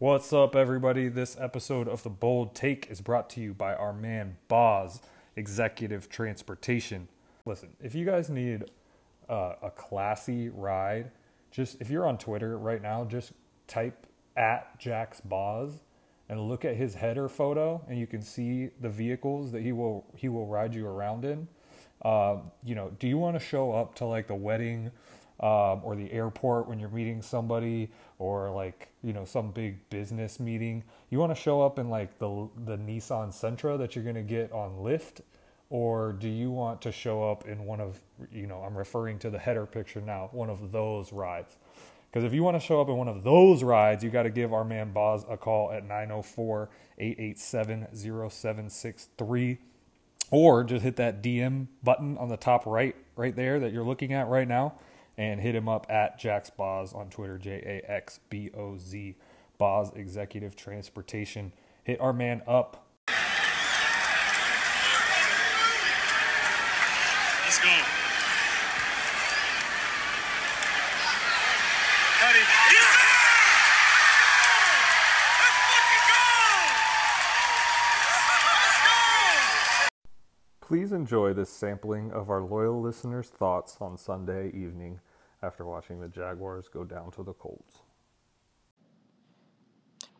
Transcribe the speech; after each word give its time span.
What's 0.00 0.32
up, 0.32 0.56
everybody? 0.56 1.06
This 1.06 1.36
episode 1.38 1.86
of 1.86 2.02
The 2.02 2.10
Bold 2.10 2.56
Take 2.56 2.88
is 2.90 3.00
brought 3.00 3.30
to 3.30 3.40
you 3.40 3.54
by 3.54 3.76
our 3.76 3.92
man 3.92 4.38
Boz, 4.48 5.00
Executive 5.36 6.08
Transportation. 6.08 7.06
Listen, 7.46 7.68
if 7.80 7.94
you 7.94 8.04
guys 8.04 8.28
need 8.28 8.64
uh, 9.28 9.52
a 9.62 9.70
classy 9.70 10.48
ride, 10.48 11.12
just 11.52 11.80
if 11.80 11.90
you're 11.90 12.08
on 12.08 12.18
Twitter 12.18 12.58
right 12.58 12.82
now, 12.82 13.04
just 13.04 13.34
type 13.68 14.08
at 14.36 14.80
Jax 14.80 15.20
Boz 15.20 15.78
and 16.28 16.40
look 16.40 16.64
at 16.64 16.74
his 16.74 16.96
header 16.96 17.28
photo, 17.28 17.80
and 17.88 17.96
you 17.96 18.08
can 18.08 18.20
see 18.20 18.70
the 18.80 18.90
vehicles 18.90 19.52
that 19.52 19.62
he 19.62 19.70
will 19.70 20.04
he 20.16 20.28
will 20.28 20.48
ride 20.48 20.74
you 20.74 20.88
around 20.88 21.24
in. 21.24 21.46
Uh, 22.02 22.38
you 22.64 22.74
know, 22.74 22.90
do 22.98 23.06
you 23.06 23.16
want 23.16 23.38
to 23.38 23.40
show 23.40 23.70
up 23.70 23.94
to 23.94 24.04
like 24.04 24.26
the 24.26 24.34
wedding 24.34 24.90
um, 25.40 25.80
or 25.82 25.96
the 25.96 26.10
airport 26.12 26.68
when 26.68 26.78
you're 26.78 26.88
meeting 26.88 27.22
somebody, 27.22 27.90
or 28.18 28.50
like 28.50 28.88
you 29.02 29.12
know 29.12 29.24
some 29.24 29.50
big 29.50 29.88
business 29.90 30.40
meeting? 30.40 30.84
You 31.10 31.18
want 31.18 31.34
to 31.34 31.40
show 31.40 31.62
up 31.62 31.78
in 31.78 31.88
like 31.88 32.18
the 32.18 32.48
the 32.64 32.76
Nissan 32.76 33.28
Sentra 33.28 33.78
that 33.78 33.94
you're 33.94 34.04
gonna 34.04 34.22
get 34.22 34.52
on 34.52 34.78
Lyft, 34.78 35.20
or 35.70 36.12
do 36.12 36.28
you 36.28 36.50
want 36.50 36.80
to 36.82 36.92
show 36.92 37.30
up 37.30 37.46
in 37.46 37.64
one 37.64 37.80
of 37.80 38.00
you 38.32 38.46
know 38.46 38.60
I'm 38.62 38.76
referring 38.76 39.18
to 39.20 39.30
the 39.30 39.38
header 39.38 39.66
picture 39.66 40.00
now, 40.00 40.28
one 40.32 40.50
of 40.50 40.72
those 40.72 41.12
rides? 41.12 41.56
Because 42.10 42.24
if 42.24 42.32
you 42.32 42.44
want 42.44 42.54
to 42.54 42.64
show 42.64 42.80
up 42.80 42.88
in 42.88 42.96
one 42.96 43.08
of 43.08 43.24
those 43.24 43.64
rides, 43.64 44.04
you 44.04 44.10
got 44.10 44.22
to 44.22 44.30
give 44.30 44.52
our 44.52 44.62
man 44.64 44.92
Boz 44.92 45.26
a 45.28 45.36
call 45.36 45.72
at 45.72 45.82
904 45.82 46.70
887 46.96 47.88
0763 47.92 49.58
or 50.30 50.64
just 50.64 50.82
hit 50.82 50.96
that 50.96 51.22
DM 51.22 51.66
button 51.82 52.16
on 52.18 52.28
the 52.28 52.36
top 52.36 52.66
right, 52.66 52.94
right 53.16 53.34
there 53.34 53.60
that 53.60 53.72
you're 53.72 53.84
looking 53.84 54.12
at 54.12 54.28
right 54.28 54.48
now, 54.48 54.74
and 55.16 55.40
hit 55.40 55.54
him 55.54 55.68
up 55.68 55.86
at 55.88 56.18
Jax 56.18 56.50
Boz 56.50 56.92
on 56.92 57.08
Twitter, 57.10 57.38
J 57.38 57.82
A 57.86 57.90
X 57.90 58.20
B 58.28 58.50
O 58.56 58.76
Z, 58.76 59.16
Boz 59.58 59.92
Executive 59.94 60.56
Transportation. 60.56 61.52
Hit 61.84 62.00
our 62.00 62.12
man 62.12 62.42
up. 62.46 62.86
Let's 67.44 67.58
go. 67.58 67.70
Cut 72.18 72.34
him. 72.34 72.46
Yes, 72.72 72.88
sir! 72.88 73.12
Let's 75.40 75.58
fucking 75.68 76.04
go! 76.08 76.24
Let's 78.48 78.78
go! 78.82 78.98
Please 80.66 80.92
enjoy 80.92 81.34
this 81.34 81.50
sampling 81.50 82.10
of 82.10 82.30
our 82.30 82.40
loyal 82.40 82.80
listeners' 82.80 83.28
thoughts 83.28 83.76
on 83.82 83.98
Sunday 83.98 84.48
evening 84.48 84.98
after 85.42 85.62
watching 85.62 86.00
the 86.00 86.08
Jaguars 86.08 86.70
go 86.72 86.84
down 86.84 87.10
to 87.12 87.22
the 87.22 87.34
Colts. 87.34 87.82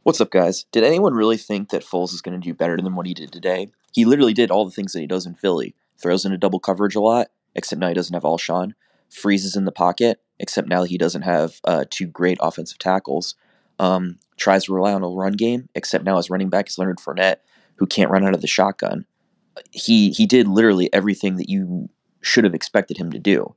What's 0.02 0.20
up, 0.20 0.30
guys? 0.30 0.66
Did 0.70 0.84
anyone 0.84 1.14
really 1.14 1.38
think 1.38 1.70
that 1.70 1.82
Foles 1.82 2.12
is 2.12 2.20
going 2.20 2.38
to 2.38 2.46
do 2.46 2.52
better 2.52 2.76
than 2.76 2.94
what 2.94 3.06
he 3.06 3.14
did 3.14 3.32
today? 3.32 3.68
He 3.94 4.04
literally 4.04 4.34
did 4.34 4.50
all 4.50 4.66
the 4.66 4.70
things 4.70 4.92
that 4.92 5.00
he 5.00 5.06
does 5.06 5.24
in 5.24 5.32
Philly. 5.32 5.74
Throws 5.96 6.26
into 6.26 6.36
double 6.36 6.60
coverage 6.60 6.94
a 6.94 7.00
lot, 7.00 7.28
except 7.54 7.80
now 7.80 7.88
he 7.88 7.94
doesn't 7.94 8.12
have 8.12 8.24
Alshon. 8.24 8.74
Freezes 9.08 9.56
in 9.56 9.64
the 9.64 9.72
pocket, 9.72 10.20
except 10.38 10.68
now 10.68 10.82
he 10.82 10.98
doesn't 10.98 11.22
have 11.22 11.58
uh, 11.64 11.86
two 11.88 12.06
great 12.06 12.36
offensive 12.42 12.76
tackles. 12.76 13.34
Um, 13.78 14.18
tries 14.36 14.64
to 14.64 14.74
rely 14.74 14.92
on 14.92 15.02
a 15.02 15.08
run 15.08 15.32
game, 15.32 15.70
except 15.74 16.04
now 16.04 16.18
his 16.18 16.28
running 16.28 16.50
back 16.50 16.68
is 16.68 16.76
Leonard 16.76 16.98
Fournette, 16.98 17.38
who 17.76 17.86
can't 17.86 18.10
run 18.10 18.26
out 18.26 18.34
of 18.34 18.42
the 18.42 18.46
shotgun. 18.46 19.06
He 19.70 20.10
he 20.10 20.26
did 20.26 20.48
literally 20.48 20.92
everything 20.92 21.36
that 21.36 21.48
you 21.48 21.88
should 22.22 22.44
have 22.44 22.54
expected 22.54 22.96
him 22.96 23.10
to 23.12 23.18
do, 23.18 23.54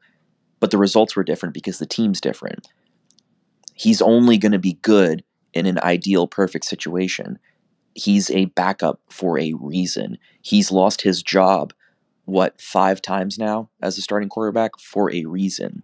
but 0.59 0.71
the 0.71 0.77
results 0.77 1.15
were 1.15 1.23
different 1.23 1.53
because 1.53 1.79
the 1.79 1.85
team's 1.85 2.21
different. 2.21 2.67
He's 3.73 4.01
only 4.01 4.37
going 4.37 4.51
to 4.51 4.59
be 4.59 4.79
good 4.81 5.23
in 5.53 5.65
an 5.65 5.79
ideal, 5.79 6.27
perfect 6.27 6.65
situation. 6.65 7.39
He's 7.93 8.29
a 8.31 8.45
backup 8.45 8.99
for 9.09 9.39
a 9.39 9.53
reason. 9.53 10.17
He's 10.41 10.71
lost 10.71 11.01
his 11.01 11.23
job, 11.23 11.73
what, 12.25 12.59
five 12.61 13.01
times 13.01 13.37
now 13.39 13.69
as 13.81 13.97
a 13.97 14.01
starting 14.01 14.29
quarterback 14.29 14.79
for 14.79 15.11
a 15.11 15.25
reason. 15.25 15.83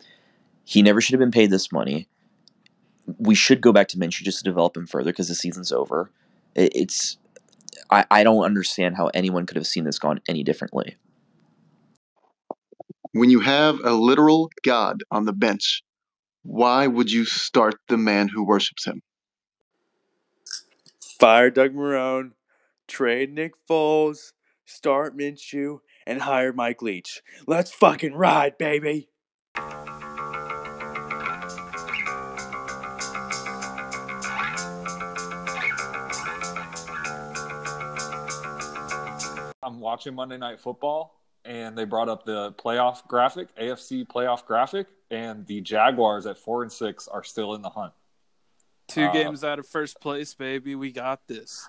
He 0.64 0.82
never 0.82 1.02
should 1.02 1.14
have 1.14 1.20
been 1.20 1.32
paid 1.32 1.50
this 1.50 1.72
money. 1.72 2.08
We 3.18 3.36
should 3.36 3.62
go 3.62 3.72
back 3.72 3.88
to 3.90 3.98
Minshew 3.98 4.24
just 4.24 4.40
to 4.40 4.44
develop 4.44 4.78
him 4.78 4.88
further 4.88 5.12
because 5.12 5.28
the 5.28 5.36
season's 5.36 5.72
over. 5.72 6.12
It's. 6.56 7.18
I, 7.92 8.06
I 8.12 8.24
don't 8.24 8.44
understand 8.44 8.96
how 8.98 9.08
anyone 9.14 9.46
could 9.46 9.58
have 9.58 9.68
seen 9.68 9.84
this 9.86 10.00
gone 10.00 10.22
any 10.28 10.44
differently. 10.44 10.98
when 13.14 13.30
you 13.30 13.40
have 13.42 13.80
a 13.84 13.94
literal 13.94 14.50
God 14.64 15.04
on 15.12 15.26
the 15.26 15.34
bench, 15.34 15.84
why 16.44 16.88
would 16.88 17.12
you 17.12 17.26
start 17.26 17.76
the 17.88 17.98
man 17.98 18.28
who 18.28 18.46
worships 18.46 18.86
him? 18.86 19.02
Fire 21.20 21.50
Doug 21.50 21.74
Marrone, 21.74 22.32
trade 22.88 23.34
Nick 23.34 23.54
Foles, 23.70 24.34
start 24.66 25.18
Minshew, 25.18 25.80
and 26.06 26.22
hire 26.24 26.54
Mike 26.54 26.82
Leach. 26.82 27.22
Let's 27.48 27.72
fucking 27.72 28.16
ride, 28.16 28.58
baby. 28.58 29.10
Watching 39.84 40.16
Monday 40.16 40.38
Night 40.38 40.62
Football, 40.62 41.14
and 41.44 41.78
they 41.78 41.84
brought 41.84 42.08
up 42.08 42.24
the 42.26 42.54
playoff 42.54 43.06
graphic, 43.06 43.54
AFC 43.58 44.08
playoff 44.08 44.46
graphic, 44.46 44.88
and 45.12 45.46
the 45.46 45.60
Jaguars 45.60 46.26
at 46.26 46.38
four 46.38 46.64
and 46.64 46.72
six 46.72 47.08
are 47.10 47.22
still 47.24 47.54
in 47.54 47.62
the 47.62 47.70
hunt. 47.70 47.92
Two 48.88 49.04
Uh, 49.04 49.12
games 49.12 49.44
out 49.44 49.60
of 49.60 49.68
first 49.68 50.00
place, 50.00 50.34
baby. 50.34 50.74
We 50.76 50.92
got 50.94 51.28
this. 51.28 51.68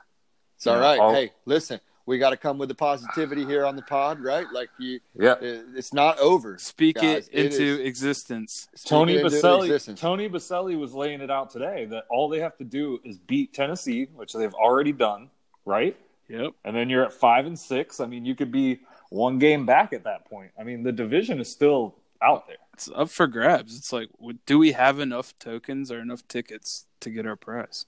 It's 0.56 0.66
all 0.69 0.78
right. 0.78 0.97
Yeah. 0.97 1.02
I'll- 1.02 1.12
Hey, 1.14 1.32
listen, 1.44 1.80
we 2.06 2.19
got 2.19 2.30
to 2.30 2.36
come 2.36 2.56
with 2.56 2.69
the 2.69 2.75
positivity 2.76 3.44
here 3.44 3.66
on 3.66 3.75
the 3.75 3.82
pod, 3.82 4.20
right? 4.20 4.46
Like 4.52 4.70
you, 4.78 5.00
Yeah. 5.19 5.34
it's 5.41 5.92
not 5.92 6.16
over. 6.20 6.56
Speak 6.58 6.94
Guys, 6.96 7.26
it 7.28 7.34
it 7.34 7.44
into 7.46 7.62
is- 7.64 7.78
existence. 7.81 8.69
Speak 8.76 8.88
Tony 8.88 9.16
into 9.16 9.28
Boselli. 9.28 9.64
existence. 9.64 10.00
Tony 10.00 10.28
Boselli 10.28 10.78
was 10.78 10.94
laying 10.94 11.20
it 11.20 11.32
out 11.32 11.50
today 11.50 11.86
that 11.86 12.04
all 12.08 12.28
they 12.28 12.38
have 12.38 12.56
to 12.58 12.64
do 12.64 13.00
is 13.02 13.19
beat 13.19 13.52
Tennessee, 13.52 14.04
which 14.14 14.32
they've 14.34 14.54
already 14.54 14.92
done, 14.92 15.31
right? 15.64 15.96
Yep. 16.28 16.52
And 16.64 16.74
then 16.74 16.88
you're 16.88 17.04
at 17.04 17.12
five 17.12 17.46
and 17.46 17.58
six. 17.58 18.00
I 18.00 18.06
mean, 18.06 18.24
you 18.24 18.34
could 18.34 18.50
be 18.52 18.80
one 19.10 19.38
game 19.38 19.66
back 19.66 19.92
at 19.92 20.04
that 20.04 20.24
point. 20.24 20.50
I 20.58 20.62
mean, 20.64 20.82
the 20.82 20.92
division 20.92 21.40
is 21.40 21.50
still 21.50 21.94
out 22.22 22.46
there. 22.46 22.56
It's 22.72 22.90
up 22.94 23.10
for 23.10 23.26
grabs. 23.26 23.76
It's 23.76 23.92
like, 23.92 24.08
do 24.46 24.58
we 24.58 24.72
have 24.72 24.98
enough 24.98 25.38
tokens 25.38 25.92
or 25.92 26.00
enough 26.00 26.26
tickets 26.26 26.86
to 27.00 27.10
get 27.10 27.26
our 27.26 27.36
prize? 27.36 27.86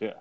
Yeah. 0.00 0.12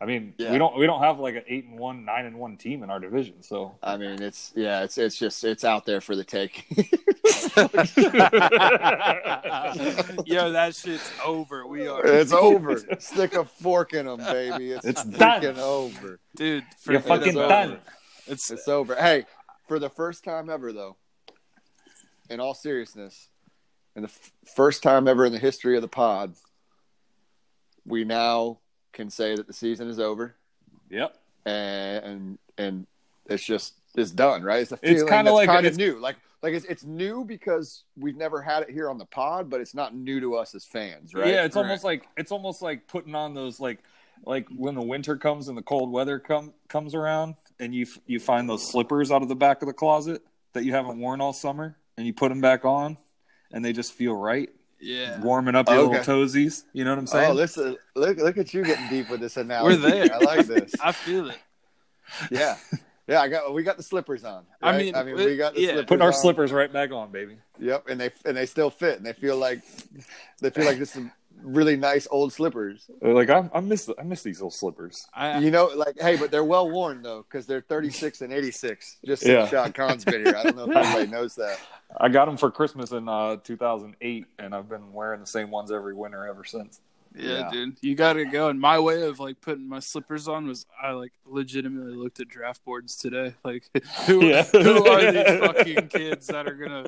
I 0.00 0.06
mean, 0.06 0.32
Yeah. 0.38 0.52
we 0.52 0.58
don't 0.58 0.78
we 0.78 0.86
don't 0.86 1.00
have 1.02 1.18
like 1.18 1.34
an 1.34 1.42
eight 1.48 1.64
and 1.64 1.78
one, 1.78 2.04
nine 2.04 2.24
and 2.24 2.38
one 2.38 2.56
team 2.56 2.82
in 2.84 2.90
our 2.90 3.00
division. 3.00 3.42
So 3.42 3.74
I 3.82 3.96
mean, 3.96 4.22
it's 4.22 4.52
yeah, 4.54 4.84
it's 4.84 4.96
it's 4.96 5.18
just 5.18 5.42
it's 5.44 5.64
out 5.64 5.84
there 5.84 6.00
for 6.00 6.14
the 6.14 6.22
take. 6.24 6.64
Yo, 10.26 10.52
that 10.52 10.74
shit's 10.74 11.10
over. 11.24 11.66
We 11.66 11.86
are, 11.88 12.04
it's 12.06 12.32
over. 12.32 12.78
Stick 12.98 13.34
a 13.34 13.44
fork 13.44 13.92
in 13.94 14.06
them, 14.06 14.18
baby. 14.18 14.72
It's, 14.72 14.84
It's 14.84 15.04
done. 15.04 15.44
over. 15.58 16.20
dude. 16.36 16.64
you're 16.88 17.00
fucking 17.00 17.36
over. 17.36 17.48
done. 17.48 17.78
It's 18.26 18.50
It's 18.50 18.68
over. 18.68 18.94
Hey, 18.94 19.24
for 19.66 19.78
the 19.78 19.90
first 19.90 20.24
time 20.24 20.50
ever, 20.50 20.72
though, 20.72 20.96
in 22.30 22.40
all 22.40 22.54
seriousness, 22.54 23.28
and 23.96 24.04
the 24.04 24.08
f- 24.10 24.32
first 24.54 24.82
time 24.82 25.08
ever 25.08 25.24
in 25.26 25.32
the 25.32 25.38
history 25.38 25.76
of 25.76 25.82
the 25.82 25.88
pod, 25.88 26.34
we 27.86 28.04
now 28.04 28.58
can 28.92 29.10
say 29.10 29.34
that 29.34 29.46
the 29.46 29.52
season 29.52 29.88
is 29.88 29.98
over. 29.98 30.34
Yep. 30.90 31.14
and 31.46 32.04
and, 32.04 32.38
and 32.56 32.86
it's 33.26 33.44
just 33.44 33.74
it's 33.94 34.10
done, 34.10 34.42
right? 34.42 34.62
It's 34.62 34.72
a 34.72 34.78
It's 34.82 35.00
feeling 35.00 35.08
kinda 35.08 35.24
that's 35.24 35.34
like- 35.34 35.48
kind 35.48 35.66
of 35.66 35.76
new. 35.76 35.98
Like 35.98 36.16
like 36.42 36.54
it's 36.54 36.64
it's 36.66 36.84
new 36.84 37.24
because 37.24 37.84
we've 37.96 38.16
never 38.16 38.40
had 38.40 38.62
it 38.62 38.70
here 38.70 38.88
on 38.88 38.98
the 38.98 39.06
pod, 39.06 39.50
but 39.50 39.60
it's 39.60 39.74
not 39.74 39.94
new 39.94 40.20
to 40.20 40.36
us 40.36 40.54
as 40.54 40.64
fans, 40.64 41.14
right? 41.14 41.26
Yeah, 41.26 41.44
it's 41.44 41.54
Correct. 41.54 41.66
almost 41.66 41.84
like 41.84 42.08
it's 42.16 42.32
almost 42.32 42.62
like 42.62 42.86
putting 42.86 43.14
on 43.14 43.34
those 43.34 43.58
like 43.58 43.80
like 44.24 44.46
when 44.56 44.74
the 44.74 44.82
winter 44.82 45.16
comes 45.16 45.48
and 45.48 45.56
the 45.56 45.62
cold 45.62 45.90
weather 45.90 46.18
come 46.18 46.52
comes 46.68 46.94
around 46.94 47.34
and 47.58 47.74
you 47.74 47.86
you 48.06 48.20
find 48.20 48.48
those 48.48 48.70
slippers 48.70 49.10
out 49.10 49.22
of 49.22 49.28
the 49.28 49.36
back 49.36 49.62
of 49.62 49.68
the 49.68 49.74
closet 49.74 50.22
that 50.52 50.64
you 50.64 50.72
haven't 50.72 50.98
worn 50.98 51.20
all 51.20 51.32
summer 51.32 51.76
and 51.96 52.06
you 52.06 52.12
put 52.12 52.28
them 52.28 52.40
back 52.40 52.64
on 52.64 52.96
and 53.50 53.64
they 53.64 53.72
just 53.72 53.92
feel 53.92 54.14
right, 54.14 54.50
yeah. 54.80 55.20
warming 55.20 55.54
up 55.54 55.68
your 55.68 55.78
oh, 55.78 55.80
Okay. 55.86 55.98
little 55.98 56.14
toesies. 56.14 56.64
You 56.72 56.84
know 56.84 56.90
what 56.90 56.98
I'm 56.98 57.04
oh, 57.04 57.12
saying? 57.12 57.30
Oh, 57.30 57.34
listen! 57.34 57.76
Look, 57.96 58.18
look 58.18 58.38
at 58.38 58.52
you 58.54 58.64
getting 58.64 58.88
deep 58.88 59.10
with 59.10 59.20
this 59.20 59.36
analogy. 59.36 59.80
We're 59.80 59.90
there. 59.90 60.14
I 60.14 60.18
like 60.18 60.46
this. 60.46 60.74
I 60.82 60.92
feel 60.92 61.30
it. 61.30 61.38
Yeah, 62.30 62.56
yeah. 63.08 63.20
I 63.20 63.28
got 63.28 63.52
we 63.52 63.62
got 63.64 63.76
the 63.76 63.82
slippers 63.82 64.22
on. 64.24 64.44
I 64.62 64.76
mean, 64.78 64.94
I 64.94 65.02
mean, 65.02 65.16
we 65.16 65.36
got 65.36 65.54
the 65.54 65.60
yeah. 65.60 65.66
slippers 65.68 65.86
Putting 65.86 66.02
our 66.02 66.08
on. 66.08 66.14
slippers 66.14 66.52
right 66.52 66.72
back 66.72 66.92
on, 66.92 67.10
baby. 67.10 67.38
Yep, 67.58 67.88
and 67.88 68.00
they 68.00 68.10
and 68.24 68.36
they 68.36 68.46
still 68.46 68.70
fit, 68.70 68.98
and 68.98 69.06
they 69.06 69.12
feel 69.12 69.36
like 69.36 69.62
they 70.40 70.50
feel 70.50 70.64
like 70.64 70.78
this 70.78 70.94
is 70.94 71.06
really 71.42 71.76
nice 71.76 72.08
old 72.10 72.32
slippers. 72.32 72.90
Like 73.00 73.30
I, 73.30 73.48
I 73.54 73.60
miss 73.60 73.88
I 73.98 74.02
miss 74.02 74.22
these 74.22 74.38
little 74.38 74.50
slippers. 74.50 75.06
I, 75.14 75.38
You 75.38 75.50
know, 75.50 75.70
like 75.74 75.94
hey, 76.00 76.16
but 76.16 76.30
they're 76.30 76.44
well 76.44 76.68
worn 76.70 77.02
though 77.02 77.22
because 77.28 77.46
they're 77.46 77.60
36 77.60 78.20
and 78.22 78.32
86. 78.32 78.96
Just 79.04 79.24
Yeah. 79.24 79.40
since 79.40 79.50
Shad 79.50 79.74
Khan's 79.74 80.04
been 80.04 80.24
here, 80.24 80.36
I 80.36 80.42
don't 80.44 80.56
know 80.56 80.70
if 80.70 80.76
anybody 80.76 81.06
knows 81.10 81.36
that. 81.36 81.58
I 82.00 82.08
got 82.08 82.26
them 82.26 82.36
for 82.36 82.50
Christmas 82.50 82.90
in 82.90 83.08
uh, 83.08 83.36
2008, 83.44 84.26
and 84.38 84.54
I've 84.54 84.68
been 84.68 84.92
wearing 84.92 85.20
the 85.20 85.26
same 85.26 85.50
ones 85.50 85.70
every 85.72 85.94
winter 85.94 86.26
ever 86.26 86.44
since. 86.44 86.80
Yeah, 87.14 87.30
Yeah. 87.38 87.50
dude, 87.52 87.76
you 87.80 87.94
got 87.94 88.14
to 88.14 88.24
go. 88.24 88.48
And 88.48 88.60
my 88.60 88.78
way 88.78 89.02
of 89.02 89.18
like 89.20 89.40
putting 89.40 89.68
my 89.68 89.80
slippers 89.80 90.28
on 90.28 90.46
was 90.46 90.66
I 90.80 90.92
like 90.92 91.12
legitimately 91.26 91.94
looked 91.94 92.20
at 92.20 92.28
draft 92.28 92.64
boards 92.64 92.96
today. 92.96 93.34
Like, 93.44 93.70
who 94.06 94.24
Yeah. 94.26 94.44
who 94.44 94.86
are 94.86 95.12
these 95.12 95.38
fucking 95.40 95.88
kids 95.88 96.26
that 96.28 96.46
are 96.46 96.54
gonna, 96.54 96.86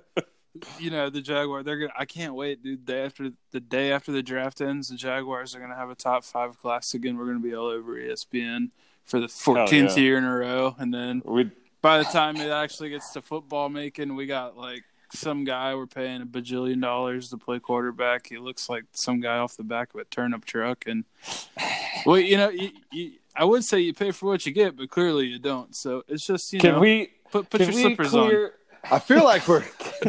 you 0.79 0.91
know, 0.91 1.11
the 1.11 1.21
Jaguar? 1.21 1.63
They're 1.63 1.79
gonna. 1.79 1.93
I 1.97 2.05
can't 2.05 2.35
wait, 2.35 2.63
dude. 2.63 2.85
Day 2.85 3.05
after 3.05 3.31
the 3.53 3.61
day 3.61 3.93
after 3.93 4.13
the 4.13 4.23
draft 4.23 4.61
ends, 4.61 4.89
the 4.89 4.97
Jaguars 4.97 5.55
are 5.55 5.61
gonna 5.61 5.77
have 5.77 5.91
a 5.91 5.95
top 5.95 6.25
five 6.25 6.59
class 6.59 6.95
again. 6.95 7.17
We're 7.17 7.27
gonna 7.27 7.39
be 7.41 7.55
all 7.55 7.67
over 7.69 7.95
ESPN 7.95 8.71
for 9.05 9.19
the 9.21 9.27
14th 9.27 9.97
yeah. 9.97 10.03
year 10.03 10.19
in 10.19 10.25
a 10.25 10.37
row, 10.37 10.77
and 10.79 10.93
then 10.93 11.23
We 11.25 11.51
by 11.83 11.99
the 11.99 12.05
time 12.05 12.37
it 12.37 12.51
actually 12.51 12.91
gets 12.91 13.13
to 13.15 13.23
football 13.23 13.69
making, 13.71 14.15
we 14.15 14.27
got 14.27 14.57
like 14.57 14.85
some 15.13 15.45
guy 15.45 15.75
we're 15.75 15.87
paying 15.87 16.23
a 16.23 16.27
bajillion 16.27 16.81
dollars 16.81 17.31
to 17.31 17.37
play 17.37 17.59
quarterback. 17.59 18.29
He 18.29 18.39
looks 18.39 18.69
like 18.69 18.85
some 18.93 19.21
guy 19.21 19.39
off 19.39 19.57
the 19.57 19.65
back 19.65 19.95
of 19.95 20.01
a 20.01 20.05
turnip 20.05 20.45
truck, 20.45 20.85
and 20.87 21.05
well, 22.07 22.19
you 22.19 22.37
know, 22.37 22.51
you, 22.51 22.71
you, 22.93 23.13
I 23.37 23.45
would 23.45 23.65
say 23.65 23.81
you 23.81 23.95
pay 23.95 24.11
for 24.11 24.27
what 24.27 24.47
you 24.47 24.53
get, 24.53 24.77
but 24.77 24.91
clearly 24.91 25.27
you 25.27 25.39
don't. 25.39 25.75
So 25.75 26.03
it's 26.09 26.27
just 26.27 26.53
you 26.53 26.61
can 26.61 26.73
know, 26.73 26.81
we 26.81 27.13
put 27.31 27.51
put 27.51 27.61
your 27.61 27.71
we 27.71 27.83
slippers 27.83 28.15
on. 28.15 28.51
I 28.91 28.99
feel 28.99 29.25
like 29.25 29.47
we're. 29.47 29.65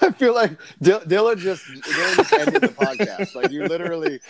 I 0.00 0.10
feel 0.12 0.34
like 0.34 0.58
Dil- 0.80 1.00
Dylan 1.00 1.36
just 1.36 1.64
Dylan 1.66 2.16
just 2.16 2.32
ended 2.32 2.62
the 2.62 2.68
podcast. 2.68 3.34
Like 3.34 3.50
you 3.50 3.64
literally, 3.64 4.20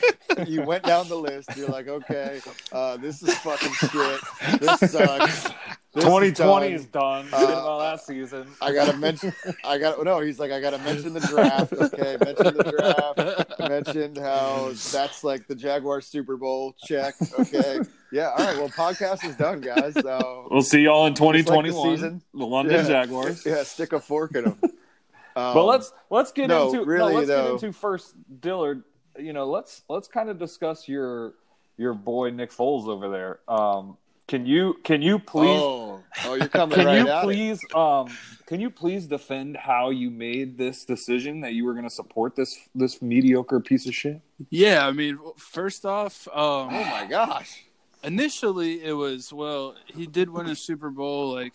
you 0.46 0.62
went 0.62 0.84
down 0.84 1.08
the 1.08 1.16
list. 1.16 1.56
You're 1.56 1.68
like, 1.68 1.88
okay, 1.88 2.40
uh, 2.72 2.96
this 2.96 3.22
is 3.22 3.32
fucking 3.38 3.72
shit. 3.72 4.60
This 4.60 4.90
sucks. 4.90 5.50
This 5.94 6.04
is 6.04 6.08
2020 6.10 6.66
done. 6.66 6.74
is 6.74 6.84
done. 6.86 7.28
Uh, 7.32 7.38
We 7.40 7.46
did 7.46 7.54
my 7.54 7.74
last 7.76 8.06
season. 8.06 8.46
I 8.60 8.72
gotta 8.74 8.96
mention. 8.98 9.32
I 9.64 9.78
got 9.78 10.04
no. 10.04 10.20
He's 10.20 10.38
like, 10.38 10.52
I 10.52 10.60
gotta 10.60 10.78
mention 10.78 11.14
the 11.14 11.20
draft. 11.20 11.72
Okay, 11.72 12.16
mention 12.22 12.56
the 12.56 13.44
draft. 13.46 13.58
Mentioned 13.58 14.18
how 14.18 14.68
that's 14.92 15.24
like 15.24 15.46
the 15.46 15.54
Jaguar 15.54 16.00
Super 16.02 16.36
Bowl 16.36 16.74
check. 16.84 17.14
Okay, 17.38 17.80
yeah. 18.12 18.30
All 18.36 18.44
right. 18.44 18.56
Well, 18.58 18.68
podcast 18.68 19.24
is 19.26 19.34
done, 19.36 19.60
guys. 19.62 19.94
So 19.94 20.48
We'll 20.50 20.60
see 20.62 20.80
y'all 20.82 21.06
in 21.06 21.14
Just 21.14 21.22
like 21.48 21.64
the 21.66 21.72
season. 21.72 22.22
the 22.34 22.44
London 22.46 22.74
Yeah. 22.74 22.82
Jaguars. 23.04 23.46
yeah, 23.46 23.62
stick 23.62 23.92
a 23.94 24.00
fork 24.00 24.34
in 24.34 24.44
them. 24.44 24.58
Um, 24.62 24.70
but 25.54 25.64
let's 25.64 25.92
let's 26.10 26.32
get 26.32 26.48
no, 26.48 26.66
into 26.70 26.84
really, 26.84 27.12
no, 27.12 27.18
let's 27.18 27.28
though- 27.28 27.44
get 27.56 27.62
into 27.64 27.72
first 27.78 28.14
Dillard. 28.40 28.84
You 29.18 29.32
know, 29.32 29.46
let's 29.50 29.82
let's 29.88 30.06
kind 30.06 30.28
of 30.28 30.38
discuss 30.38 30.86
your 30.86 31.32
your 31.78 31.94
boy 31.94 32.28
Nick 32.30 32.50
Foles 32.52 32.86
over 32.88 33.08
there. 33.08 33.40
Um, 33.48 33.96
can 34.28 34.46
you 34.46 34.76
can 34.84 35.02
you 35.02 35.18
please 35.18 35.60
Oh, 35.60 36.00
oh, 36.24 36.34
you're 36.34 36.48
coming 36.48 36.76
can 36.76 36.86
right 36.86 36.98
you 37.00 37.08
at 37.08 37.24
it. 37.24 37.24
please 37.24 37.60
um 37.74 38.08
can 38.46 38.60
you 38.60 38.70
please 38.70 39.06
defend 39.06 39.56
how 39.56 39.90
you 39.90 40.10
made 40.10 40.56
this 40.56 40.84
decision 40.84 41.40
that 41.40 41.52
you 41.54 41.64
were 41.66 41.72
going 41.72 41.84
to 41.84 41.90
support 41.90 42.36
this 42.36 42.56
this 42.74 43.02
mediocre 43.02 43.58
piece 43.60 43.86
of 43.86 43.94
shit? 43.94 44.20
Yeah, 44.50 44.86
I 44.86 44.92
mean, 44.92 45.18
first 45.36 45.84
off, 45.84 46.26
um, 46.28 46.68
Oh 46.72 46.84
my 46.84 47.06
gosh. 47.10 47.64
initially 48.04 48.82
it 48.84 48.92
was 48.92 49.32
well 49.32 49.74
he 49.86 50.06
did 50.06 50.30
win 50.30 50.46
a 50.46 50.54
super 50.54 50.88
bowl 50.90 51.34
like 51.34 51.54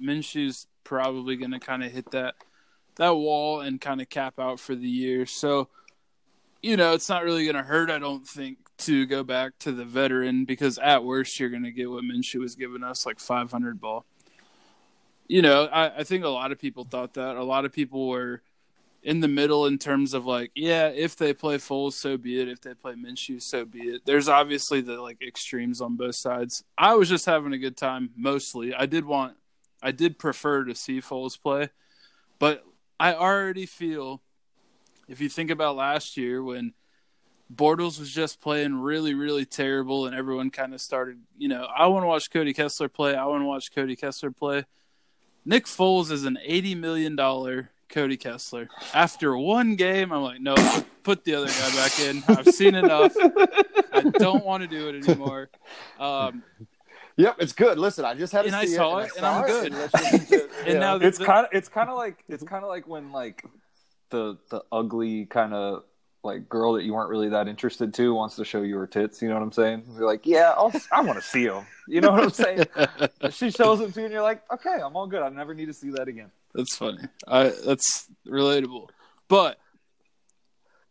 minshew's 0.00 0.66
probably 0.84 1.34
going 1.36 1.50
to 1.52 1.58
kind 1.58 1.82
of 1.82 1.90
hit 1.90 2.10
that 2.12 2.34
that 2.96 3.10
wall 3.16 3.60
and 3.60 3.80
kind 3.80 4.00
of 4.00 4.08
cap 4.08 4.38
out 4.38 4.60
for 4.60 4.74
the 4.74 4.88
year 4.88 5.24
so 5.26 5.68
you 6.62 6.76
know 6.76 6.92
it's 6.92 7.08
not 7.08 7.24
really 7.24 7.44
going 7.44 7.56
to 7.56 7.62
hurt 7.62 7.90
i 7.90 7.98
don't 7.98 8.26
think 8.28 8.58
to 8.78 9.06
go 9.06 9.22
back 9.22 9.58
to 9.58 9.72
the 9.72 9.84
veteran 9.84 10.44
because 10.44 10.78
at 10.78 11.04
worst 11.04 11.38
you're 11.38 11.50
going 11.50 11.64
to 11.64 11.72
get 11.72 11.90
what 11.90 12.04
minshew 12.04 12.40
was 12.40 12.54
giving 12.54 12.82
us 12.82 13.04
like 13.04 13.18
500 13.18 13.80
ball 13.80 14.04
you 15.26 15.42
know 15.42 15.64
I, 15.64 15.98
I 15.98 16.04
think 16.04 16.24
a 16.24 16.28
lot 16.28 16.52
of 16.52 16.58
people 16.58 16.84
thought 16.84 17.14
that 17.14 17.36
a 17.36 17.44
lot 17.44 17.64
of 17.64 17.72
people 17.72 18.08
were 18.08 18.42
in 19.02 19.20
the 19.20 19.28
middle 19.28 19.66
in 19.66 19.78
terms 19.78 20.12
of 20.12 20.26
like, 20.26 20.50
yeah, 20.54 20.88
if 20.88 21.16
they 21.16 21.32
play 21.32 21.56
Foles, 21.56 21.92
so 21.92 22.16
be 22.16 22.40
it. 22.40 22.48
If 22.48 22.60
they 22.60 22.74
play 22.74 22.94
Minshew, 22.94 23.40
so 23.40 23.64
be 23.64 23.80
it. 23.80 24.02
There's 24.04 24.28
obviously 24.28 24.80
the 24.80 25.00
like 25.00 25.22
extremes 25.22 25.80
on 25.80 25.96
both 25.96 26.16
sides. 26.16 26.64
I 26.76 26.94
was 26.94 27.08
just 27.08 27.26
having 27.26 27.52
a 27.52 27.58
good 27.58 27.76
time 27.76 28.10
mostly. 28.16 28.74
I 28.74 28.86
did 28.86 29.04
want, 29.04 29.36
I 29.82 29.92
did 29.92 30.18
prefer 30.18 30.64
to 30.64 30.74
see 30.74 31.00
Foles 31.00 31.40
play, 31.40 31.70
but 32.38 32.64
I 32.98 33.14
already 33.14 33.66
feel, 33.66 34.20
if 35.08 35.20
you 35.20 35.28
think 35.28 35.50
about 35.50 35.76
last 35.76 36.16
year 36.16 36.42
when 36.42 36.74
Bortles 37.54 37.98
was 37.98 38.10
just 38.10 38.40
playing 38.40 38.74
really, 38.80 39.14
really 39.14 39.44
terrible, 39.46 40.06
and 40.06 40.14
everyone 40.14 40.50
kind 40.50 40.74
of 40.74 40.80
started, 40.80 41.18
you 41.38 41.48
know, 41.48 41.64
I 41.64 41.86
want 41.86 42.02
to 42.02 42.06
watch 42.06 42.30
Cody 42.30 42.52
Kessler 42.52 42.88
play. 42.88 43.14
I 43.14 43.24
want 43.26 43.42
to 43.42 43.46
watch 43.46 43.74
Cody 43.74 43.96
Kessler 43.96 44.30
play. 44.30 44.64
Nick 45.44 45.64
Foles 45.64 46.10
is 46.10 46.24
an 46.24 46.38
eighty 46.44 46.74
million 46.74 47.16
dollar 47.16 47.70
Cody 47.88 48.18
Kessler. 48.18 48.68
After 48.92 49.36
one 49.36 49.76
game, 49.76 50.12
I'm 50.12 50.22
like, 50.22 50.40
no, 50.40 50.54
put, 50.56 51.02
put 51.02 51.24
the 51.24 51.36
other 51.36 51.46
guy 51.46 51.74
back 51.74 51.98
in. 52.00 52.22
I've 52.28 52.48
seen 52.54 52.74
enough. 52.74 53.14
I 53.18 54.02
don't 54.18 54.44
want 54.44 54.62
to 54.62 54.68
do 54.68 54.88
it 54.88 55.08
anymore. 55.08 55.48
Um, 55.98 56.42
Yep, 57.16 57.36
it's 57.40 57.52
good. 57.52 57.80
Listen, 57.80 58.04
I 58.04 58.14
just 58.14 58.32
had 58.32 58.42
to 58.42 58.46
And 58.46 58.54
I 58.54 58.64
see 58.64 58.76
saw 58.76 58.98
it, 58.98 59.06
it, 59.06 59.16
and 59.16 59.26
I'm 59.26 59.44
good. 59.44 59.72
let's 59.72 60.28
just- 60.30 60.46
And 60.68 60.78
now 60.78 60.96
It's 60.96 61.18
kind 61.18 61.46
of 61.46 61.52
it's 61.52 61.68
kind 61.68 61.90
of 61.90 61.96
like 61.96 62.22
it's 62.28 62.44
kind 62.44 62.62
of 62.62 62.68
like 62.68 62.86
when 62.86 63.10
like 63.10 63.44
the 64.10 64.38
the 64.50 64.62
ugly 64.70 65.24
kind 65.26 65.52
of 65.52 65.82
like 66.28 66.48
girl 66.48 66.74
that 66.74 66.84
you 66.84 66.94
weren't 66.94 67.10
really 67.10 67.28
that 67.30 67.48
interested 67.48 67.92
to 67.94 68.14
wants 68.14 68.36
to 68.36 68.44
show 68.44 68.62
you 68.62 68.76
her 68.76 68.86
tits. 68.86 69.20
You 69.22 69.28
know 69.28 69.34
what 69.34 69.42
I'm 69.42 69.52
saying? 69.52 69.84
You're 69.94 70.06
like, 70.06 70.26
yeah, 70.26 70.54
I'll, 70.56 70.72
I 70.92 71.00
want 71.00 71.18
to 71.18 71.26
see 71.26 71.46
them. 71.46 71.66
You 71.88 72.00
know 72.00 72.12
what 72.12 72.22
I'm 72.22 72.30
saying? 72.30 72.66
she 73.30 73.50
shows 73.50 73.78
them 73.78 73.90
to 73.92 74.00
you, 74.00 74.06
and 74.06 74.12
you're 74.12 74.22
like, 74.22 74.42
okay, 74.52 74.78
I'm 74.82 74.94
all 74.94 75.06
good. 75.06 75.22
I 75.22 75.30
never 75.30 75.54
need 75.54 75.66
to 75.66 75.72
see 75.72 75.90
that 75.90 76.06
again. 76.06 76.30
That's 76.54 76.76
funny. 76.76 77.02
I 77.26 77.52
that's 77.64 78.08
relatable. 78.26 78.88
But 79.28 79.58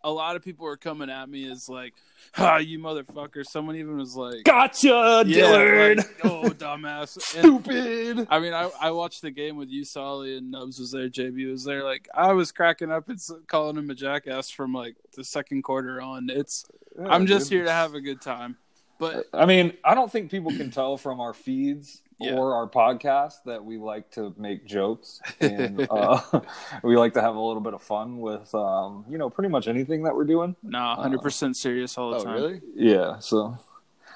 a 0.03 0.11
lot 0.11 0.35
of 0.35 0.43
people 0.43 0.65
are 0.67 0.77
coming 0.77 1.09
at 1.09 1.29
me 1.29 1.49
as 1.51 1.67
like, 1.67 1.93
ah, 2.37 2.57
you 2.57 2.79
motherfucker. 2.79 3.45
Someone 3.45 3.75
even 3.75 3.97
was 3.97 4.15
like, 4.15 4.43
Gotcha, 4.43 5.23
yeah, 5.25 5.41
Dillard. 5.41 5.97
like, 5.97 6.25
oh, 6.25 6.43
dumbass. 6.57 7.17
And, 7.35 7.63
Stupid. 7.63 8.27
I 8.29 8.39
mean, 8.39 8.53
I, 8.53 8.69
I 8.79 8.91
watched 8.91 9.21
the 9.21 9.31
game 9.31 9.57
with 9.57 9.69
you, 9.69 9.83
Solly, 9.83 10.37
and 10.37 10.51
Nubs 10.51 10.79
was 10.79 10.91
there, 10.91 11.09
JB 11.09 11.49
was 11.51 11.63
there. 11.63 11.83
Like, 11.83 12.07
I 12.13 12.33
was 12.33 12.51
cracking 12.51 12.91
up 12.91 13.09
and 13.09 13.19
calling 13.47 13.77
him 13.77 13.89
a 13.89 13.95
jackass 13.95 14.49
from 14.49 14.73
like 14.73 14.95
the 15.15 15.23
second 15.23 15.63
quarter 15.63 16.01
on. 16.01 16.29
It's, 16.29 16.65
I'm 17.05 17.25
just 17.25 17.49
here 17.49 17.63
to 17.63 17.71
have 17.71 17.93
a 17.93 18.01
good 18.01 18.21
time. 18.21 18.57
But 18.99 19.27
I 19.33 19.45
mean, 19.45 19.73
I 19.83 19.93
don't 19.93 20.11
think 20.11 20.31
people 20.31 20.51
can 20.51 20.71
tell 20.71 20.97
from 20.97 21.19
our 21.19 21.33
feeds 21.33 22.01
Yeah. 22.19 22.33
or 22.33 22.55
our 22.55 22.67
podcast 22.67 23.43
that 23.45 23.63
we 23.63 23.77
like 23.77 24.09
to 24.11 24.33
make 24.37 24.65
jokes 24.65 25.21
and 25.39 25.87
uh, 25.91 26.19
we 26.83 26.97
like 26.97 27.13
to 27.13 27.21
have 27.21 27.35
a 27.35 27.39
little 27.39 27.61
bit 27.61 27.73
of 27.75 27.81
fun 27.83 28.17
with, 28.19 28.53
um, 28.55 29.05
you 29.07 29.17
know, 29.19 29.29
pretty 29.29 29.49
much 29.49 29.67
anything 29.67 30.03
that 30.03 30.15
we're 30.15 30.23
doing. 30.25 30.55
No, 30.63 30.95
hundred 30.95 31.21
percent 31.21 31.55
serious 31.57 31.97
all 31.97 32.11
the 32.11 32.17
Oh, 32.17 32.23
time. 32.23 32.33
really? 32.33 32.61
Yeah. 32.75 33.19
So 33.19 33.57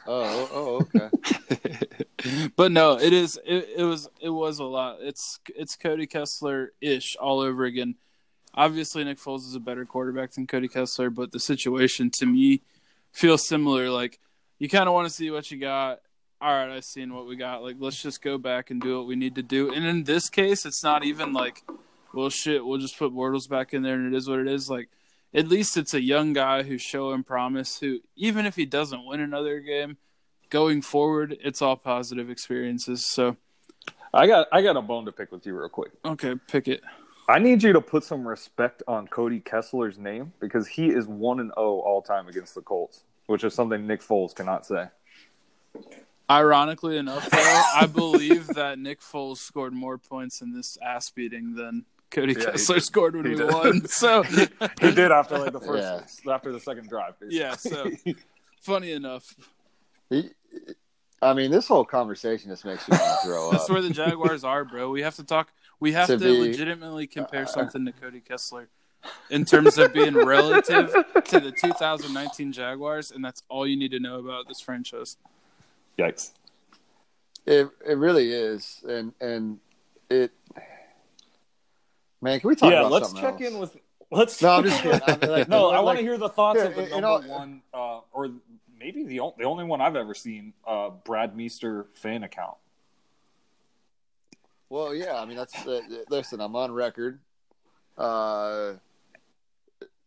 Oh, 0.08 0.50
oh, 0.52 0.88
okay. 0.96 1.78
but 2.56 2.72
no, 2.72 2.98
it 2.98 3.14
is. 3.14 3.40
It, 3.46 3.70
it 3.78 3.84
was. 3.84 4.10
It 4.20 4.30
was 4.30 4.58
a 4.58 4.64
lot. 4.64 4.98
It's 5.02 5.40
it's 5.56 5.76
Cody 5.76 6.08
Kessler 6.08 6.74
ish 6.82 7.16
all 7.18 7.40
over 7.40 7.66
again. 7.66 7.94
Obviously, 8.56 9.04
Nick 9.04 9.20
Foles 9.20 9.46
is 9.48 9.54
a 9.54 9.60
better 9.60 9.86
quarterback 9.86 10.32
than 10.32 10.48
Cody 10.48 10.68
Kessler, 10.68 11.12
but 11.12 11.32
the 11.32 11.40
situation 11.40 12.10
to 12.16 12.26
me 12.26 12.62
feels 13.12 13.48
similar. 13.48 13.92
Like 13.92 14.20
you 14.58 14.68
kind 14.70 14.88
of 14.90 14.94
want 14.96 15.08
to 15.08 15.14
see 15.14 15.30
what 15.30 15.52
you 15.52 15.60
got. 15.60 16.00
All 16.42 16.52
right, 16.52 16.76
I've 16.76 16.86
seen 16.86 17.14
what 17.14 17.28
we 17.28 17.36
got. 17.36 17.62
Like 17.62 17.76
let's 17.80 18.02
just 18.02 18.22
go 18.22 18.40
back 18.40 18.72
and 18.72 18.82
do 18.82 18.98
what 18.98 19.06
we 19.06 19.16
need 19.16 19.36
to 19.36 19.44
do. 19.44 19.72
And 19.72 19.86
in 19.86 20.06
this 20.06 20.28
case, 20.28 20.66
it's 20.66 20.84
not 20.84 21.04
even 21.04 21.34
like, 21.34 21.64
well, 22.16 22.32
shit, 22.32 22.66
we'll 22.66 22.80
just 22.80 22.98
put 22.98 23.14
Bortles 23.14 23.48
back 23.48 23.76
in 23.76 23.84
there, 23.84 23.94
and 23.94 24.12
it 24.12 24.18
is 24.18 24.28
what 24.28 24.40
it 24.40 24.48
is. 24.48 24.68
Like 24.68 24.90
at 25.36 25.48
least 25.48 25.78
it's 25.78 25.94
a 25.94 26.02
young 26.02 26.34
guy 26.34 26.64
who's 26.64 26.82
showing 26.82 27.24
promise. 27.24 27.80
Who 27.80 28.00
even 28.16 28.48
if 28.48 28.56
he 28.56 28.66
doesn't 28.66 29.06
win 29.06 29.20
another 29.20 29.60
game 29.60 29.98
going 30.50 30.82
forward, 30.82 31.38
it's 31.44 31.62
all 31.62 31.78
positive 31.78 32.30
experiences. 32.30 33.06
So 33.06 33.38
I 34.12 34.26
got 34.26 34.48
I 34.52 34.64
got 34.64 34.76
a 34.78 34.82
bone 34.82 35.06
to 35.06 35.12
pick 35.12 35.32
with 35.32 35.46
you 35.46 35.56
real 35.56 35.70
quick. 35.70 35.92
okay, 36.04 36.36
pick 36.48 36.68
it. 36.68 36.82
I 37.30 37.38
need 37.38 37.62
you 37.62 37.72
to 37.74 37.82
put 37.82 38.04
some 38.04 38.28
respect 38.28 38.82
on 38.88 39.08
Cody 39.08 39.40
Kessler's 39.40 40.00
name 40.00 40.34
because 40.40 40.68
he 40.68 40.88
is 40.88 41.08
one 41.08 41.40
and 41.40 41.52
zero 41.56 41.80
all 41.80 42.02
time 42.02 42.28
against 42.28 42.56
the 42.56 42.62
Colts, 42.62 43.04
which 43.28 43.44
is 43.44 43.54
something 43.54 43.86
Nick 43.86 44.02
Foles 44.02 44.36
cannot 44.36 44.66
say. 44.66 44.88
Ironically 46.32 46.98
enough, 46.98 47.30
though, 47.30 47.38
I 47.76 47.88
believe 47.88 48.48
that 48.48 48.80
Nick 48.80 49.02
Foles 49.02 49.38
scored 49.38 49.74
more 49.74 49.98
points 49.98 50.42
in 50.42 50.54
this 50.54 50.78
ass 50.82 51.10
beating 51.10 51.56
than 51.56 51.86
Cody 52.10 52.34
Yeah, 52.38 52.52
Kessler 52.52 52.76
did. 52.76 52.84
scored 52.84 53.16
when 53.16 53.26
He 53.26 53.32
we 53.32 53.38
did. 53.38 53.52
won. 53.54 53.82
So 53.88 54.24
He 54.24 54.48
did 54.80 55.12
after 55.12 55.38
like 55.40 55.52
the 55.54 55.60
first 55.60 56.26
after 56.28 56.52
the 56.52 56.60
second 56.60 56.88
drive. 56.90 57.20
basically. 57.20 57.40
Yeah, 57.40 57.56
so 57.56 57.92
funny 58.62 58.92
enough, 58.94 59.36
He, 60.10 60.30
I 61.22 61.34
mean, 61.34 61.52
this 61.52 61.68
whole 61.68 61.86
conversation 61.86 62.50
just 62.50 62.66
makes 62.66 62.88
you 62.88 62.94
want 62.98 63.04
to 63.22 63.28
throw 63.28 63.46
up. 63.48 63.52
that's 63.52 63.70
where 63.70 63.82
the 63.82 63.90
Jaguars 63.92 64.44
are, 64.44 64.66
bro. 64.66 64.90
We 64.90 65.02
have 65.04 65.16
to 65.18 65.24
talk. 65.24 65.50
We 65.80 65.92
have 65.94 66.08
To 66.08 66.18
to, 66.18 66.24
be- 66.24 66.40
legitimately 66.40 67.08
compare 67.08 67.44
uh, 67.44 67.48
something 67.48 67.86
to 67.86 67.92
Cody 67.92 68.22
Kessler 68.22 68.70
in 69.30 69.46
terms 69.46 69.78
of 69.80 69.94
being 69.94 70.14
relative 70.16 70.92
to 71.26 71.40
the 71.40 71.52
2019 71.52 72.52
Jaguars, 72.54 73.12
and 73.12 73.24
that's 73.26 73.42
all 73.50 73.66
you 73.68 73.76
need 73.78 73.92
to 73.92 74.00
know 74.00 74.20
about 74.20 74.48
this 74.48 74.62
franchise. 74.62 75.18
Yikes. 76.02 76.32
It 77.46 77.70
it 77.88 77.98
really 77.98 78.32
is, 78.32 78.84
and 78.88 79.14
and 79.22 79.60
it. 80.10 80.32
Man, 82.22 82.40
can 82.40 82.50
we 82.50 82.56
talk 82.56 82.72
yeah, 82.72 82.80
about 82.82 82.92
let's 82.92 83.08
something 83.08 83.24
check 83.24 83.42
else? 83.42 83.54
in 83.54 83.60
with 83.60 83.78
let's. 84.12 84.42
No, 84.42 84.50
I'm 84.52 84.64
just 84.64 84.82
kidding. 84.82 85.02
I'm 85.08 85.20
like, 85.30 85.50
no, 85.50 85.70
I 85.70 85.78
like- 85.78 85.86
want 85.86 85.98
to 86.00 86.04
hear 86.04 86.18
the 86.18 86.30
thoughts 86.30 86.60
Yeah, 86.60 86.66
of 86.66 86.76
the 86.76 86.82
and 86.84 86.92
number 87.02 87.08
all- 87.08 87.22
one, 87.40 87.62
uh, 87.74 88.00
or 88.12 88.30
maybe 88.80 89.04
the 89.06 89.20
on- 89.22 89.34
the 89.38 89.46
only 89.46 89.64
one 89.64 89.82
I've 89.82 89.96
ever 89.96 90.14
seen, 90.14 90.54
uh, 90.68 90.90
Brad 90.90 91.36
Meester 91.36 91.88
fan 91.96 92.24
account. 92.24 92.58
Well, 94.70 94.94
yeah. 94.96 95.16
I 95.20 95.26
mean, 95.26 95.38
that's 95.38 95.66
uh, 95.68 95.82
listen. 96.10 96.40
I'm 96.42 96.56
on 96.56 96.72
record. 96.72 97.20
Uh, 97.98 98.74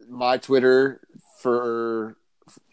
my 0.09 0.39
Twitter 0.39 1.01
for 1.41 2.17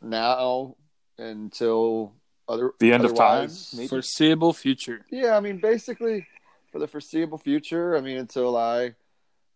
now 0.01 0.75
until 1.17 2.13
other 2.51 2.71
The 2.79 2.93
end 2.93 3.05
of 3.05 3.15
time, 3.15 3.49
maybe? 3.73 3.87
Foreseeable 3.87 4.53
future. 4.53 5.05
Yeah, 5.09 5.37
I 5.37 5.39
mean, 5.39 5.57
basically 5.57 6.27
for 6.71 6.79
the 6.79 6.87
foreseeable 6.87 7.37
future. 7.37 7.95
I 7.97 8.01
mean, 8.01 8.17
until 8.17 8.57
I. 8.57 8.95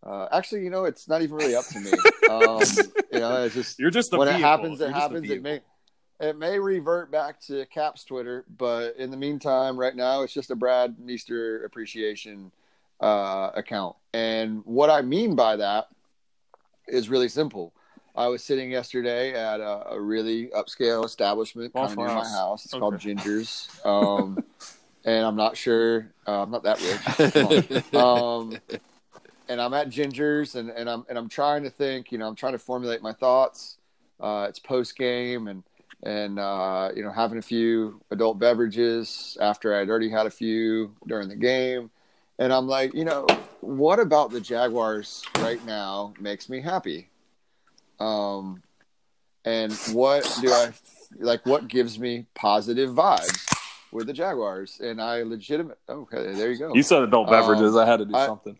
Uh, 0.05 0.27
actually, 0.31 0.63
you 0.63 0.69
know, 0.69 0.85
it's 0.85 1.07
not 1.07 1.23
even 1.23 1.35
really 1.35 1.55
up 1.55 1.65
to 1.65 1.79
me. 1.79 1.91
Um, 2.25 2.59
you 3.13 3.19
know, 3.19 3.43
it's 3.43 3.53
just 3.53 3.77
You're 3.77 3.91
just 3.91 4.09
the 4.09 4.17
when 4.17 4.27
it 4.27 4.31
vehicle. 4.31 4.49
happens, 4.49 4.79
You're 4.79 4.89
it 4.89 4.93
happens. 4.93 5.29
It 5.29 5.43
may 5.43 5.61
it 6.19 6.37
may 6.39 6.57
revert 6.57 7.11
back 7.11 7.39
to 7.41 7.65
Cap's 7.67 8.03
Twitter, 8.03 8.45
but 8.57 8.95
in 8.97 9.11
the 9.11 9.17
meantime, 9.17 9.77
right 9.77 9.95
now, 9.95 10.23
it's 10.23 10.33
just 10.33 10.49
a 10.49 10.55
Brad 10.55 10.97
Meester 10.97 11.63
appreciation 11.65 12.51
uh, 12.99 13.51
account. 13.53 13.95
And 14.13 14.63
what 14.65 14.89
I 14.89 15.01
mean 15.01 15.35
by 15.35 15.57
that 15.57 15.89
is 16.87 17.09
really 17.09 17.27
simple. 17.27 17.73
I 18.17 18.27
was 18.27 18.43
sitting 18.43 18.71
yesterday 18.71 19.33
at 19.33 19.59
a, 19.59 19.91
a 19.91 19.99
really 19.99 20.47
upscale 20.47 21.05
establishment 21.05 21.73
kind 21.73 21.91
of 21.91 21.97
near 21.97 22.07
my 22.07 22.27
House. 22.27 22.65
It's 22.65 22.73
called 22.73 22.97
Ginger's. 22.99 23.69
Um, 23.83 24.43
and 25.05 25.25
I'm 25.25 25.35
not 25.35 25.57
sure. 25.57 26.11
Uh, 26.27 26.43
I'm 26.43 26.51
not 26.51 26.63
that 26.63 26.81
rich. 26.81 27.83
Um, 27.93 28.57
and 29.47 29.61
I'm 29.61 29.73
at 29.73 29.89
Ginger's, 29.89 30.55
and, 30.55 30.69
and 30.69 30.89
I'm 30.89 31.05
and 31.07 31.17
I'm 31.17 31.29
trying 31.29 31.63
to 31.63 31.69
think. 31.69 32.11
You 32.11 32.17
know, 32.17 32.27
I'm 32.27 32.35
trying 32.35 32.53
to 32.53 32.59
formulate 32.59 33.01
my 33.01 33.13
thoughts. 33.13 33.77
Uh, 34.19 34.47
it's 34.49 34.59
post 34.59 34.97
game, 34.97 35.47
and 35.47 35.63
and 36.03 36.39
uh, 36.39 36.91
you 36.95 37.03
know, 37.03 37.11
having 37.11 37.37
a 37.37 37.43
few 37.43 38.01
adult 38.11 38.39
beverages 38.39 39.37
after 39.41 39.75
I'd 39.75 39.89
already 39.89 40.09
had 40.09 40.25
a 40.25 40.31
few 40.31 40.95
during 41.05 41.29
the 41.29 41.35
game, 41.35 41.91
and 42.39 42.51
I'm 42.51 42.67
like, 42.67 42.93
you 42.93 43.05
know, 43.05 43.27
what 43.61 43.99
about 43.99 44.31
the 44.31 44.41
Jaguars 44.41 45.23
right 45.39 45.63
now 45.65 46.13
makes 46.19 46.49
me 46.49 46.61
happy? 46.61 47.09
Um, 47.99 48.61
and 49.43 49.73
what 49.91 50.23
do 50.41 50.51
I 50.51 50.71
like? 51.19 51.45
What 51.45 51.67
gives 51.67 51.99
me 51.99 52.25
positive 52.35 52.89
vibes 52.89 53.45
with 53.91 54.07
the 54.07 54.13
Jaguars? 54.13 54.79
And 54.81 55.01
I 55.01 55.23
legitimate. 55.23 55.77
Okay, 55.87 56.33
there 56.33 56.51
you 56.51 56.57
go. 56.57 56.73
You 56.73 56.83
said 56.83 57.03
adult 57.03 57.29
beverages. 57.29 57.75
Um, 57.75 57.81
I 57.81 57.85
had 57.85 57.97
to 57.97 58.05
do 58.05 58.15
I- 58.15 58.25
something. 58.25 58.57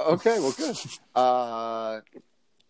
Okay, 0.00 0.40
well, 0.40 0.52
good. 0.56 0.76
Uh, 1.14 2.00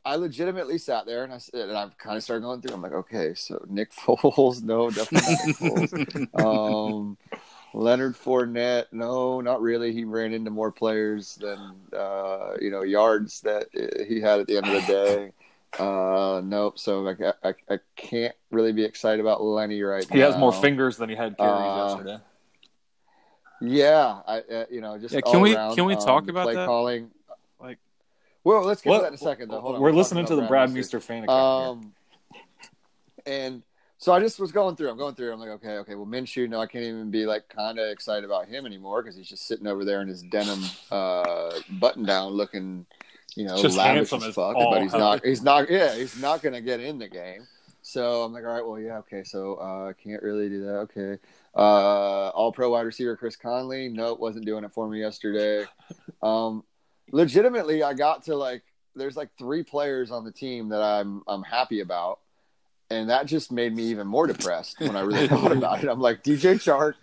I 0.05 0.17
legitimately 0.17 0.77
sat 0.79 1.07
there 1.07 1.25
and 1.25 1.33
I 1.33 1.39
said, 1.39 1.69
and 1.69 1.79
I 1.79 1.89
kind 1.97 2.17
of 2.17 2.23
started 2.23 2.43
going 2.43 2.61
through. 2.61 2.75
I'm 2.75 2.83
like, 2.83 2.93
okay, 2.93 3.35
so 3.35 3.65
Nick 3.69 3.93
Foles, 3.95 4.63
no, 4.63 4.91
definitely 4.91 5.33
not 5.33 5.47
Nick 5.47 5.57
Foles. 5.59 6.29
Um, 6.95 7.17
Leonard 7.75 8.17
Fournette, 8.17 8.87
no, 8.93 9.41
not 9.41 9.63
really. 9.63 9.93
He 9.95 10.05
ran 10.05 10.35
into 10.35 10.51
more 10.51 10.71
players 10.71 11.37
than 11.37 11.59
uh, 11.97 12.55
you 12.61 12.71
know 12.71 12.83
yards 12.83 13.41
that 13.43 13.69
he 14.07 14.21
had 14.21 14.41
at 14.41 14.47
the 14.47 14.59
end 14.59 14.67
of 14.67 14.73
the 14.75 14.93
day. 14.93 15.33
Uh, 15.79 16.41
nope. 16.45 16.79
So 16.79 17.09
I, 17.09 17.49
I, 17.49 17.55
I 17.71 17.79
can't 17.97 18.35
really 18.51 18.73
be 18.73 18.85
excited 18.85 19.21
about 19.21 19.43
Lenny 19.43 19.81
right 19.83 20.09
now. 20.11 20.15
He 20.15 20.21
has 20.21 20.37
more 20.37 20.53
fingers 20.53 20.97
than 20.97 21.09
he 21.09 21.17
had 21.17 21.37
carries 21.39 21.53
Uh, 21.53 21.87
yesterday. 21.89 22.19
Yeah, 23.61 24.21
I 24.27 24.39
uh, 24.41 24.65
you 24.71 24.81
know 24.81 24.99
just 24.99 25.15
Yeah, 25.15 25.21
can 25.21 25.37
all 25.37 25.41
we- 25.43 25.55
around, 25.55 25.75
can 25.77 25.85
we 25.85 25.95
talk 25.95 26.25
um, 26.25 26.29
about 26.31 26.45
play 26.47 26.55
that? 26.55 26.67
calling. 26.67 27.11
Like- 27.61 27.79
well, 28.45 28.63
let's 28.65 28.83
get 28.83 28.91
What- 28.91 28.97
to 28.99 29.03
that 29.03 29.09
in 29.09 29.15
a 29.15 29.19
second. 29.19 29.51
Though. 29.51 29.61
Hold 29.61 29.77
on, 29.77 29.81
We're 29.81 29.91
talking 29.91 29.99
listening 29.99 30.27
to 30.27 30.37
the 30.37 30.43
Brad 30.43 30.71
Meester. 30.73 30.97
Meester 30.97 31.01
fan 31.01 31.25
account. 31.25 31.85
here. 31.85 32.41
Um, 32.41 32.43
and 33.25 33.63
so 33.99 34.13
I 34.13 34.19
just 34.19 34.41
was 34.41 34.51
going 34.51 34.75
through. 34.75 34.91
I'm 34.91 34.99
going 34.99 35.15
through. 35.15 35.33
I'm 35.33 35.39
like, 35.39 35.51
okay, 35.51 35.77
okay. 35.79 35.95
Well, 35.95 36.07
Minshew, 36.07 36.49
no, 36.49 36.61
I 36.61 36.67
can't 36.67 36.85
even 36.85 37.11
be 37.13 37.25
like 37.25 37.49
kind 37.49 37.79
of 37.79 37.89
excited 37.89 38.25
about 38.25 38.49
him 38.49 38.67
anymore 38.67 39.01
because 39.01 39.17
he's 39.17 39.29
just 39.29 39.47
sitting 39.47 39.69
over 39.69 39.85
there 39.85 40.03
in 40.03 40.09
his 40.09 40.23
denim 40.23 40.61
uh, 40.91 41.61
button 41.79 42.05
down, 42.05 42.33
looking, 42.33 42.85
you 43.37 43.47
know, 43.47 43.61
Just 43.61 43.77
lavish 43.77 44.13
as 44.13 44.25
as 44.25 44.35
fuck. 44.35 44.55
But 44.55 44.83
he's 44.83 44.93
hell. 44.93 45.01
not. 45.01 45.25
He's 45.25 45.43
not. 45.43 45.71
Yeah, 45.71 45.95
he's 45.95 46.21
not 46.21 46.43
going 46.43 46.55
to 46.55 46.61
get 46.61 46.81
in 46.81 46.99
the 46.99 47.09
game. 47.09 47.47
So 47.83 48.23
I'm 48.23 48.33
like, 48.33 48.45
all 48.45 48.53
right, 48.53 48.67
well, 48.67 48.79
yeah, 48.79 48.99
okay. 48.99 49.25
So 49.25 49.57
uh, 49.61 49.89
I 49.89 49.93
can't 49.93 50.23
really 50.23 50.49
do 50.49 50.65
that. 50.65 50.77
Okay. 50.91 51.19
Uh, 51.55 52.29
all 52.31 52.53
pro 52.53 52.71
wide 52.71 52.83
receiver 52.83 53.17
Chris 53.17 53.37
Conley. 53.37 53.89
Nope, 53.89 54.21
wasn't 54.21 54.47
doing 54.47 54.65
it 54.65 54.73
for 54.73 54.89
me 54.89 55.01
yesterday. 55.01 55.67
Um, 56.23 56.63
legitimately, 57.11 57.83
I 57.83 57.95
got 57.95 58.27
to 58.27 58.37
like, 58.37 58.63
there's 58.95 59.17
like 59.17 59.31
three 59.37 59.65
players 59.65 60.13
on 60.13 60.25
the 60.25 60.31
team 60.31 60.69
that 60.69 60.81
I'm 60.81 61.23
I'm 61.27 61.43
happy 61.43 61.81
about, 61.81 62.21
and 62.91 63.11
that 63.11 63.27
just 63.27 63.51
made 63.51 63.75
me 63.75 63.85
even 63.87 64.07
more 64.07 64.29
depressed 64.29 64.79
when 64.79 64.95
I 64.95 65.01
really 65.01 65.27
thought 65.27 65.51
about 65.51 65.83
it. 65.83 65.89
I'm 65.89 65.99
like 65.99 66.23
DJ 66.23 66.55
Chark, 66.55 66.95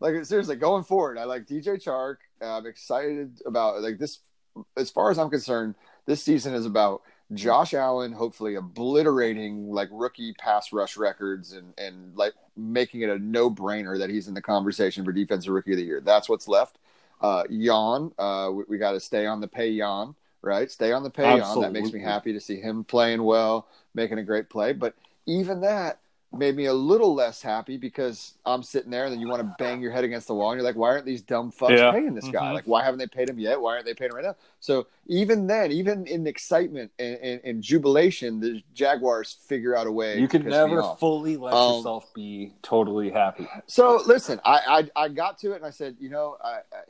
like 0.00 0.24
seriously, 0.24 0.56
going 0.56 0.82
forward, 0.82 1.16
I 1.16 1.24
like 1.24 1.46
DJ 1.46 1.82
Chark. 1.82 2.16
I'm 2.42 2.66
excited 2.66 3.40
about 3.46 3.82
like 3.82 3.98
this. 3.98 4.18
As 4.76 4.90
far 4.90 5.10
as 5.10 5.18
I'm 5.18 5.30
concerned, 5.30 5.74
this 6.06 6.22
season 6.22 6.54
is 6.54 6.66
about 6.66 7.02
Josh 7.32 7.74
Allen 7.74 8.12
hopefully 8.12 8.54
obliterating 8.54 9.70
like 9.72 9.88
rookie 9.90 10.32
pass 10.34 10.72
rush 10.72 10.96
records 10.96 11.52
and 11.52 11.74
and 11.76 12.16
like 12.16 12.34
making 12.56 13.00
it 13.00 13.10
a 13.10 13.18
no 13.18 13.50
brainer 13.50 13.98
that 13.98 14.10
he's 14.10 14.28
in 14.28 14.34
the 14.34 14.42
conversation 14.42 15.04
for 15.04 15.12
defensive 15.12 15.52
rookie 15.52 15.72
of 15.72 15.78
the 15.78 15.84
year. 15.84 16.00
That's 16.00 16.28
what's 16.28 16.46
left. 16.46 16.78
Uh, 17.20 17.44
Jan, 17.48 18.12
uh, 18.18 18.50
we, 18.52 18.64
we 18.68 18.78
got 18.78 18.92
to 18.92 19.00
stay 19.00 19.26
on 19.26 19.40
the 19.40 19.48
pay 19.48 19.76
Jan, 19.76 20.14
right? 20.42 20.70
Stay 20.70 20.92
on 20.92 21.02
the 21.02 21.10
pay 21.10 21.38
Jan. 21.38 21.60
That 21.60 21.72
makes 21.72 21.92
me 21.92 22.00
happy 22.00 22.32
to 22.32 22.40
see 22.40 22.60
him 22.60 22.84
playing 22.84 23.22
well, 23.22 23.66
making 23.94 24.18
a 24.18 24.22
great 24.22 24.48
play. 24.48 24.72
But 24.72 24.94
even 25.26 25.62
that 25.62 25.98
made 26.38 26.56
me 26.56 26.66
a 26.66 26.72
little 26.74 27.14
less 27.14 27.42
happy 27.42 27.76
because 27.76 28.34
I'm 28.44 28.62
sitting 28.62 28.90
there 28.90 29.04
and 29.04 29.12
then 29.12 29.20
you 29.20 29.28
want 29.28 29.42
to 29.42 29.54
bang 29.58 29.80
your 29.80 29.90
head 29.92 30.04
against 30.04 30.26
the 30.26 30.34
wall 30.34 30.50
and 30.52 30.58
you're 30.58 30.66
like, 30.66 30.76
why 30.76 30.88
aren't 30.90 31.04
these 31.04 31.22
dumb 31.22 31.52
fucks 31.52 31.76
Yeah. 31.78 31.92
paying 31.92 32.14
this 32.14 32.28
guy? 32.28 32.50
Mhm. 32.50 32.54
Like, 32.54 32.64
why 32.64 32.82
haven't 32.84 32.98
they 32.98 33.06
paid 33.06 33.28
him 33.28 33.38
yet? 33.38 33.60
Why 33.60 33.74
aren't 33.74 33.84
they 33.86 33.94
paying 33.94 34.10
him 34.10 34.16
right 34.16 34.24
now? 34.24 34.36
So 34.60 34.86
even 35.06 35.46
then, 35.46 35.72
even 35.72 36.06
in 36.06 36.26
excitement 36.26 36.90
and, 36.98 37.16
and, 37.18 37.40
and 37.44 37.62
jubilation, 37.62 38.40
the 38.40 38.62
Jaguars 38.74 39.32
figure 39.32 39.76
out 39.76 39.86
a 39.86 39.92
way. 39.92 40.18
You 40.18 40.28
can 40.28 40.44
never 40.44 40.82
fully 40.98 41.36
let 41.36 41.54
Um, 41.54 41.76
yourself 41.76 42.12
be 42.14 42.54
totally 42.62 43.10
happy. 43.10 43.48
So 43.66 44.00
listen, 44.06 44.40
I, 44.44 44.88
I 44.96 45.04
I 45.04 45.08
got 45.08 45.38
to 45.38 45.52
it 45.52 45.56
and 45.56 45.64
I 45.66 45.70
said, 45.70 45.96
you 46.00 46.08
know, 46.10 46.36
I 46.42 46.58
I, 46.72 46.82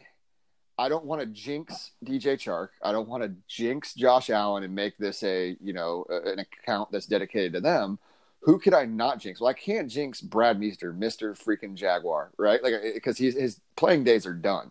I 0.79 0.89
don't 0.91 1.07
want 1.07 1.21
to 1.23 1.27
jinx 1.27 1.93
DJ 2.05 2.35
Chark. 2.37 2.69
I 2.83 2.93
don't 2.93 3.09
want 3.09 3.23
to 3.23 3.33
jinx 3.49 3.95
Josh 3.95 4.29
Allen 4.29 4.63
and 4.63 4.75
make 4.75 4.99
this 4.99 5.23
a 5.23 5.57
you 5.63 5.73
know 5.73 6.05
an 6.11 6.39
account 6.39 6.93
that's 6.93 7.07
dedicated 7.07 7.55
to 7.55 7.61
them. 7.61 7.99
Who 8.47 8.61
could 8.61 8.75
I 8.75 8.85
not 8.87 9.19
jinx? 9.19 9.41
Well, 9.41 9.51
I 9.51 9.55
can't 9.55 9.91
jinx 9.91 10.21
Brad 10.21 10.59
Meester, 10.61 10.93
Mister 10.93 11.35
Freaking 11.35 11.75
Jaguar, 11.75 12.31
right? 12.39 12.63
Like 12.63 12.75
eh, 12.75 12.93
because 12.95 13.19
he's 13.19 13.35
his 13.35 13.61
playing 13.77 14.05
days 14.05 14.25
are 14.25 14.33
done, 14.33 14.71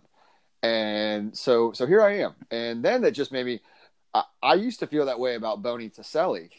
and 0.64 1.38
so 1.38 1.74
so 1.74 1.86
here 1.86 2.02
I 2.02 2.20
am. 2.20 2.36
And 2.52 2.84
then 2.84 3.02
that 3.02 3.12
just 3.12 3.34
made 3.34 3.46
me. 3.46 3.60
I, 4.14 4.24
I 4.42 4.54
used 4.54 4.80
to 4.80 4.88
feel 4.88 5.06
that 5.08 5.20
way 5.20 5.36
about 5.36 5.62
Boney 5.62 5.90
Taselli, 5.90 6.50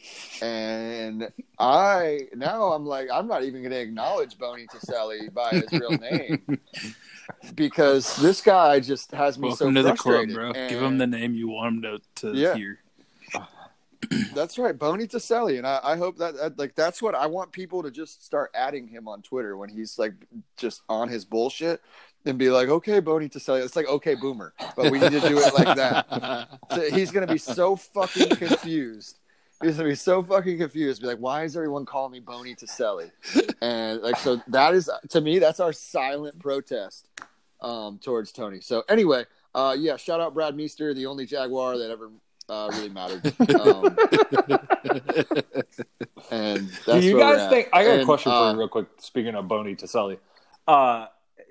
and 0.43 1.31
I 1.59 2.29
now 2.35 2.73
I'm 2.73 2.85
like 2.85 3.09
I'm 3.11 3.27
not 3.27 3.45
even 3.45 3.63
going 3.63 3.73
to 3.73 3.81
acknowledge 3.81 4.37
Boney 4.39 4.67
Taselli 4.67 5.33
by 5.33 5.55
his 5.55 5.73
real 5.73 5.97
name 5.99 6.59
because 7.55 8.15
this 8.17 8.43
guy 8.43 8.79
just 8.79 9.11
has 9.13 9.39
me 9.39 9.49
Welcome 9.49 9.75
so 9.75 9.83
to 9.83 9.89
the 9.89 9.95
club, 9.95 9.97
frustrated. 9.97 10.35
bro. 10.35 10.51
And 10.51 10.69
Give 10.69 10.83
him 10.83 10.99
the 10.99 11.07
name 11.07 11.35
you 11.35 11.49
want 11.49 11.77
him 11.77 11.83
to, 11.83 12.01
to 12.17 12.37
Yeah. 12.37 12.55
hear. 12.55 12.79
That's 14.35 14.59
right, 14.59 14.79
Boney 14.79 15.07
Taselli, 15.07 15.59
and 15.59 15.67
I, 15.67 15.81
I 15.83 15.97
hope 15.97 16.19
that, 16.19 16.59
like 16.59 16.75
that's 16.75 17.01
what 17.01 17.15
I 17.15 17.27
want 17.27 17.53
people 17.53 17.83
to 17.83 17.91
just 17.91 18.25
start 18.25 18.51
adding 18.55 18.87
him 18.89 19.09
on 19.09 19.23
Twitter 19.23 19.57
when 19.57 19.69
he's 19.69 19.99
like 19.99 20.15
just 20.57 20.83
on 20.89 21.09
his 21.09 21.25
bullshit 21.25 21.81
and 22.25 22.39
be 22.39 22.51
like, 22.51 22.69
okay, 22.69 23.01
Boney 23.01 23.29
Taselli. 23.29 23.65
It's 23.65 23.77
like 23.77 23.89
okay, 23.89 24.15
Boomer, 24.15 24.53
but 24.77 24.91
we 24.91 24.99
need 24.99 25.13
to 25.13 25.21
do 25.21 25.39
it 25.39 25.55
like 25.55 25.77
that. 25.77 26.59
So 26.75 26.91
he's 26.91 27.11
gonna 27.11 27.27
be 27.27 27.39
so 27.39 27.77
fucking 27.77 28.37
confused. 28.37 29.19
He's 29.63 29.77
gonna 29.77 29.89
be 29.89 29.95
so 29.95 30.23
fucking 30.23 30.59
confused. 30.59 31.01
Be 31.01 31.09
like, 31.09 31.19
why 31.19 31.45
is 31.45 31.57
everyone 31.57 31.87
calling 31.87 32.13
me 32.13 32.21
Boney 32.21 32.55
Taselli? 32.55 33.11
And 33.63 34.03
like, 34.03 34.19
so 34.19 34.43
that 34.49 34.75
is 34.75 34.91
to 35.11 35.21
me, 35.21 35.39
that's 35.39 35.61
our 35.61 35.73
silent 35.73 36.39
protest 36.39 37.09
um, 37.61 37.99
towards 37.99 38.33
Tony. 38.33 38.61
So 38.61 38.85
anyway, 38.89 39.25
uh, 39.55 39.75
yeah, 39.79 39.97
shout 39.97 40.21
out 40.21 40.35
Brad 40.35 40.55
Meester, 40.55 40.93
the 40.93 41.07
only 41.07 41.25
Jaguar 41.25 41.79
that 41.79 41.91
ever 41.91 42.11
uh, 42.49 42.69
really 42.73 42.89
mattered. 42.91 43.33
Um, 43.49 43.97
and 46.31 46.69
that's 46.69 46.85
do 46.87 47.01
you 47.07 47.17
where 47.17 47.27
we're 47.27 47.33
guys 47.37 47.41
at. 47.43 47.51
think? 47.51 47.69
I 47.73 47.85
got 47.85 48.01
a 48.01 48.05
question 48.05 48.33
uh, 48.33 48.41
for 48.51 48.53
you, 48.53 48.59
real 48.59 48.69
quick. 48.69 48.87
Speaking 48.99 49.35
of 49.35 49.47
Boney 49.49 49.75
Taselli, 49.77 50.19
uh, 50.67 51.07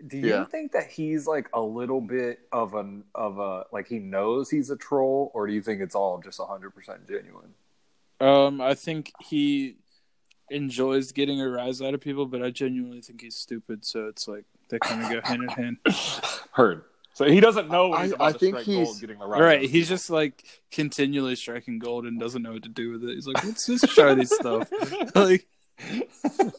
do 0.08 0.18
you 0.18 0.28
Yeah. 0.28 0.46
think 0.46 0.72
that 0.74 0.88
he's 0.88 1.28
like 1.28 1.50
a 1.54 1.62
little 1.62 2.02
bit 2.02 2.40
of 2.52 2.74
an 2.76 3.04
of 3.14 3.38
a 3.40 3.66
like 3.72 3.88
he 3.88 4.00
knows 4.00 4.50
he's 4.50 4.70
a 4.70 4.76
troll, 4.76 5.32
or 5.34 5.48
do 5.48 5.54
you 5.54 5.62
think 5.62 5.82
it's 5.82 5.96
all 5.96 6.18
just 6.20 6.40
hundred 6.40 6.72
percent 6.72 7.08
genuine? 7.08 7.54
Um, 8.20 8.62
I 8.62 8.74
think 8.74 9.12
he 9.24 9.78
enjoys 10.50 11.12
getting 11.12 11.42
a 11.42 11.50
rise 11.50 11.82
out 11.82 11.94
of 11.94 12.02
people, 12.02 12.26
but 12.26 12.42
I 12.44 12.50
genuinely 12.52 13.02
think 13.02 13.22
he's 13.22 13.36
stupid. 13.36 13.86
So 13.86 14.08
it's 14.08 14.28
like 14.28 14.46
they 14.70 14.80
kind 14.80 15.04
of 15.04 15.12
go 15.12 15.22
hand 15.28 15.44
in 15.44 15.50
hand. 15.50 15.78
Heard. 16.52 16.84
So 17.16 17.24
he 17.26 17.40
doesn't 17.40 17.70
know 17.70 17.88
when 17.90 18.02
he's 18.04 18.12
I- 18.12 18.16
about 18.16 18.28
I 18.28 18.32
to 18.34 18.38
think 18.40 18.56
strike 18.56 18.66
he's- 18.66 18.88
gold, 18.88 19.00
getting 19.00 19.20
the 19.20 19.26
Right. 19.26 19.42
right. 19.42 19.70
He's 19.70 19.88
just 19.88 20.10
like 20.10 20.44
continually 20.70 21.36
striking 21.38 21.80
gold 21.80 22.06
and 22.06 22.20
doesn't 22.20 22.42
know 22.44 22.52
what 22.54 22.64
to 22.64 22.70
do 22.70 22.92
with 22.92 23.06
it. 23.06 23.16
He's 23.16 23.26
like, 23.26 23.42
let's 23.44 23.68
what's 23.70 23.82
this 23.82 23.92
shiny 23.92 24.26
stuff? 24.26 24.70
Like, 25.16 25.48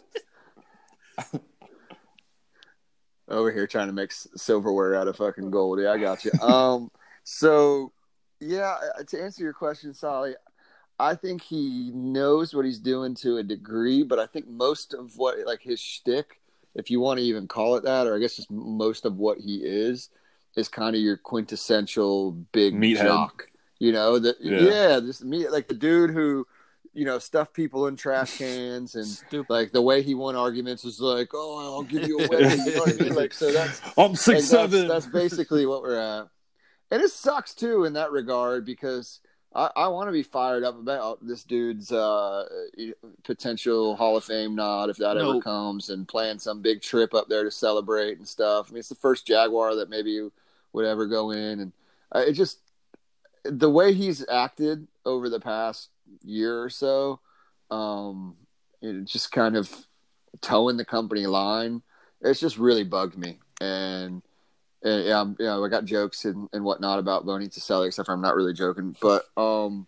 over 3.29 3.51
here 3.53 3.67
trying 3.67 3.89
to 3.89 3.93
make 3.93 4.13
silverware 4.13 4.95
out 4.95 5.09
of 5.09 5.17
fucking 5.17 5.51
gold. 5.51 5.81
Yeah, 5.81 5.93
I 5.93 5.99
got 5.99 6.25
you. 6.25 6.31
Um, 6.41 6.91
so 7.25 7.93
yeah, 8.41 8.77
uh, 8.99 9.03
to 9.03 9.21
answer 9.23 9.43
your 9.43 9.53
question, 9.53 9.93
Sally, 9.95 10.35
I 10.99 11.15
think 11.15 11.43
he 11.43 11.91
knows 11.93 12.55
what 12.55 12.65
he's 12.65 12.79
doing 12.79 13.15
to 13.17 13.37
a 13.39 13.43
degree, 13.43 14.03
but 14.03 14.19
I 14.19 14.27
think 14.27 14.49
most 14.49 14.95
of 14.95 15.17
what 15.19 15.37
like 15.47 15.61
his 15.61 15.81
shtick, 15.81 16.41
if 16.75 16.91
you 16.91 17.01
want 17.01 17.19
to 17.19 17.25
even 17.25 17.47
call 17.49 17.77
it 17.77 17.85
that, 17.85 18.07
or 18.07 18.15
I 18.17 18.19
guess 18.21 18.37
just 18.37 18.51
most 18.51 19.05
of 19.05 19.17
what 19.19 19.39
he 19.39 19.57
is, 19.63 20.09
is 20.57 20.69
kind 20.69 20.97
of 20.97 21.03
your 21.03 21.17
quintessential 21.17 22.33
big 22.33 22.75
Meathead. 22.75 23.03
jock. 23.03 23.45
You 23.79 23.93
know 23.93 24.19
that? 24.19 24.37
Yeah. 24.41 24.61
Yeah, 24.61 25.01
this 25.01 25.23
me 25.23 25.49
like 25.49 25.69
the 25.69 25.75
dude 25.75 26.11
who. 26.11 26.47
You 26.95 27.05
know, 27.05 27.19
stuff 27.19 27.53
people 27.53 27.89
in 27.89 27.97
trash 27.97 28.39
cans 28.39 28.95
and 28.95 29.05
stupid. 29.07 29.53
like 29.53 29.71
the 29.71 29.83
way 29.83 30.01
he 30.01 30.15
won 30.15 30.35
arguments 30.35 30.83
is 30.83 30.99
like, 30.99 31.29
oh, 31.35 31.75
I'll 31.75 31.83
give 31.83 32.09
you 32.09 32.19
a 32.21 32.27
wedding. 32.27 32.59
You 32.65 32.75
know 32.75 32.81
what 32.81 32.99
I 32.99 33.05
mean? 33.05 33.15
Like, 33.15 33.35
so 33.35 33.53
that's 33.53 33.83
I'm 33.99 34.17
six 34.17 34.49
that's, 34.49 34.73
seven. 34.73 34.89
that's 34.89 35.05
basically 35.05 35.67
what 35.67 35.83
we're 35.83 35.99
at. 35.99 36.29
And 36.91 37.03
it 37.03 37.11
sucks 37.11 37.53
too 37.53 37.85
in 37.85 37.93
that 37.93 38.13
regard 38.13 38.65
because 38.65 39.21
I, 39.55 39.71
I 39.77 39.89
want 39.89 40.09
to 40.09 40.13
be 40.13 40.23
fired 40.23 40.65
up 40.65 40.79
about 40.79 41.19
this 41.21 41.45
dude's 41.45 41.93
uh, 41.93 42.47
potential 43.25 43.95
Hall 43.97 44.17
of 44.17 44.25
Fame 44.25 44.55
nod 44.55 44.89
if 44.89 44.97
that 44.97 45.19
ever 45.19 45.39
comes 45.43 45.91
and 45.91 46.09
plan 46.09 46.39
some 46.39 46.63
big 46.63 46.81
trip 46.81 47.13
up 47.13 47.29
there 47.29 47.45
to 47.45 47.51
celebrate 47.51 48.17
and 48.17 48.27
stuff. 48.27 48.69
I 48.69 48.73
mean, 48.73 48.79
it's 48.79 48.89
the 48.89 48.95
first 48.95 49.27
Jaguar 49.27 49.75
that 49.75 49.91
maybe 49.91 50.29
would 50.73 50.85
ever 50.85 51.07
go 51.07 51.31
in, 51.31 51.61
and 51.61 51.73
uh, 52.15 52.21
it 52.21 52.33
just 52.33 52.59
the 53.45 53.71
way 53.71 53.93
he's 53.93 54.27
acted 54.29 54.87
over 55.05 55.29
the 55.29 55.41
past 55.41 55.91
year 56.23 56.63
or 56.63 56.71
so, 56.71 57.21
um, 57.71 58.37
it 58.83 59.05
just 59.05 59.33
kind 59.33 59.57
of 59.57 59.73
towing 60.41 60.77
the 60.77 60.85
company 60.85 61.27
line. 61.27 61.83
It's 62.23 62.41
just 62.41 62.59
really 62.59 62.85
bugged 62.85 63.17
me, 63.17 63.39
and, 63.61 64.23
and 64.83 65.05
yeah, 65.05 65.21
I'm, 65.21 65.37
you 65.39 65.47
know, 65.47 65.65
I 65.65 65.69
got 65.69 65.85
jokes 65.85 66.25
and, 66.25 66.49
and 66.53 66.65
whatnot 66.65 66.99
about 66.99 67.27
Boney 67.27 67.49
sell. 67.51 67.83
except 67.83 68.07
for 68.07 68.13
I'm 68.13 68.23
not 68.23 68.35
really 68.35 68.55
joking, 68.55 68.97
but 69.01 69.25
um, 69.37 69.87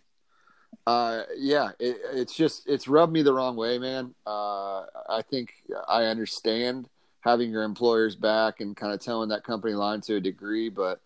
uh, 0.85 1.23
yeah, 1.37 1.71
it, 1.79 1.97
it's 2.13 2.35
just 2.35 2.67
it's 2.67 2.87
rubbed 2.87 3.13
me 3.13 3.21
the 3.21 3.33
wrong 3.33 3.55
way, 3.55 3.77
man. 3.77 4.13
Uh, 4.25 4.85
I 5.09 5.21
think 5.29 5.53
I 5.87 6.05
understand 6.05 6.87
having 7.29 7.51
your 7.51 7.63
employers 7.63 8.15
back 8.15 8.59
and 8.61 8.75
kind 8.75 8.93
of 8.93 8.99
towing 9.01 9.29
that 9.29 9.43
company 9.43 9.73
line 9.73 10.01
to 10.01 10.15
a 10.15 10.19
degree, 10.19 10.69
but 10.69 10.99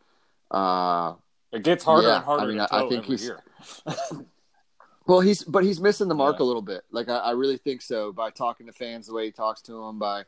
uh, 0.51 1.13
It 1.51 1.63
gets 1.63 1.84
harder 1.84 2.08
Yeah, 2.08 2.15
and 2.18 2.25
harder 2.25 2.44
I 2.44 2.48
mean, 2.48 2.60
I- 2.60 2.89
think 2.89 3.06
he's-. 3.06 3.32
Well, 5.06 5.20
he's 5.20 5.44
but 5.44 5.65
he's 5.65 5.82
missing 5.82 6.08
the 6.08 6.15
mark 6.15 6.38
Yeah. 6.39 6.46
a 6.46 6.48
little 6.48 6.62
bit. 6.62 6.86
Like 6.92 7.10
I, 7.10 7.18
I 7.18 7.32
really 7.32 7.58
think 7.58 7.82
so 7.82 8.13
by 8.13 8.30
talking 8.30 8.68
to 8.68 8.72
fans 8.72 9.08
the 9.08 9.13
way 9.13 9.25
he 9.25 9.32
talks 9.32 9.62
to 9.63 9.74
them, 9.74 10.00
by 10.00 10.24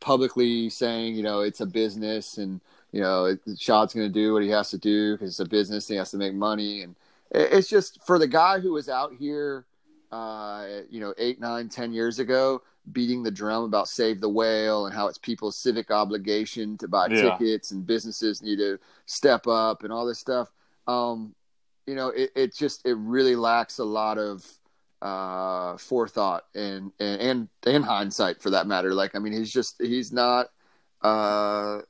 publicly 0.00 0.68
saying, 0.68 1.14
you 1.14 1.22
know, 1.22 1.40
it's 1.40 1.60
a 1.62 1.66
business 1.66 2.36
and 2.36 2.60
you 2.92 3.00
know, 3.00 3.24
it, 3.24 3.40
Shad's 3.58 3.94
going 3.94 4.06
to 4.06 4.12
do 4.12 4.34
what 4.34 4.42
he 4.42 4.50
has 4.50 4.68
to 4.70 4.78
do 4.78 5.14
because 5.14 5.30
it's 5.30 5.40
a 5.40 5.46
business. 5.46 5.88
And 5.88 5.94
he 5.94 5.98
has 5.98 6.10
to 6.10 6.16
make 6.18 6.34
money, 6.34 6.82
and 6.82 6.94
it, 7.30 7.52
it's 7.52 7.68
just 7.68 8.02
for 8.06 8.18
the 8.18 8.26
guy 8.26 8.60
who 8.60 8.72
was 8.72 8.88
out 8.90 9.12
here, 9.18 9.64
uh, 10.12 10.66
you 10.90 11.00
know, 11.00 11.14
eight, 11.18 11.38
nine, 11.40 11.68
ten 11.70 11.92
years 11.94 12.18
ago, 12.18 12.62
beating 12.92 13.22
the 13.22 13.30
drum 13.30 13.64
about 13.64 13.88
save 13.88 14.20
the 14.20 14.28
whale 14.28 14.86
and 14.86 14.94
how 14.94 15.06
it's 15.08 15.18
people's 15.18 15.56
civic 15.56 15.90
obligation 15.90 16.76
to 16.78 16.88
buy 16.88 17.08
Yeah. 17.08 17.36
tickets 17.36 17.70
and 17.70 17.86
businesses 17.86 18.42
need 18.42 18.56
to 18.58 18.78
step 19.06 19.46
up 19.46 19.84
and 19.84 19.92
all 19.92 20.06
this 20.06 20.18
stuff. 20.18 20.50
Um, 20.86 21.34
you 21.86 21.94
know, 21.94 22.08
it, 22.08 22.30
it 22.36 22.54
just 22.54 22.84
it 22.86 22.94
really 22.94 23.36
lacks 23.36 23.78
a 23.78 23.84
lot 23.84 24.18
of 24.18 24.44
uh, 25.00 25.76
forethought 25.76 26.44
and, 26.54 26.92
and 26.98 27.20
and 27.20 27.48
and 27.66 27.84
hindsight 27.84 28.42
for 28.42 28.50
that 28.50 28.66
matter. 28.66 28.92
Like, 28.94 29.14
I 29.14 29.18
mean, 29.20 29.32
he's 29.32 29.52
just 29.52 29.80
he's 29.80 30.12
not. 30.12 30.48
Uh, 31.02 31.80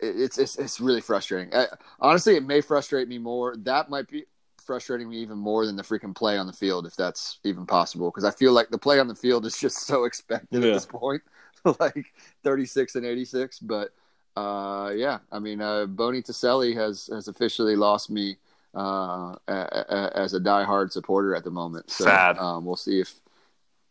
it- 0.00 0.16
it's 0.20 0.38
it's 0.38 0.56
it's 0.58 0.80
really 0.80 1.00
frustrating. 1.00 1.54
I, 1.54 1.66
honestly, 2.00 2.36
it 2.36 2.42
may 2.44 2.60
frustrate 2.60 3.08
me 3.08 3.18
more. 3.18 3.56
That 3.58 3.88
might 3.90 4.08
be 4.08 4.24
frustrating 4.66 5.08
me 5.08 5.18
even 5.18 5.38
more 5.38 5.66
than 5.66 5.76
the 5.76 5.82
freaking 5.82 6.14
play 6.14 6.36
on 6.38 6.46
the 6.46 6.52
field, 6.52 6.86
if 6.86 6.96
that's 6.96 7.38
even 7.44 7.66
possible. 7.66 8.10
Because 8.10 8.24
I 8.24 8.30
feel 8.32 8.52
like 8.52 8.68
the 8.70 8.78
play 8.78 8.98
on 8.98 9.08
the 9.08 9.14
field 9.14 9.46
is 9.46 9.56
just 9.58 9.78
so 9.86 10.04
expected 10.04 10.62
Yeah. 10.62 10.70
at 10.70 10.72
this 10.74 10.86
point, 10.86 11.22
like 11.80 12.12
thirty 12.44 12.66
six 12.66 12.94
and 12.96 13.06
eighty 13.06 13.24
six. 13.24 13.58
But 13.58 13.90
uh, 14.36 14.92
yeah, 14.94 15.18
I 15.32 15.38
mean, 15.38 15.60
uh, 15.60 15.86
Boney 15.86 16.22
Taselli 16.22 16.74
has 16.76 17.08
has 17.12 17.28
officially 17.28 17.76
lost 17.76 18.10
me 18.10 18.36
uh, 18.76 19.34
a, 19.48 19.54
a, 19.88 20.12
as 20.14 20.34
a 20.34 20.40
diehard 20.40 20.92
supporter 20.92 21.34
at 21.34 21.44
the 21.44 21.50
moment. 21.50 21.90
So 21.90 22.04
Sad. 22.04 22.38
Um, 22.38 22.64
we'll 22.64 22.76
see 22.76 23.00
if 23.00 23.14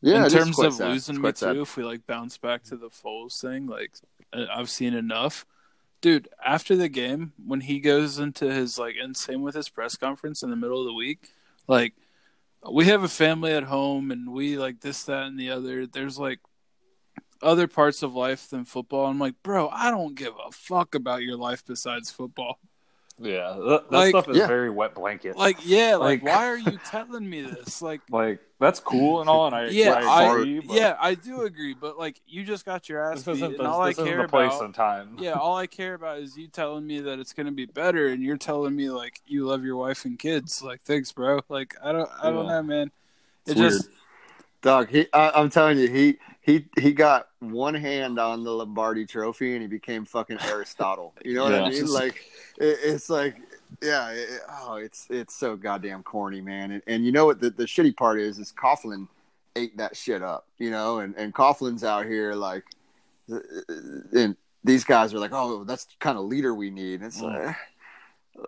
yeah, 0.01 0.25
in 0.25 0.29
terms 0.29 0.59
of 0.59 0.73
sad. 0.73 0.89
losing 0.91 1.15
me 1.15 1.21
quite 1.21 1.35
too, 1.37 1.61
if 1.61 1.77
we 1.77 1.83
like 1.83 2.05
bounce 2.05 2.37
back 2.37 2.63
to 2.65 2.77
the 2.77 2.89
Foles 2.89 3.39
thing, 3.41 3.65
like 3.65 3.93
I've 4.33 4.69
seen 4.69 4.93
enough. 4.93 5.45
Dude, 6.01 6.27
after 6.45 6.75
the 6.75 6.89
game, 6.89 7.33
when 7.43 7.61
he 7.61 7.79
goes 7.79 8.19
into 8.19 8.51
his 8.51 8.77
like, 8.77 8.95
and 9.01 9.17
same 9.17 9.41
with 9.41 9.55
his 9.55 9.69
press 9.69 9.95
conference 9.95 10.43
in 10.43 10.49
the 10.49 10.55
middle 10.55 10.79
of 10.79 10.85
the 10.85 10.93
week, 10.93 11.29
like 11.67 11.93
we 12.69 12.85
have 12.85 13.03
a 13.03 13.07
family 13.07 13.53
at 13.53 13.63
home 13.63 14.11
and 14.11 14.31
we 14.31 14.57
like 14.57 14.81
this, 14.81 15.03
that, 15.03 15.23
and 15.23 15.39
the 15.39 15.49
other. 15.49 15.87
There's 15.87 16.19
like 16.19 16.39
other 17.41 17.67
parts 17.67 18.03
of 18.03 18.15
life 18.15 18.49
than 18.49 18.65
football. 18.65 19.05
I'm 19.07 19.19
like, 19.19 19.35
bro, 19.43 19.69
I 19.69 19.91
don't 19.91 20.15
give 20.15 20.33
a 20.45 20.51
fuck 20.51 20.95
about 20.95 21.23
your 21.23 21.37
life 21.37 21.63
besides 21.65 22.11
football. 22.11 22.59
Yeah, 23.17 23.55
that, 23.57 23.89
that 23.89 23.97
Like- 23.97 24.09
stuff 24.09 24.27
is 24.29 24.37
Yeah. 24.37 24.47
very 24.47 24.69
wet 24.69 24.93
blanket. 24.93 25.37
Like, 25.37 25.57
yeah, 25.65 25.95
like, 25.95 26.21
Like- 26.21 26.35
why 26.35 26.47
are 26.47 26.57
you 26.57 26.77
telling 26.85 27.29
me 27.29 27.43
this? 27.43 27.81
Like, 27.81 28.01
like 28.09 28.39
that's 28.59 28.79
cool 28.81 29.21
and 29.21 29.29
all, 29.29 29.45
and 29.47 29.55
I 29.55 29.67
yeah, 29.67 29.93
I 29.93 30.01
I, 30.23 30.33
agree, 30.33 30.59
but 30.59 30.75
yeah, 30.75 30.97
I 30.99 31.15
do 31.15 31.43
agree, 31.43 31.73
but 31.73 31.97
like, 31.97 32.19
you 32.27 32.43
just 32.43 32.65
got 32.65 32.89
your 32.89 33.01
ass 33.01 33.23
this 33.23 33.25
beat, 33.25 33.31
isn't 33.35 33.51
and 33.51 33.59
the, 33.59 33.69
all 33.69 33.81
I 33.81 33.89
this 33.89 33.99
isn't 33.99 34.07
care 34.09 34.21
the 34.23 34.27
place 34.27 34.53
about, 34.53 34.65
and 34.65 34.75
time. 34.75 35.15
yeah, 35.19 35.31
all 35.33 35.55
I 35.55 35.65
care 35.67 35.93
about 35.93 36.19
is 36.19 36.37
you 36.37 36.47
telling 36.49 36.85
me 36.85 36.99
that 37.01 37.19
it's 37.19 37.31
gonna 37.31 37.51
be 37.53 37.65
better, 37.65 38.07
and 38.07 38.21
you're 38.21 38.37
telling 38.37 38.75
me 38.75 38.89
like 38.89 39.21
you 39.25 39.45
love 39.45 39.63
your 39.63 39.77
wife 39.77 40.03
and 40.03 40.19
kids. 40.19 40.61
Like, 40.61 40.81
thanks, 40.81 41.11
bro. 41.13 41.39
Like, 41.47 41.75
I 41.81 41.93
don't, 41.93 42.09
I 42.21 42.31
don't 42.31 42.45
Yeah. 42.47 42.51
know, 42.53 42.63
man. 42.63 42.91
It 43.47 43.51
It's 43.51 43.59
just, 43.59 43.89
Dog, 44.61 44.89
he, 44.89 45.05
I, 45.13 45.31
I'm 45.35 45.49
telling 45.49 45.77
you, 45.77 45.87
he 45.87 46.17
he 46.45 46.67
he 46.77 46.93
got 46.93 47.29
one 47.39 47.73
hand 47.73 48.19
on 48.19 48.43
the 48.43 48.51
Lombardi 48.51 49.07
Trophy 49.07 49.53
and 49.53 49.63
he 49.63 49.67
became 49.67 50.05
fucking 50.05 50.37
Aristotle. 50.41 51.15
You 51.23 51.33
know 51.33 51.45
what 51.45 51.55
I 51.55 51.69
mean? 51.69 51.87
Like, 51.95 52.23
it, 52.57 52.77
it's 52.83 53.09
like, 53.09 53.37
yeah, 53.81 54.11
it, 54.11 54.41
oh, 54.61 54.75
it's 54.75 55.07
it's 55.09 55.35
so 55.35 55.55
goddamn 55.55 56.03
corny, 56.03 56.41
man. 56.41 56.71
And, 56.71 56.83
and 56.85 57.05
you 57.05 57.11
know 57.11 57.25
what? 57.25 57.39
The, 57.39 57.49
the 57.49 57.63
shitty 57.63 57.97
part 57.97 58.19
is, 58.19 58.37
is 58.37 58.53
Coughlin 58.53 59.07
ate 59.55 59.75
that 59.77 59.97
shit 59.97 60.21
up. 60.21 60.45
You 60.59 60.69
know, 60.69 60.99
and 60.99 61.15
and 61.15 61.33
Coughlin's 61.33 61.83
out 61.83 62.05
here 62.05 62.35
like, 62.35 62.63
and 63.27 64.35
these 64.63 64.83
guys 64.83 65.15
are 65.15 65.19
like, 65.19 65.33
oh, 65.33 65.63
that's 65.63 65.85
the 65.85 65.95
kind 65.99 66.17
of 66.17 66.25
leader 66.25 66.53
we 66.53 66.69
need. 66.69 67.01
And 67.01 67.05
it's 67.05 67.21
like, 67.21 67.55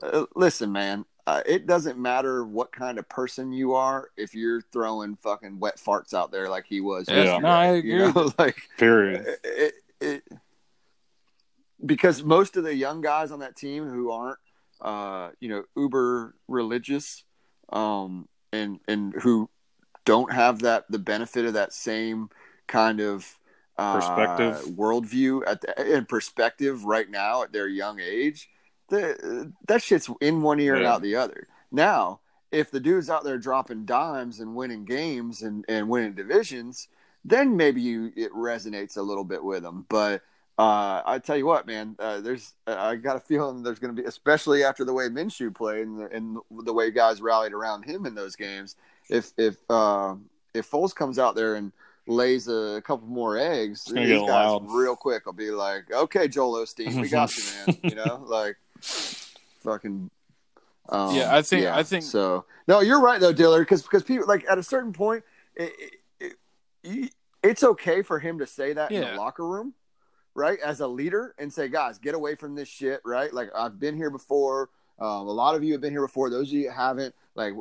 uh, 0.03 0.25
listen, 0.35 0.71
man. 0.71 1.03
Uh, 1.27 1.41
it 1.45 1.67
doesn't 1.67 1.99
matter 1.99 2.45
what 2.45 2.71
kind 2.71 2.97
of 2.97 3.07
person 3.09 3.51
you 3.51 3.73
are 3.73 4.11
if 4.15 4.33
you're 4.33 4.61
throwing 4.61 5.17
fucking 5.17 5.59
wet 5.59 5.75
farts 5.75 6.13
out 6.13 6.31
there 6.31 6.49
like 6.49 6.65
he 6.65 6.79
was. 6.79 7.05
Yeah. 7.09 7.15
yesterday, 7.15 7.39
No, 7.41 7.49
I 7.49 7.73
You 7.73 7.97
know, 8.13 8.31
like 8.39 8.57
Period. 8.77 9.25
it, 9.43 9.73
it, 9.99 10.23
because 11.85 12.23
most 12.23 12.55
of 12.55 12.63
the 12.63 12.73
young 12.73 13.01
guys 13.01 13.31
on 13.31 13.39
that 13.39 13.57
team 13.57 13.85
who 13.89 14.09
aren't, 14.09 14.37
uh, 14.79 15.31
you 15.41 15.49
know, 15.49 15.63
uber 15.75 16.33
religious, 16.47 17.25
um, 17.73 18.29
and 18.53 18.79
and 18.87 19.13
who 19.21 19.49
don't 20.05 20.31
have 20.31 20.59
that 20.59 20.85
the 20.89 20.97
benefit 20.99 21.43
of 21.43 21.55
that 21.55 21.73
same 21.73 22.29
kind 22.67 23.01
of 23.01 23.37
uh, 23.77 23.95
Perspective. 23.95 24.75
worldview 24.77 25.41
at 25.45 25.59
the, 25.59 25.95
and 25.95 26.07
perspective 26.07 26.85
right 26.85 27.09
now 27.09 27.43
at 27.43 27.51
their 27.51 27.67
young 27.67 27.99
age, 27.99 28.49
the, 28.89 29.51
that 29.67 29.81
shit's 29.81 30.09
in 30.21 30.41
one 30.41 30.59
ear 30.59 30.75
and 30.75 30.85
out 30.85 31.01
the 31.01 31.15
other. 31.15 31.47
Now, 31.71 32.19
if 32.51 32.71
the 32.71 32.79
dude's 32.79 33.09
out 33.09 33.23
there 33.23 33.37
dropping 33.37 33.85
dimes 33.85 34.39
and 34.39 34.55
winning 34.55 34.85
games 34.85 35.41
and, 35.41 35.65
and 35.67 35.89
winning 35.89 36.13
divisions, 36.13 36.87
then 37.25 37.57
maybe 37.57 37.81
you 37.81 38.11
it 38.15 38.31
resonates 38.33 38.97
a 38.97 39.01
little 39.01 39.25
bit 39.25 39.43
with 39.43 39.63
them. 39.63 39.85
But 39.89 40.21
uh, 40.57 41.01
I 41.05 41.19
tell 41.19 41.37
you 41.37 41.45
what, 41.45 41.67
man, 41.67 41.95
uh, 41.99 42.21
there's 42.21 42.53
I 42.65 42.95
got 42.95 43.17
a 43.17 43.19
feeling 43.19 43.61
there's 43.61 43.79
going 43.79 43.95
to 43.95 44.01
be, 44.01 44.07
especially 44.07 44.63
after 44.63 44.85
the 44.85 44.93
way 44.93 45.07
Minshew 45.07 45.53
played 45.53 45.85
and 45.85 45.99
the, 45.99 46.05
and 46.05 46.37
the 46.63 46.73
way 46.73 46.89
guys 46.89 47.21
rallied 47.21 47.53
around 47.53 47.83
him 47.83 48.05
in 48.05 48.15
those 48.15 48.35
games. 48.35 48.75
If 49.09 49.33
if 49.37 49.57
uh, 49.69 50.15
if 50.53 50.69
Foles 50.71 50.95
comes 50.95 51.19
out 51.19 51.35
there 51.35 51.55
and 51.55 51.71
lays 52.07 52.47
a 52.47 52.81
couple 52.85 53.07
more 53.07 53.37
eggs, 53.37 53.83
these 53.83 54.19
guys 54.21 54.21
loud. 54.21 54.65
real 54.69 54.95
quick 54.95 55.25
will 55.25 55.33
be 55.33 55.51
like, 55.51 55.91
okay, 55.91 56.27
Joel 56.27 56.65
Osteen, 56.65 56.99
we 56.99 57.09
got 57.09 57.35
you, 57.35 57.43
man. 57.43 57.77
you 57.83 57.95
know, 57.95 58.23
like 58.25 58.57
fucking. 58.81 60.09
Um, 60.89 61.15
Yeah, 61.15 61.35
I 61.35 61.41
think- 61.41 61.65
I 61.65 61.83
think- 61.83 62.03
so. 62.03 62.45
No, 62.67 62.79
you're 62.81 63.01
right 63.01 63.19
though, 63.19 63.33
Diller, 63.33 63.59
because 63.59 63.81
because 63.83 64.03
people 64.03 64.27
like 64.27 64.45
at 64.49 64.57
a 64.57 64.63
certain 64.63 64.93
point, 64.93 65.23
it, 65.55 65.73
it, 66.19 66.33
it, 66.83 67.13
it's 67.43 67.63
okay 67.63 68.01
for 68.01 68.19
him 68.19 68.39
to 68.39 68.47
say 68.47 68.73
that 68.73 68.91
in 68.91 69.01
Yeah. 69.01 69.11
the 69.11 69.17
locker 69.17 69.45
room, 69.47 69.73
right, 70.35 70.59
as 70.59 70.79
a 70.81 70.87
leader 70.87 71.33
and 71.37 71.51
say, 71.51 71.67
guys, 71.69 71.97
get 71.97 72.13
away 72.15 72.35
from 72.35 72.55
this 72.55 72.67
shit, 72.67 73.01
right? 73.05 73.33
Like 73.33 73.49
I've 73.55 73.79
been 73.79 73.95
here 73.95 74.09
before. 74.09 74.69
Um, 74.99 75.27
a 75.27 75.31
lot 75.31 75.55
of 75.55 75.63
you 75.63 75.73
have 75.73 75.81
been 75.81 75.91
here 75.93 76.01
before. 76.01 76.29
Those 76.29 76.47
of 76.49 76.53
you 76.53 76.71
haven't, 76.71 77.13
like, 77.35 77.53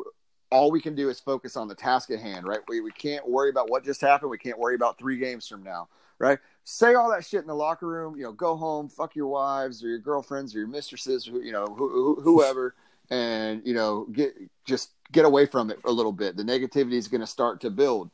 all 0.50 0.70
we 0.70 0.81
can 0.81 0.94
do 0.94 1.11
is 1.11 1.20
focus 1.20 1.55
on 1.55 1.68
the 1.68 1.74
task 1.74 2.11
at 2.11 2.18
hand, 2.18 2.46
right? 2.46 2.61
We, 2.66 2.81
we 2.81 2.90
can't 2.92 3.29
worry 3.29 3.50
about 3.50 3.68
what 3.68 3.85
just 3.85 4.00
happened. 4.00 4.31
We 4.31 4.38
can't 4.38 4.59
worry 4.59 4.74
about 4.74 4.96
three 4.98 5.18
games 5.18 5.46
from 5.46 5.62
now, 5.62 5.88
right? 6.18 6.38
Say 6.64 6.94
all 6.94 7.11
that 7.11 7.24
shit 7.24 7.40
in 7.42 7.46
the 7.46 7.55
locker 7.55 7.87
room. 7.87 8.16
You 8.16 8.24
know, 8.24 8.33
go 8.33 8.57
home, 8.57 8.88
fuck 8.88 9.14
your 9.14 9.29
wives 9.29 9.85
or 9.85 9.88
your 9.88 9.98
girlfriends 9.98 10.55
or 10.55 10.59
your 10.59 10.68
mistresses, 10.68 11.26
you 11.26 11.52
know, 11.52 11.66
who, 11.66 11.88
who, 11.88 12.20
whoever, 12.22 12.74
and 13.11 13.62
you 13.64 13.74
know, 13.74 14.07
get 14.12 14.35
just 14.64 14.90
get 15.12 15.24
away 15.24 15.46
from 15.46 15.70
it 15.70 15.79
a 15.85 15.92
little 15.92 16.12
bit. 16.12 16.37
The 16.37 16.42
negativity 16.42 16.94
is 16.94 17.07
going 17.09 17.20
to 17.20 17.26
start 17.26 17.61
to 17.61 17.70
build. 17.70 18.11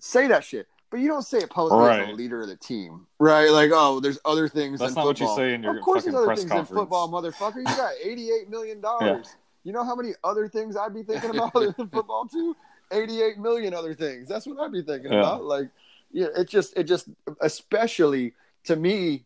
Say 0.00 0.28
that 0.28 0.44
shit, 0.44 0.68
but 0.90 1.00
you 1.00 1.08
don't 1.08 1.22
say 1.22 1.38
it 1.38 1.50
publicly 1.50 1.88
as 1.88 2.08
a 2.08 2.12
leader 2.12 2.42
of 2.42 2.48
the 2.48 2.56
team, 2.56 3.06
right? 3.18 3.50
Like, 3.50 3.70
oh, 3.72 3.98
there's 4.00 4.18
other 4.24 4.48
things. 4.48 4.78
That's 4.80 4.90
in 4.92 4.94
not 4.96 5.06
what 5.06 5.20
you 5.20 5.26
football. 5.26 5.36
say 5.36 5.54
in 5.54 5.62
your 5.62 5.76
Of 5.78 5.82
course, 5.84 6.02
fucking 6.02 6.12
there's 6.12 6.22
other 6.22 6.26
press 6.26 6.38
things 6.40 6.50
conference. 6.50 6.70
in 6.70 6.76
football, 6.76 7.08
motherfucker. 7.08 7.56
You 7.56 7.64
got 7.76 7.92
eighty-eight 8.02 8.48
million 8.50 8.80
dollars. 8.80 9.34
You 9.64 9.72
know 9.72 9.84
how 9.84 9.94
many 9.94 10.10
other 10.24 10.48
things 10.48 10.76
I'd 10.76 10.92
be 10.94 11.02
thinking 11.04 11.30
about 11.30 11.52
other 11.56 11.72
than 11.76 11.88
football 11.88 12.26
too? 12.26 12.56
Eighty-eight 12.92 13.38
million 13.38 13.74
other 13.74 13.94
things. 13.94 14.28
That's 14.28 14.46
what 14.46 14.58
I'd 14.60 14.72
be 14.72 14.82
thinking 14.82 15.12
Yeah. 15.12 15.20
about. 15.20 15.44
Like, 15.44 15.68
yeah, 16.12 16.28
it 16.36 16.48
just, 16.48 16.76
it 16.76 16.84
just, 16.84 17.08
especially 17.40 18.34
to 18.64 18.76
me, 18.76 19.24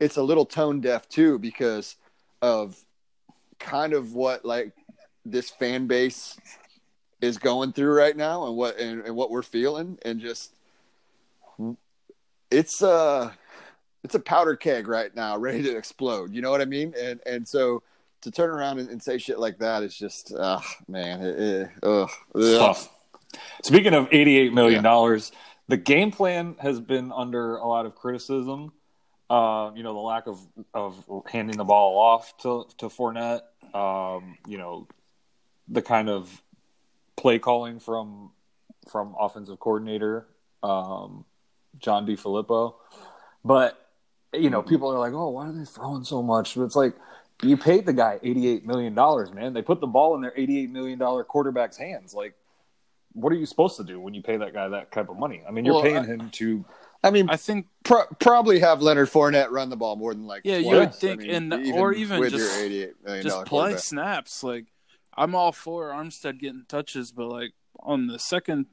it's 0.00 0.16
a 0.16 0.22
little 0.22 0.46
tone 0.46 0.80
deaf 0.80 1.08
too 1.08 1.38
because 1.38 1.96
of 2.40 2.76
kind 3.58 3.92
of 3.92 4.14
what 4.14 4.44
like 4.44 4.72
this 5.24 5.50
fan 5.50 5.86
base 5.86 6.38
is 7.20 7.36
going 7.36 7.72
through 7.72 7.92
right 7.92 8.16
now 8.16 8.46
and 8.46 8.56
what 8.56 8.78
and, 8.78 9.02
and 9.02 9.16
what 9.16 9.30
we're 9.30 9.42
feeling 9.42 9.98
and 10.04 10.20
just 10.20 10.52
it's 12.50 12.82
uh 12.82 13.30
it's 14.04 14.14
a 14.14 14.20
powder 14.20 14.54
keg 14.54 14.86
right 14.86 15.14
now 15.16 15.36
ready 15.48 15.62
to 15.62 15.76
explode 15.76 16.32
you 16.32 16.40
know 16.40 16.50
what 16.52 16.60
i 16.62 16.64
mean 16.64 16.94
and 16.98 17.20
and 17.26 17.46
so 17.46 17.82
to 18.20 18.30
turn 18.30 18.50
around 18.50 18.78
and, 18.78 18.88
and 18.88 19.02
say 19.02 19.18
shit 19.18 19.38
like 19.38 19.58
that 19.58 19.82
is 19.82 19.96
just 19.96 20.32
uh 20.32 20.60
man 20.86 21.20
it, 21.20 21.40
it, 21.40 21.68
ugh, 21.82 22.08
It's 22.36 22.46
ugh. 22.46 22.58
tough. 22.58 22.94
Speaking 23.62 23.92
of 23.92 24.08
eighty-eight 24.10 24.54
million 24.54 24.82
dollars, 24.82 25.32
the 25.68 25.76
game 25.76 26.10
plan 26.10 26.56
has 26.60 26.80
been 26.80 27.12
under 27.12 27.56
a 27.56 27.66
lot 27.66 27.86
of 27.86 27.94
criticism. 27.94 28.72
Uh, 29.30 29.70
you 29.74 29.82
know, 29.82 29.92
the 29.92 30.00
lack 30.00 30.26
of 30.26 30.40
of 30.72 31.04
handing 31.30 31.56
the 31.56 31.64
ball 31.64 31.98
off 31.98 32.36
to 32.38 32.66
to 32.78 32.86
Fournette. 32.88 33.42
Um, 33.74 34.38
you 34.46 34.56
know, 34.56 34.88
the 35.68 35.82
kind 35.82 36.08
of 36.08 36.42
play 37.16 37.38
calling 37.38 37.78
from 37.78 38.30
from 38.90 39.14
offensive 39.18 39.60
coordinator 39.60 40.26
um, 40.62 41.24
John 41.78 42.06
DeFilippo. 42.06 42.74
But 43.44 43.90
you 44.32 44.50
know, 44.50 44.62
people 44.62 44.92
are 44.92 44.98
like, 44.98 45.12
"Oh, 45.12 45.28
why 45.28 45.48
are 45.48 45.52
they 45.52 45.64
throwing 45.64 46.04
so 46.04 46.22
much?" 46.22 46.54
But 46.54 46.62
it's 46.62 46.76
like 46.76 46.94
you 47.42 47.56
paid 47.56 47.86
the 47.86 47.92
guy 47.92 48.18
eighty-eight 48.22 48.66
million 48.66 48.94
dollars, 48.94 49.32
man. 49.32 49.52
They 49.52 49.62
put 49.62 49.80
the 49.80 49.86
ball 49.86 50.14
in 50.14 50.22
their 50.22 50.32
eighty-eight 50.36 50.70
million 50.70 50.98
dollar 50.98 51.24
quarterback's 51.24 51.76
hands. 51.76 52.14
Like, 52.14 52.34
what 53.20 53.32
are 53.32 53.36
you 53.36 53.46
supposed 53.46 53.76
to 53.76 53.84
do 53.84 54.00
when 54.00 54.14
you 54.14 54.22
pay 54.22 54.36
that 54.36 54.52
guy 54.52 54.68
that 54.68 54.92
type 54.92 55.08
of 55.08 55.18
money? 55.18 55.42
I 55.46 55.50
mean, 55.50 55.64
you're 55.64 55.74
Well, 55.74 55.82
paying 55.82 55.96
I- 55.98 56.04
him 56.06 56.30
to. 56.30 56.64
i 57.04 57.10
mean 57.10 57.28
I 57.30 57.36
think 57.36 57.66
pro- 57.84 58.06
probably 58.18 58.58
have 58.60 58.82
leonard 58.82 59.08
Fournette 59.08 59.50
run 59.50 59.70
the 59.70 59.76
ball 59.76 59.96
more 59.96 60.12
than 60.14 60.26
like 60.26 60.42
Yeah, 60.44 60.56
you 60.58 60.76
would 60.76 60.94
think, 60.94 61.22
I 61.22 61.24
mean, 61.26 61.52
and- 61.52 61.72
or 61.74 61.92
even 61.92 62.18
with 62.20 62.32
just- 62.32 62.56
your 62.56 62.64
88 62.66 63.04
million 63.04 63.22
just 63.24 63.46
play 63.46 63.76
snaps. 63.76 64.42
Like 64.42 64.66
I'm 65.16 65.34
all 65.34 65.52
for 65.52 65.90
Armstead 65.90 66.38
getting 66.38 66.64
touches, 66.68 67.12
but 67.12 67.28
like 67.28 67.52
on 67.80 68.06
the 68.08 68.18
second, 68.18 68.66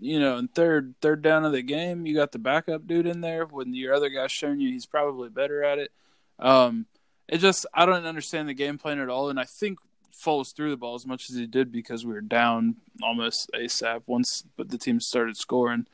you 0.00 0.18
know, 0.20 0.36
and 0.38 0.54
third 0.54 0.94
third 1.00 1.22
down 1.22 1.44
of 1.44 1.52
the 1.52 1.62
game, 1.62 2.06
you 2.06 2.14
got 2.14 2.32
the 2.32 2.38
backup 2.38 2.86
dude 2.86 3.06
in 3.06 3.20
there. 3.20 3.44
When 3.46 3.74
your 3.74 3.94
other 3.94 4.08
guy's 4.08 4.32
showing 4.32 4.60
you 4.60 4.70
he's 4.70 4.86
probably 4.86 5.28
better 5.28 5.62
at 5.62 5.78
it. 5.78 5.92
Um, 6.38 6.86
it 7.28 7.38
just 7.38 7.66
I 7.74 7.84
don't 7.86 8.04
understand 8.06 8.48
the 8.48 8.54
game 8.54 8.78
plan 8.78 8.98
at 8.98 9.08
all, 9.08 9.28
and 9.30 9.38
I 9.40 9.44
think 9.44 9.78
Foles 10.22 10.54
threw 10.54 10.70
the 10.70 10.76
ball 10.76 10.94
as 10.94 11.06
much 11.06 11.28
as 11.28 11.36
he 11.36 11.46
did 11.46 11.72
because 11.72 12.06
we 12.06 12.12
were 12.12 12.20
down 12.20 12.76
almost 13.02 13.50
ASAP 13.54 14.02
once, 14.06 14.44
but 14.56 14.70
the 14.70 14.78
team 14.78 15.00
started 15.00 15.36
scoring. 15.36 15.86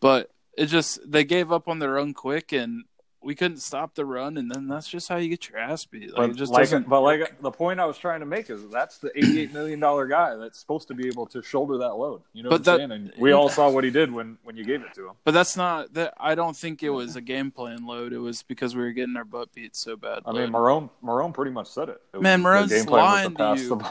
But 0.00 0.30
it 0.56 0.66
just 0.66 1.10
they 1.10 1.24
gave 1.24 1.50
up 1.50 1.68
on 1.68 1.78
their 1.78 1.98
own 1.98 2.14
quick, 2.14 2.52
and 2.52 2.84
we 3.26 3.34
couldn't 3.34 3.58
stop 3.58 3.94
the 3.96 4.04
run, 4.04 4.36
and 4.38 4.48
then 4.50 4.68
that's 4.68 4.86
just 4.88 5.08
how 5.08 5.16
you 5.16 5.28
get 5.28 5.48
your 5.48 5.58
ass 5.58 5.84
beat. 5.84 6.16
Like 6.16 6.36
But 6.36 6.48
like, 6.50 6.88
but 6.88 7.00
like 7.02 7.42
the 7.42 7.50
point 7.50 7.80
I 7.80 7.84
was 7.84 7.98
trying 7.98 8.20
to 8.20 8.26
make 8.26 8.48
is 8.48 8.66
that's 8.68 8.98
the 8.98 9.10
eighty-eight 9.18 9.52
million 9.52 9.80
dollar 9.80 10.06
guy 10.06 10.36
that's 10.36 10.58
supposed 10.60 10.86
to 10.88 10.94
be 10.94 11.08
able 11.08 11.26
to 11.26 11.42
shoulder 11.42 11.76
that 11.78 11.94
load. 11.96 12.22
You 12.32 12.44
know 12.44 12.50
But 12.50 12.60
what 12.60 12.68
I'm 12.68 12.78
that- 12.88 12.88
saying? 12.88 12.92
And 12.92 13.12
we 13.18 13.32
all 13.32 13.48
saw 13.58 13.68
what 13.68 13.82
he 13.82 13.90
did 13.90 14.12
when 14.12 14.38
when 14.44 14.56
you 14.56 14.64
gave 14.64 14.80
it 14.82 14.94
to 14.94 15.08
him. 15.08 15.14
But 15.24 15.32
that's 15.32 15.56
not 15.56 15.92
that. 15.94 16.14
I 16.18 16.36
don't 16.36 16.56
think 16.56 16.82
it 16.84 16.90
was 16.90 17.16
a 17.16 17.20
game 17.20 17.50
plan 17.50 17.84
load. 17.84 18.12
It 18.12 18.18
was 18.18 18.42
because 18.44 18.76
we 18.76 18.82
were 18.82 18.92
getting 18.92 19.16
our 19.16 19.24
butt 19.24 19.52
beat 19.52 19.74
so 19.74 19.96
bad. 19.96 20.20
I 20.24 20.32
mean. 20.32 20.52
Marrone 20.52 20.88
Marrone 21.02 21.34
pretty 21.34 21.50
much 21.50 21.66
said 21.66 21.88
it. 21.88 22.00
it 22.14 22.22
Man, 22.22 22.42
Marrone's 22.42 22.70
game 22.72 22.84
plan 22.86 23.04
lying 23.04 23.30
to 23.30 23.36
pass 23.36 23.60
you. 23.62 23.82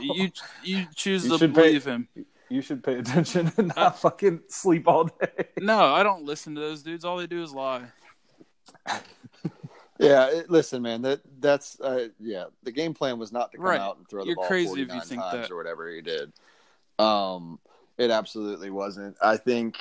you 0.14 0.30
you 0.62 0.86
choose 0.94 1.24
You 1.24 1.32
to 1.32 1.38
should 1.38 1.54
pay- 1.54 1.62
believe 1.62 1.84
him. 1.84 2.08
you 2.48 2.60
should 2.62 2.84
pay 2.84 2.94
attention 2.94 3.50
and 3.56 3.72
uh, 3.72 3.74
not 3.82 3.98
fucking 4.00 4.42
sleep 4.48 4.86
all 4.86 5.04
day. 5.04 5.46
No, 5.58 5.92
I 5.92 6.04
don't 6.04 6.24
listen 6.24 6.54
to 6.54 6.60
those 6.60 6.82
dudes. 6.84 7.04
All 7.04 7.16
they 7.16 7.26
do 7.26 7.42
is 7.42 7.52
lie. 7.52 7.82
Yeah, 10.00 10.26
it, 10.28 10.50
listen, 10.50 10.82
man. 10.82 11.02
That 11.02 11.20
that's 11.38 11.78
uh, 11.80 12.08
yeah. 12.18 12.46
The 12.64 12.72
game 12.72 12.94
plan 12.94 13.16
was 13.16 13.30
not 13.30 13.52
to 13.52 13.58
come 13.58 13.66
Right. 13.66 13.80
out 13.80 13.96
and 13.96 14.08
throw 14.08 14.22
the 14.22 14.26
You're 14.26 14.36
ball 14.36 14.48
crazy 14.48 14.72
if 14.72 14.78
you 14.78 15.00
49 15.00 15.06
think 15.06 15.22
times 15.22 15.48
that. 15.48 15.50
or 15.52 15.56
whatever 15.56 15.88
he 15.88 16.00
did. 16.00 16.32
Um, 16.98 17.60
it 17.96 18.10
absolutely 18.10 18.70
wasn't. 18.70 19.16
I 19.22 19.36
think 19.36 19.76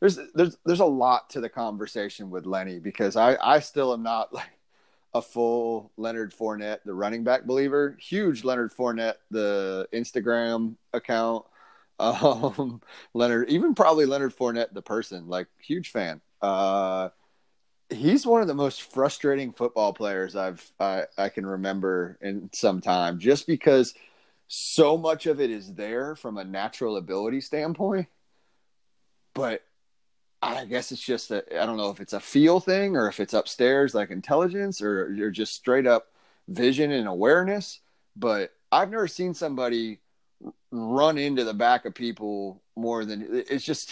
there's 0.00 0.18
there's 0.34 0.56
there's 0.64 0.80
a 0.80 0.86
lot 0.86 1.28
to 1.30 1.42
the 1.42 1.48
conversation 1.50 2.30
with 2.30 2.46
Lenny 2.46 2.78
because 2.78 3.16
I 3.16 3.36
I 3.36 3.60
still 3.60 3.92
am 3.92 4.02
not 4.02 4.32
like 4.32 4.48
a 5.12 5.20
full 5.20 5.92
Leonard 5.98 6.32
Fournette 6.32 6.78
the 6.86 6.94
running 6.94 7.22
back 7.22 7.44
believer. 7.44 7.98
Huge 8.00 8.44
Leonard 8.44 8.72
Fournette 8.72 9.16
the 9.30 9.86
Instagram 9.92 10.76
account. 10.94 11.44
Um, 12.00 12.80
Leonard 13.12 13.50
even 13.50 13.74
probably 13.74 14.06
Leonard 14.06 14.32
Fournette 14.34 14.72
the 14.72 14.80
person 14.80 15.28
like 15.28 15.48
huge 15.60 15.90
fan. 15.90 16.20
Uh, 16.40 17.08
he's 17.90 18.26
one 18.26 18.42
of 18.42 18.48
the 18.48 18.54
most 18.54 18.82
frustrating 18.82 19.52
football 19.52 19.92
players 19.92 20.36
I've 20.36 20.70
I, 20.78 21.04
I 21.16 21.28
can 21.28 21.46
remember 21.46 22.18
in 22.20 22.50
some 22.52 22.80
time, 22.80 23.18
just 23.18 23.46
because 23.46 23.94
so 24.48 24.96
much 24.96 25.26
of 25.26 25.40
it 25.40 25.50
is 25.50 25.74
there 25.74 26.16
from 26.16 26.38
a 26.38 26.44
natural 26.44 26.96
ability 26.96 27.40
standpoint, 27.40 28.08
but 29.34 29.62
I 30.40 30.64
guess 30.66 30.92
it's 30.92 31.02
just 31.02 31.30
a 31.30 31.44
I 31.60 31.66
don't 31.66 31.76
know 31.76 31.90
if 31.90 32.00
it's 32.00 32.12
a 32.12 32.20
feel 32.20 32.60
thing 32.60 32.96
or 32.96 33.08
if 33.08 33.20
it's 33.20 33.34
upstairs 33.34 33.94
like 33.94 34.10
intelligence 34.10 34.82
or 34.82 35.12
you're 35.12 35.30
just 35.30 35.54
straight 35.54 35.86
up 35.86 36.08
vision 36.48 36.92
and 36.92 37.08
awareness. 37.08 37.80
But 38.16 38.52
I've 38.70 38.90
never 38.90 39.08
seen 39.08 39.34
somebody 39.34 40.00
run 40.70 41.18
into 41.18 41.44
the 41.44 41.54
back 41.54 41.84
of 41.84 41.94
people 41.94 42.62
more 42.76 43.04
than 43.04 43.44
it's 43.48 43.64
just 43.64 43.90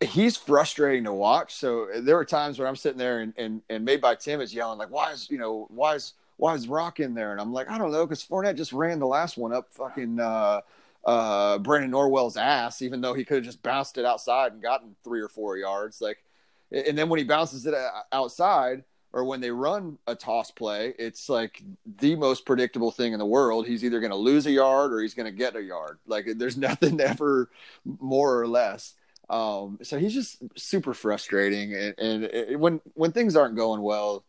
he's 0.00 0.36
frustrating 0.36 1.04
to 1.04 1.12
watch. 1.12 1.54
So 1.54 1.88
there 1.96 2.16
were 2.16 2.24
times 2.24 2.58
where 2.58 2.68
I'm 2.68 2.76
sitting 2.76 2.98
there 2.98 3.20
and, 3.20 3.34
and, 3.36 3.62
and 3.68 3.84
made 3.84 4.00
by 4.00 4.14
Tim 4.14 4.40
is 4.40 4.54
yelling 4.54 4.78
like, 4.78 4.90
why 4.90 5.12
is, 5.12 5.28
you 5.30 5.38
know, 5.38 5.66
why 5.70 5.94
is, 5.94 6.14
why 6.36 6.54
is 6.54 6.68
Rock 6.68 7.00
in 7.00 7.14
there? 7.14 7.32
And 7.32 7.40
I'm 7.40 7.52
like, 7.52 7.68
I 7.68 7.78
don't 7.78 7.90
know. 7.90 8.06
Cause 8.06 8.24
Fournette 8.24 8.56
just 8.56 8.72
ran 8.72 9.00
the 9.00 9.06
last 9.06 9.36
one 9.36 9.52
up 9.52 9.72
fucking, 9.72 10.20
uh, 10.20 10.60
uh, 11.04 11.58
Brandon 11.58 11.90
Norwell's 11.90 12.36
ass, 12.36 12.82
even 12.82 13.00
though 13.00 13.14
he 13.14 13.24
could 13.24 13.38
have 13.38 13.44
just 13.44 13.62
bounced 13.62 13.98
it 13.98 14.04
outside 14.04 14.52
and 14.52 14.62
gotten 14.62 14.94
three 15.02 15.20
or 15.20 15.28
four 15.28 15.56
yards. 15.56 16.00
Like, 16.00 16.22
and 16.70 16.96
then 16.96 17.08
when 17.08 17.18
he 17.18 17.24
bounces 17.24 17.66
it 17.66 17.74
uh, 17.74 17.88
outside 18.12 18.84
or 19.12 19.24
when 19.24 19.40
they 19.40 19.50
run 19.50 19.98
a 20.06 20.14
toss 20.14 20.50
play, 20.50 20.94
it's 20.98 21.28
like 21.28 21.62
the 21.98 22.14
most 22.14 22.44
predictable 22.44 22.90
thing 22.90 23.14
in 23.14 23.18
the 23.18 23.26
world. 23.26 23.66
He's 23.66 23.84
either 23.84 24.00
going 24.00 24.10
to 24.10 24.16
lose 24.16 24.46
a 24.46 24.50
yard 24.50 24.92
or 24.92 25.00
he's 25.00 25.14
going 25.14 25.30
to 25.30 25.36
get 25.36 25.56
a 25.56 25.62
yard. 25.62 25.98
Like 26.06 26.26
there's 26.36 26.56
nothing 26.58 27.00
ever 27.00 27.50
more 27.84 28.40
or 28.40 28.46
less. 28.46 28.94
Um, 29.30 29.78
so 29.82 29.98
he's 29.98 30.14
just 30.14 30.42
super 30.58 30.94
frustrating, 30.94 31.74
and, 31.74 31.94
and 31.98 32.24
it, 32.24 32.58
when 32.58 32.80
when 32.94 33.12
things 33.12 33.36
aren't 33.36 33.56
going 33.56 33.82
well, 33.82 34.24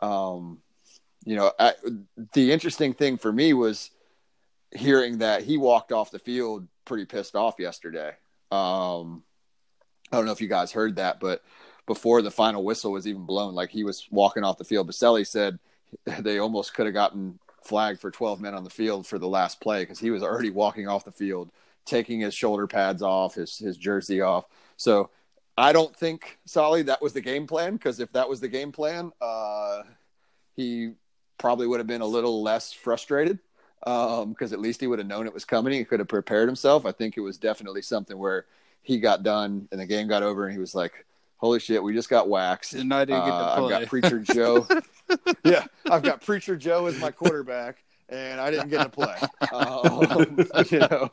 um, 0.00 0.58
you 1.24 1.36
know, 1.36 1.52
I, 1.58 1.74
the 2.32 2.52
interesting 2.52 2.94
thing 2.94 3.18
for 3.18 3.32
me 3.32 3.52
was 3.52 3.90
hearing 4.72 5.18
that 5.18 5.42
he 5.42 5.58
walked 5.58 5.92
off 5.92 6.10
the 6.10 6.18
field 6.18 6.66
pretty 6.84 7.04
pissed 7.04 7.36
off 7.36 7.56
yesterday. 7.58 8.12
Um, 8.50 9.22
I 10.10 10.16
don't 10.16 10.26
know 10.26 10.32
if 10.32 10.40
you 10.40 10.48
guys 10.48 10.72
heard 10.72 10.96
that, 10.96 11.20
but 11.20 11.42
before 11.86 12.22
the 12.22 12.30
final 12.30 12.64
whistle 12.64 12.92
was 12.92 13.06
even 13.06 13.26
blown, 13.26 13.54
like 13.54 13.70
he 13.70 13.84
was 13.84 14.06
walking 14.10 14.44
off 14.44 14.58
the 14.58 14.64
field. 14.64 14.88
Boselli 14.88 15.26
said 15.26 15.58
they 16.20 16.38
almost 16.38 16.74
could 16.74 16.86
have 16.86 16.94
gotten 16.94 17.38
flagged 17.62 18.00
for 18.00 18.10
12 18.10 18.40
men 18.40 18.54
on 18.54 18.64
the 18.64 18.70
field 18.70 19.06
for 19.06 19.18
the 19.18 19.28
last 19.28 19.60
play 19.60 19.82
because 19.82 19.98
he 19.98 20.10
was 20.10 20.22
already 20.22 20.50
walking 20.50 20.88
off 20.88 21.04
the 21.04 21.12
field, 21.12 21.50
taking 21.84 22.20
his 22.20 22.34
shoulder 22.34 22.66
pads 22.66 23.02
off, 23.02 23.34
his 23.34 23.58
his 23.58 23.76
jersey 23.76 24.20
off. 24.20 24.44
So 24.76 25.10
I 25.56 25.72
don't 25.72 25.94
think 25.94 26.38
Solly 26.46 26.82
that 26.82 27.02
was 27.02 27.12
the 27.12 27.20
game 27.20 27.46
plan 27.46 27.74
because 27.74 28.00
if 28.00 28.12
that 28.12 28.28
was 28.28 28.40
the 28.40 28.48
game 28.48 28.72
plan, 28.72 29.12
uh, 29.20 29.82
he 30.56 30.92
probably 31.38 31.66
would 31.66 31.80
have 31.80 31.86
been 31.86 32.00
a 32.00 32.06
little 32.06 32.42
less 32.42 32.72
frustrated 32.72 33.38
because 33.80 34.52
at 34.52 34.60
least 34.60 34.80
he 34.80 34.86
would 34.86 34.98
have 34.98 35.08
known 35.08 35.26
it 35.26 35.34
was 35.34 35.44
coming. 35.44 35.72
He 35.72 35.84
could 35.84 36.00
have 36.00 36.08
prepared 36.08 36.48
himself. 36.48 36.86
I 36.86 36.92
think 36.92 37.16
it 37.16 37.20
was 37.20 37.38
definitely 37.38 37.82
something 37.82 38.16
where 38.16 38.46
he 38.82 38.98
got 38.98 39.22
done 39.22 39.68
and 39.72 39.80
the 39.80 39.86
game 39.86 40.08
got 40.08 40.22
over 40.22 40.44
and 40.44 40.52
he 40.52 40.58
was 40.58 40.74
like, 40.74 41.04
holy 41.36 41.58
shit, 41.58 41.82
we 41.82 41.94
just 41.94 42.10
got 42.10 42.28
waxed. 42.28 42.74
And 42.74 42.92
I 42.92 43.04
didn't 43.04 43.24
get 43.24 43.30
to 43.30 43.34
Uh, 43.34 43.62
I've 43.64 43.70
got 43.70 43.86
Preacher 43.86 44.18
Joe. 44.20 44.66
yeah, 45.44 45.64
I've 45.90 46.02
got 46.02 46.20
Preacher 46.20 46.56
Joe 46.56 46.86
as 46.86 46.98
my 46.98 47.10
quarterback, 47.10 47.82
and 48.10 48.40
I 48.40 48.50
didn't 48.50 48.68
get 48.68 48.82
to 48.84 48.88
play. 48.90 49.16
Um, 49.52 50.36
you 50.70 50.78
know, 50.78 51.10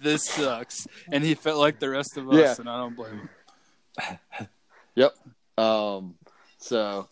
this 0.00 0.24
sucks. 0.24 0.86
And 1.12 1.22
he 1.22 1.34
felt 1.34 1.58
like 1.58 1.78
the 1.78 1.88
rest 1.90 2.16
of 2.16 2.28
us, 2.28 2.34
Yeah. 2.36 2.54
and 2.58 2.68
I 2.68 2.76
don't 2.78 2.96
blame 2.96 3.20
him. 3.20 4.18
Yep. 4.96 5.14
Um, 5.58 6.14
so 6.58 7.08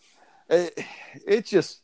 it, 0.49 0.77
it 1.25 1.45
just 1.45 1.81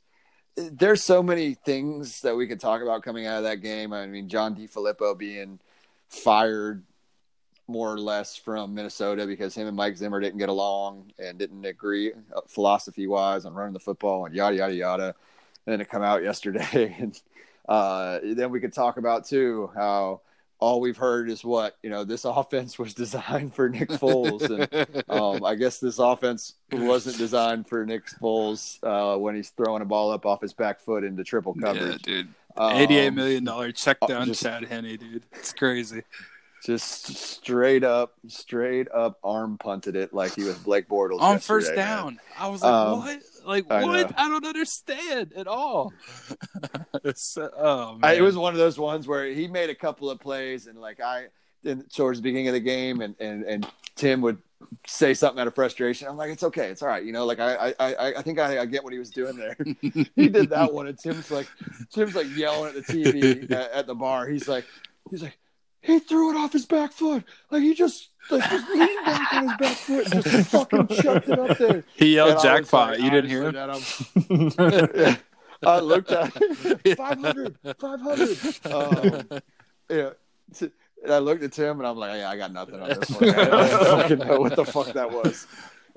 there's 0.57 1.03
so 1.03 1.23
many 1.23 1.53
things 1.53 2.19
that 2.21 2.35
we 2.35 2.47
could 2.47 2.59
talk 2.59 2.81
about 2.81 3.03
coming 3.03 3.25
out 3.27 3.37
of 3.37 3.43
that 3.43 3.61
game. 3.61 3.93
I 3.93 4.05
mean, 4.07 4.27
John 4.27 4.55
DeFilippo 4.55 5.17
being 5.17 5.59
fired 6.09 6.83
more 7.67 7.93
or 7.93 7.99
less 7.99 8.35
from 8.35 8.73
Minnesota 8.73 9.25
because 9.25 9.55
him 9.55 9.67
and 9.67 9.77
Mike 9.77 9.95
Zimmer 9.95 10.19
didn't 10.19 10.39
get 10.39 10.49
along 10.49 11.11
and 11.17 11.37
didn't 11.37 11.63
agree 11.65 12.11
philosophy 12.47 13.07
wise 13.07 13.45
on 13.45 13.53
running 13.53 13.73
the 13.73 13.79
football 13.79 14.25
and 14.25 14.35
yada 14.35 14.57
yada 14.57 14.75
yada. 14.75 15.15
And 15.65 15.73
then 15.73 15.81
it 15.81 15.89
come 15.89 16.01
out 16.01 16.23
yesterday, 16.23 16.95
and 16.99 17.19
uh, 17.69 18.19
then 18.23 18.51
we 18.51 18.59
could 18.59 18.73
talk 18.73 18.97
about 18.97 19.25
too 19.25 19.69
how 19.75 20.21
all 20.59 20.79
we've 20.79 20.97
heard 20.97 21.29
is 21.29 21.43
what 21.43 21.77
you 21.83 21.89
know 21.89 22.03
this 22.03 22.23
offense 22.25 22.79
was 22.79 22.93
designed 22.93 23.53
for 23.53 23.67
Nick 23.69 23.89
Foles, 23.89 24.41
and 24.49 25.03
um, 25.09 25.43
I 25.43 25.55
guess 25.55 25.79
this 25.79 25.99
offense 25.99 26.55
wasn't 26.71 27.17
designed 27.17 27.67
for 27.67 27.85
Nick 27.85 28.07
Foles 28.07 28.79
uh, 28.83 29.17
when 29.17 29.35
he's 29.35 29.49
throwing 29.49 29.81
a 29.81 29.85
ball 29.85 30.11
up 30.11 30.25
off 30.25 30.41
his 30.41 30.53
back 30.53 30.79
foot 30.79 31.03
into 31.03 31.23
triple 31.23 31.53
coverage. 31.53 32.01
Yeah, 32.07 32.15
dude. 32.15 32.27
Um, 32.57 32.73
Eighty-eight 32.73 33.11
million 33.13 33.43
dollar 33.43 33.71
check 33.71 33.97
uh, 34.01 34.07
down 34.07 34.27
just- 34.27 34.43
Chad 34.43 34.65
Henne, 34.65 34.97
dude. 34.97 35.23
It's 35.33 35.53
crazy. 35.53 36.03
Just 36.65 37.15
straight 37.15 37.83
up, 37.83 38.13
straight 38.27 38.87
up 38.91 39.17
arm 39.23 39.57
punted 39.57 39.95
it 39.95 40.13
like 40.13 40.35
he 40.35 40.43
was 40.43 40.57
Blake 40.59 40.87
Bortles 40.87 41.19
On 41.21 41.39
first 41.39 41.75
man. 41.75 41.77
down, 41.77 42.19
I 42.37 42.49
was 42.49 42.61
like, 42.61 42.71
Um, 42.71 42.99
"What? 42.99 43.19
Like 43.45 43.71
I 43.71 43.83
what? 43.83 44.09
know. 44.09 44.15
I 44.17 44.29
don't 44.29 44.45
understand 44.45 45.33
at 45.35 45.47
all." 45.47 45.93
It's, 47.03 47.35
uh, 47.35 47.49
oh 47.57 47.93
man, 47.93 48.11
I, 48.11 48.13
it 48.13 48.21
was 48.21 48.37
one 48.37 48.53
of 48.53 48.59
those 48.59 48.77
ones 48.77 49.07
where 49.07 49.25
he 49.25 49.47
made 49.47 49.71
a 49.71 49.75
couple 49.75 50.11
of 50.11 50.19
plays 50.19 50.67
and 50.67 50.79
like 50.79 50.99
I 51.01 51.27
in, 51.63 51.83
towards 51.83 52.19
the 52.19 52.23
beginning 52.23 52.49
of 52.49 52.53
the 52.53 52.59
game 52.59 53.01
and, 53.01 53.15
and, 53.19 53.43
and 53.43 53.67
Tim 53.95 54.21
would 54.21 54.37
say 54.85 55.13
something 55.15 55.39
out 55.39 55.47
of 55.47 55.55
frustration. 55.55 56.07
I'm 56.07 56.17
like, 56.17 56.31
it's 56.31 56.43
okay, 56.43 56.67
it's 56.67 56.83
all 56.83 56.89
right, 56.89 57.03
you 57.03 57.11
know. 57.11 57.25
Like 57.25 57.39
I 57.39 57.55
I, 57.55 57.73
I, 57.79 58.13
I 58.17 58.21
think 58.21 58.39
I, 58.39 58.59
I 58.59 58.65
get 58.65 58.83
what 58.83 58.93
he 58.93 58.99
was 58.99 59.09
doing 59.09 59.35
there. 59.35 59.57
he 60.15 60.29
did 60.29 60.49
that 60.51 60.71
one, 60.71 60.87
and 60.87 60.97
Tim's 60.99 61.31
like 61.31 61.47
Tim's 61.91 62.13
like 62.13 62.27
yelling 62.35 62.75
at 62.75 62.85
the 62.85 62.93
TV 62.93 63.49
at, 63.51 63.71
at 63.71 63.87
the 63.87 63.95
bar. 63.95 64.27
He's 64.27 64.47
like 64.47 64.65
he's 65.09 65.23
like 65.23 65.37
he 65.81 65.99
threw 65.99 66.31
it 66.31 66.37
off 66.37 66.53
his 66.53 66.65
back 66.65 66.91
foot. 66.91 67.23
Like 67.49 67.63
he 67.63 67.73
just 67.73 68.09
like 68.29 68.49
just 68.49 68.69
leaned 68.69 69.05
back 69.05 69.33
on 69.33 69.47
his 69.49 69.57
back 69.57 69.77
foot 69.77 70.13
and 70.13 70.23
just 70.23 70.49
fucking 70.51 70.87
chucked 70.87 71.29
it 71.29 71.39
up 71.39 71.57
there. 71.57 71.83
he 71.95 72.15
yelled 72.15 72.31
And 72.33 72.41
jackpot. 72.41 72.91
like, 72.91 72.99
you 73.01 73.09
didn't 73.09 73.29
hear 73.29 73.43
him? 73.47 73.53
that 73.53 75.17
I'm- 75.63 75.83
looked 75.83 76.11
at 76.11 76.31
it, 76.85 76.95
500, 76.97 77.57
500. 77.79 78.65
Um, 78.65 79.41
yeah. 79.89 80.09
And 81.03 81.11
I 81.13 81.17
looked 81.17 81.41
at 81.43 81.51
Tim 81.51 81.79
and 81.79 81.87
I'm 81.87 81.97
like, 81.97 82.17
yeah, 82.19 82.29
I 82.29 82.37
got 82.37 82.51
nothing 82.53 82.79
on 82.79 82.89
this 82.89 83.09
one. 83.09 83.29
I 83.29 83.45
don't 83.45 83.69
fucking 83.85 84.19
know 84.19 84.39
what 84.39 84.55
the 84.55 84.65
fuck 84.65 84.87
that 84.93 85.11
was. 85.11 85.47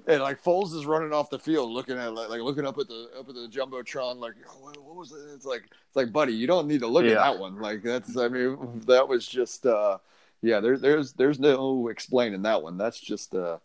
And 0.06 0.20
like 0.20 0.42
Foles 0.42 0.74
is 0.74 0.84
running 0.84 1.12
off 1.14 1.30
the 1.30 1.38
field, 1.38 1.70
looking 1.70 1.96
at 1.96 2.12
like, 2.12 2.28
like 2.28 2.42
looking 2.42 2.66
up 2.66 2.76
at 2.78 2.88
the 2.88 3.08
up 3.18 3.28
at 3.28 3.34
the 3.34 3.48
jumbotron, 3.48 4.18
like 4.18 4.34
"Oh, 4.46 4.58
what, 4.60 4.76
what 4.82 4.96
was 4.96 5.12
it? 5.12 5.34
It's 5.34 5.46
like 5.46 5.62
it's 5.64 5.96
like, 5.96 6.12
buddy, 6.12 6.34
you 6.34 6.46
don't 6.46 6.68
need 6.68 6.80
to 6.80 6.86
look 6.86 7.06
at 7.06 7.14
that 7.14 7.38
one. 7.38 7.58
Like 7.58 7.82
that's, 7.82 8.16
I 8.16 8.28
mean, 8.28 8.82
that 8.86 9.08
was 9.08 9.26
just, 9.26 9.64
uh, 9.64 9.98
yeah. 10.42 10.60
There, 10.60 10.76
there's 10.76 11.14
there's 11.14 11.40
no 11.40 11.88
explaining 11.88 12.42
that 12.42 12.62
one. 12.62 12.76
That's 12.76 13.00
just, 13.00 13.34
uh, 13.34 13.58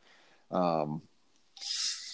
um, 0.49 1.01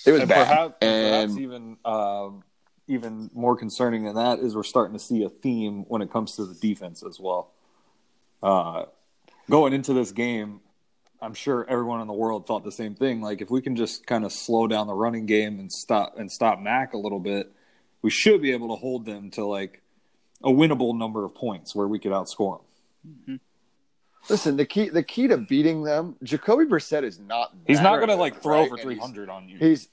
it 0.07 0.11
was 0.11 0.21
and 0.21 0.29
bad. 0.29 0.47
perhaps, 0.47 0.75
and 0.81 1.31
perhaps 1.31 1.39
even 1.39 1.77
um, 1.85 2.43
even 2.88 3.29
more 3.33 3.55
concerning 3.55 4.05
than 4.05 4.15
that 4.15 4.39
is 4.39 4.55
we're 4.55 4.63
starting 4.63 4.93
to 4.93 5.03
see 5.03 5.23
a 5.23 5.29
theme 5.29 5.83
when 5.88 6.01
it 6.01 6.11
comes 6.11 6.35
to 6.38 6.45
the 6.45 6.55
defense 6.55 7.03
as 7.03 7.19
well. 7.19 7.51
Uh, 8.41 8.85
going 9.49 9.73
into 9.73 9.93
this 9.93 10.11
game, 10.11 10.61
I'm 11.21 11.34
sure 11.34 11.65
everyone 11.69 12.01
in 12.01 12.08
the 12.08 12.13
world 12.13 12.45
thought 12.45 12.63
the 12.63 12.71
same 12.71 12.95
thing. 12.95 13.21
Like 13.21 13.41
if 13.41 13.49
we 13.49 13.62
can 13.62 13.75
just 13.75 14.06
kind 14.06 14.25
of 14.25 14.32
slow 14.32 14.67
down 14.67 14.88
the 14.88 14.93
running 14.93 15.25
game 15.25 15.60
and 15.60 15.71
stop 15.71 16.17
and 16.17 16.32
stop 16.32 16.60
Mack 16.60 16.93
a 16.93 16.97
little 16.97 17.19
bit, 17.19 17.51
we 18.01 18.10
should 18.10 18.41
be 18.41 18.51
able 18.51 18.69
to 18.69 18.75
hold 18.75 19.06
them 19.06 19.32
to 19.32 19.45
like 19.45 19.82
a 20.43 20.49
winnable 20.49 20.97
number 20.97 21.25
of 21.25 21.34
points 21.34 21.75
where 21.75 21.88
we 21.88 21.99
could 21.99 22.12
outscore 22.12 22.60
them. 22.60 22.65
Mm-hmm. 23.08 23.36
Listen, 24.30 24.58
the 24.58 24.65
key 24.65 24.89
the 24.89 25.04
key 25.04 25.28
to 25.28 25.38
beating 25.38 25.84
them, 25.84 26.15
Jacoby 26.23 26.65
Brissett 26.65 27.04
is 27.04 27.19
not. 27.19 27.54
He's 27.67 27.82
not 27.82 27.97
going 27.97 28.10
to 28.10 28.15
like 28.15 28.41
throw 28.41 28.62
right? 28.62 28.69
for 28.69 28.78
300 28.78 29.30
on 29.30 29.47
you. 29.47 29.58
He's, 29.58 29.82
he's 29.82 29.89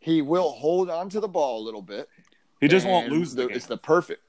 he 0.00 0.22
will 0.22 0.50
hold 0.50 0.90
on 0.90 1.10
to 1.10 1.20
the 1.20 1.28
ball 1.28 1.62
a 1.62 1.64
little 1.64 1.82
bit. 1.82 2.08
He 2.60 2.68
just 2.68 2.86
won't 2.86 3.10
lose 3.10 3.34
the, 3.34 3.46
game. 3.46 3.56
It's 3.56 3.66
the 3.66 3.76
perfect. 3.76 4.22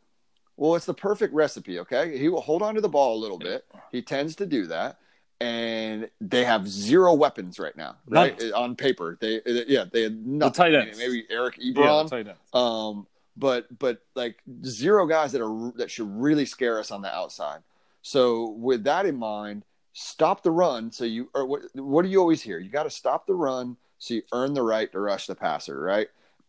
Well, 0.58 0.76
it's 0.76 0.86
the 0.86 0.94
perfect 0.94 1.34
recipe. 1.34 1.80
Okay, 1.80 2.18
he 2.18 2.30
will 2.30 2.42
hold 2.42 2.62
on 2.62 2.76
to 2.76 2.82
the 2.82 2.90
ball 2.90 3.18
a 3.18 3.20
little 3.20 3.40
bit. 3.40 3.66
He 3.92 4.02
tends 4.02 4.36
to 4.38 4.46
do 4.46 4.68
that, 4.68 5.00
and 5.42 6.10
they 6.22 6.44
have 6.44 6.68
zero 6.68 7.16
weapons 7.16 7.58
right 7.60 7.76
now. 7.76 7.96
Right 8.08 8.40
None. 8.40 8.54
on 8.54 8.76
paper, 8.76 9.18
they 9.20 9.42
yeah 9.46 9.86
they 9.92 10.04
had 10.04 10.26
nothing. 10.26 10.54
tight 10.54 10.76
ends. 10.76 11.00
maybe 11.00 11.26
Eric 11.30 11.56
yeah, 11.58 11.74
Ebron. 11.74 12.10
tight 12.10 12.28
ends. 12.28 12.40
Um, 12.54 13.08
but 13.36 13.78
but 13.80 14.04
like 14.14 14.38
zero 14.64 15.08
guys 15.08 15.32
that 15.32 15.42
are 15.42 15.72
that 15.78 15.90
should 15.90 16.10
really 16.10 16.46
scare 16.46 16.80
us 16.80 16.92
on 16.92 17.02
the 17.02 17.14
outside. 17.14 17.62
So 18.04 18.50
with 18.52 18.84
that 18.84 19.06
in 19.08 19.18
mind, 19.18 19.66
stop 19.94 20.44
the 20.44 20.52
run. 20.52 20.92
So 20.92 21.06
you 21.06 21.30
or 21.34 21.48
what? 21.48 21.62
What 21.74 22.04
do 22.04 22.10
you 22.10 22.20
always 22.20 22.44
hear? 22.44 22.60
You 22.60 22.70
got 22.70 22.84
to 22.84 22.92
stop 22.92 23.26
the 23.26 23.34
run 23.34 23.78
so 23.98 24.14
you 24.14 24.22
earn 24.32 24.54
the 24.54 24.64
right 24.64 24.92
to 24.92 25.00
rush 25.00 25.26
the 25.26 25.36
passer, 25.36 25.80
right? 25.80 26.08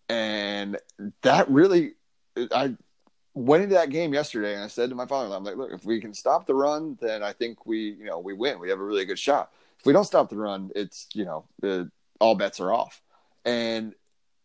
And 0.09 0.77
that 1.23 1.51
really, 1.51 1.93
I 2.37 2.77
went 3.35 3.63
into 3.63 3.75
that 3.75 3.91
game 3.91 4.13
yesterday 4.13 4.55
and 4.55 4.63
I 4.65 4.67
said 4.67 4.91
to 4.91 4.95
my 4.97 5.07
father, 5.07 5.35
I'm 5.35 5.45
like, 5.45 5.57
look, 5.57 5.73
if 5.73 5.85
we 5.85 6.01
can 6.01 6.13
stop 6.13 6.47
the 6.47 6.55
run, 6.55 6.99
then 7.01 7.23
I 7.23 7.33
think 7.33 7.65
we, 7.67 7.79
you 7.93 8.05
know, 8.05 8.19
we 8.19 8.35
win. 8.35 8.59
We 8.59 8.69
have 8.71 8.79
a 8.81 8.85
really 8.85 9.05
good 9.05 9.19
shot. 9.19 9.51
If 9.79 9.87
we 9.87 9.93
don't 9.93 10.05
stop 10.05 10.29
the 10.29 10.37
run, 10.37 10.71
it's 10.77 11.09
you 11.15 11.25
know, 11.25 11.45
uh, 11.63 11.85
all 12.21 12.35
bets 12.35 12.61
are 12.61 12.73
off. 12.73 13.03
And 13.45 13.95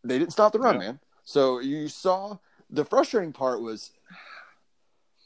they 0.04 0.18
didn't 0.18 0.32
stop 0.32 0.54
the 0.54 0.60
run, 0.60 0.76
Yeah. 0.76 0.80
man. 0.80 1.00
So 1.24 1.60
you 1.60 1.90
saw 1.90 2.38
the 2.70 2.86
frustrating 2.86 3.34
part 3.34 3.62
was 3.62 3.92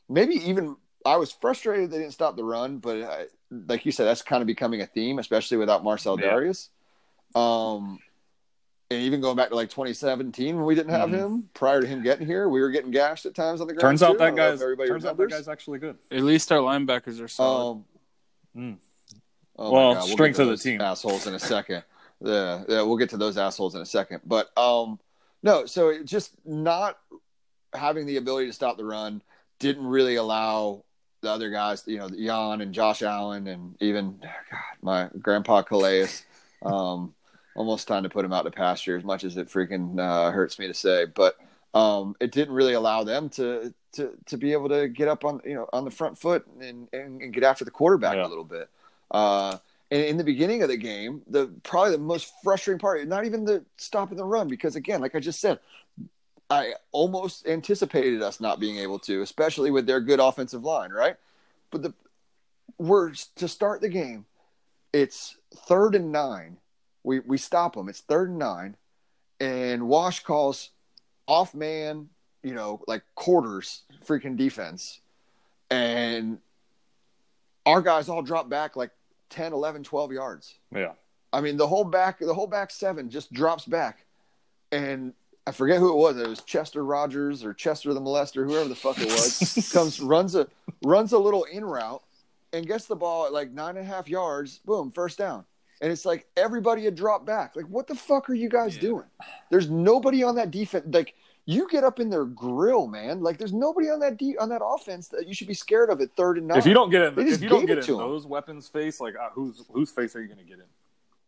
maybe 0.10 0.36
even 0.36 0.76
I 1.06 1.18
was 1.18 1.32
frustrated 1.32 1.92
they 1.92 2.00
didn't 2.00 2.14
stop 2.14 2.36
the 2.36 2.44
run, 2.44 2.78
but 2.78 3.02
I, 3.04 3.26
like 3.52 3.86
you 3.86 3.92
said, 3.92 4.06
that's 4.06 4.22
kind 4.22 4.42
of 4.42 4.48
becoming 4.48 4.82
a 4.82 4.86
theme, 4.86 5.20
especially 5.20 5.58
without 5.58 5.84
Marcell 5.84 6.20
Yeah. 6.20 6.32
Dareus. 6.34 6.70
Um, 7.36 8.00
and 8.92 9.02
even 9.04 9.22
going 9.22 9.36
back 9.38 9.50
to 9.50 9.56
like 9.56 9.70
2017 9.70 10.56
when 10.58 10.66
we 10.66 10.76
didn't 10.76 10.92
have 10.92 11.10
Mhm. 11.10 11.14
him 11.14 11.50
prior 11.54 11.82
to 11.82 11.88
him 11.88 12.04
getting 12.04 12.28
here, 12.28 12.50
we 12.50 12.62
were 12.62 12.70
getting 12.70 12.92
gashed 12.92 13.26
at 13.26 13.34
times 13.34 13.62
on 13.62 13.68
the 13.68 13.74
ground. 13.74 13.82
Turns 13.82 14.04
out 14.04 14.14
too. 14.14 14.18
That 14.20 14.26
don't 14.28 14.36
know 14.36 14.44
if 14.48 14.52
guy's 14.54 14.62
everybody 14.62 14.90
turns 14.90 15.06
out 15.06 15.18
that 15.18 15.30
guy's 15.30 15.48
actually 15.48 15.80
good. 15.80 15.98
At 16.12 16.22
least 16.24 16.52
our 16.52 16.60
linebackers 16.60 17.22
are 17.22 17.28
solid. 17.28 17.72
Um, 17.72 17.86
Mm. 18.56 18.78
oh 19.58 19.72
Well, 19.72 19.94
my 19.94 20.00
God, 20.02 20.10
strength 20.10 20.40
of 20.40 20.48
the 20.50 20.58
team. 20.58 20.82
assholes 20.82 21.26
in 21.26 21.34
a 21.34 21.40
second. 21.40 21.84
yeah, 22.20 22.64
yeah, 22.68 22.82
we'll 22.82 22.98
get 22.98 23.10
to 23.12 23.18
those 23.18 23.38
assholes 23.38 23.76
in 23.76 23.82
a 23.82 23.86
second. 23.86 24.22
But 24.26 24.56
um, 24.58 25.00
no, 25.42 25.66
so 25.66 25.90
it 25.90 26.06
just 26.06 26.34
not 26.46 27.00
having 27.74 28.06
the 28.06 28.18
ability 28.18 28.48
to 28.48 28.54
stop 28.54 28.76
the 28.78 28.84
run 28.86 29.22
didn't 29.60 29.88
really 29.88 30.16
allow 30.16 30.84
the 31.22 31.30
other 31.30 31.50
guys, 31.50 31.84
you 31.88 31.98
know, 32.00 32.10
Jan 32.10 32.62
and 32.62 32.74
Josh 32.74 33.02
Allen, 33.04 33.48
and 33.48 33.76
even 33.80 34.20
God, 34.22 34.60
my 34.82 35.10
grandpa 35.22 35.62
Calais. 35.62 36.08
Um, 36.64 37.14
almost 37.56 37.88
time 37.88 38.04
to 38.04 38.10
put 38.10 38.26
him 38.26 38.34
out 38.34 38.44
to 38.44 38.52
pasture, 38.52 38.98
as 38.98 39.04
much 39.04 39.24
as 39.24 39.38
it 39.38 39.48
freaking 39.48 40.00
uh, 40.00 40.32
hurts 40.32 40.58
me 40.60 40.68
to 40.68 40.74
say, 40.74 41.06
but 41.06 41.38
um, 41.74 42.16
it 42.20 42.32
didn't 42.32 42.54
really 42.54 42.74
allow 42.74 43.04
them 43.04 43.30
to 43.30 43.74
to 43.94 44.12
to 44.26 44.38
be 44.38 44.54
able 44.54 44.70
to 44.70 44.88
get 44.88 45.08
up 45.08 45.26
on 45.26 45.42
you 45.46 45.54
know 45.54 45.68
on 45.74 45.86
the 45.86 45.92
front 45.92 46.18
foot 46.18 46.46
and 46.62 46.88
and, 46.94 47.22
and 47.22 47.34
get 47.34 47.44
after 47.44 47.66
the 47.66 47.72
quarterback 47.72 48.16
Yeah. 48.16 48.26
a 48.26 48.30
little 48.30 48.44
bit. 48.44 48.70
Uh, 49.10 49.58
and 49.90 50.06
in 50.06 50.16
the 50.18 50.24
beginning 50.24 50.64
of 50.64 50.70
the 50.70 50.78
game, 50.78 51.22
the 51.28 51.48
probably 51.64 51.92
the 51.92 51.98
most 51.98 52.32
frustrating 52.44 52.80
part, 52.80 53.06
not 53.08 53.26
even 53.26 53.44
the 53.44 53.66
stopping 53.78 54.18
the 54.18 54.24
run, 54.24 54.48
because 54.48 54.78
again, 54.78 55.02
like 55.02 55.16
I 55.16 55.20
just 55.20 55.42
said, 55.42 55.60
I 56.50 56.74
almost 56.94 57.46
anticipated 57.48 58.22
us 58.22 58.40
not 58.40 58.60
being 58.60 58.78
able 58.78 59.00
to, 59.00 59.22
especially 59.22 59.72
with 59.72 59.86
their 59.88 60.00
good 60.00 60.20
offensive 60.22 60.64
line, 60.64 60.92
right? 60.92 61.16
But 61.72 61.82
the 61.84 61.94
we're 62.78 63.12
to 63.36 63.48
start 63.48 63.82
the 63.82 63.90
game, 63.90 64.26
it's 64.94 65.38
third 65.68 65.96
and 65.96 66.12
nine. 66.12 66.58
We 67.04 67.20
we 67.20 67.38
stop 67.38 67.76
them. 67.76 67.90
It's 67.90 68.02
third 68.02 68.30
and 68.30 68.40
nine, 68.40 68.76
and 69.40 69.88
Wash 69.88 70.24
calls 70.24 70.70
off 71.28 71.54
man, 71.56 72.10
you 72.44 72.54
know, 72.54 72.82
like 72.88 73.04
quarters 73.16 73.84
freaking 74.06 74.38
defense, 74.38 75.00
and 75.70 76.40
our 77.66 77.82
guys 77.82 78.10
all 78.10 78.22
drop 78.22 78.50
back 78.50 78.76
like 78.76 78.92
10, 79.30 79.54
11, 79.54 79.84
12 79.84 80.12
yards. 80.12 80.56
Yeah. 80.76 80.94
I 81.34 81.42
mean, 81.42 81.58
the 81.58 81.68
whole 81.68 81.86
back, 81.86 82.20
the 82.20 82.34
whole 82.34 82.48
back 82.48 82.72
seven 82.72 83.10
just 83.10 83.32
drops 83.32 83.66
back, 83.66 84.06
and 84.72 85.14
I 85.48 85.52
forget 85.52 85.80
who 85.80 85.90
it 85.92 85.96
was. 85.96 86.18
It 86.18 86.28
was 86.28 86.42
Chester 86.42 86.84
Rogers 86.84 87.44
or 87.44 87.54
Chester 87.54 87.94
the 87.94 88.02
molester, 88.02 88.46
whoever 88.46 88.68
the 88.68 88.76
fuck 88.76 88.98
it 89.00 89.08
was. 89.08 89.70
comes 89.74 90.02
runs 90.02 90.36
a 90.36 90.48
runs 90.84 91.14
a 91.14 91.18
little 91.18 91.46
in 91.46 91.64
route, 91.64 92.04
and 92.52 92.68
gets 92.68 92.86
the 92.86 92.98
ball 92.98 93.26
at 93.26 93.34
like 93.34 93.52
nine 93.52 93.78
and 93.78 93.86
a 93.86 93.90
half 93.90 94.10
yards. 94.10 94.60
Boom, 94.66 94.92
first 94.92 95.18
down. 95.18 95.46
And 95.82 95.92
it's 95.92 96.06
like 96.06 96.28
everybody 96.38 96.84
had 96.86 96.96
dropped 96.96 97.26
back. 97.26 97.56
Like, 97.56 97.66
what 97.66 97.88
the 97.88 97.96
fuck 97.96 98.30
are 98.30 98.34
you 98.34 98.50
guys 98.50 98.76
Yeah. 98.76 98.82
doing? 98.82 99.06
There's 99.50 99.70
nobody 99.70 100.24
on 100.24 100.36
that 100.36 100.52
defense. 100.52 100.86
Like, 100.94 101.16
you 101.46 101.68
get 101.70 101.84
up 101.84 102.00
in 102.00 102.10
their 102.10 102.26
grill, 102.26 102.86
man. 102.88 103.22
Like, 103.22 103.38
there's 103.40 103.52
nobody 103.54 103.90
on 103.90 104.00
that 104.02 104.18
de- 104.18 104.38
on 104.38 104.48
that 104.50 104.62
offense 104.64 105.08
that 105.10 105.28
you 105.28 105.34
should 105.34 105.48
be 105.48 105.56
scared 105.56 105.90
of 105.90 106.00
at 106.00 106.12
third 106.16 106.38
and 106.38 106.48
nine. 106.48 106.58
If 106.60 106.66
you 106.68 106.74
don't 106.76 106.92
get 106.92 107.02
in, 107.02 107.16
They 107.16 107.24
if 107.32 107.42
you 107.42 107.50
don't 107.50 107.66
get 107.66 107.80
it 107.80 107.82
in 107.82 107.86
to 107.88 107.94
'em. 107.94 107.98
those 108.10 108.26
weapons 108.28 108.68
face, 108.68 109.02
like 109.02 109.16
uh, 109.16 109.30
whose 109.34 109.66
whose 109.74 109.90
face 109.92 110.16
are 110.16 110.22
you 110.22 110.28
going 110.28 110.38
to 110.40 110.46
get 110.46 110.60
in? 110.60 110.66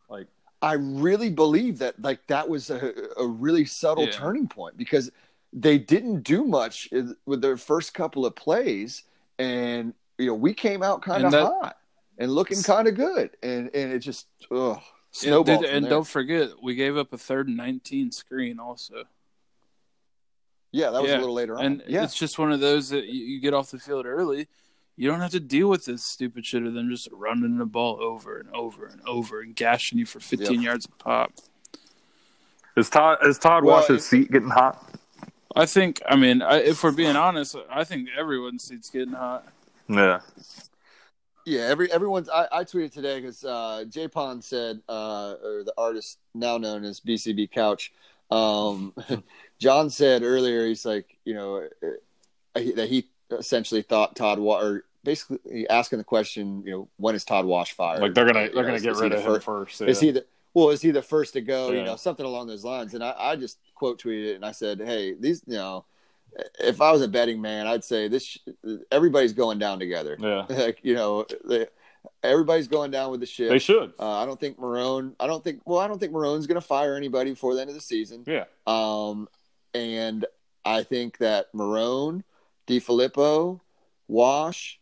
Like, 0.09 0.27
I 0.61 0.73
really 0.73 1.29
believe 1.31 1.79
that 1.79 1.99
like 2.01 2.25
that 2.27 2.47
was 2.47 2.69
a, 2.69 2.93
a 3.17 3.25
really 3.25 3.65
subtle 3.65 4.05
Yeah. 4.05 4.11
turning 4.11 4.47
point 4.47 4.77
because 4.77 5.11
they 5.51 5.77
didn't 5.77 6.21
do 6.21 6.43
much 6.45 6.89
with 7.25 7.41
their 7.41 7.57
first 7.57 7.93
couple 7.93 8.25
of 8.25 8.35
plays, 8.35 9.03
and 9.39 9.93
you 10.19 10.27
know 10.27 10.35
we 10.35 10.53
came 10.53 10.83
out 10.83 11.01
kind 11.01 11.25
of 11.25 11.33
hot 11.33 11.77
and 12.17 12.31
looking 12.31 12.61
kind 12.63 12.87
of 12.87 12.95
good, 12.95 13.31
and 13.43 13.69
and 13.73 13.91
it 13.93 13.99
just 13.99 14.27
ugh, 14.51 14.77
Yeah, 14.77 14.79
snowballed. 15.11 15.61
did- 15.63 15.69
and 15.69 15.85
there. 15.85 15.89
don't 15.89 16.07
forget, 16.07 16.49
we 16.61 16.75
gave 16.75 16.97
up 16.97 17.11
a 17.13 17.17
third 17.17 17.47
and 17.47 17.57
19 17.57 18.11
screen 18.11 18.59
also. 18.59 19.03
yeah, 20.71 20.89
that 20.89 21.01
was 21.01 21.09
Yeah, 21.11 21.17
a 21.17 21.19
little 21.19 21.35
later 21.35 21.57
on. 21.57 21.65
And 21.65 21.83
yeah, 21.87 22.03
it's 22.03 22.15
just 22.17 22.39
one 22.39 22.51
of 22.51 22.59
those 22.59 22.89
that 22.89 23.05
you, 23.05 23.23
you 23.25 23.39
get 23.39 23.53
off 23.53 23.69
the 23.71 23.79
field 23.79 24.05
early. 24.05 24.47
You 24.95 25.09
don't 25.09 25.21
have 25.21 25.31
to 25.31 25.39
deal 25.39 25.69
with 25.69 25.85
this 25.85 26.03
stupid 26.05 26.45
shit 26.45 26.63
of 26.63 26.73
them 26.73 26.89
just 26.89 27.07
running 27.11 27.57
the 27.57 27.65
ball 27.65 27.99
over 28.01 28.37
and 28.39 28.49
over 28.53 28.85
and 28.85 29.01
over 29.07 29.41
and 29.41 29.55
gashing 29.55 29.97
you 29.97 30.05
for 30.05 30.19
15 30.19 30.61
yards 30.61 30.85
a 30.85 30.89
pop. 31.03 31.31
is 32.77 32.89
Todd 32.91 33.17
is 33.25 33.37
Todd 33.39 33.63
Well, 33.63 33.77
Wash's 33.77 34.03
it- 34.03 34.07
seat 34.07 34.31
getting 34.31 34.49
hot? 34.49 34.83
I 35.55 35.67
think, 35.67 36.01
I 36.07 36.15
mean, 36.15 36.41
I, 36.41 36.57
if 36.57 36.83
we're 36.83 36.91
being 36.91 37.15
honest, 37.15 37.55
I 37.69 37.83
think 37.83 38.09
everyone's 38.17 38.63
seat's 38.63 38.89
getting 38.89 39.13
hot. 39.13 39.47
Yeah. 39.87 40.21
Yeah, 41.45 41.61
every 41.61 41.91
everyone's. 41.91 42.29
I, 42.29 42.47
I 42.51 42.63
tweeted 42.63 42.91
today 42.93 43.19
because 43.19 43.43
uh, 43.43 43.83
Jay 43.89 44.07
Pond 44.07 44.43
said, 44.43 44.81
uh, 44.87 45.35
or 45.43 45.63
the 45.63 45.73
artist 45.77 46.19
now 46.33 46.57
known 46.57 46.83
as 46.85 46.99
BCB 47.01 47.51
Couch, 47.51 47.91
um, 48.31 48.93
John 49.59 49.89
said 49.89 50.23
earlier, 50.23 50.65
he's 50.65 50.85
like, 50.85 51.17
you 51.25 51.33
know, 51.33 51.67
uh, 51.83 52.61
that 52.75 52.87
he 52.89 53.09
essentially 53.31 53.81
thought 53.81 54.15
Todd 54.15 54.39
Wa 54.39 54.59
or 54.61 54.85
basically 55.03 55.67
asking 55.69 55.97
the 55.97 56.03
question, 56.05 56.63
you 56.65 56.71
know, 56.71 56.87
when 56.97 57.15
is 57.15 57.25
Todd 57.25 57.45
Wash 57.45 57.73
fired? 57.73 57.99
Like 58.01 58.13
they're 58.13 58.25
gonna 58.25 58.45
they're 58.45 58.53
know, 58.55 58.61
gonna 58.61 58.73
is- 58.75 58.83
get 58.83 58.91
is 58.93 59.01
rid 59.01 59.11
of 59.11 59.19
him 59.19 59.25
fir- 59.25 59.39
first. 59.39 59.81
Is 59.81 59.99
he 59.99 60.11
the 60.11 60.25
well? 60.53 60.69
Is 60.69 60.81
he 60.81 60.91
the 60.91 61.01
first 61.01 61.33
to 61.33 61.41
go? 61.41 61.71
You 61.71 61.83
know, 61.83 61.95
something 61.97 62.25
along 62.25 62.47
those 62.47 62.63
lines. 62.63 62.93
And 62.93 63.03
I, 63.03 63.13
I 63.17 63.35
just 63.35 63.57
quote 63.75 64.01
tweeted 64.01 64.29
it 64.31 64.35
and 64.35 64.45
I 64.45 64.51
said, 64.51 64.79
hey, 64.79 65.13
these, 65.13 65.41
you 65.45 65.55
know, 65.55 65.83
if 66.59 66.81
I 66.81 66.91
was 66.91 67.01
a 67.01 67.07
betting 67.07 67.41
man, 67.41 67.67
I'd 67.67 67.83
say 67.83 68.07
this. 68.07 68.37
Everybody's 68.91 69.33
going 69.33 69.59
down 69.59 69.79
together. 69.79 70.17
Yeah. 70.19 70.45
Like 70.49 70.79
you 70.83 70.93
know, 70.93 71.25
they, 71.45 71.67
everybody's 72.23 72.67
going 72.67 72.91
down 72.91 73.11
with 73.11 73.19
the 73.19 73.25
ship. 73.25 73.49
They 73.49 73.59
should. 73.59 73.93
Uh, 73.99 74.21
I 74.21 74.25
don't 74.25 74.39
think 74.39 74.57
Marrone. 74.57 75.13
I 75.19 75.27
don't 75.27 75.43
think. 75.43 75.61
Well, 75.65 75.79
I 75.79 75.87
don't 75.87 75.99
think 75.99 76.13
Marrone's 76.13 76.47
going 76.47 76.59
to 76.59 76.67
fire 76.67 76.95
anybody 76.95 77.31
before 77.31 77.53
the 77.55 77.61
end 77.61 77.69
of 77.69 77.75
the 77.75 77.81
season. 77.81 78.23
Yeah. 78.25 78.45
Um, 78.67 79.27
and 79.73 80.25
I 80.65 80.83
think 80.83 81.17
that 81.17 81.51
Marrone, 81.53 82.23
DeFilippo, 82.67 83.59
Wash, 84.07 84.79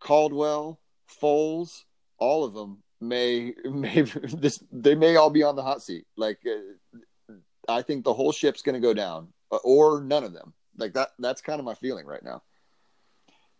Caldwell, 0.00 0.78
Foles, 1.20 1.84
all 2.18 2.44
of 2.44 2.54
them 2.54 2.82
may 3.00 3.54
may 3.64 4.02
this 4.02 4.62
they 4.72 4.94
may 4.94 5.16
all 5.16 5.30
be 5.30 5.42
on 5.42 5.56
the 5.56 5.62
hot 5.62 5.82
seat. 5.82 6.06
Like 6.16 6.40
uh, 6.46 7.32
I 7.68 7.82
think 7.82 8.04
the 8.04 8.14
whole 8.14 8.32
ship's 8.32 8.62
going 8.62 8.74
to 8.74 8.80
go 8.80 8.94
down, 8.94 9.28
uh, 9.50 9.58
or 9.64 10.00
none 10.00 10.24
of 10.24 10.32
them. 10.32 10.52
Like 10.76 10.94
that. 10.94 11.10
That's 11.18 11.40
kind 11.40 11.58
of 11.58 11.64
my 11.64 11.74
feeling 11.74 12.06
right 12.06 12.22
now. 12.22 12.42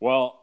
Well, 0.00 0.40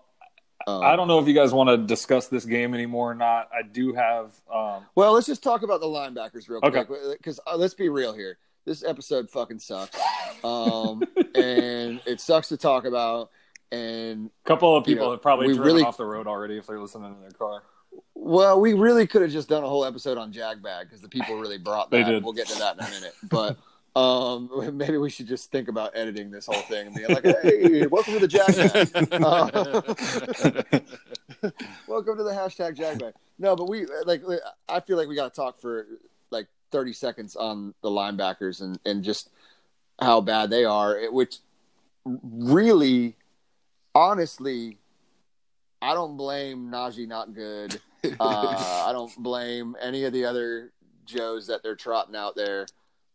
Um, 0.66 0.82
I 0.82 0.96
don't 0.96 1.08
know 1.10 1.20
if 1.20 1.28
you 1.28 1.34
guys 1.34 1.52
want 1.54 1.70
to 1.70 1.78
discuss 1.78 2.28
this 2.28 2.46
game 2.46 2.74
anymore 2.74 3.12
or 3.12 3.16
not. 3.16 3.50
I 3.54 3.64
do 3.64 3.94
have. 3.94 4.32
Um, 4.52 4.86
Well, 4.96 5.12
let's 5.14 5.28
just 5.28 5.44
talk 5.44 5.62
about 5.64 5.82
the 5.82 5.88
linebackers 5.88 6.48
real 6.48 6.62
Okay. 6.64 6.86
quick, 6.86 7.02
because 7.18 7.40
uh, 7.46 7.58
let's 7.58 7.74
be 7.74 7.90
real 7.90 8.14
here. 8.14 8.38
This 8.66 8.82
episode 8.84 9.30
fucking 9.30 9.60
sucks, 9.60 10.00
um, 10.44 11.04
and 11.36 12.00
it 12.06 12.22
sucks 12.22 12.48
to 12.50 12.58
talk 12.58 12.86
about. 12.86 13.30
And 13.74 14.30
a 14.46 14.48
couple 14.48 14.74
of 14.78 14.88
You 14.88 14.94
people 14.96 15.08
know, 15.08 15.12
have 15.14 15.22
probably 15.22 15.48
driven 15.48 15.64
really- 15.64 15.84
off 15.84 15.98
the 15.98 16.06
road 16.06 16.28
already 16.28 16.58
if 16.58 16.68
they're 16.68 16.80
listening 16.80 17.14
in 17.14 17.22
their 17.22 17.32
car. 17.32 17.64
well, 18.16 18.60
we 18.62 18.74
really 18.74 19.06
could 19.06 19.22
have 19.22 19.32
just 19.32 19.50
done 19.50 19.64
a 19.64 19.68
whole 19.68 19.84
episode 19.84 20.18
on 20.18 20.32
Jagbag 20.32 20.84
because 20.84 21.02
the 21.02 21.10
people 21.10 21.38
really 21.40 21.58
brought 21.58 21.90
that. 21.92 22.06
They 22.06 22.10
did. 22.10 22.24
We'll 22.24 22.34
get 22.34 22.48
to 22.48 22.60
that 22.60 22.78
in 22.78 22.86
a 22.86 22.90
minute, 22.90 23.14
but. 23.30 23.58
Um, 23.96 24.50
maybe 24.78 24.98
we 24.98 25.10
should 25.10 25.28
just 25.28 25.52
think 25.52 25.68
about 25.68 25.92
editing 25.96 26.32
this 26.32 26.48
whole 26.48 26.62
thing 26.64 26.88
and 26.88 26.96
being 26.96 27.10
like, 27.10 27.24
"Hey, 27.24 27.86
welcome 27.88 28.14
to 28.14 28.20
the 28.20 28.28
Jagbag." 28.28 29.24
Uh, 29.24 29.52
welcome 31.88 32.18
to 32.18 32.24
the 32.24 32.32
hashtag 32.32 32.76
Jagbag. 32.76 33.14
No, 33.38 33.56
but 33.56 33.70
we 33.70 33.86
like. 34.06 34.24
I 34.68 34.80
feel 34.80 34.98
like 34.98 35.08
we 35.08 35.16
got 35.16 35.32
to 35.34 35.36
talk 35.36 35.60
for 35.60 35.86
like 36.32 36.48
thirty 36.72 36.94
seconds 36.94 37.36
on 37.36 37.76
the 37.82 37.90
linebackers 37.90 38.62
and 38.62 38.80
and 38.86 39.04
just 39.04 39.30
how 40.02 40.22
bad 40.22 40.50
they 40.50 40.66
are. 40.66 41.00
Which 41.12 41.38
really, 42.06 43.16
honestly, 43.94 44.80
I 45.84 45.94
don't 45.94 46.18
blame 46.18 46.72
Najee 46.72 47.08
not 47.08 47.36
good. 47.36 47.80
Uh, 48.20 48.86
I 48.88 48.92
don't 48.92 49.16
blame 49.22 49.76
any 49.80 50.04
of 50.04 50.14
the 50.14 50.26
other 50.26 50.72
Joes 51.06 51.48
that 51.48 51.64
they're 51.64 51.76
trotting 51.76 52.16
out 52.16 52.36
there. 52.36 52.66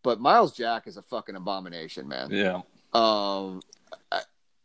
But 0.03 0.21
Myles 0.21 0.53
Jack 0.53 0.87
is 0.87 0.97
a 0.97 1.03
fucking 1.03 1.37
abomination, 1.37 2.09
man. 2.09 2.29
Yeah. 2.31 2.61
Um, 2.93 3.61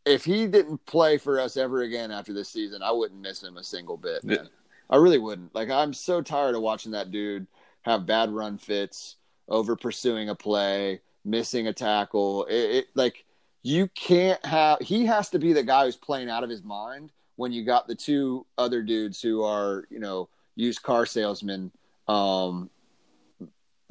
if 0.06 0.26
he 0.26 0.48
didn't 0.48 0.86
play 0.86 1.17
for 1.17 1.39
us 1.39 1.58
ever 1.58 1.82
again 1.82 2.12
after 2.12 2.34
this 2.34 2.50
season, 2.50 2.82
I 2.82 2.91
wouldn't 2.91 3.22
miss 3.22 3.41
him 3.41 3.58
a 3.58 3.63
single 3.63 3.98
bit. 3.98 4.24
Man. 4.24 4.50
I 4.89 4.98
really 4.98 5.17
wouldn't. 5.17 5.56
Like, 5.56 5.69
I'm 5.69 5.93
so 5.93 6.22
tired 6.22 6.56
of 6.56 6.62
watching 6.62 6.91
that 6.91 7.12
dude 7.12 7.48
have 7.84 8.06
bad 8.06 8.32
run 8.32 8.58
fits, 8.58 9.15
over 9.48 9.76
pursuing 9.76 10.30
a 10.30 10.36
play, 10.36 11.02
missing 11.26 11.67
a 11.67 11.74
tackle. 11.74 12.46
It, 12.46 12.76
it 12.76 12.86
like 12.96 13.26
you 13.62 13.88
can't 13.89 14.43
have. 14.46 14.80
He 14.80 15.06
has 15.06 15.30
to 15.32 15.39
be 15.39 15.54
the 15.54 15.63
guy 15.63 15.86
who's 15.86 15.96
playing 15.96 16.30
out 16.30 16.43
of 16.43 16.50
his 16.50 16.63
mind 16.63 17.12
when 17.36 17.52
you 17.52 17.65
got 17.65 17.88
the 17.88 17.96
two 17.96 18.46
other 18.58 18.82
dudes 18.82 19.22
who 19.22 19.43
are, 19.43 19.86
you 19.89 20.00
know, 20.00 20.30
used 20.56 20.84
car 20.84 21.06
salesmen. 21.06 21.72
Um, 22.08 22.69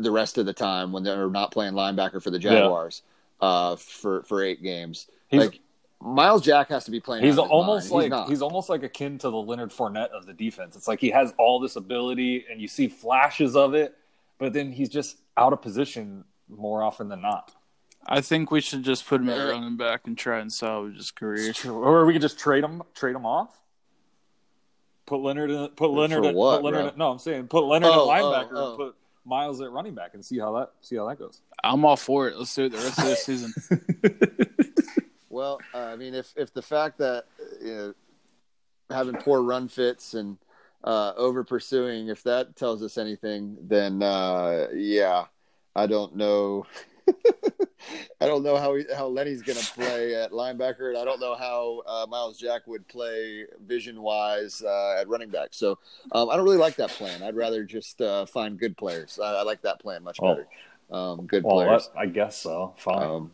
the 0.02 0.10
rest 0.10 0.38
of 0.38 0.46
the 0.46 0.52
time 0.52 0.92
when 0.92 1.02
they're 1.02 1.28
not 1.30 1.50
playing 1.52 1.72
linebacker 1.74 2.22
for 2.22 2.30
the 2.30 2.40
Yeah. 2.40 2.50
Jaguars 2.50 3.02
uh, 3.40 3.76
for 3.76 4.22
for 4.24 4.42
eight 4.42 4.62
games. 4.62 5.06
He's- 5.28 5.44
like 5.44 5.60
Myles 6.04 6.42
Jack 6.42 6.68
has 6.70 6.84
to 6.86 6.90
be 6.90 6.98
playing. 6.98 7.22
He's 7.24 7.38
out 7.38 7.42
of 7.42 7.44
his 7.46 7.52
almost 7.52 7.90
mind. 7.92 8.02
like 8.02 8.10
not. 8.10 8.28
he's 8.28 8.42
almost 8.42 8.68
like 8.68 8.82
akin 8.82 9.18
to 9.18 9.30
the 9.30 9.36
Leonard 9.36 9.70
Fournette 9.70 10.08
of 10.10 10.26
the 10.26 10.32
defense. 10.32 10.74
It's 10.74 10.88
like 10.88 10.98
he 11.00 11.10
has 11.10 11.32
all 11.38 11.60
this 11.60 11.76
ability, 11.76 12.44
and 12.50 12.60
you 12.60 12.66
see 12.66 12.88
flashes 12.88 13.54
of 13.54 13.74
it, 13.74 13.96
but 14.38 14.52
then 14.52 14.72
he's 14.72 14.88
just 14.88 15.18
out 15.36 15.52
of 15.52 15.62
position 15.62 16.24
more 16.48 16.82
often 16.82 17.08
than 17.08 17.22
not. 17.22 17.52
I 18.04 18.20
think 18.20 18.50
we 18.50 18.60
should 18.60 18.82
just 18.82 19.06
put 19.06 19.20
him 19.20 19.28
at 19.28 19.48
running 19.48 19.76
back 19.76 20.08
and 20.08 20.18
try 20.18 20.40
and 20.40 20.52
salvage 20.52 20.96
his 20.96 21.12
career. 21.12 21.52
Or 21.68 22.04
we 22.04 22.14
could 22.14 22.22
just 22.22 22.36
trade 22.36 22.64
him, 22.64 22.82
trade 22.96 23.14
him 23.14 23.24
off. 23.24 23.60
Put 25.06 25.18
Leonard 25.20 25.50
in. 25.52 25.68
Put 25.68 25.90
Leonard. 25.90 26.24
at- 26.26 26.34
what, 26.34 26.56
put 26.56 26.64
Leonard. 26.64 26.80
bro? 26.80 26.88
at- 26.88 26.98
no, 26.98 27.10
I'm 27.12 27.18
saying 27.20 27.46
put 27.46 27.64
Leonard 27.64 27.90
Oh, 27.92 28.10
at 28.12 28.20
oh, 28.20 28.24
linebacker 28.32 28.48
oh. 28.54 28.68
and 28.70 28.76
put 28.76 28.96
Myles 29.24 29.60
at 29.60 29.70
running 29.70 29.94
back 29.94 30.14
and 30.14 30.24
see 30.24 30.38
how 30.38 30.52
that 30.58 30.70
see 30.80 30.96
how 30.96 31.08
that 31.08 31.18
goes. 31.18 31.40
I'm 31.62 31.84
all 31.84 31.96
for 31.96 32.28
it. 32.28 32.36
Let's 32.36 32.54
do 32.54 32.64
it 32.64 32.72
the 32.72 32.78
rest 32.78 32.98
of 32.98 33.04
the 33.04 33.16
season. 33.16 33.52
Well, 35.32 35.60
uh, 35.72 35.78
I 35.78 35.96
mean, 35.96 36.14
if 36.14 36.30
if 36.36 36.52
the 36.52 36.60
fact 36.60 36.98
that 36.98 37.24
you 37.62 37.74
know, 37.74 37.94
having 38.90 39.14
poor 39.14 39.40
run 39.40 39.66
fits 39.66 40.12
and 40.12 40.36
uh, 40.84 41.14
over 41.16 41.42
pursuing, 41.42 42.08
if 42.08 42.22
that 42.24 42.54
tells 42.54 42.82
us 42.82 42.98
anything, 42.98 43.56
then 43.62 44.02
uh, 44.02 44.68
yeah, 44.74 45.24
I 45.74 45.86
don't 45.86 46.16
know. 46.16 46.66
I 48.20 48.26
don't 48.26 48.42
know 48.42 48.56
how 48.56 48.74
he, 48.76 48.84
how 48.96 49.06
Lenny's 49.06 49.42
going 49.42 49.58
to 49.58 49.72
play 49.72 50.14
at 50.14 50.30
linebacker, 50.32 50.88
and 50.90 50.98
I 50.98 51.04
don't 51.04 51.20
know 51.20 51.34
how 51.34 51.82
uh, 51.86 52.06
Myles 52.08 52.38
Jack 52.38 52.66
would 52.66 52.86
play 52.88 53.44
vision 53.66 54.00
wise 54.02 54.62
uh, 54.62 54.96
at 55.00 55.08
running 55.08 55.30
back. 55.30 55.48
So 55.52 55.78
um, 56.12 56.30
I 56.30 56.36
don't 56.36 56.44
really 56.44 56.56
like 56.56 56.76
that 56.76 56.90
plan. 56.90 57.22
I'd 57.22 57.36
rather 57.36 57.64
just 57.64 58.00
uh, 58.00 58.26
find 58.26 58.58
good 58.58 58.76
players. 58.76 59.18
I, 59.22 59.36
I 59.36 59.42
like 59.42 59.62
that 59.62 59.80
plan 59.80 60.02
much 60.04 60.18
Oh. 60.22 60.34
better. 60.34 60.46
Um, 60.90 61.26
good 61.26 61.42
Well, 61.42 61.56
players. 61.56 61.88
that, 61.94 61.98
I 62.00 62.06
guess 62.06 62.36
so. 62.38 62.74
Fine. 62.76 63.02
Um, 63.02 63.32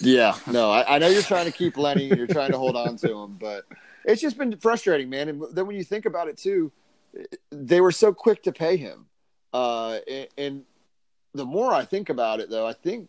yeah, 0.00 0.36
no, 0.50 0.70
I, 0.70 0.96
I 0.96 0.98
know 0.98 1.08
you're 1.08 1.22
trying 1.22 1.46
to 1.46 1.52
keep 1.52 1.76
Lenny 1.76 2.08
and 2.10 2.18
you're 2.18 2.26
trying 2.26 2.52
to 2.52 2.58
hold 2.58 2.76
on 2.76 2.96
to 2.98 3.12
him, 3.16 3.36
but 3.40 3.64
it's 4.04 4.20
just 4.20 4.36
been 4.38 4.56
frustrating, 4.58 5.08
man. 5.10 5.28
And 5.28 5.42
then 5.52 5.66
when 5.66 5.76
you 5.76 5.84
think 5.84 6.06
about 6.06 6.28
it 6.28 6.36
too, 6.36 6.70
they 7.50 7.80
were 7.80 7.90
so 7.92 8.12
quick 8.12 8.42
to 8.44 8.52
pay 8.52 8.76
him. 8.76 9.06
Uh, 9.52 9.98
and, 10.08 10.28
and 10.38 10.62
the 11.34 11.44
more 11.44 11.72
I 11.72 11.84
think 11.84 12.08
about 12.10 12.40
it, 12.40 12.50
though, 12.50 12.66
I 12.66 12.72
think 12.74 13.08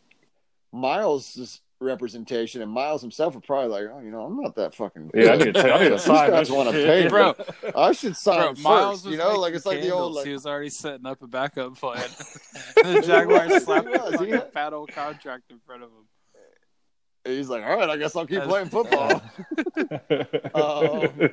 Myles' 0.73 1.61
representation 1.79 2.61
and 2.61 2.71
Myles 2.71 3.01
himself 3.01 3.35
are 3.35 3.41
probably 3.41 3.69
like, 3.69 3.93
oh, 3.93 3.99
you 3.99 4.09
know, 4.09 4.21
I'm 4.21 4.35
not 4.41 4.55
that 4.55 4.73
fucking. 4.73 5.11
yeah, 5.13 5.31
I 5.31 5.37
need 5.37 5.53
to, 5.53 5.73
I 5.73 5.83
need 5.83 5.89
to 5.89 5.91
These 5.91 6.03
sign 6.03 6.31
guys 6.31 6.47
this 6.47 6.55
want 6.55 6.71
to 6.71 6.75
pay. 6.75 7.07
Bro, 7.07 7.35
I 7.75 7.91
should 7.91 8.15
sign 8.15 8.55
Bro. 8.55 8.63
Myles 8.63 9.03
was 9.05 9.11
you 9.11 9.17
know, 9.17 9.39
like 9.39 9.53
making 9.53 9.55
it's 9.57 9.65
like 9.65 9.81
the 9.81 9.91
old 9.91 10.13
like. 10.13 10.25
he 10.25 10.33
was 10.33 10.45
already 10.45 10.69
setting 10.69 11.05
up 11.05 11.21
a 11.21 11.27
backup 11.27 11.77
plan. 11.77 12.01
the 12.75 13.03
Jaguars 13.05 13.53
He 13.53 13.59
slapped 13.59 13.87
a 13.87 14.17
fucking 14.17 14.41
fat 14.51 14.73
old 14.73 14.91
contract 14.91 15.51
in 15.51 15.59
front 15.59 15.83
of 15.83 15.89
him. 15.89 16.07
He's 17.25 17.49
like, 17.49 17.63
all 17.63 17.75
right, 17.77 17.89
I 17.89 17.97
guess 17.97 18.15
I'll 18.15 18.25
keep 18.27 18.43
playing 18.43 18.69
football. 18.69 19.21
Oh. 20.53 21.07
Um, 21.13 21.29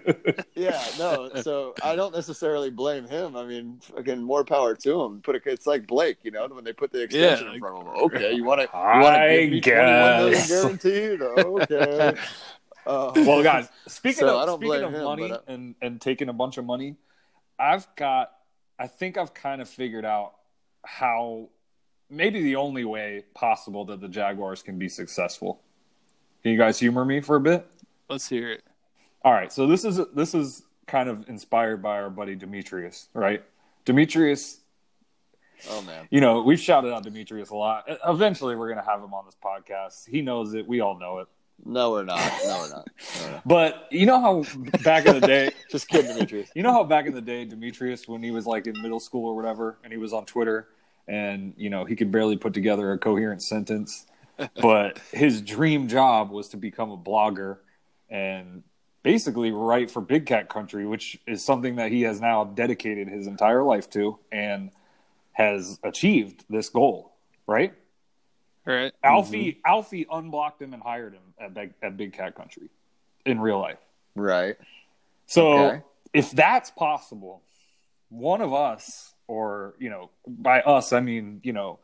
yeah, 0.55 0.82
no. 0.99 1.30
So 1.43 1.74
I 1.82 1.95
don't 1.95 2.14
necessarily 2.14 2.70
blame 2.70 3.07
him. 3.07 3.36
I 3.36 3.45
mean, 3.45 3.80
again, 3.97 4.22
more 4.22 4.45
power 4.45 4.74
to 4.74 5.01
him. 5.03 5.20
Put 5.20 5.36
a, 5.36 5.41
it's 5.51 5.66
like 5.66 5.86
Blake, 5.86 6.18
you 6.22 6.30
know, 6.30 6.47
when 6.49 6.64
they 6.64 6.72
put 6.72 6.91
the 6.91 7.03
extension 7.03 7.49
Yeah, 7.49 7.53
in 7.55 7.59
front 7.61 7.76
of 7.76 7.86
him. 7.86 8.03
Okay, 8.05 8.32
you 8.32 8.45
want 8.45 8.61
to, 8.61 8.64
you 8.72 9.01
want 9.01 9.16
I 9.16 9.26
to 9.26 9.41
give 9.43 9.51
me 9.51 9.61
twenty-one 9.61 10.16
million 10.16 10.32
guess. 10.32 10.49
guaranteed? 10.49 11.22
Okay. 11.22 12.16
Uh, 12.86 13.12
well, 13.14 13.43
guys, 13.43 13.68
speaking 13.86 14.20
So 14.20 14.38
I 14.38 14.41
of 14.43 14.47
don't 14.47 14.59
speaking 14.59 14.68
blame 14.80 14.84
of 14.84 14.95
him, 14.95 15.05
money 15.05 15.28
but, 15.28 15.41
uh, 15.47 15.53
and 15.53 15.74
and 15.82 16.01
taking 16.01 16.30
a 16.30 16.32
bunch 16.32 16.57
of 16.57 16.64
money, 16.64 16.97
I've 17.59 17.86
got. 17.95 18.32
I 18.78 18.86
think 18.86 19.18
I've 19.18 19.34
kind 19.34 19.61
of 19.61 19.68
figured 19.68 20.07
out 20.07 20.32
how 20.82 21.51
maybe 22.09 22.43
the 22.43 22.57
only 22.57 22.86
way 22.86 23.24
possible 23.34 23.84
that 23.84 24.01
the 24.01 24.09
Jaguars 24.09 24.62
can 24.62 24.78
be 24.78 24.88
successful. 24.88 25.61
Can 26.43 26.53
you 26.53 26.59
guys 26.59 26.78
humor 26.78 27.05
me 27.05 27.20
for 27.20 27.36
a 27.36 27.41
bit? 27.41 27.66
Let's 28.09 28.28
hear 28.28 28.51
it. 28.53 28.62
All 29.22 29.32
right, 29.32 29.53
so 29.53 29.66
this 29.66 29.84
is 29.84 30.01
this 30.14 30.34
is 30.34 30.62
kind 30.86 31.09
of 31.09 31.28
inspired 31.28 31.82
by 31.82 32.01
our 32.01 32.11
buddy 32.11 32.34
Demetrius, 32.34 33.09
right? 33.12 33.45
Demetrius, 33.84 34.61
oh 35.68 35.82
man. 35.82 36.09
you 36.11 36.20
know, 36.20 36.43
we've 36.43 36.59
shouted 36.61 36.93
out 36.93 37.03
Demetrius 37.03 37.51
a 37.51 37.55
lot. 37.55 37.84
Eventually, 38.07 38.57
we're 38.57 38.68
going 38.72 38.82
to 38.82 38.91
have 38.91 39.03
him 39.03 39.12
on 39.12 39.26
this 39.26 39.36
podcast. 39.43 40.09
He 40.09 40.22
knows 40.22 40.55
it. 40.55 40.66
We 40.66 40.80
all 40.80 40.99
know 40.99 41.18
it. 41.18 41.28
No, 41.62 41.91
we're 41.91 42.05
not. 42.05 42.18
No, 42.45 42.59
we're 42.59 42.70
not. 42.70 42.88
No, 42.88 43.24
we're 43.26 43.30
not. 43.32 43.43
But 43.45 43.88
you 43.91 44.07
know 44.07 44.18
how 44.20 44.45
back 44.82 45.05
in 45.05 45.20
the 45.20 45.26
day, 45.26 45.51
Just 45.70 45.88
kidding, 45.88 46.14
Demetrius. 46.14 46.49
you 46.55 46.62
know 46.62 46.72
how 46.72 46.84
back 46.84 47.05
in 47.05 47.12
the 47.12 47.20
day, 47.20 47.45
Demetrius, 47.45 48.09
when 48.09 48.22
he 48.22 48.30
was 48.30 48.47
like 48.47 48.66
in 48.66 48.80
middle 48.80 49.01
school 49.01 49.28
or 49.28 49.36
whatever, 49.36 49.76
and 49.84 49.93
he 49.93 49.99
was 49.99 50.14
on 50.14 50.24
Twitter, 50.24 50.68
and 51.07 51.53
you 51.59 51.68
know 51.68 51.84
he 51.84 51.95
could 51.95 52.11
barely 52.11 52.38
put 52.38 52.55
together 52.55 52.93
a 52.93 52.99
coherent 52.99 53.43
sentence, 53.43 54.07
but 54.61 54.99
his 55.12 55.43
dream 55.43 55.88
job 55.88 56.30
was 56.30 56.49
to 56.49 56.57
become 56.57 56.91
a 56.91 56.97
blogger 56.97 57.59
and 58.09 58.62
basically 59.03 59.51
write 59.51 59.91
for 59.91 60.01
Big 60.01 60.26
Cat 60.26 60.49
Country, 60.49 60.86
which 60.86 61.18
is 61.26 61.45
something 61.45 61.76
that 61.76 61.91
he 61.91 62.03
has 62.03 62.20
now 62.20 62.45
dedicated 62.45 63.09
his 63.09 63.26
entire 63.26 63.62
life 63.62 63.88
to 63.91 64.18
and 64.30 64.70
has 65.32 65.78
achieved 65.82 66.45
this 66.51 66.68
goal. 66.68 67.12
Right? 67.47 67.74
All 68.66 68.74
right. 68.74 68.93
Alfie 69.03 69.53
mm-hmm. 69.53 69.61
Alfie 69.64 70.07
unblocked 70.11 70.61
him 70.61 70.74
and 70.74 70.82
hired 70.82 71.14
him 71.14 71.22
at 71.41 71.55
Big, 71.55 71.72
at 71.82 71.97
Big 71.97 72.12
Cat 72.12 72.34
Country 72.34 72.68
in 73.24 73.41
real 73.41 73.59
life. 73.59 73.78
Right. 74.14 74.57
So 75.26 75.59
Okay. 75.59 75.82
if 76.12 76.30
that's 76.32 76.70
possible, 76.70 77.43
one 78.09 78.41
of 78.41 78.53
us, 78.53 79.14
or 79.26 79.74
you 79.78 79.88
know, 79.88 80.11
by 80.26 80.61
us 80.61 80.93
I 80.93 81.01
mean 81.01 81.41
you 81.43 81.53
know, 81.53 81.78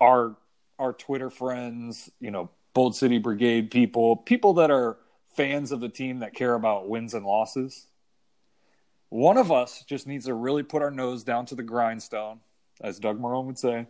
our 0.00 0.36
our 0.78 0.92
Twitter 0.92 1.30
friends, 1.30 2.10
you 2.20 2.30
know, 2.30 2.50
Bold 2.74 2.94
City 2.94 3.18
Brigade 3.18 3.70
people, 3.70 4.16
people 4.16 4.54
that 4.54 4.70
are 4.70 4.98
fans 5.34 5.72
of 5.72 5.80
the 5.80 5.88
team 5.88 6.18
that 6.20 6.34
care 6.34 6.54
about 6.54 6.88
wins 6.88 7.14
and 7.14 7.24
losses. 7.24 7.86
One 9.08 9.36
of 9.36 9.52
us 9.52 9.84
just 9.86 10.06
needs 10.06 10.26
to 10.26 10.34
really 10.34 10.62
put 10.62 10.82
our 10.82 10.90
nose 10.90 11.24
down 11.24 11.46
to 11.46 11.54
the 11.54 11.62
grindstone, 11.62 12.40
as 12.80 12.98
Doug 12.98 13.20
Marrone 13.20 13.46
would 13.46 13.58
say, 13.58 13.86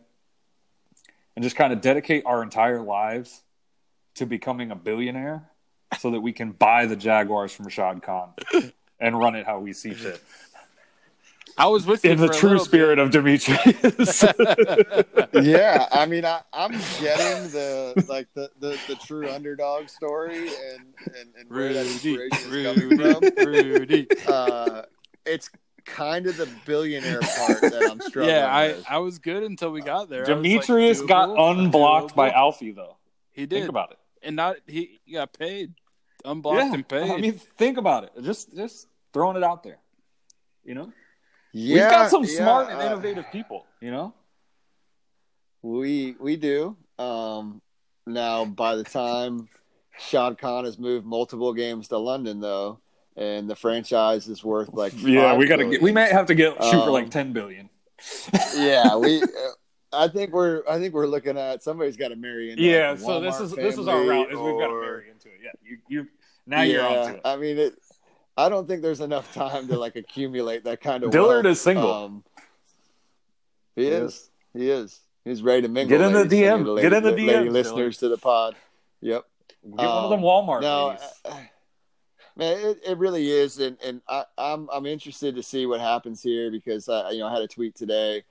and 1.35 1.43
just 1.43 1.57
kind 1.57 1.73
of 1.73 1.81
dedicate 1.81 2.25
our 2.27 2.43
entire 2.43 2.81
lives 2.81 3.43
to 4.15 4.27
becoming 4.27 4.71
a 4.71 4.77
billionaire 4.77 5.51
so 5.99 6.11
that 6.11 6.21
we 6.21 6.33
can 6.33 6.53
buy 6.53 6.87
the 6.87 6.97
Jaguars 6.97 7.53
from 7.53 7.67
Rashad 7.67 8.03
Khan 8.03 8.35
and 9.01 9.19
run 9.19 9.35
it 9.35 9.47
how 9.47 9.59
we 9.59 9.73
see 9.73 9.93
fit. 9.93 10.23
I 11.59 11.67
was 11.69 11.87
with 11.87 12.05
you 12.05 12.11
In 12.11 12.19
the 12.19 12.29
true 12.29 12.51
little 12.51 12.65
spirit 12.65 12.99
of 12.99 13.11
Demetrius. 13.11 14.23
yeah, 15.33 15.87
I 15.91 16.05
mean, 16.05 16.25
I, 16.25 16.43
I'm 16.53 16.73
getting 17.01 17.51
the 17.51 18.05
like 18.09 18.29
the, 18.35 18.51
the, 18.61 18.79
the 18.89 18.95
true 18.97 19.31
underdog 19.31 19.89
story 19.89 20.49
and 20.49 20.95
and, 21.19 21.35
and 21.39 21.49
where 21.51 21.73
that 21.73 21.87
Rudy, 21.87 21.93
inspiration 21.93 22.53
is 22.53 22.67
coming 22.67 22.99
Rudy, 22.99 23.31
from. 23.31 23.47
Rudy. 23.47 24.07
Uh, 24.27 24.83
it's 25.25 25.49
kind 25.87 26.27
of 26.27 26.37
the 26.37 26.49
billionaire 26.67 27.21
part 27.21 27.61
that 27.63 27.89
I'm 27.91 28.01
struggling. 28.01 28.35
Yeah, 28.35 28.47
I, 28.47 28.67
with. 28.69 28.85
I 28.91 28.99
was 28.99 29.19
good 29.19 29.43
until 29.43 29.71
we 29.71 29.81
got 29.81 30.11
there. 30.11 30.19
I 30.19 30.21
was 30.23 30.29
like, 30.29 30.43
Demetrius 30.43 31.01
got 31.03 31.31
doable, 31.31 31.65
unblocked 31.65 32.15
by. 32.15 32.31
Alfie, 32.31 32.73
though. 32.73 32.97
He 33.33 33.47
did, 33.47 33.61
Think 33.61 33.69
about 33.69 33.93
it. 33.93 33.99
and 34.23 34.37
not 34.37 34.57
he 34.67 34.99
got 35.13 35.33
paid, 35.33 35.75
unblocked 36.25 36.75
and 36.75 36.87
paid. 36.87 37.11
I 37.11 37.17
mean, 37.17 37.35
think 37.57 37.79
about 37.79 38.05
it. 38.05 38.13
Just 38.23 38.55
just 38.55 38.89
throwing 39.13 39.37
it 39.37 39.45
out 39.45 39.63
there. 39.63 39.79
You 40.65 40.75
know, 40.75 40.93
yeah, 41.57 41.75
we've 41.75 41.91
got 41.91 42.11
some 42.11 42.25
yeah, 42.25 42.37
smart 42.37 42.71
and 42.71 42.81
uh, 42.81 42.85
innovative 42.87 43.25
people. 43.33 43.67
You 43.81 43.91
know, 43.91 44.15
We 45.63 46.15
we 46.21 46.37
do. 46.37 46.77
Um, 46.99 47.63
now, 48.07 48.45
by 48.45 48.77
the 48.77 48.85
time 48.85 49.49
Shad 49.99 50.39
Khan 50.39 50.65
has 50.65 50.79
moved 50.79 51.07
multiple 51.07 51.53
games 51.55 51.89
to 51.89 51.99
London, 51.99 52.41
though, 52.41 52.81
and 53.17 53.49
the 53.49 53.57
franchise 53.57 54.29
is 54.29 54.45
worth 54.45 54.69
like 54.73 54.93
yeah, 54.97 55.35
we 55.37 55.47
got 55.47 55.57
to 55.57 55.71
get. 55.71 55.81
We 55.81 55.93
might 55.93 56.13
have 56.13 56.27
to 56.27 56.35
get 56.35 56.63
shoot 56.63 56.73
for 56.73 56.89
Um, 56.89 56.91
like 56.91 57.11
ten 57.11 57.33
billion. 57.33 57.71
yeah, 58.57 58.97
we. 58.97 59.23
Uh, 59.93 60.03
I 60.05 60.09
think 60.09 60.33
we're. 60.33 60.63
I 60.69 60.79
think 60.79 60.93
we're 60.93 61.07
looking 61.07 61.39
at 61.39 61.63
somebody's 61.63 61.97
got 61.97 62.09
to 62.09 62.17
marry 62.17 62.51
into. 62.51 62.63
It. 62.63 62.71
Yeah, 62.71 62.91
like, 62.91 62.99
so 62.99 63.21
this 63.21 63.41
is 63.41 63.53
this 63.53 63.79
is 63.79 63.87
our 63.87 64.03
route. 64.03 64.33
Is 64.33 64.39
we've 64.39 64.59
got 64.59 64.67
to 64.67 64.81
marry 64.81 65.09
into 65.09 65.29
it. 65.29 65.41
Yeah, 65.43 65.53
you 65.63 65.79
you 65.89 66.09
now 66.45 66.63
you're 66.63 66.83
yeah, 66.83 66.89
on 66.89 67.09
to 67.09 67.15
it. 67.15 67.21
I 67.25 67.37
mean, 67.37 67.57
it. 67.57 67.75
I 68.37 68.49
don't 68.49 68.67
think 68.69 68.83
there's 68.83 69.01
enough 69.01 69.33
time 69.35 69.69
to 69.69 69.79
like 69.79 69.97
accumulate 69.97 70.65
that 70.65 70.81
kind 70.81 71.05
of. 71.05 71.11
Dillard 71.11 71.45
wealth. 71.45 71.53
is 71.53 71.61
single. 71.61 71.91
Um, 71.93 72.25
he 73.75 73.85
He 73.85 73.89
is. 73.89 74.31
He 74.53 74.71
is. 74.71 75.01
He's 75.25 75.43
ready 75.43 75.63
to 75.63 75.69
mingle. 75.69 75.99
Get 75.99 76.07
in 76.07 76.13
the 76.13 76.21
ladies, 76.25 76.41
DM. 76.41 76.55
any 76.61 76.65
lady- 76.65 76.83
Get 76.89 76.93
in 76.97 77.03
the 77.03 77.11
lady 77.11 77.27
DMs, 77.27 77.53
listeners 77.53 77.99
to 77.99 78.09
the 78.09 78.17
pod. 78.17 78.55
Yep. 79.01 79.25
Get 79.65 79.75
one 79.75 79.87
of 79.87 80.11
them 80.11 80.21
Um, 80.21 80.25
Walmart 80.25 80.61
No, 80.63 80.97
uh, 81.25 81.41
man, 82.37 82.59
it, 82.59 82.79
it 82.87 82.99
really 82.99 83.29
is, 83.29 83.59
and 83.59 83.77
and 83.85 84.01
I, 84.09 84.25
I'm 84.39 84.69
I'm 84.73 84.87
interested 84.87 85.35
to 85.35 85.43
see 85.43 85.67
what 85.67 85.81
happens 85.81 86.23
here 86.23 86.51
because 86.51 86.89
I 86.89 87.11
you 87.11 87.21
know 87.21 87.27
I 87.27 87.33
had 87.33 87.43
a 87.43 87.49
tweet 87.49 87.75
today, 87.75 88.23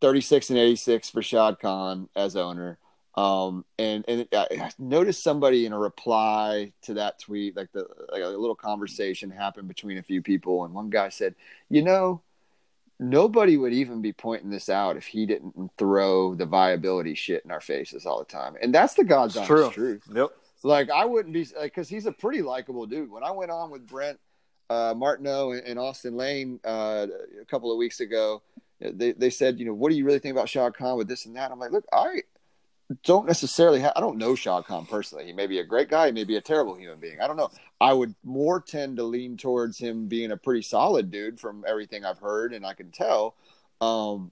36 0.00 0.50
and 0.50 0.58
86 0.58 1.10
for 1.10 1.22
Shad 1.22 1.60
Khan 1.60 2.08
as 2.16 2.34
owner, 2.34 2.78
um, 3.18 3.64
and 3.78 4.04
and 4.08 4.28
I 4.32 4.70
noticed 4.78 5.22
somebody 5.22 5.66
in 5.66 5.72
a 5.72 5.78
reply 5.78 6.72
to 6.82 6.94
that 6.94 7.18
tweet, 7.18 7.56
like 7.56 7.72
the 7.72 7.86
like 8.12 8.22
a 8.22 8.28
little 8.28 8.54
conversation 8.54 9.30
happened 9.30 9.68
between 9.68 9.98
a 9.98 10.02
few 10.02 10.22
people, 10.22 10.64
and 10.64 10.72
one 10.74 10.90
guy 10.90 11.08
said, 11.10 11.34
you 11.68 11.82
know. 11.82 12.22
Nobody 13.00 13.56
would 13.56 13.72
even 13.72 14.02
be 14.02 14.12
pointing 14.12 14.50
this 14.50 14.68
out 14.68 14.96
if 14.96 15.06
he 15.06 15.24
didn't 15.24 15.54
throw 15.78 16.34
the 16.34 16.44
viability 16.46 17.14
shit 17.14 17.44
in 17.44 17.52
our 17.52 17.60
faces 17.60 18.04
all 18.06 18.18
the 18.18 18.24
time, 18.24 18.56
and 18.60 18.74
that's 18.74 18.94
the 18.94 19.04
God's 19.04 19.36
It's 19.36 19.48
honest 19.48 19.72
true. 19.76 19.98
truth 20.00 20.02
Yep. 20.12 20.30
like 20.64 20.90
I 20.90 21.04
wouldn't 21.04 21.32
be 21.32 21.44
like 21.56 21.70
because 21.72 21.88
he's 21.88 22.06
a 22.06 22.12
pretty 22.12 22.42
likable 22.42 22.86
dude. 22.86 23.08
When 23.08 23.22
I 23.22 23.30
went 23.30 23.52
on 23.52 23.70
with 23.70 23.86
Brent 23.86 24.18
uh, 24.68 24.94
Martineau 24.96 25.52
and, 25.52 25.62
and 25.64 25.78
Austin 25.78 26.16
Lane 26.16 26.58
uh, 26.64 27.06
a 27.40 27.44
couple 27.44 27.70
of 27.70 27.78
weeks 27.78 28.00
ago, 28.00 28.42
they 28.80 29.12
they 29.12 29.30
said, 29.30 29.60
you 29.60 29.66
know, 29.66 29.74
what 29.74 29.90
do 29.90 29.96
you 29.96 30.04
really 30.04 30.18
think 30.18 30.32
about 30.34 30.48
Shad 30.48 30.74
Khan 30.74 30.98
with 30.98 31.06
this 31.06 31.24
and 31.24 31.36
that? 31.36 31.52
I'm 31.52 31.60
like, 31.60 31.70
look, 31.70 31.84
I 31.92 32.22
don't 33.04 33.26
necessarily 33.26 33.80
ha- 33.80 33.92
I 33.94 34.00
don't 34.00 34.16
know 34.16 34.34
Shad 34.34 34.64
Khan 34.64 34.86
personally. 34.86 35.26
He 35.26 35.32
may 35.32 35.46
be 35.46 35.58
a 35.58 35.64
great 35.64 35.88
guy, 35.88 36.06
he 36.06 36.12
may 36.12 36.24
be 36.24 36.36
a 36.36 36.40
terrible 36.40 36.74
human 36.74 36.98
being. 36.98 37.20
I 37.20 37.26
don't 37.26 37.36
know. 37.36 37.50
I 37.80 37.92
would 37.92 38.14
more 38.24 38.60
tend 38.60 38.96
to 38.96 39.04
lean 39.04 39.36
towards 39.36 39.78
him 39.78 40.08
being 40.08 40.32
a 40.32 40.36
pretty 40.36 40.62
solid 40.62 41.10
dude 41.10 41.38
from 41.38 41.64
everything 41.66 42.04
I've 42.04 42.18
heard 42.18 42.52
and 42.52 42.64
I 42.66 42.74
can 42.74 42.90
tell. 42.90 43.34
Um, 43.80 44.30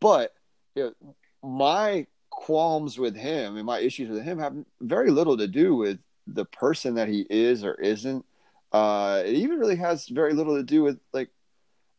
but 0.00 0.34
you 0.74 0.94
know, 1.02 1.14
my 1.42 2.06
qualms 2.30 2.98
with 2.98 3.16
him 3.16 3.56
and 3.56 3.66
my 3.66 3.78
issues 3.78 4.08
with 4.08 4.22
him 4.22 4.38
have 4.38 4.54
very 4.80 5.10
little 5.10 5.36
to 5.36 5.46
do 5.46 5.74
with 5.74 5.98
the 6.26 6.44
person 6.44 6.94
that 6.94 7.08
he 7.08 7.26
is 7.30 7.64
or 7.64 7.74
isn't. 7.74 8.24
Uh, 8.72 9.22
it 9.24 9.34
even 9.34 9.58
really 9.58 9.76
has 9.76 10.06
very 10.08 10.32
little 10.32 10.56
to 10.56 10.62
do 10.62 10.82
with 10.82 10.98
like 11.12 11.30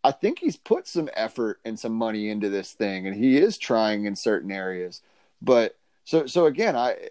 I 0.04 0.12
think 0.12 0.40
he's 0.40 0.58
put 0.58 0.88
some 0.88 1.10
effort 1.14 1.60
and 1.64 1.80
some 1.80 1.94
money 1.94 2.30
into 2.30 2.50
this 2.50 2.72
thing, 2.72 3.06
and 3.06 3.16
he 3.16 3.38
is 3.38 3.58
trying 3.58 4.06
in 4.06 4.16
certain 4.16 4.52
areas. 4.52 5.02
But 5.42 5.78
so 6.06 6.26
so 6.28 6.46
again, 6.46 6.76
I 6.76 7.10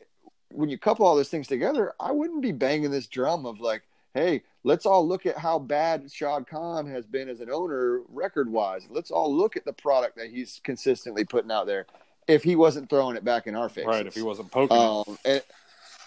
when 0.53 0.68
you 0.68 0.78
couple 0.78 1.07
all 1.07 1.16
those 1.16 1.28
things 1.28 1.47
together, 1.47 1.93
I 2.01 2.12
wouldn't 2.12 2.43
be 2.43 2.53
banging 2.53 2.91
this 2.91 3.07
drum 3.07 3.47
of 3.47 3.61
like, 3.61 3.83
hey, 4.14 4.43
let's 4.64 4.87
all 4.87 5.07
look 5.07 5.26
at 5.26 5.39
how 5.39 5.59
bad 5.59 6.11
Shad 6.11 6.47
Khan 6.47 6.87
has 6.87 7.07
been 7.07 7.28
as 7.28 7.41
an 7.41 7.51
owner 7.51 8.01
record 8.09 8.51
wise. 8.51 8.87
Let's 8.91 9.11
all 9.11 9.35
look 9.35 9.57
at 9.57 9.64
the 9.64 9.72
product 9.72 10.16
that 10.16 10.31
he's 10.31 10.61
consistently 10.64 11.24
putting 11.24 11.51
out 11.51 11.66
there. 11.66 11.87
If 12.26 12.43
he 12.43 12.57
wasn't 12.57 12.91
throwing 12.91 13.16
it 13.16 13.24
back 13.24 13.47
in 13.47 13.57
our 13.57 13.68
face, 13.68 13.87
Right. 13.87 14.07
If 14.07 14.14
he 14.14 14.22
wasn't 14.22 14.51
poking. 14.51 14.76
um, 14.76 15.18
and, 15.24 15.43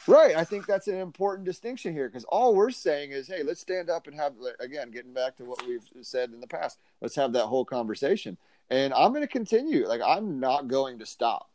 right. 0.07 0.35
I 0.35 0.43
think 0.43 0.67
that's 0.67 0.87
an 0.87 0.97
important 0.97 1.45
distinction 1.45 1.93
here 1.93 2.07
because 2.07 2.23
all 2.25 2.55
we're 2.55 2.71
saying 2.71 3.11
is, 3.11 3.27
hey, 3.27 3.43
let's 3.43 3.59
stand 3.59 3.89
up 3.89 4.07
and 4.07 4.15
have, 4.15 4.33
again, 4.59 4.91
getting 4.91 5.13
back 5.13 5.35
to 5.37 5.43
what 5.43 5.65
we've 5.67 5.83
said 6.01 6.31
in 6.31 6.39
the 6.39 6.47
past, 6.47 6.79
let's 7.01 7.15
have 7.15 7.33
that 7.33 7.45
whole 7.45 7.65
conversation. 7.65 8.37
And 8.69 8.93
I'm 8.93 9.11
going 9.11 9.23
to 9.23 9.27
continue. 9.27 9.87
Like, 9.87 10.01
I'm 10.05 10.39
not 10.39 10.67
going 10.67 10.99
to 10.99 11.05
stop 11.05 11.49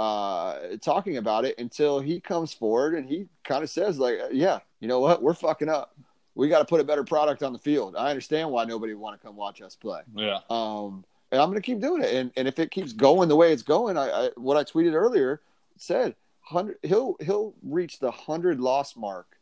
uh, 0.00 0.78
talking 0.80 1.18
about 1.18 1.44
it 1.44 1.58
until 1.58 2.00
he 2.00 2.20
comes 2.20 2.54
forward 2.54 2.94
and 2.94 3.06
he 3.06 3.26
kind 3.44 3.62
of 3.62 3.68
says, 3.68 3.98
like, 3.98 4.18
yeah, 4.32 4.60
you 4.80 4.88
know 4.88 4.98
what? 4.98 5.22
We're 5.22 5.34
fucking 5.34 5.68
up. 5.68 5.94
We 6.34 6.48
got 6.48 6.60
to 6.60 6.64
put 6.64 6.80
a 6.80 6.84
better 6.84 7.04
product 7.04 7.42
on 7.42 7.52
the 7.52 7.58
field. 7.58 7.96
I 7.96 8.08
understand 8.08 8.50
why 8.50 8.64
nobody 8.64 8.94
want 8.94 9.20
to 9.20 9.26
come 9.26 9.36
watch 9.36 9.60
us 9.60 9.76
play. 9.76 10.00
yeah. 10.14 10.38
Um, 10.48 11.04
and 11.30 11.38
I'm 11.38 11.50
going 11.50 11.60
to 11.60 11.66
keep 11.66 11.80
doing 11.80 12.02
it. 12.02 12.14
And, 12.14 12.32
and 12.38 12.48
if 12.48 12.58
it 12.58 12.70
keeps 12.70 12.94
going 12.94 13.28
the 13.28 13.36
way 13.36 13.52
it's 13.52 13.62
going, 13.62 13.98
I, 13.98 14.08
I 14.08 14.30
what 14.36 14.56
I 14.56 14.64
tweeted 14.64 14.94
earlier 14.94 15.42
said 15.76 16.14
hundred. 16.40 16.78
He'll 16.82 17.16
he'll 17.20 17.54
reach 17.62 17.98
the 17.98 18.10
hundred 18.10 18.58
loss 18.58 18.96
mark 18.96 19.36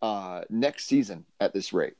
uh, 0.00 0.42
next 0.48 0.86
season 0.86 1.26
at 1.40 1.52
this 1.52 1.74
rate. 1.74 1.96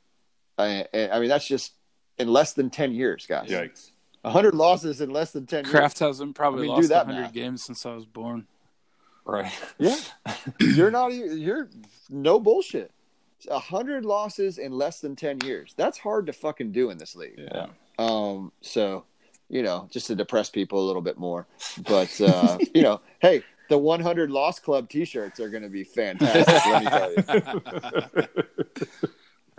I, 0.57 0.87
I 0.93 1.19
mean, 1.19 1.29
that's 1.29 1.47
just 1.47 1.73
in 2.17 2.27
less 2.27 2.53
than 2.53 2.71
ten 2.71 2.93
years, 2.93 3.27
guys. 3.27 3.47
Yikes. 3.47 3.90
Hundred 4.25 4.53
losses 4.55 5.01
in 5.01 5.09
less 5.09 5.31
than 5.31 5.45
ten 5.45 5.63
Kraft 5.65 5.99
hasn't 5.99 6.35
probably 6.35 6.63
I 6.63 6.67
mean, 6.67 6.75
lost 6.75 6.89
that 6.89 7.05
100 7.07 7.21
math. 7.21 7.33
games 7.33 7.63
since 7.63 7.85
I 7.85 7.93
was 7.93 8.05
born. 8.05 8.47
Right. 9.25 9.51
Yeah, 9.77 9.97
you're 10.59 10.91
not. 10.91 11.13
You're 11.13 11.69
no 12.09 12.39
bullshit. 12.39 12.91
A 13.49 13.59
hundred 13.59 14.05
losses 14.05 14.57
in 14.57 14.71
less 14.71 14.99
than 14.99 15.15
ten 15.15 15.39
years. 15.43 15.73
That's 15.77 15.97
hard 15.97 16.25
to 16.27 16.33
fucking 16.33 16.71
do 16.71 16.89
in 16.89 16.97
this 16.97 17.15
league. 17.15 17.39
Yeah. 17.39 17.67
Um, 17.97 18.51
so, 18.61 19.05
you 19.49 19.61
know, 19.63 19.87
just 19.91 20.07
to 20.07 20.15
depress 20.15 20.49
people 20.49 20.83
a 20.83 20.85
little 20.85 21.01
bit 21.01 21.17
more. 21.19 21.45
But, 21.87 22.19
uh, 22.21 22.57
you 22.73 22.81
know, 22.81 23.01
hey, 23.19 23.43
the 23.69 23.77
100 23.77 24.31
Loss 24.31 24.59
Club 24.59 24.89
t 24.89 25.05
shirts 25.05 25.39
are 25.39 25.49
going 25.49 25.63
to 25.63 25.69
be 25.69 25.83
fantastic. 25.83 26.65
let 26.65 26.83
me 26.83 26.89
tell 26.89 28.07
you. 28.15 28.27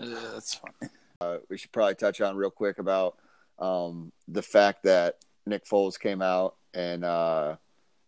Yeah, 0.02 0.18
that's 0.32 0.54
funny. 0.54 1.40
We 1.48 1.56
should 1.56 1.70
probably 1.70 1.94
touch 1.94 2.20
on 2.20 2.36
real 2.36 2.50
quick 2.50 2.78
about 2.80 3.16
um, 3.62 4.12
the 4.28 4.42
fact 4.42 4.82
that 4.82 5.18
Nick 5.46 5.64
Foles 5.64 5.98
came 5.98 6.20
out 6.20 6.56
and 6.74 7.04
uh, 7.04 7.56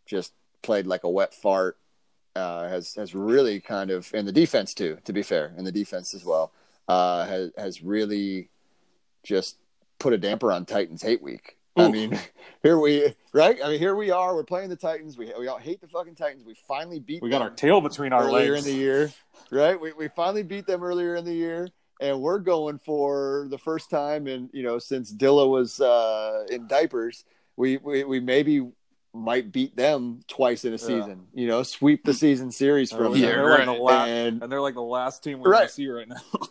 just 0.04 0.32
played 0.62 0.86
like 0.86 1.04
a 1.04 1.10
wet 1.10 1.32
fart. 1.32 1.78
Uh, 2.36 2.68
has 2.68 2.94
has 2.96 3.14
really 3.14 3.60
kind 3.60 3.92
of 3.92 4.10
and 4.12 4.26
the 4.26 4.32
defense 4.32 4.74
too. 4.74 4.98
To 5.04 5.12
be 5.12 5.22
fair, 5.22 5.54
and 5.56 5.64
the 5.64 5.70
defense 5.70 6.14
as 6.14 6.24
well 6.24 6.50
uh, 6.88 7.24
has 7.26 7.52
has 7.56 7.82
really 7.82 8.48
just 9.22 9.56
put 10.00 10.12
a 10.12 10.18
damper 10.18 10.50
on 10.50 10.64
Titans 10.64 11.00
hate 11.00 11.22
week. 11.22 11.56
I 11.76 11.88
mean, 11.90 12.18
here 12.64 12.78
we 12.80 13.14
right. 13.32 13.56
I 13.62 13.68
mean, 13.68 13.78
here 13.78 13.94
we 13.94 14.10
are. 14.10 14.34
We're 14.34 14.42
playing 14.42 14.68
the 14.68 14.76
Titans. 14.76 15.16
We 15.16 15.32
we 15.38 15.46
all 15.46 15.58
hate 15.58 15.80
the 15.80 15.86
fucking 15.86 16.16
Titans. 16.16 16.44
We 16.44 16.56
finally 16.66 16.98
beat. 16.98 17.22
We 17.22 17.30
got 17.30 17.38
them 17.38 17.48
our 17.50 17.54
tail 17.54 17.80
between 17.80 18.12
our 18.12 18.24
earlier 18.24 18.54
legs. 18.54 18.66
in 18.66 18.72
the 18.72 18.78
year, 18.78 19.12
right? 19.52 19.80
We 19.80 19.92
we 19.92 20.08
finally 20.08 20.42
beat 20.42 20.66
them 20.66 20.82
earlier 20.82 21.14
in 21.14 21.24
the 21.24 21.32
year, 21.32 21.68
and 22.00 22.20
we're 22.20 22.38
going 22.40 22.78
for 22.78 23.46
the 23.50 23.58
first 23.58 23.90
time 23.90 24.26
and 24.26 24.50
you 24.52 24.62
know 24.62 24.78
since 24.78 25.12
Dilla 25.12 25.48
was 25.48 25.80
uh, 25.80 26.46
in 26.50 26.66
diapers. 26.66 27.24
We, 27.56 27.76
we 27.78 28.02
we 28.04 28.18
maybe 28.20 28.66
might 29.12 29.52
beat 29.52 29.76
them 29.76 30.20
twice 30.26 30.64
in 30.64 30.74
a 30.74 30.78
season. 30.78 31.28
You 31.32 31.46
know, 31.46 31.62
sweep 31.62 32.02
the 32.04 32.12
season 32.14 32.50
series 32.50 32.90
And 32.90 33.00
from 33.00 33.20
they're, 33.20 33.30
them. 33.36 33.38
they're 33.38 33.50
like 33.58 33.66
the 33.66 33.70
right. 33.72 33.80
la- 33.80 34.04
And- 34.06 34.42
and 34.42 34.50
they're 34.50 34.60
like 34.60 34.74
the 34.74 34.82
last 34.82 35.22
team 35.22 35.38
we're 35.38 35.50
Right. 35.52 35.58
gonna 35.60 35.68
see 35.68 35.88
right 35.88 36.08
now. 36.08 36.16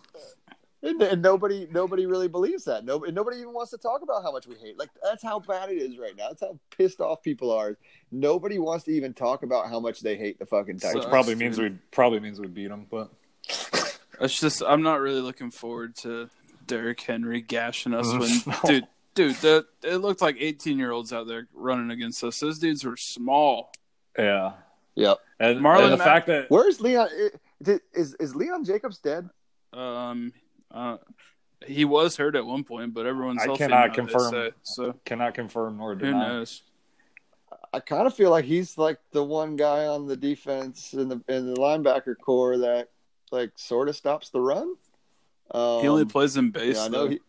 And, 0.85 1.01
and 1.01 1.21
nobody 1.21 1.65
nobody 1.71 2.05
really 2.07 2.27
believes 2.27 2.65
that. 2.65 2.83
Nobody 2.83 3.13
nobody 3.13 3.37
even 3.37 3.53
wants 3.53 3.71
to 3.71 3.77
talk 3.77 4.01
about 4.01 4.21
how 4.21 4.33
much 4.33 4.47
we 4.47 4.55
hate. 4.55 4.77
Like 4.77 4.89
that's 5.01 5.23
how 5.23 5.39
bad 5.39 5.69
it 5.69 5.75
is 5.77 5.97
right 5.97 6.11
now. 6.17 6.27
That's 6.27 6.41
how 6.41 6.59
pissed 6.77 6.99
off 6.99 7.23
people 7.23 7.51
are. 7.53 7.77
Nobody 8.11 8.59
wants 8.59 8.83
to 8.85 8.91
even 8.91 9.13
talk 9.13 9.43
about 9.43 9.69
how 9.69 9.79
much 9.79 10.01
they 10.01 10.17
hate 10.17 10.39
the 10.39 10.45
fucking 10.45 10.79
So- 10.79 10.87
Titans. 10.87 11.05
Which 11.05 11.09
probably 11.09 11.35
means 11.35 11.57
we 11.57 11.69
probably 11.91 12.19
means 12.19 12.37
we 12.37 12.47
beat 12.47 12.67
them, 12.67 12.85
but 12.91 13.09
It's 14.21 14.39
just 14.39 14.61
I'm 14.65 14.81
not 14.83 14.99
really 14.99 15.21
looking 15.21 15.51
forward 15.51 15.95
to 15.97 16.29
Derrick 16.67 17.01
Henry 17.01 17.41
gashing 17.41 17.93
us 17.93 18.07
when 18.07 18.55
dude 18.65 18.87
dude 19.15 19.35
the, 19.37 19.65
it 19.83 19.97
looked 19.97 20.21
like 20.21 20.37
18 20.39 20.77
year 20.79 20.91
olds 20.91 21.11
out 21.13 21.27
there 21.27 21.47
running 21.53 21.91
against 21.91 22.23
us. 22.23 22.39
Those 22.39 22.59
dudes 22.59 22.83
were 22.83 22.97
small. 22.97 23.71
yeah. 24.17 24.53
Yep. 24.95 25.17
And, 25.39 25.59
Marlon 25.59 25.85
and 25.85 25.93
the 25.93 25.97
Mack- 25.97 26.05
fact 26.05 26.27
that 26.27 26.45
Where's 26.51 26.79
Leon? 26.79 27.09
Is 27.93 28.15
is 28.19 28.35
Leon 28.35 28.63
Jacobs 28.63 28.99
dead? 28.99 29.27
Um, 29.73 30.33
uh, 30.69 30.97
he 31.65 31.83
was 31.83 32.15
hurt 32.17 32.35
at 32.35 32.45
one 32.45 32.63
point, 32.63 32.93
but 32.93 33.07
everyone's 33.07 33.41
I 33.41 33.45
healthy 33.45 33.57
cannot 33.63 33.87
now, 33.87 33.93
confirm. 33.95 34.31
say. 34.31 34.51
So 34.61 34.95
cannot 35.05 35.33
confirm 35.33 35.77
nor 35.77 35.95
who 35.95 36.01
deny. 36.01 36.27
knows? 36.27 36.61
I 37.73 37.79
kind 37.79 38.05
of 38.05 38.13
feel 38.13 38.29
like 38.29 38.45
he's 38.45 38.77
like 38.77 38.99
the 39.13 39.23
one 39.23 39.55
guy 39.55 39.87
on 39.87 40.05
the 40.05 40.15
defense 40.15 40.93
in 40.93 41.09
the 41.09 41.21
in 41.27 41.51
the 41.51 41.55
linebacker 41.59 42.15
corps 42.23 42.59
that 42.59 42.89
like 43.33 43.51
sort 43.55 43.89
of 43.89 43.95
stops 43.95 44.29
the 44.29 44.39
run. 44.39 44.75
Um, 45.51 45.81
he 45.81 45.87
only 45.89 46.05
plays 46.05 46.37
in 46.37 46.51
base. 46.51 46.77
yeah, 46.77 46.83
I 46.83 46.87
know 46.87 47.07
he. 47.07 47.19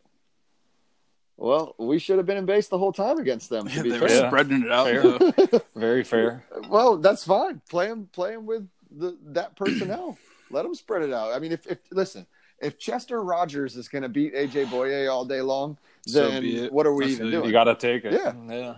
Well, 1.37 1.75
we 1.79 1.99
should 1.99 2.19
have 2.19 2.27
been 2.27 2.37
in 2.37 2.47
base 2.47 2.69
the 2.69 2.79
whole 2.79 2.93
time 2.93 3.19
against 3.19 3.51
them. 3.51 3.67
To 3.67 3.75
Yeah, 3.75 3.83
be 3.83 3.91
they 3.91 3.99
were 4.01 4.09
fair. 4.09 4.21
Yeah. 4.21 4.29
spreading 4.29 4.63
it 4.63 4.71
out 4.71 4.87
Fair. 4.87 5.61
Very 5.75 6.05
fair. 6.05 6.45
well, 6.69 6.97
that's 6.99 7.25
fine. 7.25 7.61
Play 7.69 7.89
him, 7.89 8.09
play 8.13 8.35
him 8.35 8.47
with 8.47 8.69
the 8.97 9.17
that 9.33 9.57
personnel. 9.57 10.17
Let 10.51 10.63
them 10.63 10.75
spread 10.77 11.03
it 11.03 11.13
out. 11.13 11.33
I 11.33 11.41
mean, 11.41 11.51
if 11.51 11.67
if 11.67 11.79
listen, 11.91 12.27
if 12.61 12.79
Chester 12.79 13.21
Rogers 13.21 13.77
is 13.77 13.89
going 13.89 14.03
to 14.03 14.09
beat 14.09 14.35
AJ 14.35 14.67
Bouye 14.67 15.11
all 15.11 15.25
day 15.25 15.41
long, 15.41 15.77
then 16.07 16.41
be 16.43 16.65
it. 16.67 16.73
what 16.73 16.87
are 16.87 16.95
we 16.95 17.07
I 17.07 17.09
even 17.09 17.19
feel 17.23 17.31
doing? 17.41 17.47
You 17.47 17.53
got 17.53 17.65
to 17.65 17.75
take 17.75 18.05
it. 18.05 18.13
Yeah. 18.13 18.33
yeah. 18.49 18.75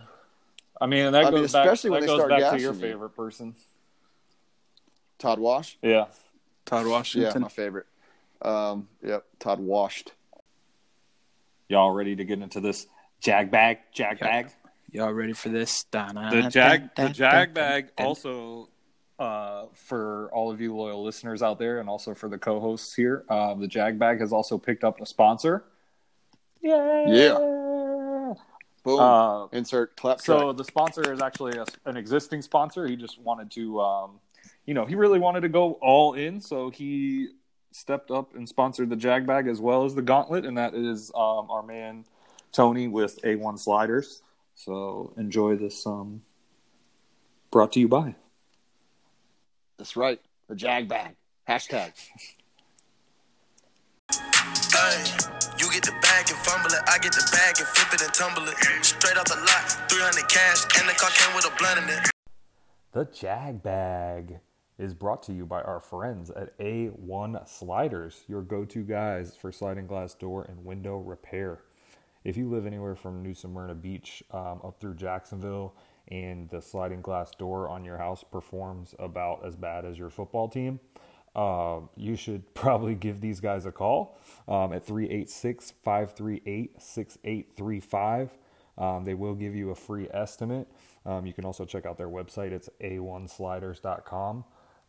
I 0.81 0.87
mean, 0.87 1.13
that 1.13 1.27
I 1.27 1.31
mean, 1.31 1.43
goes 1.43 1.53
back. 1.53 1.67
especially 1.67 1.91
when 1.91 2.01
that 2.01 2.07
they 2.07 2.13
goes 2.13 2.21
start 2.21 2.31
back 2.31 2.53
to 2.57 2.61
your 2.61 2.73
gashing 2.73 2.85
you. 2.87 2.93
favorite 2.93 3.11
person. 3.11 3.55
Todd 5.19 5.39
Wash. 5.39 5.77
Yeah. 5.83 6.07
Todd 6.67 6.85
Yeah, 6.87 6.93
Washington. 6.93 7.43
my 7.43 7.49
favorite. 7.49 7.87
Um, 8.43 8.89
yep, 9.03 9.25
Todd 9.39 9.61
Washed. 9.61 10.13
Y'all 11.69 11.91
ready 11.93 12.15
to 12.15 12.25
get 12.25 12.41
into 12.41 12.61
this 12.61 12.87
jag 13.21 13.51
bag? 13.51 13.79
Jag 13.93 14.19
Yeah. 14.21 14.27
bag. 14.43 14.51
Y'all 14.93 15.13
ready 15.13 15.33
for 15.33 15.49
this? 15.49 15.85
The 15.85 16.49
jag. 16.53 16.91
The 16.95 17.09
jag 17.09 17.55
bag. 17.55 17.89
Also, 17.99 18.69
uh, 19.19 19.67
for 19.73 20.31
all 20.33 20.51
of 20.51 20.61
you 20.61 20.75
loyal 20.77 21.03
listeners 21.03 21.43
out 21.43 21.59
there, 21.59 21.81
and 21.81 21.89
also 21.89 22.15
for 22.15 22.29
the 22.29 22.39
co-hosts 22.39 22.95
here, 22.95 23.25
uh, 23.29 23.55
the 23.55 23.67
jag 23.67 23.99
bag 23.99 24.21
has 24.21 24.33
also 24.33 24.59
picked 24.59 24.85
up 24.85 25.01
a 25.01 25.07
sponsor. 25.07 25.65
Yeah. 26.61 27.09
Yeah. 27.09 28.35
Boom. 28.85 29.01
Uh, 29.01 29.47
Insert 29.49 29.97
clap 29.97 30.21
So 30.21 30.39
track. 30.53 30.57
the 30.59 30.65
sponsor 30.65 31.13
is 31.13 31.21
actually 31.21 31.59
a, 31.59 31.67
an 31.87 31.97
existing 31.97 32.43
sponsor. 32.43 32.87
He 32.87 32.95
just 32.95 33.19
wanted 33.21 33.51
to, 33.53 33.81
um, 33.81 34.21
you 34.67 34.75
know, 34.75 34.85
he 34.85 34.95
really 34.95 35.19
wanted 35.19 35.43
to 35.43 35.49
go 35.49 35.73
all 35.81 36.15
in, 36.15 36.41
so 36.41 36.71
he 36.71 37.29
stepped 37.71 38.11
up 38.11 38.35
and 38.35 38.49
sponsored 38.49 38.91
the 38.91 38.97
Jag 38.97 39.27
Bag 39.27 39.47
as 39.47 39.61
well 39.61 39.85
as 39.85 39.95
the 39.95 40.03
Gauntlet, 40.03 40.45
and 40.45 40.59
that 40.59 40.75
is 40.75 41.11
um, 41.15 41.51
our 41.51 41.63
man 41.63 42.05
Tony 42.53 42.89
with 42.89 43.23
A1 43.23 43.59
Sliders. 43.59 44.23
So 44.55 45.13
enjoy 45.17 45.57
this. 45.57 45.87
Um, 45.87 46.23
brought 47.51 47.73
to 47.73 47.81
you 47.81 47.89
by. 47.89 48.15
That's 49.79 49.97
right. 49.97 50.21
The 50.49 50.57
Jag 50.57 50.89
bag. 50.89 51.15
Hashtag. 51.49 51.93
Ay, 54.11 55.05
you 55.59 55.71
get 55.71 55.85
the 55.85 55.95
bag 56.01 56.29
and 56.29 56.39
fumble 56.39 56.71
it. 56.71 56.83
I 56.89 56.99
get 56.99 57.13
the 57.13 57.29
bag 57.31 57.55
and 57.59 57.69
flip 57.69 57.95
it 57.95 58.03
and 58.03 58.15
tumble 58.15 58.49
it. 58.49 58.57
Straight 58.85 59.17
off 59.17 59.27
the 59.27 59.37
lot, 59.37 59.91
300 59.91 60.29
cash, 60.29 60.65
and 60.81 60.89
the 60.89 60.95
car 60.95 61.11
came 61.11 61.37
with 61.37 61.47
a 61.47 61.57
blunt 61.59 61.79
in 61.79 61.89
it. 61.89 62.11
The 62.93 63.05
Jag 63.05 63.63
Bag 63.63 64.41
is 64.79 64.95
brought 64.95 65.23
to 65.25 65.33
you 65.33 65.47
by 65.47 65.63
our 65.63 65.81
friends 65.81 66.31
at 66.31 66.57
A1 66.59 67.49
Sliders, 67.49 68.25
your 68.29 68.43
go 68.43 68.65
to 68.67 68.83
guys 68.83 69.35
for 69.35 69.51
sliding 69.51 69.87
glass 69.87 70.15
door 70.15 70.43
and 70.43 70.65
window 70.65 70.99
repair. 70.99 71.61
If 72.25 72.37
you 72.37 72.51
live 72.51 72.67
anywhere 72.67 72.97
from 72.97 73.23
New 73.23 73.35
Smyrna 73.35 73.75
Beach 73.75 74.23
um, 74.33 74.61
up 74.65 74.81
through 74.81 74.97
Jacksonville 74.97 75.75
and 76.09 76.49
the 76.51 76.61
sliding 76.61 77.01
glass 77.01 77.31
door 77.31 77.69
on 77.69 77.85
your 77.85 77.99
house 77.99 78.25
performs 78.25 78.95
about 78.99 79.47
as 79.47 79.57
bad 79.57 79.85
as 79.85 79.99
your 79.99 80.11
football 80.11 80.49
team, 80.49 80.81
um, 81.35 81.89
you 81.97 82.17
should 82.17 82.55
probably 82.55 82.95
give 82.95 83.21
these 83.21 83.41
guys 83.41 83.65
a 83.65 83.73
call 83.73 84.19
um, 84.49 84.73
at 84.73 84.85
386 84.85 85.73
538 85.83 86.83
6835. 86.83 88.31
Um, 88.79 89.05
they 89.05 89.15
will 89.15 89.35
give 89.35 89.55
you 89.55 89.71
a 89.71 89.75
free 89.75 90.09
estimate. 90.13 90.69
Um, 91.07 91.25
you 91.25 91.33
can 91.33 91.45
also 91.45 91.65
check 91.65 91.87
out 91.87 91.97
their 91.97 92.09
website. 92.09 92.53
It's 92.53 92.69
a1sliders.com. 92.81 94.45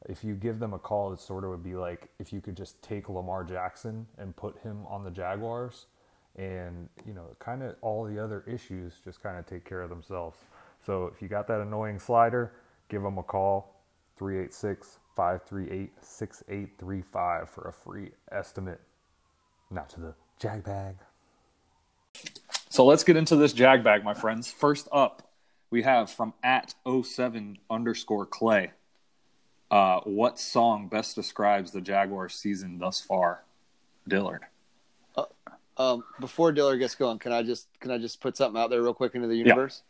If 0.06 0.24
you 0.24 0.36
give 0.36 0.60
them 0.60 0.74
a 0.74 0.80
call, 0.80 1.12
it 1.12 1.20
sort 1.20 1.44
of 1.44 1.50
would 1.50 1.64
be 1.64 1.76
like 1.76 2.10
if 2.20 2.32
you 2.32 2.40
could 2.40 2.56
just 2.56 2.82
take 2.82 3.10
Lamar 3.10 3.44
Jackson 3.44 4.06
and 4.18 4.36
put 4.36 4.58
him 4.60 4.86
on 4.88 5.04
the 5.04 5.12
Jaguars, 5.12 5.88
and 6.36 6.88
you 7.06 7.14
know, 7.14 7.26
kind 7.40 7.64
of 7.64 7.76
all 7.82 8.06
the 8.06 8.24
other 8.24 8.44
issues 8.48 8.94
just 9.04 9.22
kind 9.22 9.38
of 9.38 9.46
take 9.46 9.66
care 9.66 9.82
of 9.82 9.90
themselves. 9.90 10.38
So 10.86 11.12
if 11.14 11.22
you 11.22 11.28
got 11.28 11.48
that 11.48 11.62
annoying 11.62 12.00
slider, 12.00 12.54
give 12.90 13.02
them 13.02 13.18
a 13.18 13.24
call 13.24 13.82
386 14.18 15.00
538 15.16 15.92
6835 16.00 17.50
for 17.50 17.68
a 17.68 17.74
free 17.74 18.12
estimate. 18.32 18.80
Now 19.70 19.84
to 19.84 20.00
the 20.00 20.14
Jag 20.40 20.64
Bag. 20.64 20.96
So 22.70 22.86
let's 22.86 23.04
get 23.04 23.18
into 23.18 23.36
this 23.36 23.54
Jag 23.54 23.84
Bag, 23.84 24.04
my 24.04 24.14
friends. 24.14 24.52
First 24.52 24.88
up, 24.92 25.32
we 25.70 25.82
have 25.82 26.10
from 26.10 26.34
at 26.44 26.76
07 26.86 27.58
underscore 27.70 28.26
Clay. 28.26 28.72
Uh, 29.70 30.00
what 30.02 30.40
song 30.40 30.88
best 30.88 31.16
describes 31.16 31.72
the 31.72 31.82
Jaguar 31.82 32.30
season 32.30 32.80
thus 32.80 33.02
far? 33.02 33.44
Dillard. 34.08 34.46
Um, 35.78 36.04
before 36.20 36.52
Dillard 36.52 36.80
gets 36.80 36.96
going, 36.96 37.20
can 37.20 37.32
I 37.32 37.44
just 37.44 37.68
can 37.80 37.92
I 37.92 37.98
just 37.98 38.20
put 38.20 38.36
something 38.36 38.60
out 38.60 38.70
there 38.70 38.82
real 38.82 38.94
quick 38.94 39.14
into 39.14 39.28
the 39.28 39.36
universe? 39.36 39.84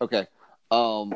Okay. 0.00 0.26
Um, 0.70 1.14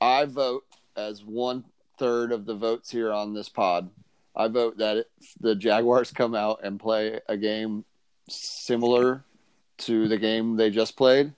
I 0.00 0.24
vote 0.24 0.64
as 0.96 1.22
one 1.22 1.64
third 1.98 2.32
of 2.32 2.46
the 2.46 2.54
votes 2.54 2.90
here 2.90 3.12
on 3.12 3.32
this 3.32 3.48
pod. 3.48 3.88
I 4.34 4.48
vote 4.48 4.78
that 4.78 4.96
if 4.96 5.06
the 5.40 5.54
Jaguars 5.54 6.10
come 6.10 6.34
out 6.34 6.60
and 6.64 6.80
play 6.80 7.20
a 7.28 7.36
game 7.36 7.84
similar 8.28 9.24
to 9.78 10.08
the 10.08 10.18
game 10.18 10.56
they 10.56 10.70
just 10.70 10.96
played, 10.96 11.32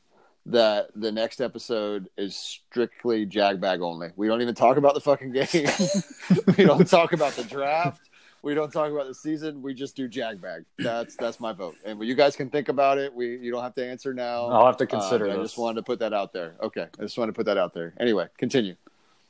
that 0.48 0.88
the 0.94 1.12
next 1.12 1.40
episode 1.40 2.08
is 2.16 2.36
strictly 2.36 3.26
jag 3.26 3.60
bag 3.60 3.80
only. 3.82 4.10
We 4.16 4.28
don't 4.28 4.40
even 4.42 4.54
talk 4.54 4.76
about 4.76 4.94
the 4.94 5.00
fucking 5.00 5.32
game. 5.32 5.46
we 6.56 6.64
don't 6.64 6.88
talk 6.88 7.12
about 7.12 7.34
the 7.34 7.44
draft. 7.44 8.08
We 8.42 8.54
don't 8.54 8.72
talk 8.72 8.90
about 8.90 9.06
the 9.08 9.14
season. 9.14 9.62
We 9.62 9.74
just 9.74 9.96
do 9.96 10.08
jag 10.08 10.40
bag. 10.40 10.64
That's 10.78 11.16
that's 11.16 11.40
my 11.40 11.52
vote. 11.52 11.76
And 11.84 12.00
you 12.02 12.14
guys 12.14 12.36
can 12.36 12.50
think 12.50 12.68
about 12.68 12.96
it. 12.98 13.12
We 13.12 13.36
you 13.36 13.50
don't 13.50 13.62
have 13.62 13.74
to 13.74 13.84
answer 13.84 14.14
now. 14.14 14.46
I'll 14.46 14.66
have 14.66 14.76
to 14.78 14.86
consider 14.86 15.28
Uh, 15.28 15.34
I 15.34 15.36
just 15.36 15.58
wanted 15.58 15.76
to 15.76 15.82
put 15.82 15.98
that 15.98 16.12
out 16.12 16.32
there. 16.32 16.54
Okay, 16.62 16.86
I 16.98 17.02
just 17.02 17.18
wanted 17.18 17.32
to 17.32 17.36
put 17.36 17.46
that 17.46 17.58
out 17.58 17.74
there. 17.74 17.94
Anyway, 17.98 18.28
continue. 18.38 18.76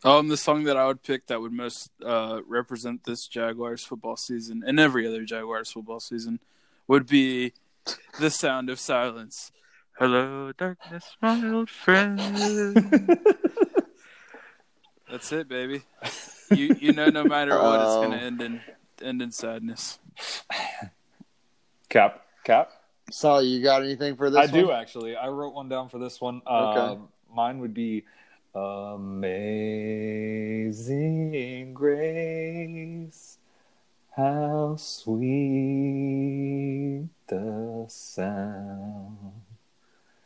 Um, 0.05 0.29
the 0.29 0.37
song 0.37 0.63
that 0.65 0.77
I 0.77 0.87
would 0.87 1.03
pick 1.03 1.27
that 1.27 1.41
would 1.41 1.53
most 1.53 1.91
uh, 2.05 2.41
represent 2.47 3.05
this 3.05 3.27
Jaguars 3.27 3.85
football 3.85 4.17
season 4.17 4.63
and 4.65 4.79
every 4.79 5.09
other 5.09 5.25
Jaguars 5.25 5.73
football 5.73 6.01
season 6.01 6.39
would 6.87 7.07
be 7.07 7.55
"The 8.21 8.31
Sound 8.31 8.71
of 8.71 8.79
Silence." 8.79 9.51
Hello, 9.99 10.53
darkness, 10.53 11.17
my 11.21 11.45
old 11.51 11.69
friend. 11.69 12.21
That's 15.11 15.33
it, 15.33 15.49
baby. 15.49 15.83
You 16.51 16.75
you 16.81 16.93
know, 16.95 17.11
no 17.11 17.25
matter 17.25 17.55
what, 17.63 17.79
it's 17.79 17.95
gonna 17.97 18.17
Um, 18.17 18.23
end 18.23 18.41
in 18.41 18.61
end 19.03 19.21
in 19.21 19.31
sadness. 19.33 19.99
Cap, 21.91 22.25
cap. 22.43 22.71
Sally, 23.11 23.49
you 23.49 23.63
got 23.63 23.83
anything 23.83 24.17
for 24.17 24.31
this? 24.31 24.39
I 24.39 24.47
do 24.47 24.71
actually. 24.73 25.15
I 25.15 25.29
wrote 25.29 25.53
one 25.53 25.69
down 25.69 25.91
for 25.91 25.99
this 25.99 26.23
one. 26.23 26.41
Okay. 26.47 26.81
Um, 26.81 27.09
mine 27.31 27.59
would 27.59 27.75
be 27.75 28.07
Amazing 30.79 31.75
Grace. 31.75 33.37
How 34.17 34.77
sweet 34.79 35.19
the 37.27 37.85
sound. 37.89 39.43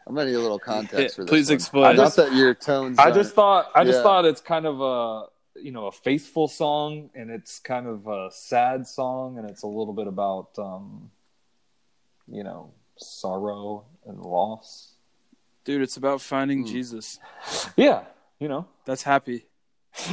I'm 0.06 0.14
gonna 0.14 0.26
need 0.30 0.36
a 0.36 0.40
little 0.40 0.58
context 0.58 1.16
for 1.16 1.22
this. 1.22 1.30
please 1.30 1.48
one. 1.48 1.54
explain. 1.54 1.84
I 1.84 1.88
I 1.90 1.92
Not 1.94 2.02
just- 2.04 2.16
that 2.16 2.32
your 2.34 2.54
tones. 2.54 2.98
I 2.98 3.10
just 3.10 3.34
thought 3.34 3.70
I 3.74 3.84
just 3.84 3.98
Yeah. 3.98 4.02
thought 4.02 4.24
it's 4.24 4.40
kind 4.40 4.66
of 4.66 4.80
a 4.80 5.26
you 5.60 5.70
know 5.70 5.86
a 5.86 5.92
faithful 5.92 6.48
song 6.48 7.10
and 7.14 7.30
it's 7.30 7.58
kind 7.60 7.86
of 7.86 8.06
a 8.06 8.30
sad 8.32 8.86
song 8.86 9.38
and 9.38 9.48
it's 9.48 9.62
a 9.62 9.66
little 9.66 9.92
bit 9.94 10.06
about 10.06 10.58
um 10.58 11.10
you 12.26 12.42
know 12.42 12.72
sorrow 12.96 13.84
and 14.06 14.20
loss. 14.20 14.94
Dude, 15.64 15.82
it's 15.82 15.96
about 15.96 16.20
finding 16.20 16.62
Hmm. 16.62 16.66
Jesus. 16.66 17.20
Yeah, 17.76 18.04
you 18.40 18.48
know. 18.48 18.66
That's 18.84 19.02
happy. 19.04 19.46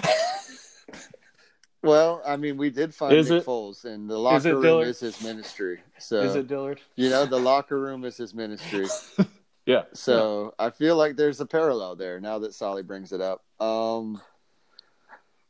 Well, 1.82 2.22
I 2.26 2.36
mean, 2.36 2.58
we 2.58 2.72
did 2.72 2.94
find 2.94 3.16
Is 3.16 3.30
Nick 3.30 3.44
it- 3.44 3.46
Foles, 3.48 3.86
and 3.86 4.10
the 4.10 4.18
locker 4.18 4.50
it 4.50 4.54
room 4.54 4.62
Dillard? 4.64 4.88
is 4.90 5.00
his 5.00 5.22
ministry. 5.24 5.82
So 5.98 6.20
Is 6.20 6.36
it 6.36 6.48
Dillard? 6.48 6.82
you 6.96 7.10
know, 7.10 7.26
the 7.26 7.40
locker 7.40 7.80
room 7.80 8.04
is 8.04 8.18
his 8.18 8.34
ministry. 8.34 8.86
Yeah. 9.70 9.84
So 9.94 10.56
I 10.58 10.72
feel 10.72 10.96
like 10.96 11.16
there's 11.16 11.40
a 11.42 11.46
parallel 11.46 11.96
there. 11.96 12.20
Now 12.20 12.40
that 12.40 12.56
Solly 12.56 12.82
brings 12.82 13.12
it 13.12 13.22
up. 13.22 13.44
Um. 13.60 14.20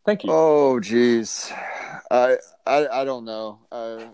Thank 0.05 0.25
you. 0.25 0.29
Oh, 0.33 0.77
geez, 0.81 1.49
I 2.11 2.35
I 2.67 2.87
I 2.87 3.05
don't 3.05 3.23
know. 3.23 3.59
Uh, 3.71 4.07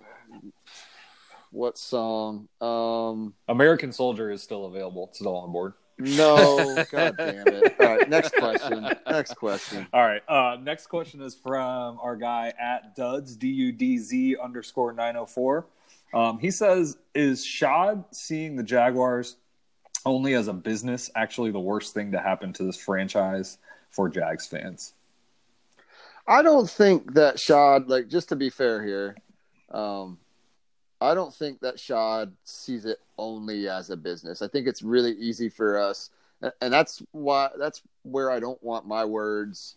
what 1.50 1.80
song? 1.80 2.50
Um. 2.62 3.34
American 3.48 3.92
Soldier 3.92 4.30
is 4.30 4.44
still 4.44 4.66
available. 4.66 5.08
It's 5.10 5.18
still 5.18 5.38
on 5.38 5.52
board. 5.52 5.74
No, 5.98 6.84
god 6.92 7.16
damn 7.18 7.48
it. 7.48 7.76
All 7.80 7.98
right, 7.98 8.08
next 8.08 8.36
question. 8.36 8.88
Next 9.08 9.34
question. 9.34 9.88
All 9.92 10.06
right. 10.06 10.22
Uh, 10.30 10.58
next 10.62 10.86
question 10.86 11.20
is 11.20 11.34
from 11.34 11.98
our 12.00 12.16
guy 12.16 12.54
at 12.60 12.96
Duds 12.96 13.36
D 13.36 13.48
U 13.48 13.72
D 13.72 13.98
Z 13.98 14.38
underscore 14.44 14.94
nine 14.94 15.16
oh 15.16 15.26
four. 15.26 15.66
Um, 16.14 16.38
he 16.38 16.52
says, 16.52 16.98
"Is 17.16 17.44
Shad 17.44 18.04
seeing 18.12 18.56
the 18.56 18.64
Jaguars 18.64 19.38
only 20.06 20.34
as 20.34 20.48
a 20.48 20.54
business 20.54 21.10
actually 21.16 21.52
the 21.52 21.60
worst 21.60 21.94
thing 21.94 22.12
to 22.12 22.20
happen 22.20 22.54
to 22.54 22.64
this 22.64 22.78
franchise 22.78 23.58
for 23.92 24.10
Jags 24.10 24.48
fans?" 24.48 24.94
I 26.28 26.42
don't 26.42 26.70
think 26.70 27.14
that 27.14 27.40
Shad, 27.40 27.88
like, 27.88 28.08
just 28.08 28.30
to 28.30 28.36
be 28.36 28.50
fair 28.50 28.84
here, 28.84 29.16
um, 29.72 30.18
I 31.00 31.14
don't 31.14 31.34
think 31.34 31.60
that 31.60 31.80
Shad 31.80 32.34
sees 32.44 32.86
it 32.86 33.00
only 33.18 33.68
as 33.68 33.90
a 33.90 33.98
business. 33.98 34.42
I 34.42 34.48
think 34.48 34.68
it's 34.68 34.82
really 34.82 35.12
easy 35.14 35.50
for 35.50 35.78
us, 35.78 36.10
and- 36.62 36.74
that's 36.74 37.02
why 37.12 37.52
that's 37.58 37.82
where 38.04 38.32
I 38.32 38.40
don't 38.40 38.62
want 38.64 38.88
my 38.88 39.06
words 39.06 39.76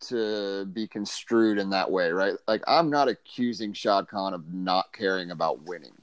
to 0.00 0.64
be 0.66 0.86
construed 0.86 1.58
in 1.58 1.70
that 1.70 1.90
way, 1.90 2.10
right? 2.10 2.34
Like, 2.48 2.62
I'm 2.66 2.88
not 2.88 3.08
accusing 3.08 3.72
Shad 3.72 4.08
Khan 4.08 4.32
of 4.32 4.52
not 4.52 4.92
caring 4.92 5.30
about 5.30 5.62
winning. 5.62 5.96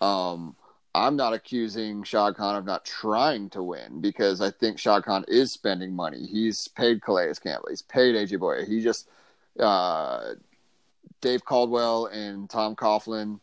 Um, 0.00 0.56
I'm 0.94 1.16
not 1.16 1.32
accusing 1.32 2.04
Shad 2.04 2.36
Khan 2.36 2.54
of 2.54 2.64
not 2.64 2.84
trying 2.84 3.50
to 3.50 3.62
win 3.62 4.00
because 4.00 4.40
I 4.40 4.50
think 4.50 4.78
Shad 4.78 5.02
Khan 5.02 5.24
is 5.26 5.50
spending 5.50 5.92
money. 5.92 6.24
He's 6.26 6.68
paid 6.68 7.02
Calais 7.02 7.32
Campbell. 7.42 7.68
He's 7.70 7.82
paid 7.82 8.14
AJ 8.14 8.38
Bouye. 8.38 8.66
He 8.66 8.80
just 8.80 9.08
uh, 9.58 10.34
Dave 11.20 11.44
Caldwell 11.44 12.06
and 12.06 12.48
Tom 12.48 12.76
Coughlin 12.76 13.40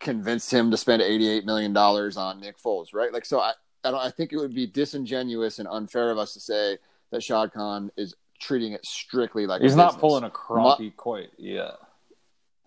convinced 0.00 0.52
him 0.52 0.70
to 0.70 0.76
spend 0.76 1.02
$88 1.02 1.44
million 1.44 1.76
on 1.76 2.40
Nick 2.40 2.58
Foles, 2.58 2.92
right? 2.92 3.12
Like, 3.12 3.24
so 3.24 3.40
I, 3.40 3.52
I, 3.84 3.90
don't, 3.90 4.00
I 4.00 4.10
think 4.10 4.32
it 4.32 4.36
would 4.36 4.54
be 4.54 4.66
disingenuous 4.66 5.58
and 5.58 5.68
unfair 5.68 6.10
of 6.10 6.18
us 6.18 6.34
to 6.34 6.40
say 6.40 6.78
that 7.10 7.22
Shad 7.22 7.52
Khan 7.52 7.90
is 7.96 8.14
treating 8.40 8.72
it 8.72 8.84
strictly 8.84 9.46
like 9.46 9.62
He's 9.62 9.76
not 9.76 9.92
business. 9.92 10.00
pulling 10.00 10.24
a 10.24 10.30
crappie 10.30 10.94
quite 10.96 11.30
yet. 11.38 11.76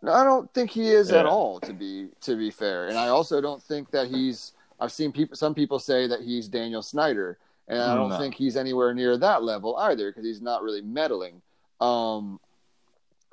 No, 0.02 0.12
I 0.14 0.24
don't 0.24 0.52
think 0.54 0.70
he 0.72 0.90
is 0.90 1.12
at 1.12 1.26
all. 1.26 1.60
To 1.62 1.74
be 1.74 2.10
to 2.22 2.36
be 2.36 2.52
fair, 2.52 2.88
and 2.88 2.98
I 2.98 3.08
also 3.08 3.42
don't 3.42 3.62
think 3.62 3.92
that 3.92 4.08
he's. 4.08 4.54
I've 4.80 4.92
seen 4.92 5.12
people. 5.12 5.36
Some 5.36 5.56
people 5.56 5.80
say 5.80 6.06
that 6.08 6.22
he's 6.22 6.48
Daniel 6.48 6.84
Snyder, 6.84 7.40
and 7.68 7.82
I 7.82 7.96
don't 7.96 8.10
No. 8.10 8.18
think 8.20 8.36
he's 8.36 8.56
anywhere 8.56 8.94
near 8.94 9.18
that 9.18 9.42
level 9.44 9.76
either 9.78 10.12
because 10.12 10.24
he's 10.24 10.42
not 10.42 10.62
really 10.62 10.82
meddling. 10.82 11.42
Um, 11.82 12.40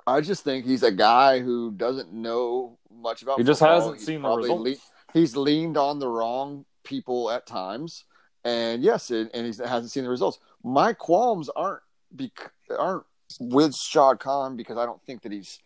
I 0.07 0.21
just 0.23 0.43
think 0.43 0.65
he's 0.65 0.83
a 0.83 0.91
guy 0.91 1.41
who 1.41 1.71
doesn't 1.73 2.13
know 2.13 2.79
much 2.91 3.23
about. 3.23 3.37
He 3.39 3.45
just 3.45 3.59
football. 3.61 3.75
hasn't 3.81 3.97
He's 3.99 4.07
seen 4.07 4.23
the 4.23 4.29
results. 4.37 4.63
le- 4.65 5.19
he's 5.21 5.37
leaned 5.37 5.77
on 5.77 5.99
the 5.99 6.09
wrong 6.09 6.65
people 6.83 7.31
at 7.31 7.47
times, 7.47 8.05
and 8.43 8.83
yes, 8.83 9.11
and, 9.11 9.31
and 9.35 9.47
he 9.47 9.63
hasn't 9.63 9.91
seen 9.91 10.05
the 10.05 10.11
results. 10.11 10.39
My 10.63 10.95
qualms 10.95 11.51
aren't 11.51 11.83
bec- 12.11 12.53
aren't 12.71 13.05
with 13.39 13.75
Shad 13.77 14.19
Khan 14.19 14.57
because 14.57 14.79
I 14.79 14.87
don't 14.87 15.03
think 15.03 15.21
that 15.23 15.33
he's. 15.33 15.59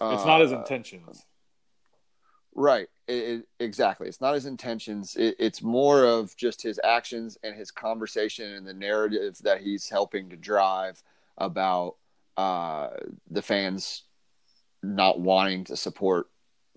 It's 0.00 0.24
not 0.26 0.40
his 0.40 0.52
uh, 0.52 0.58
intentions. 0.58 1.24
Right. 2.54 2.88
It, 3.06 3.14
it, 3.14 3.48
exactly. 3.60 4.08
It's 4.08 4.20
not 4.20 4.34
his 4.34 4.46
intentions. 4.46 5.14
It, 5.16 5.36
it's 5.38 5.62
more 5.62 6.04
of 6.04 6.34
just 6.36 6.62
his 6.62 6.80
actions 6.82 7.38
and 7.42 7.54
his 7.54 7.70
conversation 7.70 8.54
and 8.54 8.66
the 8.66 8.74
narrative 8.74 9.38
that 9.42 9.60
he's 9.60 9.88
helping 9.88 10.30
to 10.30 10.36
drive 10.36 11.02
about 11.38 11.96
uh, 12.36 12.88
the 13.30 13.42
fans 13.42 14.02
not 14.82 15.20
wanting 15.20 15.64
to 15.64 15.76
support 15.76 16.28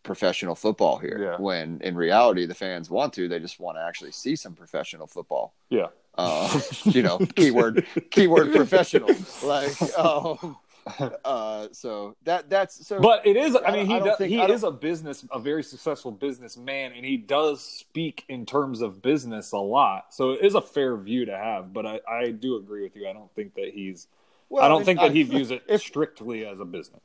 professional 0.04 0.56
football 0.56 0.98
here. 0.98 1.20
Yeah. 1.22 1.38
When 1.38 1.80
in 1.82 1.96
reality, 1.96 2.46
the 2.46 2.56
fans 2.56 2.90
want 2.90 3.14
to. 3.14 3.28
They 3.28 3.40
just 3.40 3.60
want 3.60 3.78
to 3.78 3.82
actually 3.82 4.12
see 4.12 4.36
some 4.36 4.54
professional 4.54 5.08
football. 5.08 5.54
Yeah. 5.70 5.88
Uh, 6.18 6.60
you 6.84 7.04
know, 7.04 7.20
keyword 7.36 7.86
keyword 8.12 8.52
professional. 8.56 9.16
Like, 9.44 9.82
um, 9.98 10.58
uh, 11.26 11.68
so 11.72 12.16
that 12.24 12.50
that's 12.50 12.86
so. 12.88 13.00
But 13.00 13.26
it 13.26 13.36
is. 13.38 13.56
I 13.66 13.72
mean, 13.72 13.86
he 13.86 13.96
I 13.96 14.00
does, 14.00 14.18
think- 14.18 14.30
he 14.32 14.42
is 14.42 14.64
a 14.64 14.72
business, 14.72 15.26
a 15.32 15.40
very 15.40 15.64
successful 15.64 16.12
businessman, 16.12 16.94
and 16.94 17.06
he 17.06 17.18
does 17.18 17.62
speak 17.62 18.26
in 18.30 18.46
terms 18.46 18.82
of 18.82 19.02
business 19.02 19.52
a 19.52 19.58
lot. 19.58 20.14
So 20.14 20.32
it 20.32 20.44
is 20.46 20.56
a 20.56 20.62
fair 20.62 20.96
view 20.98 21.26
to 21.26 21.38
have. 21.38 21.74
But 21.74 21.86
I, 21.86 22.00
I 22.10 22.32
do 22.32 22.56
agree 22.58 22.84
with 22.84 22.96
you. 22.96 23.08
I 23.08 23.14
don't 23.14 23.34
think 23.36 23.56
that 23.56 23.72
he's. 23.74 24.08
Well, 24.50 24.64
I 24.64 24.68
don't 24.68 24.84
think 24.86 25.00
that 25.00 25.12
I- 25.12 25.14
he 25.14 25.24
views 25.34 25.52
it 25.52 25.64
if- 25.68 25.82
strictly 25.82 26.46
as 26.46 26.60
a 26.60 26.66
business. 26.66 27.02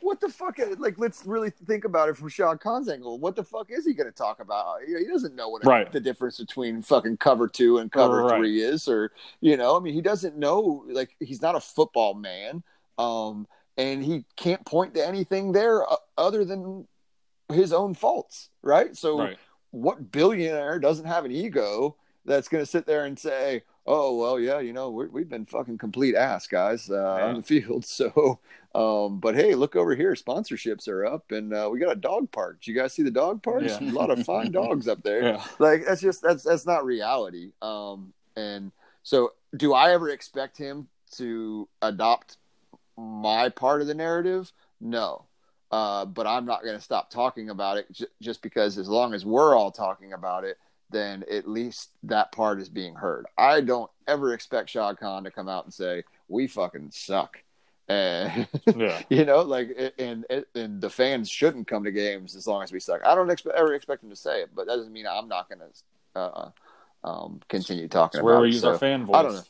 What 0.00 0.20
the 0.20 0.28
fuck? 0.28 0.58
Like, 0.78 0.98
let's 0.98 1.24
really 1.26 1.50
think 1.50 1.84
about 1.84 2.08
it 2.08 2.16
from 2.16 2.28
Shad 2.28 2.60
Khan's 2.60 2.88
angle. 2.88 3.18
What 3.18 3.36
the 3.36 3.44
fuck 3.44 3.70
is 3.70 3.86
he 3.86 3.94
going 3.94 4.08
to 4.08 4.16
talk 4.16 4.40
about? 4.40 4.78
He 4.86 5.04
doesn't 5.06 5.34
know 5.34 5.48
what 5.48 5.64
Right. 5.64 5.90
the 5.92 6.00
difference 6.00 6.38
between 6.38 6.82
fucking 6.82 7.18
cover 7.18 7.46
two 7.48 7.78
and 7.78 7.90
cover 7.92 8.22
Right. 8.22 8.38
three 8.38 8.62
is, 8.62 8.88
or 8.88 9.12
you 9.40 9.56
know, 9.56 9.76
I 9.76 9.80
mean, 9.80 9.94
he 9.94 10.00
doesn't 10.00 10.36
know. 10.36 10.84
Like, 10.88 11.14
he's 11.20 11.42
not 11.42 11.54
a 11.54 11.60
football 11.60 12.14
man, 12.14 12.62
um, 12.98 13.46
and 13.76 14.02
he 14.02 14.24
can't 14.36 14.64
point 14.64 14.94
to 14.94 15.06
anything 15.06 15.52
there 15.52 15.88
uh, 15.90 15.96
other 16.16 16.44
than 16.44 16.86
his 17.48 17.72
own 17.72 17.94
faults, 17.94 18.50
right? 18.62 18.96
So, 18.96 19.18
Right. 19.20 19.38
what 19.70 20.10
billionaire 20.10 20.78
doesn't 20.78 21.06
have 21.06 21.24
an 21.24 21.32
ego 21.32 21.96
that's 22.24 22.48
going 22.48 22.62
to 22.62 22.66
sit 22.70 22.86
there 22.86 23.06
and 23.06 23.18
say, 23.18 23.62
"Oh, 23.86 24.16
well, 24.16 24.38
yeah, 24.38 24.60
you 24.60 24.72
know, 24.72 24.90
we're, 24.90 25.08
we've 25.08 25.28
been 25.28 25.46
fucking 25.46 25.78
complete 25.78 26.14
ass 26.14 26.46
guys 26.46 26.90
uh, 26.90 26.94
Yeah. 26.94 27.24
on 27.26 27.36
the 27.36 27.42
field." 27.42 27.84
So, 27.86 28.38
um, 28.74 29.18
but 29.18 29.34
hey, 29.34 29.54
look 29.54 29.74
over 29.74 29.96
here, 29.96 30.14
sponsorships 30.14 30.86
are 30.86 31.04
up, 31.04 31.32
and 31.32 31.52
uh, 31.52 31.68
we 31.72 31.80
got 31.80 31.92
a 31.92 32.00
dog 32.00 32.30
park. 32.30 32.60
Did 32.60 32.68
you 32.68 32.80
guys 32.80 32.92
see 32.92 33.02
the 33.02 33.10
dog 33.10 33.42
park? 33.42 33.62
Yeah. 33.64 33.78
A 33.80 33.90
lot 33.90 34.10
of 34.10 34.24
fine 34.24 34.52
dogs 34.52 34.86
up 34.86 35.02
there. 35.02 35.22
Yeah. 35.22 35.44
Like 35.58 35.84
that's 35.86 36.00
just 36.00 36.22
that's 36.22 36.44
that's 36.44 36.66
not 36.66 36.84
reality. 36.84 37.52
Um, 37.60 38.12
and 38.36 38.70
so, 39.02 39.32
do 39.56 39.72
I 39.72 39.92
ever 39.92 40.08
expect 40.08 40.56
him 40.56 40.88
to 41.16 41.68
adopt 41.82 42.36
my 42.96 43.48
part 43.48 43.80
of 43.80 43.88
the 43.88 43.94
narrative? 43.94 44.52
No. 44.80 45.24
Uh, 45.72 46.04
but 46.04 46.26
I'm 46.26 46.46
not 46.46 46.62
going 46.62 46.76
to 46.76 46.82
stop 46.82 47.10
talking 47.10 47.50
about 47.50 47.76
it 47.76 47.90
j- 47.92 48.06
just 48.20 48.42
because, 48.42 48.76
as 48.76 48.88
long 48.88 49.14
as 49.14 49.24
we're 49.24 49.54
all 49.54 49.70
talking 49.70 50.12
about 50.12 50.44
it, 50.44 50.58
then 50.90 51.24
at 51.30 51.48
least 51.48 51.90
that 52.02 52.32
part 52.32 52.60
is 52.60 52.68
being 52.68 52.94
heard. 52.94 53.26
I 53.38 53.60
don't 53.60 53.90
ever 54.08 54.34
expect 54.34 54.70
Shad 54.70 54.98
Khan 54.98 55.24
to 55.24 55.30
come 55.30 55.48
out 55.48 55.64
and 55.64 55.72
say 55.72 56.02
we 56.28 56.48
fucking 56.48 56.90
suck. 56.92 57.42
And 57.90 58.46
Yeah. 58.76 59.02
you 59.08 59.24
know, 59.24 59.42
like, 59.42 59.76
and 59.98 60.24
and 60.54 60.80
the 60.80 60.90
fans 60.90 61.28
shouldn't 61.28 61.66
come 61.66 61.84
to 61.84 61.90
games 61.90 62.36
as 62.36 62.46
long 62.46 62.62
as 62.62 62.72
we 62.72 62.78
suck. 62.80 63.00
I 63.04 63.14
don't 63.14 63.30
expect 63.30 63.56
ever 63.56 63.74
expect 63.74 64.02
them 64.02 64.10
to 64.10 64.16
say 64.16 64.42
it, 64.42 64.50
but 64.54 64.66
that 64.66 64.76
doesn't 64.76 64.92
mean 64.92 65.06
I'm 65.06 65.28
not 65.28 65.48
going 65.48 65.58
to 65.60 66.20
uh, 66.20 66.50
um, 67.02 67.40
continue 67.48 67.88
talking 67.88 68.18
That's 68.18 68.24
where 68.24 68.40
we 68.40 68.48
it. 68.48 68.52
use 68.52 68.62
So, 68.62 68.70
our 68.70 68.78
fan 68.78 69.04
voice. 69.04 69.16
I 69.16 69.22
don't 69.22 69.34
know. 69.34 69.42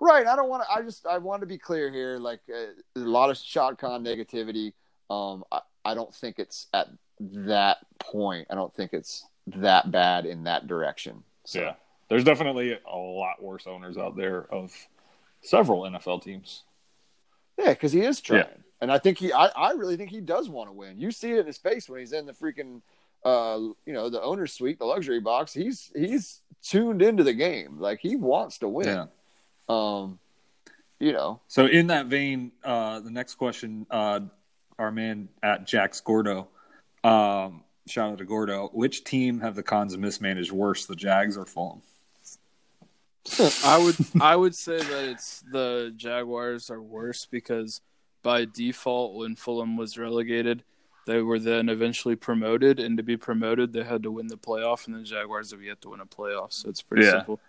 Right. 0.00 0.26
I 0.26 0.34
don't 0.36 0.48
want 0.48 0.62
to. 0.62 0.70
I 0.72 0.82
just. 0.82 1.06
I 1.06 1.18
want 1.18 1.40
to 1.42 1.46
be 1.46 1.58
clear 1.58 1.90
here. 1.92 2.16
Like 2.18 2.40
uh, 2.48 2.72
a 2.96 3.00
lot 3.00 3.28
of 3.30 3.36
Shad 3.36 3.76
Khan 3.78 4.02
negativity. 4.02 4.72
Um. 5.10 5.44
I, 5.52 5.60
I 5.84 5.94
don't 5.94 6.14
think 6.14 6.38
it's 6.38 6.66
at 6.74 6.88
that 7.20 7.78
point. 7.98 8.46
I 8.50 8.54
don't 8.54 8.74
think 8.74 8.92
it's 8.92 9.26
that 9.48 9.90
bad 9.90 10.26
in 10.26 10.44
that 10.44 10.66
direction. 10.66 11.22
So, 11.44 11.60
Yeah. 11.60 11.72
There's 12.08 12.24
definitely 12.24 12.78
a 12.86 12.96
lot 12.96 13.42
worse 13.42 13.66
owners 13.66 13.96
out 13.96 14.16
there 14.16 14.46
of 14.52 14.72
several 15.42 15.82
NFL 15.82 16.22
teams. 16.22 16.64
Yeah, 17.60 17.70
because 17.70 17.92
he 17.92 18.00
is 18.02 18.20
trying, 18.20 18.40
Yeah. 18.40 18.56
and 18.80 18.90
I 18.92 18.98
think 18.98 19.18
he. 19.18 19.32
I, 19.32 19.46
I 19.46 19.72
really 19.72 19.96
think 19.96 20.10
he 20.10 20.20
does 20.20 20.48
want 20.48 20.68
to 20.68 20.72
win. 20.72 20.98
You 20.98 21.10
see 21.10 21.32
it 21.32 21.40
in 21.40 21.46
his 21.46 21.58
face 21.58 21.88
when 21.88 22.00
he's 22.00 22.12
in 22.12 22.26
the 22.26 22.32
freaking, 22.32 22.80
uh, 23.24 23.58
you 23.86 23.92
know, 23.92 24.08
the 24.08 24.22
owner's 24.22 24.52
suite, 24.52 24.78
the 24.78 24.84
luxury 24.86 25.20
box. 25.20 25.52
He's 25.52 25.90
he's 25.94 26.40
tuned 26.62 27.02
into 27.02 27.22
the 27.24 27.34
game. 27.34 27.78
Like 27.78 28.00
he 28.00 28.16
wants 28.16 28.58
to 28.58 28.68
win. 28.68 29.08
Um, 29.68 30.18
you 30.98 31.12
know, 31.12 31.40
So 31.48 31.66
in 31.66 31.86
that 31.88 32.06
vein, 32.06 32.52
uh, 32.62 33.00
the 33.00 33.10
next 33.10 33.36
question, 33.36 33.86
uh, 33.90 34.20
our 34.78 34.92
man 34.92 35.28
at 35.42 35.66
Jax 35.66 36.00
Gordo, 36.00 36.48
um, 37.04 37.62
shout 37.86 38.12
out 38.12 38.18
to 38.18 38.24
Gordo. 38.24 38.68
Which 38.72 39.04
team 39.04 39.40
have 39.40 39.54
the 39.54 39.62
Khans 39.62 39.96
mismanaged 39.96 40.52
worse, 40.52 40.86
the 40.86 40.96
Jags 40.96 41.36
or 41.38 41.46
Fulham? 41.46 41.80
I 43.64 43.78
would 43.78 43.96
I 44.20 44.36
would 44.36 44.54
say 44.54 44.78
that 44.78 45.04
it's 45.04 45.40
the 45.50 45.92
Jaguars 45.96 46.70
are 46.70 46.82
worse 46.82 47.26
because 47.30 47.80
by 48.22 48.44
default 48.44 49.14
when 49.16 49.36
Fulham 49.36 49.76
was 49.76 49.96
relegated, 49.98 50.64
they 51.06 51.22
were 51.22 51.38
then 51.38 51.68
eventually 51.68 52.16
promoted, 52.16 52.80
and 52.80 52.96
to 52.96 53.02
be 53.02 53.16
promoted 53.16 53.72
they 53.72 53.84
had 53.84 54.02
to 54.04 54.10
win 54.10 54.26
the 54.26 54.36
playoff, 54.36 54.86
and 54.86 54.96
the 54.96 55.02
Jaguars 55.02 55.50
have 55.50 55.62
yet 55.62 55.80
to 55.82 55.90
win 55.90 56.00
a 56.00 56.06
playoff, 56.06 56.52
so 56.52 56.68
it's 56.68 56.82
pretty 56.82 57.04
Yeah. 57.04 57.12
simple. 57.12 57.40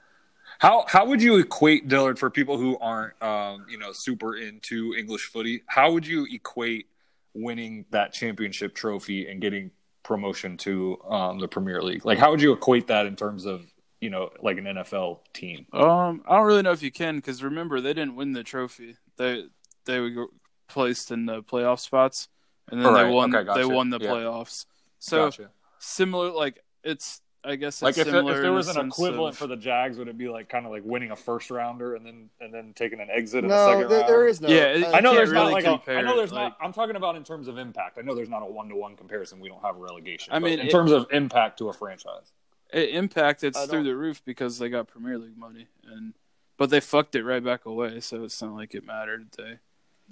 How 0.59 0.85
how 0.87 1.05
would 1.05 1.21
you 1.21 1.37
equate 1.37 1.87
Dillard 1.87 2.19
for 2.19 2.29
people 2.29 2.57
who 2.57 2.77
aren't 2.79 3.21
um, 3.23 3.65
you 3.69 3.77
know 3.77 3.91
super 3.93 4.35
into 4.35 4.93
English 4.97 5.25
footy? 5.27 5.63
How 5.67 5.91
would 5.93 6.05
you 6.05 6.27
equate 6.31 6.87
winning 7.33 7.85
that 7.91 8.11
championship 8.13 8.75
trophy 8.75 9.27
and 9.27 9.39
getting 9.41 9.71
promotion 10.03 10.57
to 10.57 10.97
um, 11.09 11.39
the 11.39 11.47
Premier 11.47 11.81
League? 11.81 12.03
Like, 12.05 12.17
how 12.17 12.31
would 12.31 12.41
you 12.41 12.51
equate 12.51 12.87
that 12.87 13.05
in 13.05 13.15
terms 13.15 13.45
of 13.45 13.70
you 14.01 14.09
know 14.09 14.31
like 14.41 14.57
an 14.57 14.65
NFL 14.65 15.19
team? 15.33 15.65
Um, 15.71 16.23
I 16.27 16.35
don't 16.37 16.45
really 16.47 16.61
know 16.63 16.71
if 16.73 16.83
you 16.83 16.91
can 16.91 17.15
because 17.17 17.41
remember 17.43 17.79
they 17.79 17.93
didn't 17.93 18.15
win 18.15 18.33
the 18.33 18.43
trophy. 18.43 18.97
They 19.17 19.45
they 19.85 19.99
were 19.99 20.27
placed 20.67 21.11
in 21.11 21.25
the 21.25 21.41
playoff 21.43 21.79
spots, 21.79 22.27
and 22.69 22.83
then 22.83 22.93
Right, 22.93 23.03
they 23.05 23.09
won. 23.11 23.33
okay, 23.33 23.45
gotcha. 23.45 23.59
They 23.59 23.65
won 23.65 23.89
the 23.89 23.99
Yeah. 24.01 24.09
playoffs. 24.09 24.65
So 24.99 25.25
Gotcha. 25.25 25.51
similar, 25.79 26.31
like 26.31 26.59
it's. 26.83 27.21
I 27.43 27.55
guess 27.55 27.77
it's 27.77 27.81
Like 27.81 27.97
if, 27.97 28.05
there- 28.05 28.13
similar 28.13 28.35
if 28.35 28.41
there 28.43 28.51
was 28.53 28.67
an 28.67 28.85
equivalent 28.85 29.33
of- 29.33 29.37
for 29.39 29.47
the 29.47 29.55
Jags, 29.55 29.97
would 29.97 30.07
it 30.07 30.15
be 30.15 30.29
like 30.29 30.47
kind 30.47 30.63
of 30.67 30.71
like 30.71 30.83
winning 30.85 31.09
a 31.09 31.15
first 31.15 31.49
rounder 31.49 31.95
and 31.95 32.05
then 32.05 32.29
and 32.39 32.53
then 32.53 32.71
taking 32.75 32.99
an 32.99 33.07
exit 33.11 33.43
in 33.43 33.49
the 33.49 33.65
second 33.67 33.89
there, 33.89 33.97
round? 34.01 34.09
there 34.09 34.27
is 34.27 34.41
no. 34.41 34.47
Yeah, 34.47 34.65
it- 34.75 34.85
I 34.93 34.99
know 34.99 35.15
there's 35.15 35.31
really 35.31 35.45
not 35.45 35.51
like 35.53 35.87
a, 35.87 35.91
I 35.97 36.01
know 36.03 36.15
there's 36.15 36.31
like- 36.31 36.49
not. 36.51 36.57
I'm 36.61 36.71
talking 36.71 36.95
about 36.97 37.15
in 37.15 37.23
terms 37.23 37.47
of 37.47 37.57
impact. 37.57 37.97
I 37.97 38.01
know 38.01 38.13
there's 38.13 38.29
not 38.29 38.43
a 38.43 38.45
one 38.45 38.69
to 38.69 38.75
one 38.75 38.95
comparison. 38.95 39.39
We 39.39 39.49
don't 39.49 39.61
have 39.63 39.77
relegation. 39.77 40.31
I 40.33 40.37
mean, 40.37 40.59
in 40.59 40.67
it- 40.67 40.71
terms 40.71 40.91
of 40.91 41.07
impact 41.11 41.57
to 41.57 41.69
a 41.69 41.73
franchise, 41.73 42.31
It, 42.31 42.35
impact 42.73 43.43
it's 43.43 43.63
through 43.65 43.83
the 43.83 43.95
roof 43.95 44.21
because 44.25 44.57
they 44.59 44.69
got 44.69 44.87
Premier 44.87 45.17
League 45.17 45.37
money 45.37 45.67
and 45.85 46.13
but 46.57 46.69
they 46.69 46.79
fucked 46.79 47.15
it 47.15 47.23
right 47.23 47.43
back 47.43 47.65
away, 47.65 47.99
so 48.01 48.23
it's 48.23 48.39
not 48.41 48.53
like 48.53 48.75
it 48.75 48.85
mattered. 48.85 49.27
They 49.37 49.57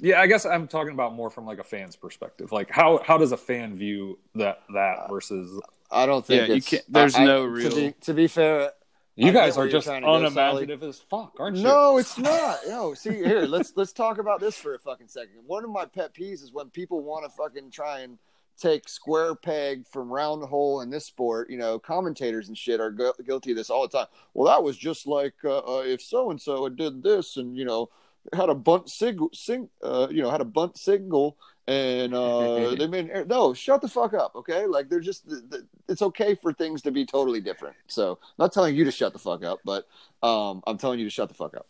yeah, 0.01 0.21
I 0.21 0.27
guess 0.27 0.45
I'm 0.45 0.67
talking 0.67 0.93
about 0.93 1.13
more 1.13 1.29
from 1.29 1.45
like 1.45 1.59
a 1.59 1.63
fan's 1.63 1.95
perspective. 1.95 2.51
Like 2.51 2.69
how 2.71 3.01
how 3.05 3.17
does 3.17 3.31
a 3.31 3.37
fan 3.37 3.75
view 3.77 4.17
that 4.35 4.61
that 4.73 5.09
versus 5.09 5.59
I 5.91 6.05
don't 6.05 6.25
think. 6.25 6.47
Yeah, 6.47 6.55
you 6.55 6.61
can't- 6.61 6.83
there's 6.91 7.15
I- 7.15 7.21
I- 7.23 7.25
no 7.25 7.43
To 7.43 7.49
real- 7.49 7.75
be, 7.75 7.93
to 8.01 8.13
be 8.13 8.27
fair, 8.27 8.71
you 9.15 9.29
I 9.29 9.31
guys 9.31 9.57
are 9.57 9.67
just 9.67 9.85
trying 9.87 10.01
to 10.03 10.05
go, 10.07 10.13
Sally. 10.13 10.25
unimaginative 10.27 10.83
as 10.83 10.99
fuck, 10.99 11.35
aren't 11.39 11.57
you? 11.57 11.63
No, 11.63 11.97
it's 11.97 12.17
not. 12.17 12.59
No, 12.67 12.93
see 12.93 13.13
here, 13.15 13.41
let's 13.41 13.73
let's 13.75 13.91
talk 13.91 14.17
about 14.19 14.39
this 14.39 14.55
for 14.57 14.73
a 14.75 14.79
fucking 14.79 15.07
second. 15.07 15.35
One 15.45 15.63
of 15.63 15.69
my 15.71 15.85
pet 15.85 16.13
peeves 16.13 16.41
is 16.43 16.51
when 16.53 16.69
people 16.69 17.01
want 17.01 17.25
to 17.25 17.29
fucking 17.31 17.71
try 17.71 17.99
and 17.99 18.17
take 18.59 18.87
square 18.89 19.35
peg 19.35 19.85
from 19.87 20.09
round 20.11 20.43
hole 20.43 20.81
in 20.81 20.89
this 20.89 21.05
sport. 21.05 21.49
You 21.49 21.57
know, 21.57 21.79
commentators 21.79 22.47
and 22.47 22.57
shit 22.57 22.79
are 22.79 22.91
gu- 22.91 23.13
guilty 23.25 23.51
of 23.51 23.57
this 23.57 23.69
all 23.69 23.87
the 23.87 23.97
time. 23.97 24.07
Well, 24.33 24.51
that 24.53 24.63
was 24.63 24.77
just 24.77 25.07
like 25.07 25.33
uh, 25.43 25.59
uh, 25.59 25.83
if 25.85 26.01
so 26.01 26.29
and 26.31 26.41
so 26.41 26.63
had 26.65 26.75
did 26.75 27.01
this, 27.03 27.37
and 27.37 27.57
you 27.57 27.65
know, 27.65 27.89
had 28.33 28.49
a 28.49 28.55
bunt 28.55 28.89
sig, 28.89 29.19
sing, 29.33 29.69
uh, 29.83 30.07
you 30.11 30.21
know, 30.21 30.29
had 30.29 30.41
a 30.41 30.45
bunt 30.45 30.77
signal, 30.77 31.37
and 31.67 32.13
uh, 32.13 32.75
they 32.75 32.87
made 32.87 33.09
an- 33.09 33.27
no. 33.27 33.53
Shut 33.53 33.81
the 33.81 33.87
fuck 33.87 34.13
up, 34.13 34.35
okay? 34.35 34.65
Like 34.65 34.89
they're 34.89 34.99
just. 34.99 35.27
th- 35.29 35.41
th- 35.49 35.63
It's 35.87 36.01
okay 36.01 36.35
for 36.35 36.53
things 36.53 36.81
to 36.83 36.91
be 36.91 37.05
totally 37.05 37.41
different. 37.41 37.75
So, 37.87 38.11
I'm 38.21 38.35
not 38.43 38.53
telling 38.53 38.75
you 38.75 38.85
to 38.85 38.91
shut 38.91 39.13
the 39.13 39.19
fuck 39.19 39.43
up, 39.43 39.59
but 39.65 39.87
um, 40.21 40.61
I'm 40.67 40.77
telling 40.77 40.99
you 40.99 41.05
to 41.05 41.11
shut 41.11 41.29
the 41.29 41.35
fuck 41.35 41.55
up. 41.55 41.65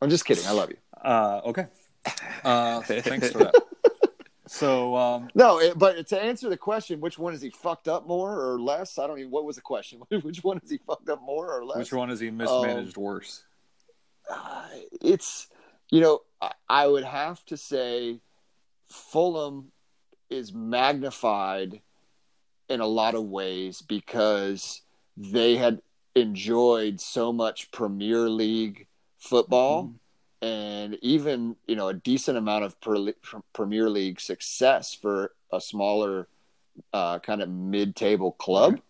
I'm 0.00 0.08
just 0.08 0.24
kidding. 0.24 0.46
I 0.46 0.52
love 0.52 0.70
you. 0.70 0.78
Uh, 1.04 1.40
okay. 1.44 1.66
Uh, 2.42 2.80
thanks 2.80 3.30
for 3.30 3.38
that. 3.38 3.54
So 4.50 4.96
um, 4.96 5.28
No, 5.36 5.60
it, 5.60 5.78
but 5.78 6.08
to 6.08 6.20
answer 6.20 6.48
the 6.48 6.56
question, 6.56 7.00
which 7.00 7.20
one 7.20 7.34
is 7.34 7.40
he 7.40 7.50
fucked 7.50 7.86
up 7.86 8.08
more 8.08 8.52
or 8.52 8.60
less? 8.60 8.98
I 8.98 9.06
don't 9.06 9.20
even. 9.20 9.30
What 9.30 9.44
was 9.44 9.54
the 9.54 9.62
question? 9.62 10.02
which 10.22 10.42
one 10.42 10.58
is 10.64 10.68
he 10.68 10.78
fucked 10.78 11.08
up 11.08 11.22
more 11.22 11.56
or 11.56 11.64
less? 11.64 11.78
which 11.78 11.92
one 11.92 12.10
is 12.10 12.18
he 12.18 12.32
mismanaged 12.32 12.96
worse? 12.96 13.44
Uh, 14.28 14.66
it's 15.00 15.46
you 15.88 16.00
know 16.00 16.22
I, 16.42 16.50
I 16.68 16.88
would 16.88 17.04
have 17.04 17.44
to 17.46 17.56
say 17.56 18.18
Fulham 18.88 19.70
is 20.30 20.52
magnified 20.52 21.80
in 22.68 22.80
a 22.80 22.86
lot 22.86 23.14
of 23.14 23.22
ways 23.26 23.82
because 23.82 24.82
they 25.16 25.54
had 25.54 25.80
enjoyed 26.16 27.00
so 27.00 27.32
much 27.32 27.70
Premier 27.70 28.28
League 28.28 28.88
football 29.16 29.92
and 30.42 30.96
even 31.02 31.56
you 31.66 31.76
know 31.76 31.88
a 31.88 31.94
decent 31.94 32.38
amount 32.38 32.64
of 32.64 32.80
per, 32.80 33.12
Premier 33.52 33.90
League 33.90 34.20
success 34.20 34.94
for 34.94 35.32
a 35.52 35.60
smaller 35.60 36.28
uh, 36.92 37.18
kind 37.18 37.42
of 37.42 37.48
mid-table 37.48 38.32
club. 38.32 38.80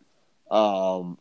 Um, 0.51 1.19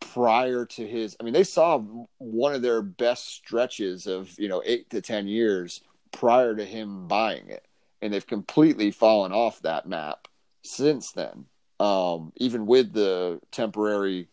prior 0.00 0.66
to 0.66 0.86
his, 0.86 1.16
I 1.20 1.24
mean, 1.24 1.32
they 1.32 1.44
saw 1.44 1.78
one 2.18 2.54
of 2.54 2.62
their 2.62 2.82
best 2.82 3.28
stretches 3.28 4.06
of 4.06 4.38
you 4.38 4.48
know 4.48 4.62
eight 4.64 4.90
to 4.90 5.00
ten 5.00 5.26
years 5.26 5.80
prior 6.10 6.54
to 6.54 6.64
him 6.64 7.08
buying 7.08 7.48
it, 7.48 7.66
and 8.00 8.12
they've 8.12 8.26
completely 8.26 8.90
fallen 8.90 9.32
off 9.32 9.62
that 9.62 9.88
map 9.88 10.28
since 10.62 11.12
then. 11.12 11.46
Um, 11.80 12.32
even 12.36 12.66
with 12.66 12.92
the 12.92 13.40
temporary 13.50 14.28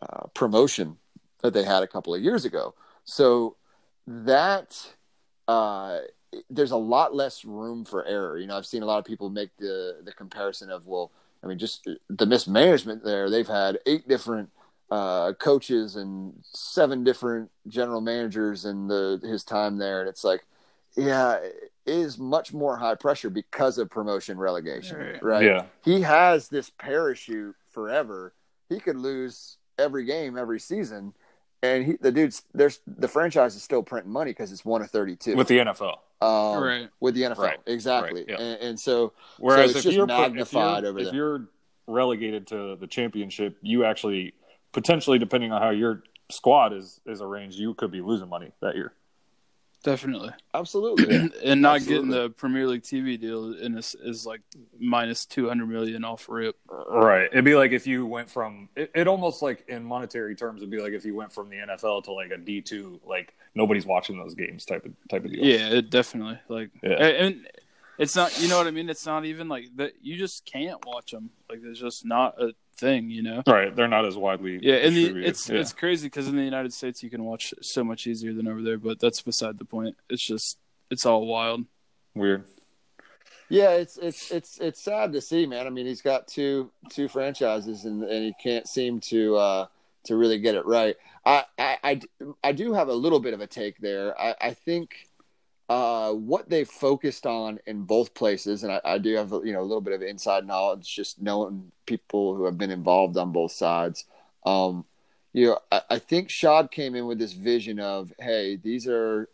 uh, 0.00 0.28
promotion 0.28 0.96
that 1.42 1.52
they 1.52 1.62
had 1.62 1.82
a 1.82 1.86
couple 1.86 2.14
of 2.14 2.22
years 2.22 2.44
ago, 2.44 2.74
so 3.04 3.56
that 4.06 4.86
uh, 5.48 6.00
there's 6.50 6.70
a 6.72 6.76
lot 6.76 7.14
less 7.14 7.44
room 7.44 7.84
for 7.84 8.04
error. 8.04 8.38
You 8.38 8.46
know, 8.46 8.56
I've 8.56 8.66
seen 8.66 8.82
a 8.82 8.86
lot 8.86 8.98
of 8.98 9.04
people 9.04 9.30
make 9.30 9.50
the 9.58 10.00
the 10.04 10.12
comparison 10.12 10.70
of 10.70 10.86
well, 10.86 11.10
I 11.42 11.46
mean, 11.46 11.58
just 11.58 11.88
the 12.08 12.26
mismanagement 12.26 13.04
there. 13.04 13.30
They've 13.30 13.46
had 13.46 13.78
eight 13.86 14.08
different 14.08 14.50
uh, 14.90 15.32
coaches 15.34 15.96
and 15.96 16.34
seven 16.42 17.02
different 17.04 17.50
general 17.68 18.00
managers 18.00 18.64
in 18.64 18.86
the 18.88 19.20
his 19.22 19.44
time 19.44 19.78
there, 19.78 20.00
and 20.00 20.08
it's 20.08 20.24
like, 20.24 20.44
yeah, 20.96 21.34
it 21.34 21.72
is 21.86 22.18
much 22.18 22.52
more 22.52 22.76
high 22.76 22.94
pressure 22.94 23.30
because 23.30 23.78
of 23.78 23.90
promotion 23.90 24.38
relegation, 24.38 24.96
Right. 24.98 25.22
right? 25.22 25.44
Yeah. 25.44 25.64
He 25.84 26.00
has 26.02 26.48
this 26.48 26.70
parachute 26.70 27.54
forever. 27.70 28.32
He 28.68 28.80
could 28.80 28.96
lose 28.96 29.58
every 29.78 30.04
game 30.04 30.36
every 30.36 30.58
season. 30.58 31.12
And 31.62 31.84
he, 31.84 31.92
the 32.00 32.12
dude's 32.12 32.42
there's 32.54 32.80
the 32.86 33.08
franchise 33.08 33.56
is 33.56 33.62
still 33.62 33.82
printing 33.82 34.12
money 34.12 34.30
because 34.30 34.52
it's 34.52 34.64
one 34.64 34.82
of 34.82 34.90
thirty 34.90 35.16
two 35.16 35.36
With 35.36 35.48
the 35.48 35.58
NFL. 35.58 35.98
um, 36.20 36.62
Right. 36.62 36.88
with 37.00 37.14
the 37.14 37.22
NFL. 37.22 37.38
Right. 37.38 37.58
Exactly. 37.66 38.20
Right, 38.20 38.30
yeah. 38.30 38.36
and, 38.40 38.62
and 38.62 38.80
so, 38.80 39.12
Whereas 39.38 39.70
it's 39.70 39.78
if, 39.80 39.84
just 39.84 39.96
you're, 39.96 40.06
put- 40.06 40.36
if, 40.38 40.52
you're, 40.52 40.62
over 40.62 40.98
if 40.98 41.04
there. 41.06 41.14
you're 41.14 41.48
relegated 41.86 42.46
to 42.48 42.76
the 42.76 42.86
championship, 42.86 43.56
you 43.62 43.84
actually 43.84 44.34
potentially, 44.72 45.18
depending 45.18 45.52
on 45.52 45.62
how 45.62 45.70
your 45.70 46.02
squad 46.30 46.72
is 46.72 47.00
is 47.06 47.20
arranged, 47.22 47.58
you 47.58 47.72
could 47.74 47.90
be 47.90 48.00
losing 48.00 48.28
money 48.28 48.52
that 48.60 48.74
year. 48.76 48.92
Definitely 49.86 50.30
absolutely. 50.54 51.30
and 51.44 51.62
not 51.62 51.76
Absolutely. 51.76 52.08
getting 52.08 52.10
the 52.10 52.30
Premier 52.30 52.66
League 52.66 52.82
TV 52.82 53.18
deal 53.18 53.54
in 53.56 53.72
this 53.72 53.94
is 53.94 54.26
like 54.26 54.40
minus 54.78 55.24
two 55.24 55.48
hundred 55.48 55.68
million 55.68 56.04
off 56.04 56.28
rip. 56.28 56.56
Right. 56.68 57.28
It'd 57.32 57.44
be 57.44 57.54
like 57.54 57.70
if 57.70 57.86
you 57.86 58.04
went 58.04 58.28
from 58.28 58.68
it, 58.76 58.90
it 58.94 59.06
almost 59.06 59.42
like 59.42 59.64
in 59.68 59.84
monetary 59.84 60.34
terms 60.34 60.60
would 60.60 60.70
be 60.70 60.80
like 60.80 60.92
if 60.92 61.04
you 61.04 61.14
went 61.14 61.32
from 61.32 61.48
the 61.48 61.56
NFL 61.56 62.04
to 62.04 62.12
like 62.12 62.30
a 62.32 62.36
D 62.36 62.60
two, 62.60 63.00
like 63.06 63.34
nobody's 63.54 63.86
watching 63.86 64.18
those 64.18 64.34
games 64.34 64.64
type 64.64 64.84
of 64.84 64.92
type 65.08 65.24
of 65.24 65.30
deal. 65.32 65.44
Yeah, 65.44 65.68
it 65.70 65.88
definitely 65.90 66.38
like 66.48 66.70
Yeah. 66.82 66.90
and 67.04 67.46
it's 67.98 68.16
not 68.16 68.38
you 68.42 68.48
know 68.48 68.58
what 68.58 68.66
I 68.66 68.72
mean. 68.72 68.90
It's 68.90 69.06
not 69.06 69.24
even 69.24 69.48
like 69.48 69.66
that. 69.76 69.92
You 70.02 70.16
just 70.16 70.44
can't 70.44 70.84
watch 70.84 71.12
them. 71.12 71.30
Like 71.48 71.62
there's 71.62 71.80
just 71.80 72.04
not 72.04 72.40
a 72.42 72.52
thing, 72.78 73.10
you 73.10 73.22
know. 73.22 73.42
Right, 73.46 73.74
they're 73.74 73.88
not 73.88 74.04
as 74.06 74.16
widely. 74.16 74.58
Yeah, 74.62 74.76
and 74.76 74.96
the, 74.96 75.24
it's 75.24 75.48
Yeah. 75.48 75.60
it's 75.60 75.72
crazy 75.72 76.06
because 76.06 76.28
in 76.28 76.36
the 76.36 76.42
United 76.42 76.72
States 76.72 77.02
you 77.02 77.10
can 77.10 77.24
watch 77.24 77.54
so 77.60 77.82
much 77.84 78.06
easier 78.06 78.32
than 78.32 78.46
over 78.48 78.62
there, 78.62 78.78
but 78.78 78.98
that's 79.00 79.22
beside 79.22 79.58
the 79.58 79.64
point. 79.64 79.96
It's 80.10 80.24
just 80.24 80.58
it's 80.90 81.04
all 81.06 81.26
wild. 81.26 81.64
weird. 82.14 82.44
Yeah, 83.48 83.70
it's 83.70 83.96
it's 83.96 84.30
it's 84.32 84.58
it's 84.60 84.80
sad 84.80 85.12
to 85.12 85.20
see, 85.20 85.46
man. 85.46 85.66
I 85.66 85.70
mean, 85.70 85.86
he's 85.86 86.02
got 86.02 86.26
two 86.26 86.70
two 86.90 87.06
franchises, 87.08 87.84
and 87.84 88.02
and 88.02 88.24
he 88.24 88.34
can't 88.42 88.66
seem 88.66 88.98
to 89.02 89.36
uh, 89.36 89.66
to 90.04 90.16
really 90.16 90.38
get 90.38 90.56
it 90.56 90.66
right. 90.66 90.96
I, 91.24 91.44
I 91.58 91.78
I 91.84 92.00
I 92.42 92.52
do 92.52 92.72
have 92.72 92.88
a 92.88 92.92
little 92.94 93.20
bit 93.20 93.34
of 93.34 93.40
a 93.40 93.46
take 93.46 93.78
there. 93.78 94.20
I 94.20 94.34
I 94.40 94.54
think 94.54 94.96
uh, 95.68 96.12
what 96.12 96.48
they 96.48 96.64
focused 96.64 97.26
on 97.26 97.58
in 97.66 97.82
both 97.82 98.14
places, 98.14 98.62
and 98.62 98.72
I, 98.72 98.80
I 98.84 98.98
do 98.98 99.14
have 99.16 99.32
you 99.44 99.52
know 99.52 99.60
a 99.60 99.62
little 99.62 99.80
bit 99.80 99.94
of 99.94 100.02
inside 100.02 100.46
knowledge, 100.46 100.94
just 100.94 101.20
knowing 101.20 101.72
people 101.86 102.36
who 102.36 102.44
have 102.44 102.58
been 102.58 102.70
involved 102.70 103.16
on 103.16 103.32
both 103.32 103.52
sides. 103.52 104.04
Um, 104.44 104.84
you 105.32 105.48
know, 105.48 105.58
I, 105.72 105.82
I 105.90 105.98
think 105.98 106.30
Shad 106.30 106.70
came 106.70 106.94
in 106.94 107.06
with 107.06 107.18
this 107.18 107.32
vision 107.32 107.80
of, 107.80 108.12
hey, 108.18 108.56
these 108.56 108.86
are 108.86 109.28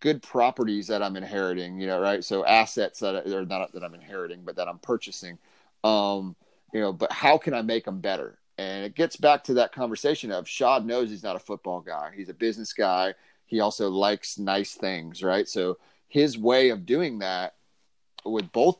good 0.00 0.22
properties 0.22 0.86
that 0.88 1.02
I'm 1.02 1.16
inheriting, 1.16 1.78
you 1.78 1.86
know, 1.86 2.00
right? 2.00 2.24
So 2.24 2.44
assets 2.44 3.00
that 3.00 3.26
are 3.26 3.44
not 3.44 3.72
that 3.72 3.84
I'm 3.84 3.94
inheriting, 3.94 4.42
but 4.44 4.56
that 4.56 4.66
I'm 4.66 4.78
purchasing. 4.78 5.38
Um, 5.84 6.36
you 6.72 6.80
know, 6.80 6.92
but 6.92 7.12
how 7.12 7.36
can 7.38 7.54
I 7.54 7.62
make 7.62 7.84
them 7.84 8.00
better? 8.00 8.38
And 8.58 8.84
it 8.84 8.94
gets 8.94 9.16
back 9.16 9.44
to 9.44 9.54
that 9.54 9.72
conversation 9.72 10.32
of 10.32 10.48
Shad 10.48 10.84
knows 10.84 11.10
he's 11.10 11.22
not 11.22 11.36
a 11.36 11.40
football 11.40 11.80
guy. 11.80 12.10
He's 12.14 12.28
a 12.28 12.34
business 12.34 12.72
guy. 12.72 13.14
He 13.50 13.58
also 13.58 13.90
likes 13.90 14.38
nice 14.38 14.74
things, 14.74 15.24
right? 15.24 15.48
So 15.48 15.78
his 16.06 16.38
way 16.38 16.68
of 16.68 16.86
doing 16.86 17.18
that 17.18 17.56
with 18.24 18.52
both 18.52 18.78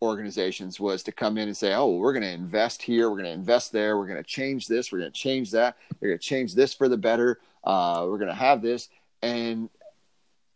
organizations 0.00 0.78
was 0.78 1.02
to 1.02 1.12
come 1.12 1.36
in 1.36 1.48
and 1.48 1.56
say, 1.56 1.74
"Oh, 1.74 1.96
we're 1.96 2.12
going 2.12 2.22
to 2.22 2.30
invest 2.30 2.82
here. 2.82 3.10
We're 3.10 3.16
going 3.16 3.24
to 3.24 3.32
invest 3.32 3.72
there. 3.72 3.98
We're 3.98 4.06
going 4.06 4.22
to 4.22 4.28
change 4.28 4.68
this. 4.68 4.92
We're 4.92 5.00
going 5.00 5.10
to 5.10 5.18
change 5.18 5.50
that. 5.50 5.76
We're 5.98 6.10
going 6.10 6.20
to 6.20 6.24
change 6.24 6.54
this 6.54 6.72
for 6.72 6.88
the 6.88 6.96
better. 6.96 7.40
Uh, 7.64 8.06
we're 8.08 8.18
going 8.18 8.28
to 8.28 8.34
have 8.34 8.62
this." 8.62 8.88
And 9.22 9.68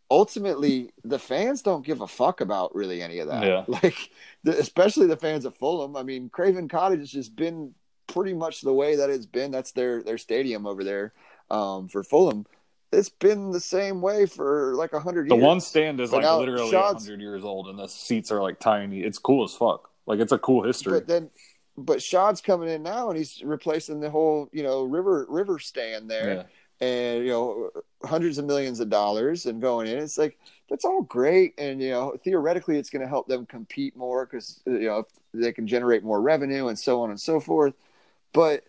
ultimately, 0.09 0.93
the 1.03 1.19
fans 1.19 1.61
don't 1.61 1.85
give 1.85 2.03
a 2.03 2.07
fuck 2.07 2.41
about 2.41 2.73
really 2.73 3.03
any 3.03 3.19
of 3.19 3.27
that. 3.27 3.45
Yeah. 3.45 3.65
Like, 3.83 4.11
the, 4.45 4.57
especially 4.61 5.09
the 5.09 5.17
fans 5.17 5.45
of 5.45 5.57
Fulham. 5.57 5.97
I 5.97 6.05
mean, 6.05 6.29
Craven 6.29 6.69
Cottage 6.69 7.01
has 7.01 7.11
just 7.11 7.35
been 7.35 7.75
pretty 8.07 8.33
much 8.33 8.61
the 8.61 8.73
way 8.73 8.95
that 8.95 9.11
it's 9.11 9.27
been. 9.27 9.51
That's 9.51 9.73
their 9.73 10.05
their 10.05 10.19
stadium 10.19 10.67
over 10.67 10.85
there 10.85 11.13
um, 11.51 11.89
for 11.89 12.05
Fulham. 12.05 12.47
It's 12.95 13.09
been 13.09 13.51
the 13.51 13.61
same 13.61 14.01
way 14.01 14.27
for 14.27 14.75
like 14.75 14.93
a 14.93 15.01
hundred 15.01 15.29
The 15.29 15.35
years. 15.35 15.45
one 15.45 15.61
stand 15.61 16.01
is 16.01 16.11
But 16.11 16.23
like 16.23 16.39
literally 16.39 16.71
hundred 16.75 17.21
years 17.21 17.45
old, 17.45 17.69
and 17.69 17.79
the 17.79 17.89
seats 17.89 18.31
are 18.31 18.43
like 18.43 18.61
tiny. 18.61 19.01
It's 19.01 19.19
cool 19.19 19.45
as 19.45 19.55
fuck. 19.55 19.91
Like 20.07 20.21
it's 20.21 20.33
a 20.33 20.39
cool 20.39 20.63
history. 20.63 20.93
But 20.93 21.09
then, 21.09 21.31
but 21.77 22.03
Shad's 22.03 22.41
coming 22.41 22.69
in 22.69 22.83
now, 22.83 23.09
and 23.09 23.19
he's 23.19 23.43
replacing 23.43 24.01
the 24.01 24.11
whole, 24.11 24.49
you 24.53 24.63
know, 24.63 24.85
river 24.85 25.27
river 25.29 25.59
stand 25.59 26.11
there, 26.11 26.47
yeah. 26.81 26.87
and 26.87 27.25
you 27.25 27.31
know, 27.31 27.71
hundreds 28.05 28.39
of 28.39 28.45
millions 28.45 28.81
of 28.81 28.91
dollars 28.91 29.47
and 29.47 29.61
going 29.61 29.89
in. 29.89 29.99
It's 29.99 30.19
like 30.19 30.39
that's 30.69 30.85
all 30.85 31.03
great, 31.03 31.55
and 31.59 31.81
you 31.81 31.91
know, 31.91 32.17
theoretically, 32.23 32.79
it's 32.79 32.91
going 32.91 33.03
to 33.03 33.09
help 33.09 33.29
them 33.29 33.47
compete 33.47 33.97
more 33.97 34.27
because 34.27 34.61
you 34.67 34.81
know 34.81 35.05
they 35.33 35.53
can 35.53 35.67
generate 35.67 36.05
more 36.05 36.21
revenue 36.21 36.69
and 36.69 36.79
so 36.79 37.03
on 37.03 37.11
and 37.11 37.21
so 37.21 37.41
forth. 37.41 37.75
But 38.33 38.65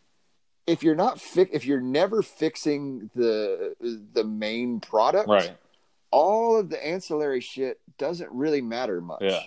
if 0.67 0.83
you're 0.83 0.95
not 0.95 1.19
fi- 1.21 1.49
if 1.51 1.65
you're 1.65 1.81
never 1.81 2.21
fixing 2.21 3.09
the 3.15 3.75
the 4.13 4.23
main 4.23 4.79
product, 4.79 5.29
Right. 5.29 5.55
all 6.11 6.57
of 6.59 6.69
the 6.69 6.83
ancillary 6.85 7.41
shit 7.41 7.79
doesn't 7.97 8.31
really 8.31 8.61
matter 8.61 9.01
much. 9.01 9.21
Yeah. 9.21 9.41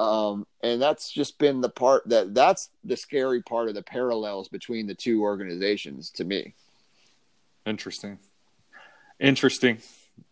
Um, 0.00 0.46
and 0.62 0.80
that's 0.80 1.10
just 1.10 1.38
been 1.38 1.60
the 1.60 1.68
part 1.68 2.08
that 2.08 2.34
that's 2.34 2.70
the 2.84 2.96
scary 2.96 3.42
part 3.42 3.68
of 3.68 3.74
the 3.74 3.82
parallels 3.82 4.48
between 4.48 4.86
the 4.86 4.94
two 4.94 5.22
organizations 5.22 6.10
to 6.12 6.24
me. 6.24 6.54
Interesting. 7.66 8.18
Interesting. 9.20 9.78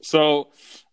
So, 0.02 0.48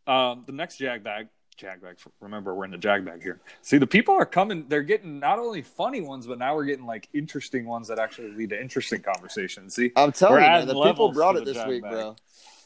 um, 0.08 0.44
the 0.48 0.52
next 0.54 0.78
jag 0.78 1.04
bag, 1.04 1.28
jag 1.64 1.82
bag. 1.82 1.98
Remember, 2.20 2.54
we're 2.54 2.66
in 2.66 2.72
the 2.72 2.78
jag 2.78 3.06
bag 3.06 3.24
here. 3.24 3.40
See, 3.62 3.78
the 3.78 3.88
people 3.88 4.14
are 4.14 4.26
coming. 4.26 4.66
They're 4.68 4.84
getting 4.84 5.20
not 5.20 5.40
only 5.40 5.62
funny 5.62 6.02
ones, 6.02 6.28
but 6.28 6.38
now 6.38 6.56
we're 6.56 6.66
getting 6.66 6.86
like 6.86 7.10
interesting 7.14 7.66
ones 7.66 7.88
that 7.88 8.00
actually 8.00 8.32
lead 8.32 8.50
to 8.50 8.62
interesting 8.62 9.02
conversations. 9.02 9.76
See, 9.76 9.92
I'm 9.96 10.12
telling 10.12 10.36
We're 10.36 10.42
you, 10.42 10.48
man, 10.48 10.68
the 10.68 10.84
people 10.84 11.12
brought 11.12 11.36
it 11.38 11.46
this 11.46 11.66
week, 11.66 11.84
bag. 11.84 11.92
bro. 11.92 12.16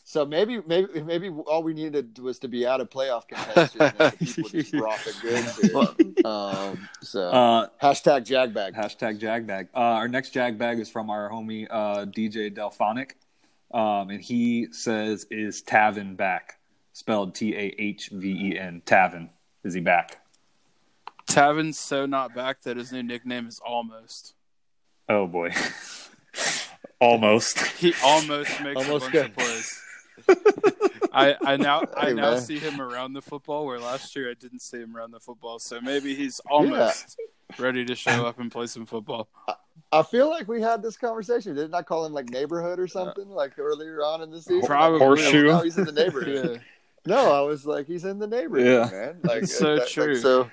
So 0.04 0.26
maybe, 0.26 0.62
maybe, 0.66 1.02
maybe 1.02 1.30
all 1.30 1.64
we 1.64 1.74
needed 1.74 2.18
was 2.20 2.40
to 2.40 2.48
be 2.48 2.66
out 2.66 2.80
of 2.80 2.90
playoff 2.90 3.28
contention. 3.28 3.92
people 4.20 4.50
just 4.50 4.72
brought 4.72 5.00
the 5.00 5.14
goods. 5.22 6.14
Um, 6.26 6.90
so 7.02 7.30
uh, 7.30 7.68
hashtag 7.82 8.26
jagbag. 8.26 8.74
Hashtag 8.74 9.20
jagbag. 9.20 9.68
Uh, 9.74 9.80
our 9.80 10.08
next 10.08 10.34
jagbag 10.34 10.80
is 10.80 10.90
from 10.90 11.10
our 11.10 11.30
homie 11.30 11.68
uh, 11.70 12.06
DJ 12.06 12.54
Delphonic. 12.54 13.18
Um, 13.74 14.10
and 14.10 14.22
he 14.22 14.68
says, 14.72 15.28
Is 15.30 15.62
Tavin 15.62 16.16
back? 16.16 16.58
Spelled 16.98 17.36
T 17.36 17.54
A 17.56 17.76
H 17.78 18.10
V 18.12 18.54
E 18.54 18.58
N. 18.58 18.82
Tavin. 18.84 19.30
Is 19.64 19.76
he 19.76 19.82
back? 19.82 20.20
Tavin's 21.28 21.78
so 21.78 22.08
not 22.08 22.34
back 22.34 22.64
that 22.64 22.76
his 22.76 22.92
new 22.92 23.04
nickname 23.04 23.46
is 23.46 23.60
Almost. 23.64 24.34
Oh, 25.08 25.28
boy. 25.28 25.52
Almost. 27.00 27.60
He 27.78 27.94
almost 28.04 28.50
makes 28.62 28.78
Almost 28.78 29.10
a 29.10 29.12
bunch 29.12 29.12
good. 29.12 29.26
of 29.28 29.36
plays. 29.36 29.84
I 31.14 31.36
I 31.46 31.58
now 31.58 31.84
I 31.96 32.08
Hey, 32.08 32.14
now 32.16 32.32
man. 32.32 32.42
see 32.42 32.58
him 32.58 32.82
around 32.82 33.14
the 33.14 33.22
football 33.22 33.68
where 33.68 33.80
last 33.80 34.16
year 34.16 34.32
I 34.32 34.34
didn't 34.34 34.64
see 34.64 34.80
him 34.80 34.98
around 34.98 35.12
the 35.12 35.20
football. 35.20 35.60
So 35.60 35.80
maybe 35.80 36.16
he's 36.16 36.40
almost 36.50 37.16
ready 37.60 37.86
to 37.86 37.94
show 37.94 38.26
up 38.26 38.40
and 38.40 38.52
play 38.52 38.66
some 38.66 38.88
football. 38.88 39.30
I 39.92 40.02
feel 40.02 40.30
like 40.32 40.48
we 40.48 40.64
had 40.64 40.82
this 40.82 40.98
conversation. 40.98 41.54
Didn't 41.54 41.76
I 41.76 41.84
call 41.84 42.08
him 42.08 42.14
like 42.14 42.32
neighborhood 42.32 42.80
or 42.80 42.86
uh, 42.86 42.88
something 42.88 43.30
like 43.30 43.60
earlier 43.60 44.00
on 44.00 44.24
in 44.24 44.32
the 44.32 44.42
season? 44.42 44.64
Probably. 44.66 44.98
Horseshoe. 44.98 45.46
No, 45.46 45.60
he's 45.60 45.78
in 45.78 45.86
the 45.86 45.92
neighborhood. 45.92 46.56
Yeah. 46.56 46.62
No, 47.08 47.32
I 47.32 47.42
was 47.42 47.66
like, 47.66 47.88
he's 47.88 48.06
in 48.06 48.20
the 48.20 48.28
neighborhood, 48.28 48.68
Yeah. 48.68 48.90
man. 48.98 49.20
Like 49.24 49.46
so 49.48 49.76
that- 49.76 49.80
like, 49.82 49.90
true. 49.90 50.16
so, 50.16 50.50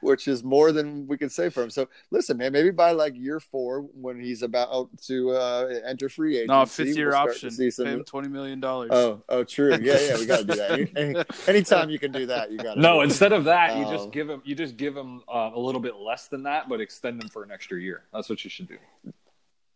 which 0.00 0.28
is 0.28 0.44
more 0.44 0.70
than 0.70 1.06
we 1.08 1.18
can 1.18 1.28
say 1.28 1.48
for 1.48 1.62
him. 1.62 1.70
So, 1.70 1.88
listen, 2.10 2.36
man, 2.36 2.52
maybe 2.52 2.70
by 2.70 2.92
like 2.92 3.16
year 3.16 3.40
four, 3.40 3.80
when 3.80 4.20
he's 4.20 4.42
about 4.42 4.88
to 5.06 5.30
uh, 5.32 5.80
enter 5.84 6.08
free 6.08 6.36
agency, 6.36 6.52
No, 6.54 6.66
fifth 6.66 6.96
year 6.96 7.08
we'll 7.08 7.16
option. 7.18 7.50
see 7.50 7.70
some- 7.70 7.86
Pay 7.86 7.92
him 7.92 8.04
twenty 8.04 8.28
million 8.28 8.60
dollars. 8.60 8.90
Oh, 8.92 9.22
oh, 9.28 9.44
true. 9.44 9.70
Yeah, 9.80 9.98
yeah, 10.00 10.16
we 10.18 10.26
got 10.26 10.38
to 10.40 10.44
do 10.44 10.54
that. 10.54 10.70
Any, 10.72 10.92
any, 10.96 11.24
anytime 11.48 11.90
you 11.90 11.98
can 11.98 12.12
do 12.12 12.26
that, 12.26 12.50
you 12.52 12.58
got 12.58 12.74
to. 12.74 12.80
No, 12.80 13.00
instead 13.00 13.32
of 13.32 13.44
that, 13.44 13.76
you 13.76 13.84
Um, 13.86 13.92
just 13.92 14.10
give 14.12 14.28
him 14.30 14.40
you 14.44 14.54
just 14.54 14.76
give 14.76 14.96
him 14.96 15.22
uh, 15.28 15.50
a 15.54 15.58
little 15.58 15.80
bit 15.80 15.96
less 15.96 16.28
than 16.28 16.44
that, 16.44 16.68
but 16.68 16.80
extend 16.80 17.22
him 17.22 17.28
for 17.28 17.42
an 17.42 17.50
extra 17.50 17.80
year. 17.80 18.04
That's 18.12 18.28
what 18.28 18.44
you 18.44 18.50
should 18.50 18.68
do. 18.68 18.78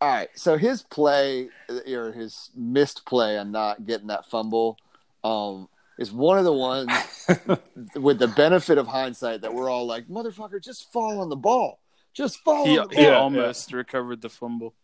All 0.01 0.09
right. 0.09 0.29
So 0.35 0.57
his 0.57 0.83
play 0.83 1.49
or 1.89 2.13
his 2.13 2.51
missed 2.57 3.07
play 3.07 3.39
on 3.39 3.51
not 3.53 3.87
getting 3.87 4.09
that 4.09 4.27
fumble 4.27 4.77
um, 5.25 5.69
is 6.03 6.13
one 6.13 6.37
of 6.37 6.45
the 6.45 6.53
ones 6.53 6.91
with 7.95 8.19
the 8.19 8.29
benefit 8.29 8.77
of 8.77 8.87
hindsight 8.87 9.41
that 9.43 9.55
we're 9.55 9.71
all 9.71 9.87
like, 9.87 10.09
motherfucker, 10.09 10.63
just 10.63 10.93
fall 10.93 11.21
on 11.21 11.29
the 11.29 11.37
ball. 11.37 11.79
Just 12.13 12.39
fall 12.41 12.67
he 12.67 12.77
on 12.79 12.89
the 12.89 12.95
ball. 12.97 13.05
he 13.05 13.11
ball. 13.11 13.23
almost 13.23 13.73
recovered 13.73 14.21
the 14.21 14.29
fumble. 14.29 14.75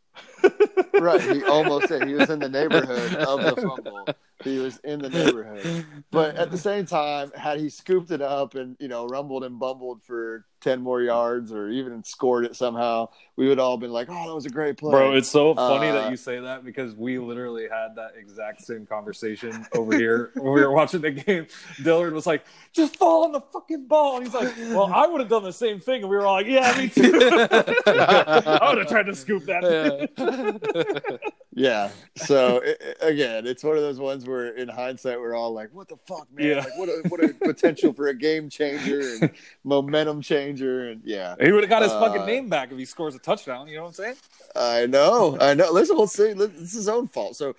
right. 0.94 1.20
He 1.20 1.44
almost 1.44 1.88
did. 1.88 2.06
He 2.08 2.14
was 2.14 2.30
in 2.30 2.38
the 2.38 2.48
neighborhood 2.48 3.14
of 3.16 3.40
the 3.42 3.60
fumble. 3.60 4.06
He 4.44 4.58
was 4.58 4.78
in 4.84 5.00
the 5.00 5.08
neighborhood. 5.10 5.84
But 6.10 6.36
at 6.36 6.50
the 6.50 6.58
same 6.58 6.86
time, 6.86 7.30
had 7.34 7.58
he 7.58 7.68
scooped 7.68 8.10
it 8.10 8.22
up 8.22 8.54
and, 8.54 8.76
you 8.78 8.88
know, 8.88 9.06
rumbled 9.06 9.42
and 9.44 9.58
bumbled 9.58 10.02
for 10.02 10.44
10 10.60 10.80
more 10.80 11.00
yards 11.02 11.52
or 11.52 11.68
even 11.68 12.02
scored 12.04 12.44
it 12.44 12.54
somehow, 12.56 13.08
we 13.36 13.48
would 13.48 13.58
all 13.58 13.76
been 13.76 13.90
like, 13.92 14.08
oh, 14.10 14.26
that 14.28 14.34
was 14.34 14.46
a 14.46 14.50
great 14.50 14.76
play. 14.76 14.90
Bro, 14.90 15.14
it's 15.14 15.28
so 15.28 15.54
funny 15.54 15.88
Uh, 15.88 15.92
that 15.94 16.10
you 16.10 16.16
say 16.16 16.38
that 16.40 16.64
because 16.64 16.94
we 16.94 17.18
literally 17.18 17.64
had 17.68 17.96
that 17.96 18.12
exact 18.16 18.62
same 18.62 18.86
conversation 18.86 19.66
over 19.74 19.96
here 19.96 20.30
when 20.34 20.52
we 20.52 20.60
were 20.62 20.72
watching 20.72 21.00
the 21.00 21.10
game. 21.10 21.46
Dillard 21.82 22.12
was 22.12 22.26
like, 22.26 22.44
"Just 22.72 22.96
fall 22.96 23.24
on 23.24 23.32
the 23.32 23.40
fucking 23.40 23.86
ball," 23.86 24.16
and 24.16 24.24
he's 24.26 24.34
like, 24.34 24.52
"Well, 24.70 24.92
I 24.92 25.06
would 25.06 25.20
have 25.20 25.30
done 25.30 25.44
the 25.44 25.52
same 25.52 25.78
thing," 25.80 26.02
and 26.02 26.10
we 26.10 26.16
were 26.16 26.26
all 26.26 26.34
like, 26.34 26.46
"Yeah, 26.46 26.76
me 26.76 26.88
too." 26.88 27.18
I 27.86 28.68
would 28.68 28.78
have 28.78 28.88
tried 28.88 29.06
to 29.06 29.14
scoop 29.14 29.44
that. 29.46 31.20
Yeah. 31.58 31.90
So 32.16 32.62
i 32.66 32.74
i- 33.04 33.06
again, 33.08 33.46
it's 33.46 33.62
one 33.64 33.76
of 33.76 33.82
those 33.82 33.98
ones 33.98 34.24
where, 34.26 34.48
in 34.48 34.68
hindsight, 34.68 35.18
we're 35.20 35.34
all 35.34 35.52
like, 35.52 35.70
"What 35.72 35.88
the 35.88 35.96
fuck, 35.96 36.26
man? 36.32 36.46
Yeah. 36.46 36.58
Like, 36.60 36.76
what 36.78 36.88
a 36.88 37.02
what 37.08 37.24
a 37.24 37.28
potential 37.44 37.92
for 37.92 38.08
a 38.08 38.14
game 38.14 38.48
changer 38.48 39.00
and 39.20 39.30
momentum 39.64 40.22
changer." 40.22 40.88
And 40.90 41.02
yeah, 41.04 41.34
He 41.40 41.52
would 41.52 41.62
have 41.64 41.70
got 41.70 41.82
his 41.82 41.92
Uh, 41.92 42.00
fucking 42.00 42.26
name 42.26 42.48
back 42.48 42.70
if 42.72 42.78
he 42.78 42.84
scores 42.84 43.14
a 43.14 43.18
touchdown. 43.18 43.68
You 43.68 43.76
know 43.76 43.82
what 43.82 43.88
I'm 43.88 43.94
saying? 43.94 44.16
I 44.56 44.86
know, 44.86 45.36
I 45.40 45.54
know. 45.54 45.70
Listen, 45.72 45.96
we'll 45.96 46.06
see. 46.06 46.28
It's 46.30 46.72
his 46.74 46.88
own 46.88 47.08
fault. 47.08 47.36
So 47.36 47.54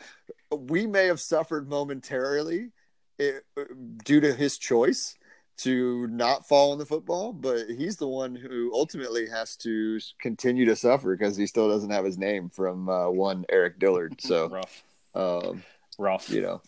we 0.51 0.87
may 0.87 1.05
have 1.05 1.19
suffered 1.19 1.69
momentarily 1.69 2.69
eh, 3.19 3.39
due 4.03 4.19
to 4.21 4.33
his 4.33 4.57
choice 4.57 5.15
to 5.59 6.07
not 6.07 6.47
fall 6.47 6.71
on 6.71 6.77
the 6.77 6.85
football, 6.85 7.33
but 7.33 7.69
he's 7.69 7.97
the 7.97 8.07
one 8.07 8.35
who 8.35 8.71
ultimately 8.73 9.27
has 9.27 9.55
to 9.57 9.99
continue 10.19 10.65
to 10.65 10.75
suffer 10.75 11.15
because 11.15 11.35
he 11.35 11.45
still 11.45 11.69
doesn't 11.69 11.89
have 11.89 12.05
his 12.05 12.17
name 12.17 12.49
from 12.49 12.87
uh, 12.89 13.09
one 13.09 13.45
Eric 13.49 13.79
Dillard. 13.79 14.19
So, 14.21 14.47
Rough, 15.15 15.45
um, 15.45 15.63
rough. 15.97 16.29
you 16.29 16.41
know, 16.41 16.61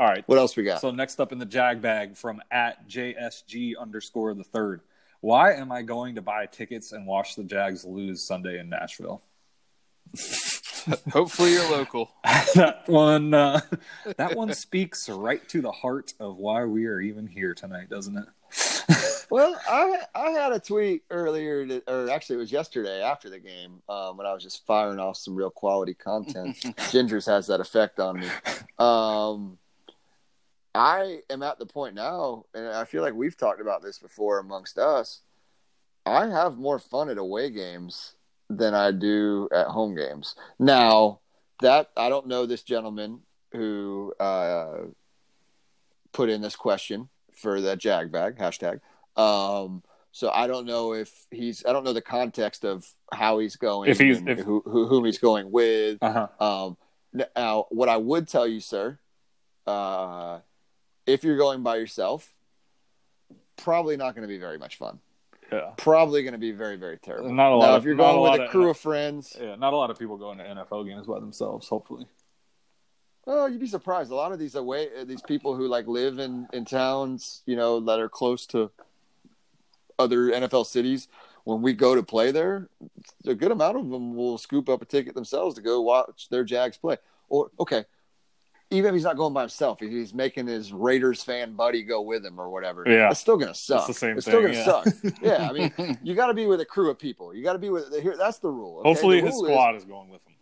All 0.00 0.06
right. 0.08 0.24
what 0.26 0.38
else 0.38 0.56
we 0.56 0.62
got? 0.64 0.80
So 0.80 0.90
next 0.90 1.20
up 1.20 1.32
in 1.32 1.38
the 1.38 1.46
jag 1.46 1.82
bag 1.82 2.16
from 2.16 2.40
at 2.50 2.88
JSG 2.88 3.74
underscore 3.78 4.34
the 4.34 4.44
third. 4.44 4.80
Why 5.20 5.54
am 5.54 5.72
I 5.72 5.82
going 5.82 6.14
to 6.14 6.22
buy 6.22 6.46
tickets 6.46 6.92
and 6.92 7.06
watch 7.06 7.34
the 7.34 7.42
Jags 7.44 7.84
lose 7.84 8.22
Sunday 8.26 8.58
in 8.60 8.68
Nashville? 8.68 9.20
Hopefully, 11.12 11.52
you're 11.52 11.70
local. 11.70 12.10
that 12.54 12.84
one 12.86 13.34
uh, 13.34 13.60
that 14.16 14.36
one 14.36 14.54
speaks 14.54 15.08
right 15.08 15.46
to 15.48 15.60
the 15.60 15.72
heart 15.72 16.14
of 16.20 16.36
why 16.36 16.64
we 16.64 16.86
are 16.86 17.00
even 17.00 17.26
here 17.26 17.52
tonight, 17.52 17.90
doesn't 17.90 18.16
it? 18.16 18.24
Well, 19.30 19.60
I 19.68 20.00
I 20.14 20.30
had 20.30 20.52
a 20.52 20.60
tweet 20.60 21.02
earlier, 21.10 21.66
to, 21.66 21.82
or 21.86 22.10
actually 22.10 22.36
it 22.36 22.40
was 22.40 22.52
yesterday 22.52 23.02
after 23.02 23.28
the 23.28 23.38
game 23.38 23.82
um, 23.88 24.16
when 24.16 24.26
I 24.26 24.32
was 24.32 24.42
just 24.42 24.64
firing 24.66 24.98
off 24.98 25.16
some 25.16 25.34
real 25.34 25.50
quality 25.50 25.94
content. 25.94 26.56
Gingers 26.92 27.26
has 27.26 27.46
that 27.48 27.60
effect 27.60 28.00
on 28.00 28.20
me. 28.20 28.28
Um, 28.78 29.58
I 30.74 31.20
am 31.28 31.42
at 31.42 31.58
the 31.58 31.66
point 31.66 31.94
now, 31.94 32.44
and 32.54 32.68
I 32.68 32.84
feel 32.84 33.02
like 33.02 33.14
we've 33.14 33.36
talked 33.36 33.60
about 33.60 33.82
this 33.82 33.98
before 33.98 34.38
amongst 34.38 34.78
us. 34.78 35.20
I 36.06 36.26
have 36.28 36.56
more 36.56 36.78
fun 36.78 37.10
at 37.10 37.18
away 37.18 37.50
games 37.50 38.14
than 38.48 38.74
I 38.74 38.92
do 38.92 39.48
at 39.52 39.66
home 39.66 39.94
games. 39.94 40.36
Now 40.58 41.20
that 41.60 41.90
I 41.96 42.08
don't 42.08 42.28
know 42.28 42.46
this 42.46 42.62
gentleman 42.62 43.20
who 43.52 44.14
uh, 44.18 44.78
put 46.12 46.30
in 46.30 46.40
this 46.40 46.56
question 46.56 47.08
for 47.32 47.60
the 47.60 47.76
jag 47.76 48.10
bag 48.10 48.36
hashtag. 48.36 48.80
Um, 49.18 49.82
so 50.12 50.30
I 50.30 50.46
don't 50.46 50.64
know 50.66 50.94
if 50.94 51.26
he's 51.30 51.64
I 51.66 51.72
don't 51.72 51.84
know 51.84 51.92
the 51.92 52.00
context 52.00 52.64
of 52.64 52.86
how 53.12 53.38
he's 53.38 53.56
going, 53.56 53.90
If 53.90 53.98
he's- 53.98 54.18
and 54.18 54.28
if- 54.28 54.38
who, 54.40 54.62
who 54.64 54.86
whom 54.86 55.04
he's 55.04 55.18
going 55.18 55.50
with. 55.50 55.98
Uh 56.02 56.28
huh. 56.40 56.44
Um, 56.66 56.76
now, 57.36 57.66
what 57.70 57.88
I 57.88 57.96
would 57.96 58.28
tell 58.28 58.46
you, 58.46 58.60
sir, 58.60 58.98
uh, 59.66 60.38
if 61.06 61.24
you're 61.24 61.36
going 61.38 61.62
by 61.62 61.76
yourself, 61.76 62.32
probably 63.56 63.96
not 63.96 64.14
going 64.14 64.22
to 64.22 64.28
be 64.28 64.38
very 64.38 64.58
much 64.58 64.76
fun. 64.76 65.00
Yeah. 65.50 65.70
Probably 65.78 66.22
going 66.22 66.32
to 66.32 66.38
be 66.38 66.52
very, 66.52 66.76
very 66.76 66.98
terrible. 66.98 67.32
Not 67.32 67.52
a 67.52 67.56
lot 67.56 67.66
now, 67.66 67.72
of- 67.76 67.82
if 67.82 67.86
you're 67.86 67.94
going 67.96 68.20
with 68.20 68.40
a 68.42 68.48
crew 68.48 68.68
of 68.70 68.76
friends, 68.76 69.34
Yeah. 69.40 69.54
Not 69.56 69.72
a 69.72 69.76
lot 69.76 69.90
of 69.90 69.98
people 69.98 70.16
going 70.18 70.38
to 70.38 70.44
NFL 70.44 70.84
games 70.86 71.06
by 71.06 71.18
themselves. 71.20 71.68
Hopefully. 71.68 72.06
well, 73.24 73.48
you'd 73.48 73.60
be 73.60 73.66
surprised. 73.66 74.10
A 74.10 74.14
lot 74.14 74.32
of 74.32 74.38
these 74.38 74.54
away, 74.54 74.88
uh, 75.00 75.04
these 75.04 75.22
people 75.22 75.54
who 75.56 75.66
like 75.66 75.86
live 75.86 76.18
in 76.18 76.46
in 76.52 76.64
towns, 76.66 77.42
you 77.46 77.56
know, 77.56 77.80
that 77.80 77.98
are 77.98 78.08
close 78.10 78.46
to 78.48 78.70
other 79.98 80.28
NFL 80.30 80.66
cities. 80.66 81.08
When 81.44 81.62
we 81.62 81.72
go 81.72 81.94
to 81.94 82.02
play 82.02 82.30
there, 82.30 82.68
a 83.26 83.34
good 83.34 83.50
amount 83.52 83.78
of 83.78 83.88
them 83.88 84.14
will 84.14 84.36
scoop 84.36 84.68
up 84.68 84.82
a 84.82 84.84
ticket 84.84 85.14
themselves 85.14 85.54
to 85.54 85.62
go 85.62 85.80
watch 85.80 86.28
their 86.28 86.44
Jags 86.44 86.76
play. 86.76 86.98
Or 87.30 87.50
okay, 87.58 87.84
even 88.70 88.88
if 88.90 88.94
he's 88.94 89.04
not 89.04 89.16
going 89.16 89.32
by 89.32 89.42
himself, 89.42 89.82
if 89.82 89.90
he's 89.90 90.12
making 90.12 90.46
his 90.46 90.74
Raiders 90.74 91.22
fan 91.22 91.54
buddy 91.54 91.82
go 91.84 92.02
with 92.02 92.22
him 92.24 92.38
or 92.38 92.50
whatever, 92.50 92.84
Yeah. 92.86 93.10
it's 93.10 93.20
still 93.20 93.38
gonna 93.38 93.54
suck. 93.54 93.86
the 93.86 93.94
same 93.94 94.18
it's 94.18 94.26
still 94.26 94.42
thing, 94.42 94.52
gonna 94.62 94.82
yeah. 94.84 95.02
suck. 95.12 95.14
Yeah, 95.22 95.48
I 95.48 95.52
mean, 95.52 95.98
you 96.02 96.14
got 96.14 96.26
to 96.26 96.34
be 96.34 96.46
with 96.46 96.60
a 96.60 96.66
crew 96.66 96.90
of 96.90 96.98
people. 96.98 97.34
You 97.34 97.42
got 97.42 97.54
to 97.54 97.58
be 97.58 97.70
with 97.70 97.98
here. 98.02 98.14
That's 98.18 98.38
the 98.40 98.50
rule. 98.50 98.80
okay? 98.80 98.88
Hopefully 98.90 99.20
The 99.22 99.26
his 99.28 99.34
rule 99.36 99.44
is- 99.46 99.50
squad 99.52 99.74
is 99.76 99.84
going 99.84 100.10
with 100.10 100.20
him. 100.26 100.34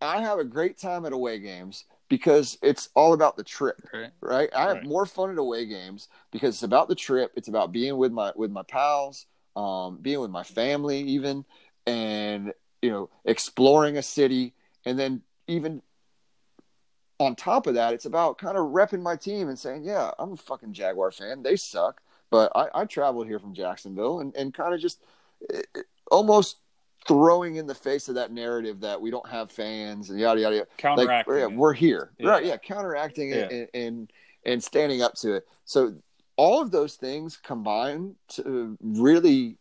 I 0.00 0.20
have 0.20 0.38
a 0.38 0.44
great 0.44 0.78
time 0.78 1.04
at 1.04 1.12
away 1.12 1.38
games 1.38 1.84
because 2.08 2.58
it's 2.62 2.88
all 2.94 3.12
about 3.12 3.36
the 3.36 3.44
trip, 3.44 3.80
Right. 3.92 4.10
right? 4.20 4.48
I 4.54 4.68
have 4.68 4.78
Right. 4.78 4.86
more 4.86 5.06
fun 5.06 5.30
at 5.30 5.38
away 5.38 5.66
games 5.66 6.08
because 6.30 6.56
it's 6.56 6.62
about 6.62 6.88
the 6.88 6.94
trip. 6.94 7.32
It's 7.36 7.48
about 7.48 7.72
being 7.72 7.96
with 7.96 8.12
my 8.12 8.32
with 8.34 8.50
my 8.50 8.62
pals, 8.62 9.26
um, 9.56 9.98
being 10.00 10.20
with 10.20 10.30
my 10.30 10.42
family, 10.42 11.00
even, 11.00 11.44
and 11.86 12.52
you 12.82 12.90
know, 12.90 13.10
exploring 13.24 13.96
a 13.98 14.02
city, 14.02 14.54
and 14.84 14.98
then 14.98 15.22
even 15.46 15.82
on 17.18 17.36
top 17.36 17.66
of 17.66 17.74
that, 17.74 17.92
it's 17.92 18.06
about 18.06 18.38
kind 18.38 18.56
of 18.56 18.68
repping 18.68 19.02
my 19.02 19.14
team 19.16 19.48
and 19.48 19.58
saying, 19.58 19.84
"Yeah, 19.84 20.10
I'm 20.18 20.32
a 20.32 20.36
fucking 20.36 20.72
Jaguar 20.72 21.10
fan. 21.10 21.42
They 21.42 21.56
suck, 21.56 22.00
but 22.30 22.50
I, 22.54 22.68
I 22.74 22.84
traveled 22.86 23.26
here 23.26 23.38
from 23.38 23.54
Jacksonville 23.54 24.20
and 24.20 24.34
and 24.34 24.54
kind 24.54 24.74
of 24.74 24.80
just 24.80 25.02
eh, 25.52 25.62
eh, 25.76 25.82
almost." 26.10 26.56
Throwing 27.08 27.56
in 27.56 27.66
the 27.66 27.74
face 27.74 28.08
of 28.08 28.14
that 28.16 28.30
narrative 28.32 28.80
that 28.80 29.00
we 29.00 29.10
don't 29.10 29.28
have 29.28 29.50
fans 29.50 30.10
and 30.10 30.18
yada 30.20 30.40
yada. 30.40 30.56
yada 30.56 30.60
like 30.60 30.68
oh, 30.70 30.76
Counteracting. 30.78 31.34
yeah, 31.36 31.42
it. 31.44 31.52
we're 31.52 31.72
here 31.72 32.10
Yeah. 32.18 32.28
right 32.30 32.44
yeah 32.44 32.56
counteracting 32.56 33.30
it 33.30 33.50
Yeah. 33.50 33.56
and, 33.58 33.68
and 33.74 34.12
and 34.46 34.62
standing 34.62 35.02
up 35.02 35.14
to 35.16 35.34
it 35.34 35.48
so 35.64 35.94
all 36.36 36.60
of 36.62 36.70
those 36.70 36.96
things 36.96 37.36
combine 37.36 38.14
to 38.28 38.76
really 38.82 39.56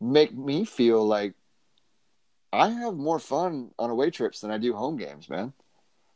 make 0.00 0.36
me 0.36 0.64
feel 0.64 1.04
like 1.06 1.34
i 2.52 2.68
have 2.68 2.94
more 2.94 3.18
fun 3.18 3.70
on 3.78 3.90
away 3.90 4.10
trips 4.10 4.40
than 4.40 4.50
i 4.50 4.58
do 4.58 4.72
home 4.74 4.96
games 4.96 5.28
man 5.30 5.52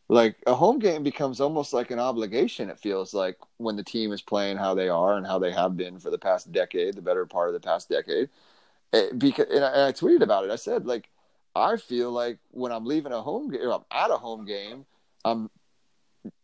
like 0.08 0.36
a 0.46 0.54
home 0.54 0.78
game 0.80 1.02
becomes 1.04 1.40
almost 1.40 1.72
like 1.72 1.90
an 1.90 1.98
obligation 1.98 2.68
it 2.68 2.78
feels 2.78 3.14
like 3.14 3.38
when 3.58 3.76
the 3.76 3.82
team 3.84 4.12
is 4.12 4.20
playing 4.22 4.56
how 4.56 4.74
they 4.74 4.88
are 4.88 5.16
and 5.16 5.26
how 5.26 5.38
they 5.38 5.52
have 5.52 5.76
been 5.76 5.98
for 5.98 6.10
the 6.10 6.18
past 6.18 6.50
decade 6.52 6.94
the 6.94 7.02
better 7.02 7.24
part 7.26 7.48
of 7.48 7.54
the 7.54 7.60
past 7.60 7.88
decade 7.88 8.28
Eh, 8.92 8.98
it, 8.98 9.18
because 9.18 9.46
and 9.50 9.64
I, 9.64 9.68
and 9.68 9.82
I 9.82 9.92
tweeted 9.92 10.22
about 10.22 10.44
it 10.44 10.50
i 10.50 10.56
said 10.56 10.86
like 10.86 11.08
I 11.54 11.76
feel 11.76 12.12
like 12.12 12.38
when 12.50 12.72
I'm 12.72 12.84
leaving 12.84 13.12
a 13.12 13.22
home 13.22 13.50
game, 13.50 13.62
or 13.62 13.74
I'm 13.74 13.84
at 13.90 14.10
a 14.10 14.16
home 14.16 14.44
game. 14.44 14.86
I'm 15.24 15.50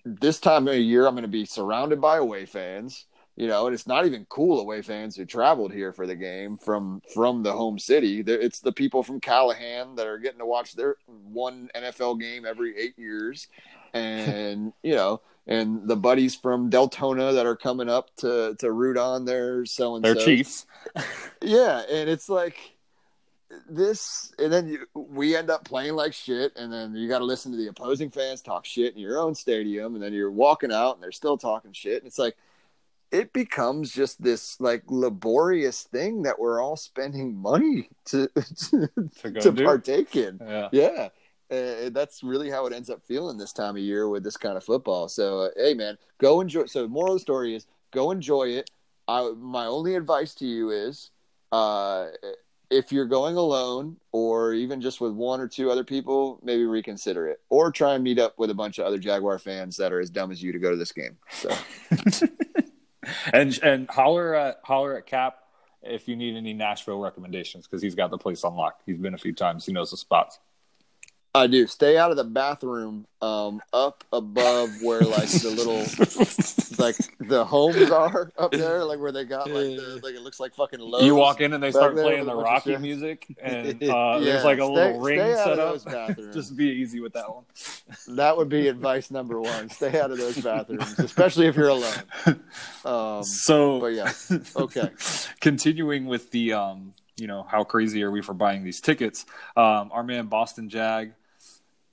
this 0.05 0.41
time 0.41 0.69
of 0.69 0.75
year. 0.77 1.07
I'm 1.07 1.15
going 1.15 1.23
to 1.23 1.29
be 1.29 1.45
surrounded 1.45 2.01
by 2.01 2.17
away 2.17 2.47
fans. 2.47 3.07
You 3.37 3.49
know, 3.49 3.67
and 3.67 3.75
it's 3.75 3.87
not 3.87 4.07
even 4.07 4.25
cool 4.31 4.61
away 4.61 4.81
fans 4.81 5.15
who 5.15 5.27
traveled 5.27 5.71
here 5.71 5.93
for 5.93 6.07
the 6.07 6.17
game 6.17 6.57
from 6.57 7.03
from 7.13 7.43
the 7.43 7.53
home 7.53 7.79
city. 7.79 8.21
It's 8.27 8.61
the 8.61 8.73
people 8.73 9.03
from 9.03 9.21
Callahan 9.21 9.95
that 9.97 10.07
are 10.07 10.19
getting 10.19 10.39
to 10.39 10.47
watch 10.47 10.73
their 10.73 10.97
one 11.07 11.69
NFL 11.75 12.19
game 12.19 12.47
every 12.47 12.77
eight 12.79 12.99
years, 12.99 13.49
and 13.93 14.73
you 14.83 14.95
know, 14.95 15.21
and 15.47 15.87
the 15.87 15.97
buddies 15.97 16.35
from 16.35 16.71
Deltona 16.71 17.35
that 17.35 17.47
are 17.47 17.57
coming 17.57 17.89
up 17.89 18.15
to 18.17 18.57
to 18.59 18.73
root 18.73 18.97
on 18.97 19.25
their 19.25 19.65
so 19.65 19.97
and 19.97 20.05
They're 20.05 20.15
Chiefs. 20.15 20.67
yeah, 21.43 21.83
and 21.91 22.09
it's 22.09 22.29
like 22.29 22.57
this, 23.69 24.35
and 24.39 24.53
then 24.53 24.69
you, 24.69 24.87
we 24.95 25.37
end 25.37 25.51
up 25.51 25.65
playing 25.65 25.95
like 25.95 26.13
shit, 26.13 26.53
and 26.57 26.73
then 26.73 26.95
you 26.95 27.09
got 27.09 27.19
to 27.19 27.25
listen 27.25 27.53
to 27.53 27.59
the 27.59 27.69
opposing 27.69 28.11
fans 28.11 28.43
talk 28.43 28.65
shit 28.65 28.95
in 28.95 29.01
your 29.01 29.19
own 29.19 29.35
stadium, 29.35 29.95
and 29.95 30.03
then 30.03 30.13
you're 30.13 30.31
walking 30.31 30.73
out 30.73 30.95
and 30.95 31.03
they're 31.03 31.13
still 31.13 31.39
talking 31.39 31.73
shit, 31.73 31.99
and 31.99 32.07
it's 32.07 32.19
like 32.19 32.37
it 33.13 33.33
becomes 33.33 33.93
just 33.93 34.21
this 34.23 34.61
like 34.61 34.83
laborious 34.89 35.85
thing 35.85 36.23
that 36.23 36.39
we're 36.39 36.61
all 36.61 36.77
spending 36.77 37.37
money 37.37 37.89
to 38.07 38.29
to, 38.71 38.89
To 39.21 39.33
to 39.33 39.53
partake 39.53 40.17
in. 40.17 40.41
Yeah. 40.41 40.69
Yeah. 40.73 41.09
Uh, 41.51 41.91
that's 41.91 42.23
really 42.23 42.51
how 42.51 42.67
it 42.67 42.73
ends 42.73 42.91
up 42.91 43.03
feeling 43.07 43.39
this 43.39 43.53
time 43.53 43.77
of 43.77 43.83
year 43.83 44.09
with 44.09 44.25
this 44.25 44.37
kind 44.37 44.57
of 44.57 44.65
football. 44.65 45.09
So, 45.09 45.43
uh, 45.43 45.51
hey, 45.57 45.75
man, 45.75 45.97
go 46.19 46.41
enjoy. 46.41 46.67
So, 46.67 46.89
moral 46.89 47.13
of 47.13 47.17
the 47.17 47.23
story 47.23 47.55
is 47.55 47.67
go 47.93 48.11
enjoy 48.11 48.49
it. 48.49 48.71
I, 49.07 49.33
my 49.37 49.67
only 49.67 49.95
advice 49.95 50.35
to 50.37 50.47
you 50.47 50.71
is 50.71 51.11
uh, 51.53 52.07
if 52.71 52.91
you're 52.91 53.07
going 53.07 53.37
alone 53.37 53.97
or 54.13 54.53
even 54.53 54.81
just 54.81 55.01
with 55.01 55.13
one 55.13 55.41
or 55.41 55.49
two 55.49 55.71
other 55.71 55.85
people, 55.85 56.41
maybe 56.43 56.65
reconsider 56.65 57.29
it 57.29 57.41
or 57.49 57.71
try 57.71 57.95
and 57.95 58.03
meet 58.03 58.19
up 58.19 58.39
with 58.39 58.51
a 58.51 58.55
bunch 58.55 58.79
of 58.79 58.87
other 58.87 58.99
Jaguar 58.99 59.39
fans 59.39 59.77
that 59.77 59.93
are 59.93 60.01
as 60.01 60.11
dumb 60.11 60.33
as 60.33 60.43
you 60.43 60.53
to 60.53 60.59
go 60.59 60.71
to 60.71 60.77
this 60.77 60.93
game. 60.93 61.17
So, 61.31 61.57
and 63.33 63.59
and 63.63 63.89
holler 63.89 64.35
at 64.35 64.61
holler 64.65 64.97
at 64.97 65.07
Cap 65.07 65.39
if 65.83 66.09
you 66.09 66.17
need 66.17 66.37
any 66.37 66.53
Nashville 66.53 66.99
recommendations 66.99 67.67
because 67.67 67.83
he's 67.83 67.95
got 67.95 68.11
the 68.11 68.19
place 68.19 68.43
on 68.45 68.57
lock. 68.57 68.81
He's 68.85 68.99
been 68.99 69.15
a 69.15 69.19
few 69.19 69.33
times. 69.33 69.67
He 69.67 69.73
knows 69.73 69.91
the 69.91 69.97
spots. 69.97 70.41
I 71.37 71.47
do. 71.47 71.67
Stay 71.67 71.97
out 71.99 72.11
of 72.11 72.17
the 72.17 72.25
bathroom 72.25 73.07
um, 73.23 73.61
up 73.73 74.05
above 74.13 74.71
where 74.83 75.01
like 75.01 75.29
the 75.29 75.51
little 75.51 75.79
like 76.79 76.97
the 77.21 77.45
homes 77.45 77.91
are 77.91 78.33
up 78.39 78.53
there, 78.53 78.85
like 78.85 78.99
where 78.99 79.13
they 79.13 79.25
got 79.25 79.49
like 79.49 79.77
the 79.77 80.01
like 80.03 80.15
it 80.15 80.21
looks 80.23 80.39
like 80.41 80.55
fucking 80.55 80.81
Lowe's. 80.81 81.05
You 81.05 81.15
walk 81.15 81.41
in 81.41 81.53
and 81.53 81.63
they 81.63 81.71
start 81.71 81.95
playing 81.95 82.27
the 82.27 82.33
a 82.33 82.37
Rocky 82.37 82.73
shit. 82.73 82.81
music, 82.81 83.27
and 83.43 83.83
uh, 83.83 83.87
Yeah, 83.87 84.19
there's 84.21 84.45
like 84.45 84.59
a 84.59 84.65
stay- 84.65 84.73
little 84.75 85.01
ring 85.01 85.19
stay 85.19 85.33
out 85.33 85.45
set 85.45 85.59
of 85.59 85.87
up. 85.87 86.17
those. 86.17 86.35
Just 86.35 86.57
be 86.57 86.67
easy 86.67 87.01
with 87.01 87.13
that 87.15 87.29
one. 87.33 87.45
That 88.17 88.37
would 88.37 88.49
be 88.49 88.69
advice 88.69 89.11
number 89.11 89.41
one. 89.41 89.69
Stay 89.71 89.99
out 90.01 90.11
of 90.11 90.19
those 90.19 90.39
bathrooms, 90.39 90.99
especially 90.99 91.47
if 91.47 91.57
you're 91.57 91.69
alone. 91.69 92.41
Um, 92.85 93.23
So, 93.25 93.81
but 93.81 93.95
yeah, 93.95 94.13
okay. 94.57 94.91
continuing 95.41 96.07
with 96.07 96.31
the 96.31 96.53
um, 96.53 96.93
you 97.17 97.27
know, 97.27 97.43
how 97.49 97.65
crazy 97.65 98.03
are 98.03 98.11
we 98.11 98.21
for 98.23 98.35
buying 98.35 98.63
these 98.63 98.81
tickets? 98.81 99.25
Um, 99.57 99.91
our 99.93 100.03
man 100.03 100.27
Boston 100.27 100.69
Jag 100.69 101.13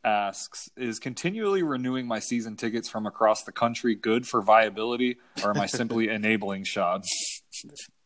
asks, 0.04 0.70
is 0.76 0.99
continually 0.99 1.64
renewing 1.64 2.08
my 2.08 2.20
season 2.20 2.56
tickets 2.56 2.89
from 2.89 3.06
across 3.06 3.43
the 3.43 3.51
country 3.51 3.95
good 3.95 4.28
for 4.28 4.41
viability, 4.41 5.18
or 5.43 5.51
am 5.51 5.62
I 5.62 5.66
simply 5.66 6.10
enabling 6.10 6.66
shots? 6.66 7.41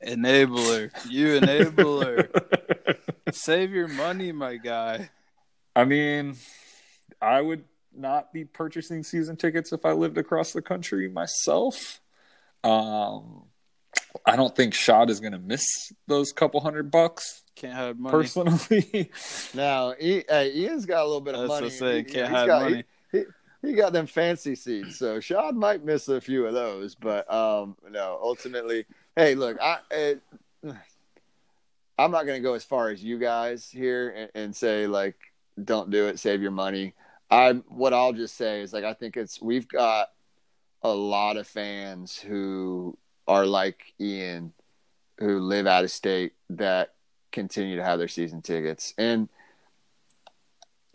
Enabler. 0.05 0.91
You 1.09 1.39
enabler. 1.41 2.29
Save 3.31 3.71
your 3.71 3.87
money, 3.87 4.31
my 4.31 4.57
guy. 4.57 5.09
I 5.75 5.85
mean, 5.85 6.35
I 7.21 7.41
would 7.41 7.63
not 7.95 8.31
be 8.31 8.45
purchasing 8.45 9.03
season 9.03 9.37
tickets 9.37 9.71
if 9.71 9.85
I 9.85 9.91
lived 9.91 10.17
across 10.17 10.53
the 10.53 10.61
country 10.61 11.09
myself. 11.09 11.99
Um, 12.63 13.43
I 14.25 14.35
don't 14.35 14.55
think 14.55 14.73
Shad 14.73 15.09
is 15.09 15.19
going 15.19 15.33
to 15.33 15.39
miss 15.39 15.91
those 16.07 16.31
couple 16.31 16.59
hundred 16.59 16.89
bucks 16.91 17.43
Can't 17.55 17.73
hide 17.73 17.99
money. 17.99 18.11
personally. 18.11 19.11
Now, 19.53 19.93
he, 19.99 20.23
hey, 20.29 20.53
Ian's 20.53 20.85
got 20.85 21.01
a 21.01 21.05
little 21.05 21.21
bit 21.21 21.35
of 21.35 21.47
That's 21.47 21.79
money. 21.81 21.97
I'm 21.99 22.05
He- 22.05 22.11
can't 22.11 22.29
he's 22.29 22.37
hide 22.37 22.47
got, 22.47 22.61
money. 22.63 22.83
He, 23.11 23.17
he, 23.19 23.23
he 23.69 23.73
got 23.73 23.93
them 23.93 24.07
fancy 24.07 24.55
seats, 24.55 24.97
so 24.97 25.19
Shad 25.19 25.55
might 25.55 25.83
miss 25.83 26.07
a 26.07 26.21
few 26.21 26.45
of 26.45 26.53
those. 26.53 26.95
But 26.95 27.31
um, 27.31 27.75
no, 27.89 28.19
ultimately, 28.21 28.85
hey, 29.15 29.35
look, 29.35 29.57
I. 29.61 29.77
It, 29.91 30.21
I'm 31.99 32.11
not 32.11 32.25
going 32.25 32.39
to 32.41 32.47
go 32.47 32.53
as 32.53 32.63
far 32.63 32.89
as 32.89 33.03
you 33.03 33.17
guys 33.17 33.69
here 33.69 34.09
and, 34.15 34.29
and 34.35 34.55
say 34.55 34.85
like 34.87 35.15
don't 35.63 35.89
do 35.89 36.07
it. 36.07 36.19
Save 36.19 36.41
your 36.41 36.51
money. 36.51 36.93
I 37.31 37.53
what 37.69 37.93
I'll 37.93 38.13
just 38.13 38.35
say 38.37 38.61
is 38.61 38.71
like 38.71 38.83
I 38.83 38.93
think 38.93 39.17
it's 39.17 39.41
we've 39.41 39.67
got 39.67 40.09
a 40.83 40.89
lot 40.89 41.37
of 41.37 41.47
fans 41.47 42.15
who 42.17 42.95
are 43.28 43.45
like 43.45 43.93
Ian, 43.99 44.53
who 45.19 45.39
live 45.39 45.67
out 45.67 45.84
of 45.84 45.91
state 45.91 46.34
that 46.49 46.93
continue 47.32 47.75
to 47.75 47.84
have 47.84 47.99
their 47.99 48.07
season 48.07 48.41
tickets. 48.41 48.93
And 48.97 49.30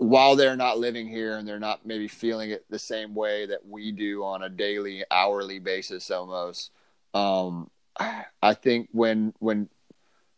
while 0.02 0.34
they're 0.36 0.56
not 0.56 0.78
living 0.78 1.08
here 1.08 1.36
and 1.36 1.46
they're 1.46 1.60
not 1.60 1.86
maybe 1.86 2.08
feeling 2.08 2.50
it 2.50 2.64
the 2.68 2.78
same 2.78 3.14
way 3.14 3.46
that 3.46 3.66
we 3.66 3.92
do 3.92 4.24
on 4.24 4.42
a 4.42 4.48
daily 4.48 5.04
hourly 5.10 5.58
basis 5.58 6.10
almost 6.10 6.70
um, 7.14 7.70
i 8.42 8.54
think 8.54 8.88
when 8.92 9.32
when 9.38 9.68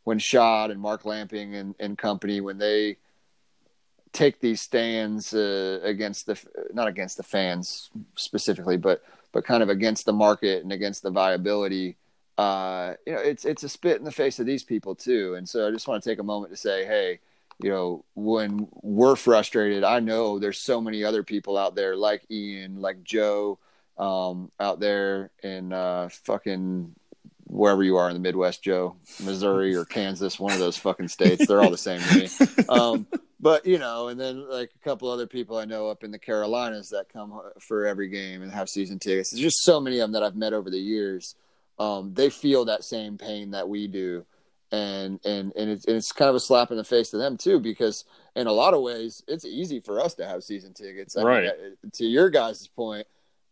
when 0.04 0.18
shad 0.18 0.70
and 0.70 0.80
mark 0.80 1.04
lamping 1.04 1.54
and, 1.54 1.74
and 1.80 1.96
company 1.96 2.40
when 2.40 2.58
they 2.58 2.96
take 4.12 4.38
these 4.38 4.60
stands 4.60 5.34
uh, 5.34 5.80
against 5.82 6.26
the 6.26 6.38
not 6.72 6.86
against 6.86 7.16
the 7.16 7.22
fans 7.22 7.90
specifically 8.16 8.76
but 8.76 9.02
but 9.34 9.44
kind 9.44 9.62
of 9.62 9.68
against 9.68 10.06
the 10.06 10.12
market 10.12 10.62
and 10.62 10.72
against 10.72 11.02
the 11.02 11.10
viability 11.10 11.96
uh, 12.38 12.94
you 13.06 13.12
know 13.12 13.20
it's 13.20 13.44
it's 13.44 13.62
a 13.62 13.68
spit 13.68 13.98
in 13.98 14.04
the 14.04 14.10
face 14.10 14.38
of 14.38 14.46
these 14.46 14.64
people 14.64 14.94
too 14.94 15.34
and 15.34 15.46
so 15.46 15.68
i 15.68 15.70
just 15.70 15.86
want 15.86 16.02
to 16.02 16.08
take 16.08 16.18
a 16.18 16.22
moment 16.22 16.50
to 16.50 16.56
say 16.56 16.86
hey 16.86 17.20
you 17.62 17.70
know, 17.70 18.04
when 18.14 18.68
we're 18.82 19.16
frustrated, 19.16 19.84
I 19.84 20.00
know 20.00 20.38
there's 20.38 20.58
so 20.58 20.80
many 20.80 21.04
other 21.04 21.22
people 21.22 21.56
out 21.56 21.74
there 21.74 21.96
like 21.96 22.24
Ian, 22.30 22.80
like 22.80 23.04
Joe, 23.04 23.58
um, 23.96 24.50
out 24.58 24.80
there 24.80 25.30
in 25.42 25.72
uh, 25.72 26.08
fucking 26.10 26.94
wherever 27.46 27.84
you 27.84 27.96
are 27.96 28.08
in 28.08 28.14
the 28.14 28.20
Midwest, 28.20 28.62
Joe, 28.62 28.96
Missouri 29.22 29.76
or 29.76 29.84
Kansas, 29.84 30.40
one 30.40 30.52
of 30.52 30.58
those 30.58 30.76
fucking 30.76 31.08
states. 31.08 31.46
They're 31.46 31.62
all 31.62 31.70
the 31.70 31.78
same 31.78 32.00
to 32.00 32.18
me. 32.18 32.28
Um, 32.68 33.06
but 33.44 33.66
you 33.66 33.78
know, 33.78 34.08
and 34.08 34.18
then 34.18 34.48
like 34.48 34.70
a 34.74 34.78
couple 34.84 35.10
other 35.10 35.26
people 35.26 35.58
I 35.58 35.66
know 35.66 35.88
up 35.90 36.02
in 36.02 36.10
the 36.10 36.18
Carolinas 36.18 36.88
that 36.88 37.10
come 37.12 37.38
for 37.60 37.84
every 37.84 38.08
game 38.08 38.40
and 38.42 38.50
have 38.50 38.70
season 38.70 38.98
tickets. 38.98 39.30
There's 39.30 39.42
just 39.42 39.62
so 39.62 39.80
many 39.80 39.98
of 39.98 40.04
them 40.04 40.12
that 40.12 40.22
I've 40.22 40.34
met 40.34 40.54
over 40.54 40.70
the 40.70 40.78
years. 40.78 41.34
Um, 41.78 42.14
they 42.14 42.30
feel 42.30 42.64
that 42.64 42.84
same 42.84 43.18
pain 43.18 43.50
that 43.50 43.68
we 43.68 43.86
do 43.86 44.24
and 44.72 45.20
and 45.24 45.52
and 45.56 45.70
it's, 45.70 45.84
and 45.86 45.96
it's 45.96 46.10
kind 46.10 46.28
of 46.30 46.34
a 46.34 46.40
slap 46.40 46.70
in 46.70 46.76
the 46.78 46.84
face 46.84 47.10
to 47.10 47.18
them 47.18 47.36
too 47.36 47.60
because 47.60 48.04
in 48.34 48.46
a 48.46 48.52
lot 48.52 48.72
of 48.74 48.80
ways 48.80 49.22
it's 49.28 49.44
easy 49.44 49.78
for 49.78 50.00
us 50.00 50.14
to 50.14 50.26
have 50.26 50.42
season 50.42 50.72
tickets 50.72 51.16
I 51.16 51.22
Right. 51.22 51.42
mean, 51.44 51.76
uh, 51.84 51.88
to 51.94 52.04
your 52.06 52.30
guys' 52.30 52.66
point 52.66 53.06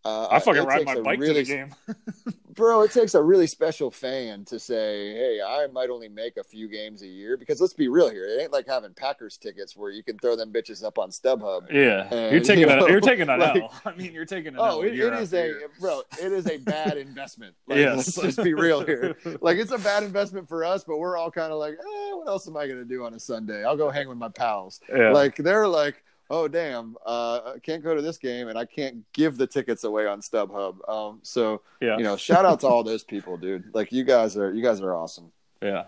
uh, 0.04 0.26
I 0.30 0.40
fucking 0.40 0.64
ride 0.64 0.84
my 0.84 0.96
bike 1.00 1.20
really, 1.20 1.44
to 1.44 1.50
the 1.50 1.56
game. 1.56 1.74
bro 2.54 2.82
it 2.82 2.90
takes 2.92 3.14
a 3.14 3.22
really 3.22 3.46
special 3.46 3.90
fan 3.90 4.44
to 4.44 4.58
say 4.58 5.12
hey 5.14 5.40
i 5.46 5.66
might 5.72 5.90
only 5.90 6.08
make 6.08 6.36
a 6.36 6.44
few 6.44 6.68
games 6.68 7.02
a 7.02 7.06
year 7.06 7.36
because 7.36 7.60
let's 7.60 7.72
be 7.72 7.88
real 7.88 8.10
here 8.10 8.24
it 8.26 8.40
ain't 8.42 8.52
like 8.52 8.66
having 8.66 8.92
packers 8.94 9.36
tickets 9.36 9.76
where 9.76 9.90
you 9.90 10.02
can 10.02 10.18
throw 10.18 10.36
them 10.36 10.52
bitches 10.52 10.84
up 10.84 10.98
on 10.98 11.10
stubhub 11.10 11.70
Yeah, 11.70 12.08
And, 12.12 12.32
you're 12.32 12.40
taking 12.40 12.60
you 12.60 12.66
know, 12.66 12.86
You're 12.88 13.00
taking 13.12 13.26
that 13.26 13.38
like- 13.38 13.62
L. 13.62 13.72
I 13.84 13.94
mean, 13.94 14.12
you're 14.12 14.24
taking 14.24 14.54
an 14.54 14.58
Oh, 14.60 14.64
L 14.64 14.82
it, 14.82 14.98
it 14.98 15.12
is 15.14 15.32
a 15.32 15.36
year. 15.46 15.70
bro. 15.80 16.02
It 16.20 16.32
is 16.32 16.46
a 16.48 16.58
bad 16.58 16.96
investment. 17.06 17.54
Like, 17.66 17.78
Yes. 17.78 18.16
let's 18.16 18.36
just 18.36 18.42
be 18.44 18.54
real 18.54 18.84
here. 18.84 19.16
Like 19.40 19.56
it's 19.58 19.72
a 19.72 19.78
bad 19.78 20.02
investment 20.02 20.48
for 20.48 20.64
us, 20.64 20.84
but 20.84 20.98
we're 20.98 21.16
all 21.16 21.30
kind 21.30 21.52
of 21.52 21.58
like, 21.58 21.74
eh, 21.74 22.12
what 22.14 22.28
else 22.28 22.46
am 22.48 22.56
I 22.56 22.66
to 22.66 22.84
do 22.84 23.04
on 23.04 23.14
a 23.14 23.20
Sunday? 23.20 23.64
I'll 23.64 23.76
go 23.76 23.90
hang 23.90 24.08
with 24.08 24.18
my 24.18 24.28
pals. 24.28 24.80
Yeah. 24.94 25.10
Like 25.12 25.36
they're 25.36 25.66
like, 25.68 26.02
oh 26.32 26.48
damn, 26.48 26.96
uh, 27.04 27.52
I 27.54 27.58
can't 27.62 27.84
go 27.84 27.94
to 27.94 28.02
this 28.02 28.16
game, 28.16 28.48
and 28.48 28.58
I 28.58 28.64
can't 28.64 29.04
give 29.12 29.36
the 29.36 29.46
tickets 29.46 29.84
away 29.84 30.06
on 30.06 30.20
StubHub. 30.20 30.88
Um, 30.88 31.20
so 31.22 31.60
yeah, 31.80 31.98
you 31.98 32.02
know, 32.02 32.16
shout 32.16 32.44
out 32.44 32.60
to 32.60 32.66
all 32.66 32.82
those 32.82 33.04
people, 33.04 33.36
dude. 33.36 33.72
Like 33.74 33.92
you 33.92 34.02
guys 34.02 34.36
are, 34.36 34.52
you 34.52 34.62
guys 34.62 34.80
are 34.80 34.94
awesome. 34.94 35.30
Yeah. 35.60 35.84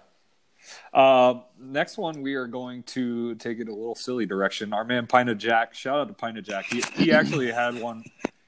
Uh, 0.93 1.41
next 1.59 1.99
one, 1.99 2.23
we 2.23 2.35
are 2.35 2.47
going 2.47 2.83
to 2.85 3.35
take 3.37 3.59
it 3.59 3.69
a 3.69 3.75
little 3.75 3.95
silly 3.95 4.27
direction. 4.27 4.73
Our 4.73 4.85
man 4.85 5.07
Pina 5.07 5.35
Jack, 5.35 5.75
shout 5.75 5.99
out 5.99 6.09
to 6.09 6.15
Pina 6.15 6.41
Jack. 6.41 6.67
He, 6.67 6.83
he 6.95 7.13
actually 7.13 7.51
had 7.51 7.81
one. 7.81 8.05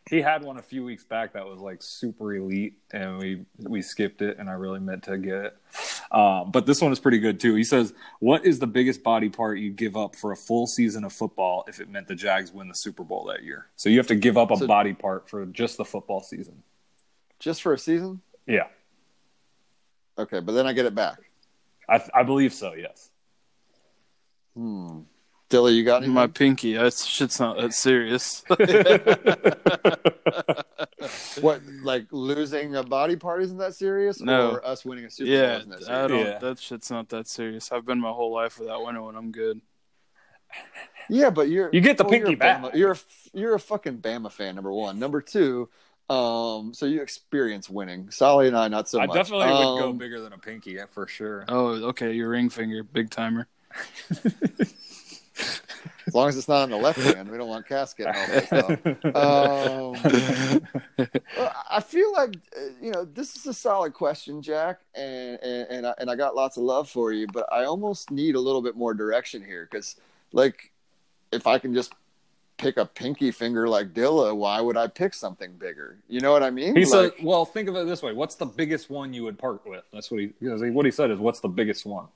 He 0.09 0.21
had 0.21 0.45
one 0.45 0.57
a 0.57 0.63
few 0.63 0.85
weeks 0.85 1.03
back 1.03 1.33
that 1.33 1.45
was 1.45 1.59
like 1.59 1.83
super 1.83 2.33
elite, 2.35 2.79
and 2.93 3.19
we 3.19 3.45
we 3.59 3.83
skipped 3.83 4.23
it, 4.23 4.39
and 4.39 4.49
I 4.49 4.53
really 4.53 4.79
meant 4.79 5.03
to 5.05 5.19
get 5.19 5.35
it. 5.47 5.57
Um, 6.13 6.53
but 6.53 6.65
this 6.65 6.81
one 6.81 6.93
is 6.93 7.01
pretty 7.01 7.19
good 7.19 7.41
too. 7.41 7.57
He 7.57 7.65
says, 7.65 7.93
"What 8.21 8.47
is 8.47 8.61
the 8.61 8.69
biggest 8.69 9.03
body 9.03 9.29
part 9.29 9.59
you'd 9.59 9.75
give 9.75 9.97
up 9.97 10.15
for 10.15 10.31
a 10.31 10.37
full 10.37 10.69
season 10.69 11.03
of 11.03 11.13
football 11.13 11.65
if 11.67 11.81
it 11.81 11.89
meant 11.89 12.07
the 12.07 12.15
Jags 12.15 12.53
win 12.53 12.69
the 12.69 12.75
Super 12.75 13.03
Bowl 13.03 13.25
that 13.25 13.43
year?" 13.43 13.67
So 13.75 13.89
you 13.89 13.99
have 13.99 14.07
to 14.07 14.15
give 14.15 14.39
up 14.39 14.53
a 14.53 14.57
So- 14.57 14.67
body 14.69 14.93
part 14.95 15.29
for 15.29 15.45
just 15.47 15.77
the 15.77 15.85
football 15.85 16.21
season. 16.21 16.63
Just 17.41 17.61
for 17.63 17.73
a 17.73 17.79
season, 17.79 18.23
Yeah, 18.47 18.69
okay, 20.17 20.39
but 20.41 20.53
then 20.53 20.67
I 20.69 20.73
get 20.73 20.87
it 20.87 20.95
back. 20.95 21.19
I, 21.89 22.01
I 22.15 22.23
believe 22.23 22.55
so. 22.55 22.73
Yes. 22.75 23.11
Hmm. 24.55 25.01
Dilly, 25.49 25.75
you 25.75 25.85
got 25.85 25.99
anything? 25.99 26.15
My 26.15 26.27
pinky. 26.27 26.75
That 26.75 26.93
shit's 26.95 27.39
not 27.39 27.57
that 27.59 27.73
serious. 27.73 28.43
what 31.41 31.61
like 31.83 32.07
losing 32.11 32.75
a 32.75 32.83
body 32.83 33.17
part 33.17 33.43
isn't 33.43 33.59
that 33.59 33.75
serious? 33.75 34.21
No. 34.21 34.53
or 34.53 34.67
us 34.67 34.85
winning 34.85 35.05
a 35.05 35.11
Super 35.11 35.31
Bowl 35.31 35.39
yeah, 35.39 35.59
isn't 35.59 35.71
that 35.71 35.83
I 35.83 35.85
serious? 35.85 36.09
don't. 36.11 36.27
Yeah. 36.27 36.39
That 36.39 36.59
shit's 36.59 36.91
not 36.91 37.09
that 37.11 37.29
serious. 37.29 37.71
I've 37.71 37.87
been 37.87 38.01
my 38.01 38.11
whole 38.11 38.33
life 38.35 38.59
without 38.59 38.85
winning 38.85 39.03
when 39.05 39.15
I'm 39.17 39.31
good. 39.31 39.61
Yeah, 41.09 41.31
but 41.31 41.49
you're 41.49 41.71
You 41.73 41.81
get 41.81 41.99
the 41.99 42.05
well, 42.05 42.15
you're 42.15 42.23
pinky 42.27 42.35
a 42.35 42.39
back. 42.39 42.63
Bama- 42.63 42.75
You're 42.75 42.91
a, 42.93 42.95
f- 42.95 43.29
you're 43.33 43.55
a 43.55 43.61
fucking 43.61 43.99
Bama 43.99 44.33
fan. 44.33 44.55
Number 44.57 44.73
one. 44.73 44.99
Number 44.99 45.21
two. 45.21 45.69
Um, 46.11 46.73
so 46.75 46.87
you 46.87 47.03
experience 47.03 47.69
winning. 47.71 48.11
Sally 48.11 48.49
and 48.49 48.57
I 48.57 48.67
not 48.69 48.89
so 48.89 49.01
I 49.01 49.07
much. 49.07 49.15
definitely 49.15 49.47
would 49.49 49.81
go 49.81 49.91
Um, 49.91 49.99
bigger 49.99 50.21
than 50.21 50.33
a 50.33 50.39
pinky 50.39 50.73
yeah, 50.73 50.87
for 50.87 51.07
sure. 51.07 51.45
Oh, 51.49 51.69
okay. 51.91 52.13
Your 52.15 52.31
ring 52.31 52.49
finger, 52.49 52.83
big 52.83 53.11
timer. 53.11 53.47
As 56.07 56.15
long 56.15 56.29
as 56.29 56.37
it's 56.37 56.47
not 56.49 56.63
on 56.63 56.71
the 56.71 56.77
left 56.77 57.01
hand, 57.01 57.29
we 57.29 57.37
don't 57.37 57.49
want 57.49 57.67
Cass 57.67 57.93
getting 57.95 58.15
all 58.15 58.27
pissed 58.27 58.53
off. 58.53 58.79
Um, 59.17 60.63
I 61.71 61.81
feel 61.81 62.13
like 62.13 62.37
uh, 62.57 62.61
you 62.81 62.91
know 62.93 63.05
this 63.05 63.37
is 63.37 63.47
a 63.47 63.53
solid 63.55 63.93
question, 63.95 64.41
Jack, 64.43 64.81
and 64.95 65.39
and 65.43 65.67
and 65.71 65.87
I, 65.87 65.95
and 65.99 66.11
I 66.11 66.15
got 66.17 66.35
lots 66.37 66.57
of 66.57 66.63
love 66.63 66.89
for 66.89 67.13
you, 67.13 67.27
but 67.33 67.47
I 67.53 67.65
almost 67.65 68.11
need 68.11 68.35
a 68.35 68.41
little 68.41 68.63
bit 68.63 68.77
more 68.77 68.95
direction 68.95 69.45
here 69.45 69.67
because, 69.71 69.97
like, 70.33 70.71
if 71.33 71.47
I 71.47 71.59
can 71.59 71.75
just 71.75 71.93
pick 72.59 72.77
a 72.77 72.87
pinky 72.87 73.31
finger 73.33 73.69
like 73.69 73.93
Dilla, 73.93 74.35
why 74.35 74.61
would 74.61 74.77
I 74.77 74.87
pick 74.87 75.13
something 75.13 75.53
bigger? 75.55 75.99
You 76.09 76.21
know 76.21 76.33
what 76.33 76.43
I 76.43 76.51
mean? 76.51 76.77
He 76.77 76.85
said, 76.85 77.13
"Well, 77.23 77.45
think 77.45 77.69
of 77.69 77.77
it 77.77 77.87
this 77.87 78.03
way: 78.03 78.13
What's 78.13 78.37
the 78.37 78.47
biggest 78.47 78.89
one 78.91 79.13
you 79.13 79.25
would 79.25 79.39
part 79.39 79.67
with?" 79.67 79.85
That's 79.93 80.11
what 80.11 80.21
he- 80.21 80.33
what 80.41 80.85
he 80.87 80.93
said 80.93 81.11
is, 81.11 81.19
"What's 81.19 81.41
the 81.41 81.49
biggest 81.49 81.85
one?" 81.85 82.07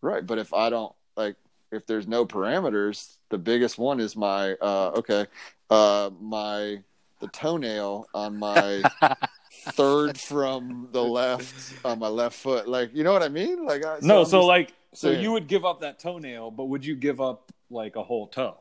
right, 0.00 0.24
but 0.26 0.38
if 0.38 0.52
I 0.54 0.70
don't 0.70 0.94
like, 1.16 1.36
if 1.74 1.86
there's 1.86 2.06
no 2.06 2.24
parameters, 2.24 3.16
the 3.30 3.38
biggest 3.38 3.78
one 3.78 4.00
is 4.00 4.16
my 4.16 4.52
uh, 4.54 4.92
okay, 4.96 5.26
uh, 5.70 6.10
my 6.20 6.82
the 7.20 7.28
toenail 7.28 8.06
on 8.14 8.38
my 8.38 8.84
third 9.72 10.18
from 10.18 10.88
the 10.92 11.02
left 11.02 11.74
on 11.84 11.98
my 11.98 12.08
left 12.08 12.36
foot. 12.36 12.68
Like, 12.68 12.94
you 12.94 13.04
know 13.04 13.12
what 13.12 13.22
I 13.22 13.28
mean? 13.28 13.64
Like, 13.64 13.84
I, 13.84 13.98
no, 14.02 14.20
I'm 14.20 14.26
so 14.26 14.44
like, 14.46 14.72
so 14.94 15.10
saying. 15.10 15.22
you 15.22 15.32
would 15.32 15.46
give 15.48 15.64
up 15.64 15.80
that 15.80 15.98
toenail, 15.98 16.50
but 16.50 16.66
would 16.66 16.84
you 16.84 16.96
give 16.96 17.20
up 17.20 17.50
like 17.70 17.96
a 17.96 18.02
whole 18.02 18.26
toe? 18.26 18.58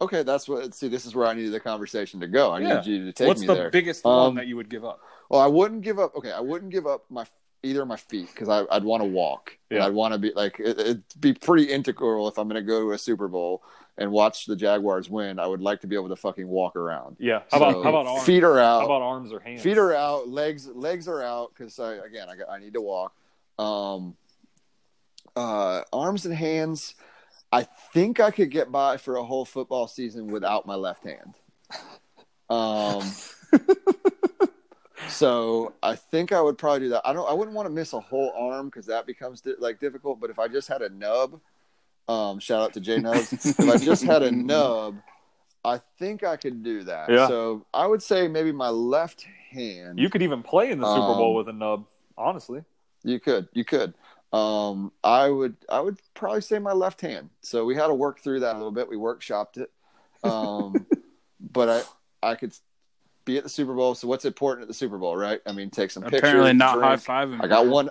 okay, 0.00 0.22
that's 0.22 0.48
what. 0.48 0.74
See, 0.74 0.88
this 0.88 1.06
is 1.06 1.14
where 1.14 1.26
I 1.26 1.34
needed 1.34 1.52
the 1.52 1.60
conversation 1.60 2.20
to 2.20 2.28
go. 2.28 2.52
I 2.52 2.60
Yeah. 2.60 2.76
need 2.76 2.86
you 2.86 3.04
to 3.06 3.12
take 3.12 3.28
What's 3.28 3.40
me 3.40 3.46
the 3.46 3.54
there. 3.54 3.70
biggest 3.70 4.04
Um, 4.04 4.16
one 4.16 4.34
that 4.36 4.46
you 4.46 4.56
would 4.56 4.68
give 4.68 4.84
up? 4.84 5.00
Well, 5.30 5.40
I 5.40 5.46
wouldn't 5.46 5.82
give 5.82 5.98
up. 5.98 6.14
Okay, 6.16 6.30
I 6.32 6.40
wouldn't 6.40 6.70
give 6.70 6.86
up 6.86 7.04
my 7.10 7.24
either 7.62 7.82
of 7.82 7.88
my 7.88 7.96
feet 7.96 8.28
because 8.32 8.48
I'd 8.48 8.84
want 8.84 9.02
to 9.02 9.08
walk. 9.08 9.56
And 9.70 9.78
Yeah. 9.78 9.86
I'd 9.86 9.92
want 9.94 10.12
to 10.14 10.18
be 10.18 10.32
like 10.34 10.60
it, 10.60 10.78
it'd 10.78 11.04
be 11.18 11.32
pretty 11.32 11.64
integral 11.64 12.28
if 12.28 12.38
I'm 12.38 12.48
going 12.48 12.62
to 12.62 12.66
go 12.66 12.80
to 12.80 12.92
a 12.92 12.98
Super 12.98 13.28
Bowl 13.28 13.62
and 13.98 14.10
watch 14.12 14.46
the 14.46 14.54
Jaguars 14.56 15.08
win. 15.08 15.38
I 15.38 15.46
would 15.46 15.60
like 15.62 15.80
to 15.80 15.86
be 15.86 15.96
able 15.96 16.08
to 16.10 16.16
fucking 16.16 16.46
walk 16.46 16.76
around. 16.76 17.16
Yeah. 17.18 17.42
How 17.50 17.56
about 17.58 17.82
how 17.82 17.90
about 17.90 18.06
arms? 18.06 18.24
feet 18.24 18.44
are 18.44 18.58
out? 18.58 18.80
How 18.80 18.86
about 18.86 19.02
arms 19.02 19.32
or 19.32 19.40
hands? 19.40 19.62
feet 19.62 19.78
are 19.78 19.94
out, 19.94 20.28
legs 20.28 20.66
legs 20.68 21.08
are 21.08 21.22
out 21.22 21.52
because 21.54 21.78
I 21.78 21.94
again 21.94 22.28
I, 22.28 22.54
I 22.54 22.58
need 22.58 22.74
to 22.74 22.80
walk. 22.82 23.12
Um, 23.58 24.16
uh, 25.34 25.82
arms 25.92 26.26
and 26.26 26.34
hands. 26.34 26.94
I 27.52 27.62
think 27.94 28.20
I 28.20 28.30
could 28.32 28.50
get 28.50 28.70
by 28.72 28.96
for 28.96 29.16
a 29.16 29.24
whole 29.24 29.44
football 29.44 29.86
season 29.86 30.26
without 30.26 30.66
my 30.66 30.74
left 30.74 31.04
hand. 31.04 31.34
Um, 32.50 33.02
so 35.08 35.74
I 35.82 35.94
think 35.96 36.32
I 36.32 36.40
would 36.40 36.58
probably 36.58 36.80
do 36.80 36.88
that. 36.90 37.02
I 37.04 37.12
don't. 37.12 37.28
I 37.28 37.32
wouldn't 37.32 37.56
want 37.56 37.66
to 37.66 37.72
miss 37.74 37.92
a 37.92 38.00
whole 38.00 38.32
arm 38.36 38.66
because 38.66 38.86
that 38.86 39.06
becomes 39.06 39.42
like 39.58 39.80
difficult. 39.80 40.20
But 40.20 40.30
if 40.30 40.38
I 40.38 40.48
just 40.48 40.68
had 40.68 40.82
a 40.82 40.88
nub, 40.88 41.40
um, 42.08 42.38
shout 42.38 42.62
out 42.62 42.72
to 42.74 42.80
J 42.80 42.98
Nubs. 42.98 43.32
if 43.46 43.60
I 43.60 43.76
just 43.78 44.02
had 44.04 44.22
a 44.22 44.30
nub, 44.32 44.96
I 45.64 45.80
think 45.98 46.22
I 46.24 46.36
could 46.36 46.62
do 46.62 46.84
that. 46.84 47.10
Yeah. 47.10 47.28
So 47.28 47.66
I 47.74 47.86
would 47.86 48.02
say 48.02 48.28
maybe 48.28 48.52
my 48.52 48.68
left 48.68 49.26
hand. 49.50 49.98
You 49.98 50.08
could 50.10 50.22
even 50.22 50.42
play 50.42 50.70
in 50.70 50.78
the 50.80 50.86
Super 50.86 51.14
Bowl 51.14 51.30
Um, 51.30 51.36
with 51.36 51.48
a 51.48 51.52
nub. 51.52 51.86
Honestly, 52.18 52.62
You 53.02 53.20
could, 53.20 53.48
you 53.52 53.64
could. 53.64 53.92
Um, 54.32 54.90
I 55.04 55.28
would, 55.28 55.56
I 55.68 55.80
would 55.80 55.98
probably 56.14 56.40
say 56.40 56.58
my 56.58 56.72
left 56.72 57.00
hand. 57.00 57.30
So 57.42 57.64
we 57.64 57.74
had 57.74 57.86
to 57.88 57.94
work 57.94 58.20
through 58.20 58.40
that 58.40 58.54
a 58.54 58.58
little 58.58 58.72
bit. 58.72 58.88
We 58.88 58.96
workshopped 58.96 59.56
it, 59.58 59.70
um, 60.24 60.86
but 61.52 61.68
I, 62.22 62.30
I 62.30 62.34
could 62.34 62.52
be 63.26 63.36
at 63.36 63.42
the 63.42 63.50
Super 63.50 63.74
Bowl. 63.74 63.94
So 63.94 64.08
what's 64.08 64.24
important 64.24 64.62
at 64.62 64.68
the 64.68 64.74
Super 64.74 64.96
Bowl, 64.96 65.14
right? 65.14 65.40
I 65.46 65.52
mean, 65.52 65.68
take 65.68 65.90
some 65.90 66.02
pictures. 66.04 66.20
Apparently 66.20 66.54
not 66.54 66.80
high 66.80 66.96
fiving. 66.96 67.44
I 67.44 67.46
got 67.48 67.66
one. 67.66 67.90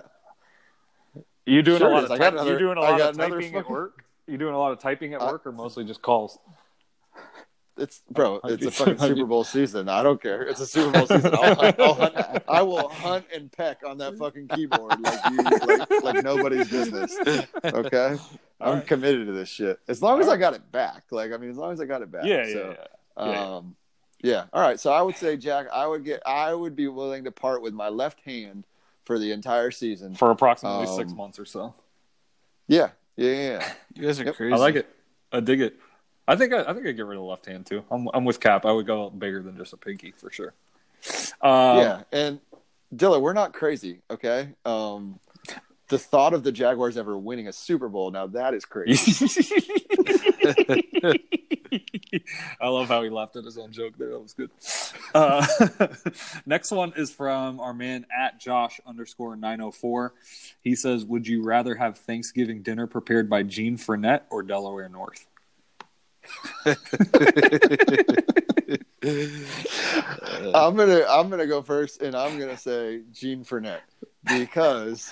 you 1.44 1.62
doing 1.62 1.78
Sure 1.78 1.88
a 1.90 1.92
lot 1.94 2.04
is. 2.04 2.10
of 2.10 2.12
I 2.12 2.18
got 2.18 2.24
type- 2.24 2.32
another- 2.32 2.52
you 2.54 2.58
doing 2.58 2.78
a 2.78 2.80
I 2.80 2.90
lot 2.90 2.98
got 2.98 3.10
of 3.10 3.14
another 3.16 3.40
typing 3.40 3.56
at 3.56 3.70
work? 3.70 4.04
You 4.26 4.36
doing 4.38 4.54
a 4.54 4.58
lot 4.58 4.72
of 4.72 4.80
typing 4.80 5.14
at 5.14 5.20
work 5.20 5.46
or 5.46 5.52
mostly 5.52 5.84
just 5.84 6.02
calls? 6.02 6.38
It's 7.78 8.00
bro. 8.10 8.40
It's 8.44 8.64
a 8.64 8.70
fucking 8.70 8.96
Super 8.98 9.26
Bowl 9.26 9.44
season. 9.44 9.88
I 9.90 10.02
don't 10.02 10.20
care. 10.20 10.42
It's 10.44 10.60
a 10.60 10.66
Super 10.66 10.92
Bowl 10.92 11.06
season. 11.06 11.34
I'll 11.34 11.54
hunt, 11.54 11.78
I'll 11.78 11.94
hunt, 11.94 12.14
I 12.48 12.62
will 12.62 12.88
hunt 12.88 13.26
and 13.34 13.52
peck 13.52 13.82
on 13.86 13.98
that 13.98 14.16
fucking 14.16 14.48
keyboard 14.48 14.98
like 14.98 15.20
you, 15.30 15.36
like, 15.42 16.02
like 16.02 16.24
nobody's 16.24 16.70
business. 16.70 17.14
Okay, 17.62 18.16
All 18.16 18.72
I'm 18.72 18.78
right. 18.78 18.86
committed 18.86 19.26
to 19.26 19.32
this 19.34 19.50
shit. 19.50 19.78
As 19.88 20.00
long 20.02 20.20
as 20.20 20.26
All 20.26 20.32
I 20.32 20.36
got 20.38 20.54
it 20.54 20.72
back. 20.72 21.02
Like 21.10 21.32
I 21.32 21.36
mean, 21.36 21.50
as 21.50 21.58
long 21.58 21.70
as 21.74 21.80
I 21.80 21.84
got 21.84 22.00
it 22.00 22.10
back. 22.10 22.24
Yeah, 22.24 22.46
yeah, 22.46 22.52
So, 22.54 22.76
yeah. 23.18 23.26
Yeah. 23.30 23.56
Um, 23.56 23.76
yeah. 23.76 23.85
All 24.24 24.60
right. 24.60 24.78
So 24.80 24.92
I 24.92 25.02
would 25.02 25.16
say, 25.16 25.36
Jack, 25.36 25.66
I 25.72 25.86
would 25.86 26.04
get, 26.04 26.22
I 26.26 26.52
would 26.54 26.74
be 26.76 26.88
willing 26.88 27.24
to 27.24 27.32
part 27.32 27.62
with 27.62 27.74
my 27.74 27.88
left 27.88 28.20
hand 28.24 28.64
for 29.04 29.18
the 29.18 29.30
entire 29.32 29.70
season. 29.70 30.14
For 30.14 30.30
approximately 30.30 30.86
six 30.86 31.10
Um, 31.12 31.16
months 31.16 31.38
or 31.38 31.44
so. 31.44 31.74
Yeah. 32.66 32.90
Yeah. 33.16 33.30
Yeah. 33.30 33.42
yeah. 33.60 33.72
You 33.94 34.02
guys 34.06 34.20
are 34.20 34.24
Yep. 34.24 34.36
crazy. 34.36 34.52
I 34.52 34.56
like 34.56 34.74
it. 34.74 34.88
I 35.32 35.40
dig 35.40 35.60
it. 35.60 35.76
I 36.28 36.34
think 36.36 36.52
I, 36.52 36.62
I 36.62 36.74
think 36.74 36.86
I 36.86 36.92
get 36.92 37.06
rid 37.06 37.16
of 37.16 37.22
the 37.22 37.28
left 37.28 37.46
hand 37.46 37.64
too. 37.66 37.84
I'm 37.90 38.08
I'm 38.12 38.24
with 38.24 38.40
Cap. 38.40 38.66
I 38.66 38.72
would 38.72 38.86
go 38.86 39.10
bigger 39.10 39.42
than 39.42 39.56
just 39.56 39.72
a 39.72 39.76
pinky 39.76 40.10
for 40.16 40.28
sure. 40.30 40.54
Um, 41.40 41.78
yeah. 41.78 42.02
And 42.12 42.40
Dilla, 42.94 43.20
we're 43.20 43.32
not 43.32 43.52
crazy. 43.52 44.00
Okay. 44.10 44.48
Um, 44.64 45.20
the 45.88 45.98
thought 45.98 46.34
of 46.34 46.42
the 46.42 46.50
Jaguars 46.50 46.96
ever 46.96 47.16
winning 47.16 47.46
a 47.46 47.52
Super 47.52 47.88
Bowl 47.88 48.10
now 48.10 48.26
that 48.26 48.54
is 48.54 48.64
crazy. 48.64 49.12
I 52.60 52.68
love 52.68 52.88
how 52.88 53.02
he 53.02 53.10
laughed 53.10 53.36
at 53.36 53.44
his 53.44 53.58
own 53.58 53.72
joke 53.72 53.96
there. 53.98 54.10
That 54.10 54.20
was 54.20 54.34
good. 54.34 54.50
Uh, 55.14 55.46
next 56.46 56.70
one 56.70 56.92
is 56.96 57.10
from 57.10 57.60
our 57.60 57.74
man 57.74 58.06
at 58.16 58.40
Josh 58.40 58.80
underscore 58.86 59.36
nine 59.36 59.60
oh 59.60 59.70
four. 59.70 60.14
He 60.62 60.74
says, 60.74 61.04
"Would 61.04 61.26
you 61.26 61.42
rather 61.42 61.74
have 61.74 61.98
Thanksgiving 61.98 62.62
dinner 62.62 62.86
prepared 62.86 63.28
by 63.28 63.42
Gene 63.42 63.76
Frenette 63.76 64.22
or 64.30 64.42
Delaware 64.42 64.88
North?" 64.88 65.26
I'm 70.54 70.76
gonna 70.76 71.04
I'm 71.08 71.30
gonna 71.30 71.46
go 71.46 71.62
first, 71.62 72.02
and 72.02 72.16
I'm 72.16 72.38
gonna 72.38 72.56
say 72.56 73.02
Gene 73.12 73.44
Frenette 73.44 73.80
because 74.24 75.10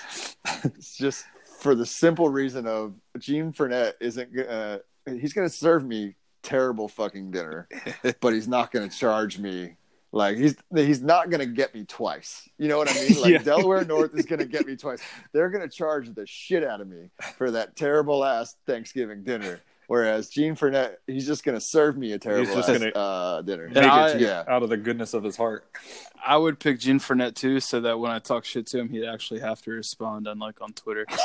it's 0.63 0.97
just 0.97 1.25
for 1.59 1.75
the 1.75 1.85
simple 1.85 2.29
reason 2.29 2.67
of 2.67 2.99
Gene 3.17 3.53
Frenette 3.53 3.93
isn't 3.99 4.35
gonna 4.35 4.81
he's 5.05 5.33
gonna 5.33 5.49
serve 5.49 5.85
me 5.85 6.15
terrible 6.43 6.87
fucking 6.87 7.31
dinner, 7.31 7.67
but 8.21 8.33
he's 8.33 8.47
not 8.47 8.71
gonna 8.71 8.89
charge 8.89 9.37
me. 9.39 9.75
Like 10.11 10.37
he's 10.37 10.55
he's 10.73 11.01
not 11.01 11.29
gonna 11.29 11.45
get 11.45 11.73
me 11.75 11.83
twice. 11.83 12.47
You 12.57 12.67
know 12.69 12.77
what 12.77 12.89
I 12.89 12.93
mean? 12.93 13.15
Like 13.21 13.31
Yeah. 13.33 13.37
Delaware 13.39 13.83
North 13.83 14.15
is 14.17 14.25
gonna 14.25 14.45
get 14.45 14.65
me 14.65 14.75
twice. 14.77 15.01
They're 15.33 15.49
gonna 15.49 15.67
charge 15.67 16.13
the 16.13 16.25
shit 16.25 16.63
out 16.63 16.79
of 16.79 16.87
me 16.87 17.09
for 17.37 17.51
that 17.51 17.75
terrible 17.75 18.23
ass 18.23 18.55
Thanksgiving 18.65 19.23
dinner. 19.23 19.59
Whereas 19.87 20.29
Gene 20.29 20.55
Frenette, 20.55 20.95
he's 21.07 21.27
just 21.27 21.43
gonna 21.43 21.59
serve 21.59 21.97
me 21.97 22.13
a 22.13 22.19
terrible 22.19 22.53
just 22.55 22.69
ass 22.69 22.79
gonna 22.79 22.91
uh, 22.91 23.41
dinner. 23.41 23.69
Make 23.69 23.83
I- 23.83 24.09
it 24.09 24.13
to 24.13 24.19
yeah. 24.19 24.43
out 24.47 24.63
of 24.63 24.69
the 24.69 24.77
goodness 24.77 25.13
of 25.13 25.23
his 25.23 25.37
heart. 25.37 25.67
I 26.25 26.37
would 26.37 26.59
pick 26.59 26.79
Gene 26.79 26.99
Frenette 26.99 27.35
too, 27.35 27.59
so 27.59 27.81
that 27.81 27.99
when 27.99 28.11
I 28.11 28.19
talk 28.19 28.45
shit 28.45 28.65
to 28.67 28.79
him, 28.79 28.89
he'd 28.89 29.05
actually 29.05 29.41
have 29.41 29.61
to 29.63 29.71
respond, 29.71 30.27
unlike 30.27 30.61
on 30.61 30.73
Twitter. 30.73 31.05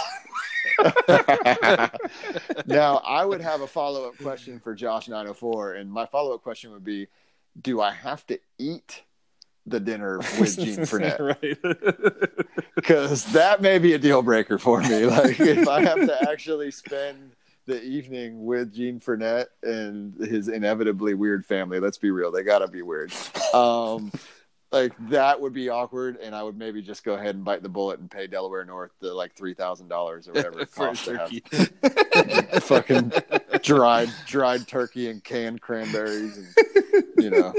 now, 2.66 2.96
I 2.98 3.24
would 3.24 3.40
have 3.40 3.60
a 3.62 3.66
follow 3.66 4.08
up 4.08 4.18
question 4.18 4.60
for 4.60 4.74
Josh 4.74 5.08
904, 5.08 5.74
and 5.74 5.90
my 5.90 6.06
follow 6.06 6.34
up 6.34 6.42
question 6.42 6.72
would 6.72 6.84
be 6.84 7.08
Do 7.60 7.80
I 7.80 7.92
have 7.92 8.26
to 8.28 8.38
eat 8.58 9.02
the 9.66 9.80
dinner 9.80 10.18
with 10.38 10.58
Gene 10.60 10.80
Frenette? 10.80 12.30
Because 12.74 13.24
that 13.32 13.62
may 13.62 13.78
be 13.78 13.94
a 13.94 13.98
deal 13.98 14.22
breaker 14.22 14.58
for 14.58 14.80
me. 14.82 15.06
Like, 15.06 15.40
if 15.40 15.68
I 15.68 15.82
have 15.82 15.98
to 16.06 16.30
actually 16.30 16.70
spend 16.70 17.32
the 17.70 17.82
evening 17.84 18.44
with 18.44 18.74
Gene 18.74 18.98
Frenette 18.98 19.47
and 19.62 20.14
his 20.18 20.48
inevitably 20.48 21.14
weird 21.14 21.47
family, 21.47 21.78
let's 21.78 21.98
be 21.98 22.10
real, 22.10 22.32
they 22.32 22.42
gotta 22.42 22.66
be 22.66 22.82
weird. 22.82 23.12
Um, 23.55 24.10
like 24.72 24.92
that 25.09 25.40
would 25.40 25.52
be 25.52 25.68
awkward, 25.68 26.16
and 26.16 26.34
I 26.34 26.42
would 26.42 26.56
maybe 26.56 26.82
just 26.82 27.05
go 27.05 27.14
ahead 27.14 27.36
and 27.36 27.44
bite 27.44 27.62
the 27.62 27.68
bullet 27.68 28.01
and 28.01 28.10
pay 28.10 28.26
Delaware 28.26 28.64
North 28.64 28.90
the 29.01 29.14
like 29.14 29.34
three 29.34 29.55
thousand 29.55 29.86
dollars 29.88 30.26
or 30.26 30.32
whatever 30.32 30.60
it 30.60 30.72
costs 30.74 31.05
to 31.05 31.16
have 31.16 32.62
fucking 32.64 33.12
dried 33.62 34.10
dried 34.26 34.66
turkey 34.66 35.09
and 35.09 35.22
canned 35.22 35.60
cranberries 35.60 36.38
and 36.38 37.05
you 37.18 37.30
know 37.30 37.55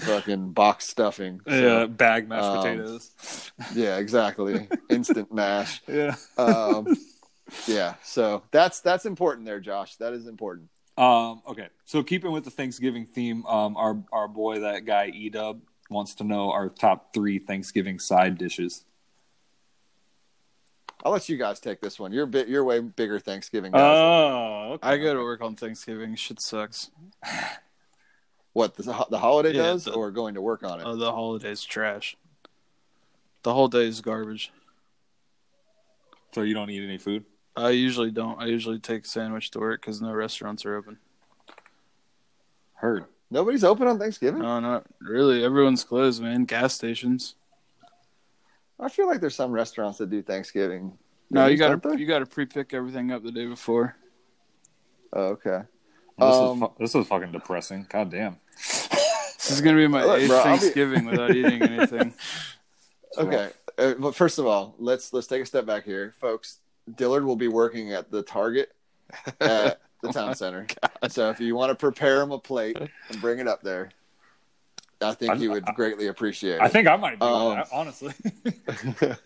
fucking 0.00 0.52
box 0.52 0.88
stuffing. 0.88 1.42
So, 1.46 1.80
yeah, 1.80 1.86
bag 1.86 2.26
mashed 2.26 2.44
um, 2.44 2.56
potatoes. 2.56 3.52
yeah, 3.74 3.98
exactly. 3.98 4.68
Instant 4.88 5.32
mash. 5.32 5.82
Yeah. 5.86 6.16
Um, 6.38 6.96
yeah, 7.66 7.94
so 8.02 8.42
that's 8.50 8.80
that's 8.80 9.06
important 9.06 9.46
there, 9.46 9.60
Josh. 9.60 9.96
That 9.96 10.12
is 10.12 10.26
important. 10.26 10.68
Um, 10.98 11.42
okay, 11.46 11.68
so 11.84 12.02
keeping 12.02 12.32
with 12.32 12.44
the 12.44 12.50
Thanksgiving 12.50 13.06
theme, 13.06 13.44
um, 13.46 13.76
our 13.76 14.02
our 14.12 14.28
boy, 14.28 14.60
that 14.60 14.84
guy 14.84 15.10
Edub, 15.10 15.60
wants 15.90 16.14
to 16.16 16.24
know 16.24 16.50
our 16.50 16.68
top 16.68 17.12
three 17.12 17.38
Thanksgiving 17.38 17.98
side 17.98 18.38
dishes. 18.38 18.84
I'll 21.04 21.12
let 21.12 21.28
you 21.28 21.36
guys 21.36 21.60
take 21.60 21.80
this 21.80 22.00
one. 22.00 22.12
You're 22.12 22.26
bit. 22.26 22.48
You're 22.48 22.64
way 22.64 22.80
bigger 22.80 23.20
Thanksgiving 23.20 23.72
guys. 23.72 23.80
Oh, 23.82 24.72
okay. 24.74 24.88
I 24.88 24.96
go 24.96 25.14
to 25.14 25.20
work 25.20 25.42
on 25.42 25.54
Thanksgiving. 25.54 26.16
Shit 26.16 26.40
sucks. 26.40 26.90
what 28.54 28.74
the 28.74 28.82
the 29.10 29.18
holiday 29.18 29.52
Yeah, 29.52 29.62
does, 29.62 29.84
the- 29.84 29.92
or 29.92 30.10
going 30.10 30.34
to 30.34 30.40
work 30.40 30.64
on 30.64 30.80
it? 30.80 30.84
Oh, 30.84 30.96
the 30.96 31.12
holiday's 31.12 31.62
trash. 31.62 32.16
The 33.42 33.54
whole 33.54 33.68
day 33.68 33.86
is 33.86 34.00
garbage. 34.00 34.50
So 36.34 36.42
you 36.42 36.54
don't 36.54 36.68
eat 36.70 36.82
any 36.82 36.98
food? 36.98 37.24
I 37.56 37.70
usually 37.70 38.10
don't. 38.10 38.40
I 38.40 38.46
usually 38.46 38.78
take 38.78 39.04
a 39.04 39.08
sandwich 39.08 39.50
to 39.52 39.58
work 39.60 39.80
because 39.80 40.00
no 40.02 40.12
restaurants 40.12 40.64
are 40.66 40.76
open. 40.76 40.98
Heard. 42.74 43.06
Nobody's 43.30 43.64
open 43.64 43.88
on 43.88 43.98
Thanksgiving. 43.98 44.42
No, 44.42 44.60
not 44.60 44.84
really. 45.00 45.42
Everyone's 45.44 45.82
closed, 45.82 46.22
man. 46.22 46.44
Gas 46.44 46.74
stations. 46.74 47.34
I 48.78 48.88
feel 48.90 49.06
like 49.06 49.20
there's 49.20 49.34
some 49.34 49.52
restaurants 49.52 49.98
that 49.98 50.10
do 50.10 50.22
Thanksgiving. 50.22 50.98
No, 51.30 51.46
you 51.46 51.56
got 51.56 51.82
to 51.82 51.98
you 51.98 52.06
got 52.06 52.20
to 52.20 52.26
pre-pick 52.26 52.74
everything 52.74 53.10
up 53.10 53.22
the 53.24 53.32
day 53.32 53.46
before. 53.46 53.96
Oh, 55.12 55.28
okay. 55.28 55.62
This, 56.18 56.34
Um, 56.34 56.56
is 56.56 56.60
fu- 56.68 56.74
this 56.78 56.94
is 56.94 57.06
fucking 57.08 57.32
depressing. 57.32 57.86
God 57.88 58.10
damn. 58.10 58.36
This 58.54 59.50
is 59.50 59.60
gonna 59.60 59.76
be 59.76 59.86
my 59.88 60.04
Look, 60.04 60.18
eighth 60.20 60.28
bro, 60.28 60.38
I'll 60.38 60.44
be- 60.44 60.58
Thanksgiving 60.58 61.04
without 61.06 61.30
eating 61.34 61.62
anything. 61.62 62.14
Okay. 63.16 63.50
Uh, 63.78 63.94
well, 63.98 64.12
first 64.12 64.38
of 64.38 64.46
all, 64.46 64.74
let's 64.78 65.12
let's 65.12 65.26
take 65.26 65.42
a 65.42 65.46
step 65.46 65.64
back 65.66 65.84
here, 65.84 66.14
folks. 66.20 66.58
Dillard 66.94 67.24
will 67.24 67.36
be 67.36 67.48
working 67.48 67.92
at 67.92 68.10
the 68.10 68.22
Target 68.22 68.72
at 69.40 69.80
the 70.02 70.12
town 70.12 70.34
center. 70.34 70.66
So 71.08 71.30
if 71.30 71.40
you 71.40 71.56
want 71.56 71.70
to 71.70 71.74
prepare 71.74 72.20
him 72.22 72.30
a 72.32 72.38
plate 72.38 72.76
and 72.78 73.20
bring 73.20 73.38
it 73.38 73.48
up 73.48 73.62
there, 73.62 73.90
I 75.00 75.12
think 75.14 75.32
I- 75.32 75.36
he 75.36 75.48
would 75.48 75.64
greatly 75.74 76.06
appreciate 76.06 76.56
it. 76.56 76.60
I 76.62 76.68
think 76.68 76.86
I 76.88 76.96
might 76.96 77.18
do 77.18 77.26
Um, 77.26 77.56
that, 77.56 77.68
honestly. 77.72 78.12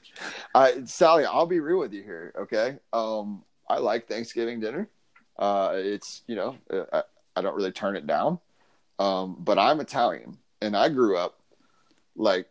I 0.55 0.85
Sally, 0.85 1.25
I'll 1.25 1.47
be 1.47 1.61
real 1.61 1.79
with 1.79 1.93
you 1.93 2.03
here, 2.03 2.33
okay? 2.39 2.79
Um, 2.93 3.45
I 3.69 3.79
like 3.79 4.09
Thanksgiving 4.09 4.61
dinner. 4.61 4.89
Uh, 5.39 5.73
it's 5.75 6.23
you 6.27 6.35
know, 6.37 6.57
uh, 6.73 6.85
I, 6.93 7.03
I 7.37 7.43
don't 7.43 7.55
really 7.57 7.73
turn 7.73 7.97
it 7.97 8.07
down. 8.07 8.39
Um, 8.99 9.37
but 9.39 9.59
I'm 9.59 9.81
Italian, 9.81 10.37
and 10.61 10.77
I 10.77 10.89
grew 10.91 11.17
up 11.17 11.39
like 12.17 12.49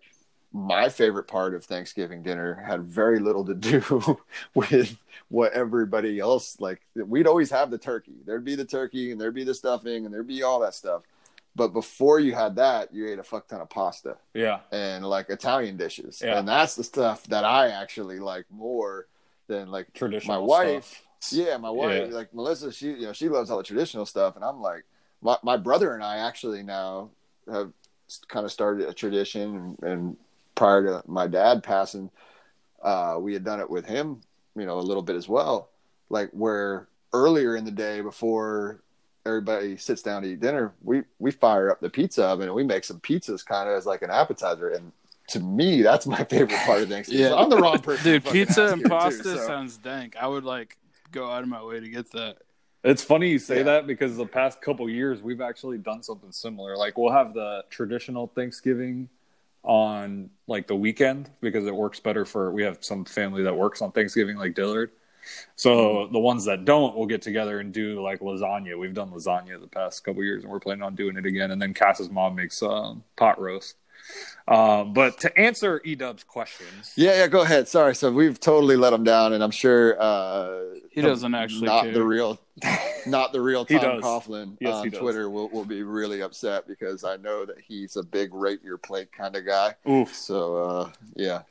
my 0.52 0.90
favorite 0.90 1.28
part 1.28 1.54
of 1.54 1.64
Thanksgiving 1.64 2.24
dinner 2.24 2.56
had 2.56 2.84
very 2.84 3.20
little 3.20 3.46
to 3.46 3.54
do 3.54 4.18
with 4.56 4.98
what 5.28 5.54
everybody 5.54 6.20
else 6.20 6.60
like. 6.60 6.82
We'd 6.96 7.28
always 7.28 7.52
have 7.52 7.70
the 7.70 7.78
turkey. 7.78 8.16
There'd 8.26 8.44
be 8.46 8.56
the 8.56 8.66
turkey, 8.66 9.12
and 9.12 9.22
there'd 9.22 9.36
be 9.36 9.44
the 9.44 9.54
stuffing, 9.54 10.06
and 10.06 10.14
there'd 10.14 10.28
be 10.28 10.42
all 10.44 10.60
that 10.62 10.74
stuff. 10.74 11.04
But 11.56 11.70
before 11.74 12.20
you 12.20 12.34
had 12.34 12.56
that, 12.56 12.94
you 12.94 13.08
ate 13.10 13.20
a 13.20 13.24
fuck 13.24 13.48
ton 13.48 13.60
of 13.62 13.70
pasta 13.70 14.18
yeah. 14.34 14.60
and 14.72 15.06
like 15.06 15.30
Italian 15.30 15.78
dishes. 15.78 16.22
Yeah. 16.24 16.40
And 16.40 16.48
that's 16.48 16.76
the 16.76 16.84
stuff 16.84 17.24
that 17.26 17.44
I 17.44 17.70
actually 17.70 18.20
like 18.20 18.46
more 18.50 19.08
than 19.48 19.70
like 19.70 19.92
Traditional 19.94 20.40
my 20.40 20.46
wife. 20.46 21.04
stuff. 21.20 21.38
Yeah, 21.38 21.58
my 21.58 21.70
wife, 21.72 22.10
Yeah. 22.12 22.16
like 22.16 22.34
Melissa, 22.34 22.72
she 22.72 22.92
you 22.92 23.08
know, 23.08 23.14
she 23.14 23.28
loves 23.28 23.50
all 23.50 23.58
the 23.58 23.64
traditional 23.64 24.06
stuff 24.06 24.36
and 24.36 24.46
I'm 24.46 24.62
like 24.62 24.86
my 25.22 25.38
my 25.44 25.58
brother 25.58 25.94
and 25.96 26.04
I 26.04 26.20
actually 26.20 26.64
now 26.64 27.10
have 27.52 27.74
kind 28.28 28.46
of 28.46 28.52
started 28.54 28.88
a 28.88 28.94
tradition 28.94 29.76
and, 29.82 29.92
and 29.92 30.18
prior 30.60 30.84
to 30.84 31.02
my 31.08 31.26
dad 31.26 31.64
passing, 31.64 32.12
uh, 32.84 33.16
we 33.20 33.34
had 33.34 33.46
done 33.46 33.62
it 33.62 33.70
with 33.70 33.86
him, 33.86 34.20
you 34.58 34.66
know, 34.66 34.78
a 34.78 34.82
little 34.82 35.02
bit 35.02 35.16
as 35.16 35.28
well. 35.30 35.70
Like 36.10 36.30
where 36.32 36.90
earlier 37.14 37.56
in 37.56 37.64
the 37.64 37.72
day 37.72 38.02
before 38.02 38.82
everybody 39.26 39.78
sits 39.78 40.02
down 40.02 40.22
to 40.24 40.28
eat 40.28 40.42
dinner, 40.42 40.74
we 40.84 41.04
we 41.18 41.32
fire 41.32 41.72
up 41.72 41.80
the 41.80 41.90
pizza 41.90 42.26
oven 42.26 42.48
and 42.48 42.56
we 42.56 42.64
make 42.64 42.84
some 42.84 43.00
pizzas 43.00 43.44
kind 43.46 43.70
of 43.70 43.76
as 43.78 43.86
like 43.86 44.02
an 44.02 44.12
appetizer. 44.12 44.70
And 44.70 44.92
to 45.30 45.40
me, 45.40 45.82
that's 45.82 46.06
my 46.06 46.24
favorite 46.26 46.60
part 46.66 46.82
of 46.82 46.90
Thanksgiving. 46.94 47.24
Yeah. 47.24 47.30
So 47.30 47.38
I'm 47.40 47.50
the 47.50 47.58
wrong 47.58 47.80
person. 47.80 48.04
Dude, 48.04 48.26
pizza 48.26 48.66
and 48.68 48.76
here, 48.82 48.84
too, 48.84 48.90
pasta 48.90 49.24
so- 49.24 49.48
sounds 49.48 49.78
dank. 49.78 50.18
I 50.18 50.28
would 50.28 50.44
like 50.44 50.78
go 51.12 51.32
out 51.32 51.42
of 51.44 51.48
my 51.50 51.64
way 51.64 51.80
to 51.80 51.88
get 51.90 52.12
that. 52.12 52.38
It's 52.84 53.04
funny 53.04 53.30
you 53.30 53.40
say 53.40 53.58
Yeah. 53.58 53.64
that 53.64 53.88
because 53.88 54.18
the 54.18 54.26
past 54.26 54.62
couple 54.62 54.90
years 54.90 55.22
we've 55.22 55.42
actually 55.42 55.78
done 55.78 56.04
something 56.04 56.32
similar. 56.34 56.76
Like 56.76 56.98
we'll 56.98 57.14
have 57.14 57.34
the 57.34 57.64
traditional 57.70 58.28
Thanksgiving 58.28 59.08
on 59.64 60.30
like 60.48 60.68
the 60.68 60.76
weekend 60.76 61.30
because 61.42 61.66
it 61.68 61.76
works 61.76 62.00
better 62.00 62.26
for 62.26 62.52
we 62.52 62.64
have 62.64 62.78
some 62.82 63.06
family 63.06 63.44
that 63.44 63.56
works 63.56 63.82
on 63.82 63.92
Thanksgiving 63.92 64.38
like 64.38 64.56
Dillard. 64.56 64.92
So 65.56 66.08
the 66.12 66.20
ones 66.20 66.46
that 66.46 66.66
don't 66.66 66.96
will 66.96 67.06
get 67.06 67.22
together 67.22 67.60
and 67.60 67.74
do 67.74 68.02
like 68.02 68.22
lasagna. 68.22 68.80
We've 68.80 68.94
done 68.94 69.12
lasagna 69.12 69.60
the 69.60 69.68
past 69.68 70.04
couple 70.04 70.24
years, 70.24 70.44
and 70.44 70.52
we're 70.52 70.60
planning 70.60 70.84
on 70.84 70.96
doing 70.96 71.18
it 71.18 71.26
again. 71.26 71.52
And 71.52 71.62
then 71.62 71.74
Cass's 71.74 72.10
mom 72.10 72.36
makes 72.36 72.64
um, 72.64 73.04
pot 73.16 73.40
roast. 73.40 73.76
Um, 74.48 74.94
but 74.94 75.20
to 75.20 75.38
answer 75.40 75.80
Edub's 75.86 76.24
questions, 76.24 76.94
Yeah, 76.96 77.16
yeah. 77.18 77.28
Go 77.28 77.42
ahead. 77.42 77.68
Sorry. 77.68 77.94
So 77.94 78.12
we've 78.12 78.40
totally 78.40 78.76
let 78.78 78.94
him 78.94 79.04
down, 79.04 79.34
and 79.34 79.44
I'm 79.44 79.52
sure 79.52 79.96
uh, 80.02 80.62
He 80.92 81.02
doesn't 81.02 81.36
actually 81.36 81.68
not 81.68 81.84
care. 81.84 81.94
the 81.94 82.04
real, 82.04 82.40
not 83.06 83.32
the 83.32 83.42
real 83.42 83.64
Tom. 83.66 84.02
Coughlin 84.02 84.58
Yes, 84.60 84.74
on. 84.76 84.90
Twitter 84.92 85.30
will 85.30 85.50
will 85.50 85.66
be 85.66 85.84
really 85.84 86.22
upset 86.22 86.68
because 86.68 87.04
I 87.04 87.18
know 87.18 87.46
that 87.46 87.58
he's 87.60 87.96
a 87.96 88.02
big 88.04 88.34
rate 88.34 88.64
your 88.64 88.80
plate 88.80 89.12
kind 89.12 89.36
of 89.36 89.46
guy. 89.46 89.76
oof. 89.88 90.16
So 90.16 90.58
uh, 90.58 90.92
yeah, 91.16 91.42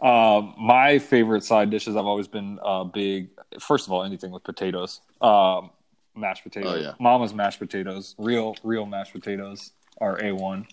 Um, 0.00 0.54
my 0.58 0.98
favorite 1.00 1.42
side 1.42 1.70
dishes 1.70 1.96
I've 1.96 2.06
always 2.06 2.28
been 2.28 2.60
uh, 2.64 2.84
big. 2.84 3.28
First 3.58 3.86
of 3.86 3.92
all, 3.92 4.04
anything 4.04 4.30
with 4.30 4.44
potatoes, 4.44 5.00
um, 5.20 5.70
mashed 6.14 6.44
potatoes. 6.44 6.74
Oh, 6.76 6.80
yeah. 6.80 6.92
Mama's 7.00 7.34
mashed 7.34 7.58
potatoes, 7.58 8.14
real 8.18 8.54
real 8.62 8.86
mashed 8.86 9.12
potatoes 9.14 9.72
are 10.00 10.22
a 10.24 10.30
one. 10.32 10.66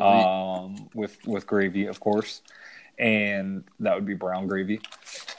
Um, 0.00 0.88
with 0.94 1.18
with 1.26 1.46
gravy, 1.46 1.86
of 1.86 2.00
course, 2.00 2.42
and 2.98 3.64
that 3.80 3.94
would 3.94 4.06
be 4.06 4.14
brown 4.14 4.46
gravy. 4.46 4.80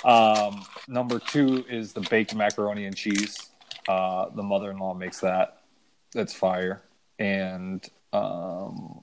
Um, 0.04 0.66
number 0.88 1.20
two 1.20 1.66
is 1.70 1.94
the 1.94 2.02
baked 2.02 2.36
macaroni 2.36 2.86
and 2.86 2.96
cheese. 2.96 3.50
Uh, 3.88 4.30
the 4.30 4.44
mother 4.44 4.72
in 4.72 4.78
law 4.78 4.94
makes 4.94 5.20
that. 5.22 5.62
That's 6.14 6.34
fire. 6.34 6.82
And 7.20 7.88
um, 8.14 9.02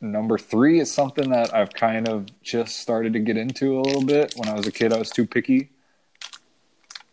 number 0.00 0.38
three 0.38 0.80
is 0.80 0.92
something 0.92 1.30
that 1.30 1.54
I've 1.54 1.72
kind 1.72 2.08
of 2.08 2.26
just 2.42 2.78
started 2.78 3.12
to 3.14 3.20
get 3.20 3.36
into 3.36 3.78
a 3.78 3.82
little 3.82 4.04
bit. 4.04 4.34
When 4.36 4.48
I 4.48 4.54
was 4.54 4.66
a 4.66 4.72
kid, 4.72 4.92
I 4.92 4.98
was 4.98 5.10
too 5.10 5.26
picky. 5.26 5.70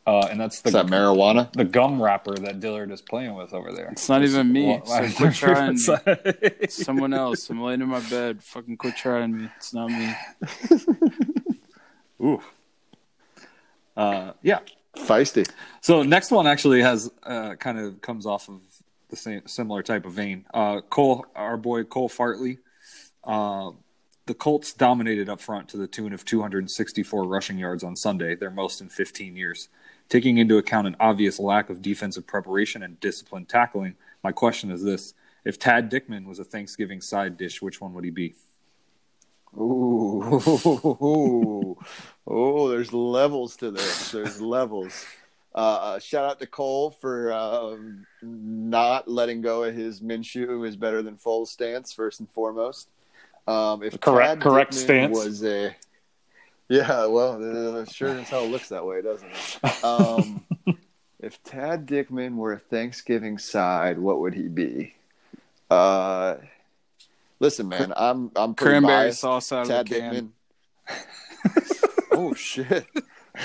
Uh, 0.08 0.26
and 0.32 0.40
that's 0.40 0.62
the 0.62 0.70
is 0.70 0.74
that 0.74 0.86
marijuana? 0.86 1.52
the 1.52 1.66
gum 1.66 2.02
wrapper 2.02 2.34
that 2.34 2.62
Dillard 2.62 2.92
is 2.92 3.02
playing 3.02 3.36
with 3.36 3.54
over 3.54 3.74
there. 3.74 3.90
It's 3.92 4.08
not 4.08 4.24
even 4.24 4.54
me, 4.54 4.82
Well, 4.86 4.86
so 4.86 5.18
quit 5.18 5.34
trying 5.34 5.74
me. 5.74 6.68
Someone 6.70 7.14
else. 7.14 7.50
I'm 7.50 7.62
laying 7.62 7.82
in 7.82 7.90
my 7.90 8.00
bed. 8.10 8.42
Fucking 8.42 8.78
quit 8.78 8.96
trying 8.96 9.38
me. 9.38 9.50
It's 9.58 9.74
not 9.74 9.90
me. 9.90 10.16
Ooh. 12.24 12.42
Uh, 13.98 14.32
yeah. 14.42 14.60
Feisty. 14.96 15.46
So 15.82 16.04
next 16.04 16.32
one 16.32 16.48
actually 16.48 16.82
has 16.84 17.12
uh, 17.24 17.56
kind 17.56 17.78
of 17.78 18.00
comes 18.02 18.26
off 18.26 18.48
of 18.48 18.62
the 19.10 19.18
same 19.18 19.46
similar 19.46 19.84
type 19.84 20.06
of 20.06 20.14
vein. 20.14 20.46
Uh, 20.54 20.80
Cole, 20.90 21.26
our 21.36 21.58
boy 21.58 21.84
Cole 21.84 22.08
Fartley. 22.08 22.60
Uh, 23.26 23.72
the 24.26 24.34
Colts 24.34 24.72
dominated 24.72 25.28
up 25.28 25.42
front 25.42 25.68
to 25.70 25.78
the 25.78 25.88
tune 25.88 26.14
of 26.14 26.24
264 26.24 27.24
rushing 27.26 27.58
yards 27.58 27.84
on 27.84 27.96
Sunday, 27.98 28.36
their 28.36 28.52
most 28.52 28.80
in 28.80 28.88
15 28.88 29.36
years. 29.36 29.68
Taking 30.10 30.38
into 30.38 30.58
account 30.58 30.88
an 30.88 30.96
obvious 31.00 31.40
lack 31.40 31.70
of 31.70 31.82
defensive 31.82 32.26
preparation 32.26 32.84
and 32.84 33.00
disciplined 33.00 33.50
tackling, 33.50 33.96
my 34.24 34.32
question 34.32 34.72
is 34.72 34.84
this: 34.84 35.14
If 35.44 35.60
Tad 35.60 35.92
Dickman 35.92 36.26
was 36.26 36.40
a 36.40 36.46
Thanksgiving 36.46 37.02
side 37.02 37.38
dish, 37.38 37.62
which 37.62 37.82
one 37.82 37.94
would 37.94 38.06
he 38.06 38.12
be? 38.12 38.36
Ooh, 39.58 40.40
oh, 42.28 42.70
there's 42.70 42.94
levels 42.94 43.56
to 43.58 43.72
this. 43.72 44.12
There's 44.12 44.40
levels. 44.42 45.06
Uh, 45.56 45.98
shout 45.98 46.30
out 46.30 46.40
to 46.40 46.46
Cole 46.46 46.92
for 46.92 47.34
um, 47.34 48.06
not 48.22 49.08
letting 49.08 49.42
go 49.42 49.64
of 49.64 49.74
his 49.74 50.02
Minshew 50.02 50.68
is 50.68 50.76
better 50.76 51.02
than 51.02 51.18
Foles 51.18 51.48
stance 51.48 51.92
first 51.92 52.20
and 52.20 52.30
foremost. 52.30 52.90
Um, 53.48 53.82
if 53.82 54.00
Correct- 54.00 54.34
Tad 54.34 54.42
correct 54.42 54.74
Dickman 54.74 54.76
stance. 54.76 55.18
was 55.18 55.44
a 55.44 55.76
yeah, 56.70 57.06
well, 57.06 57.78
uh, 57.80 57.86
sure 57.86 58.10
as 58.10 58.30
hell 58.30 58.48
looks 58.48 58.70
that 58.70 58.86
way, 58.86 59.02
doesn't 59.02 59.30
it? 59.30 59.84
Um, 59.84 60.44
if 61.20 61.42
Tad 61.44 61.86
Dickman 61.88 62.36
were 62.36 62.54
a 62.54 62.60
Thanksgiving 62.60 63.38
side, 63.38 63.98
what 64.00 64.20
would 64.20 64.34
he 64.34 64.48
be? 64.48 64.94
Uh, 65.70 66.36
listen, 67.40 67.68
man, 67.70 67.94
I'm 67.96 68.32
I'm 68.36 68.54
pretty 68.54 68.72
Cranberry 68.80 68.94
biased. 69.06 69.20
sauce 69.22 69.52
out 69.52 69.62
of 69.64 69.68
Tad 69.68 69.88
the 69.88 70.00
can. 70.00 70.14
Dickman. 70.14 72.08
oh 72.12 72.34
shit! 72.34 72.86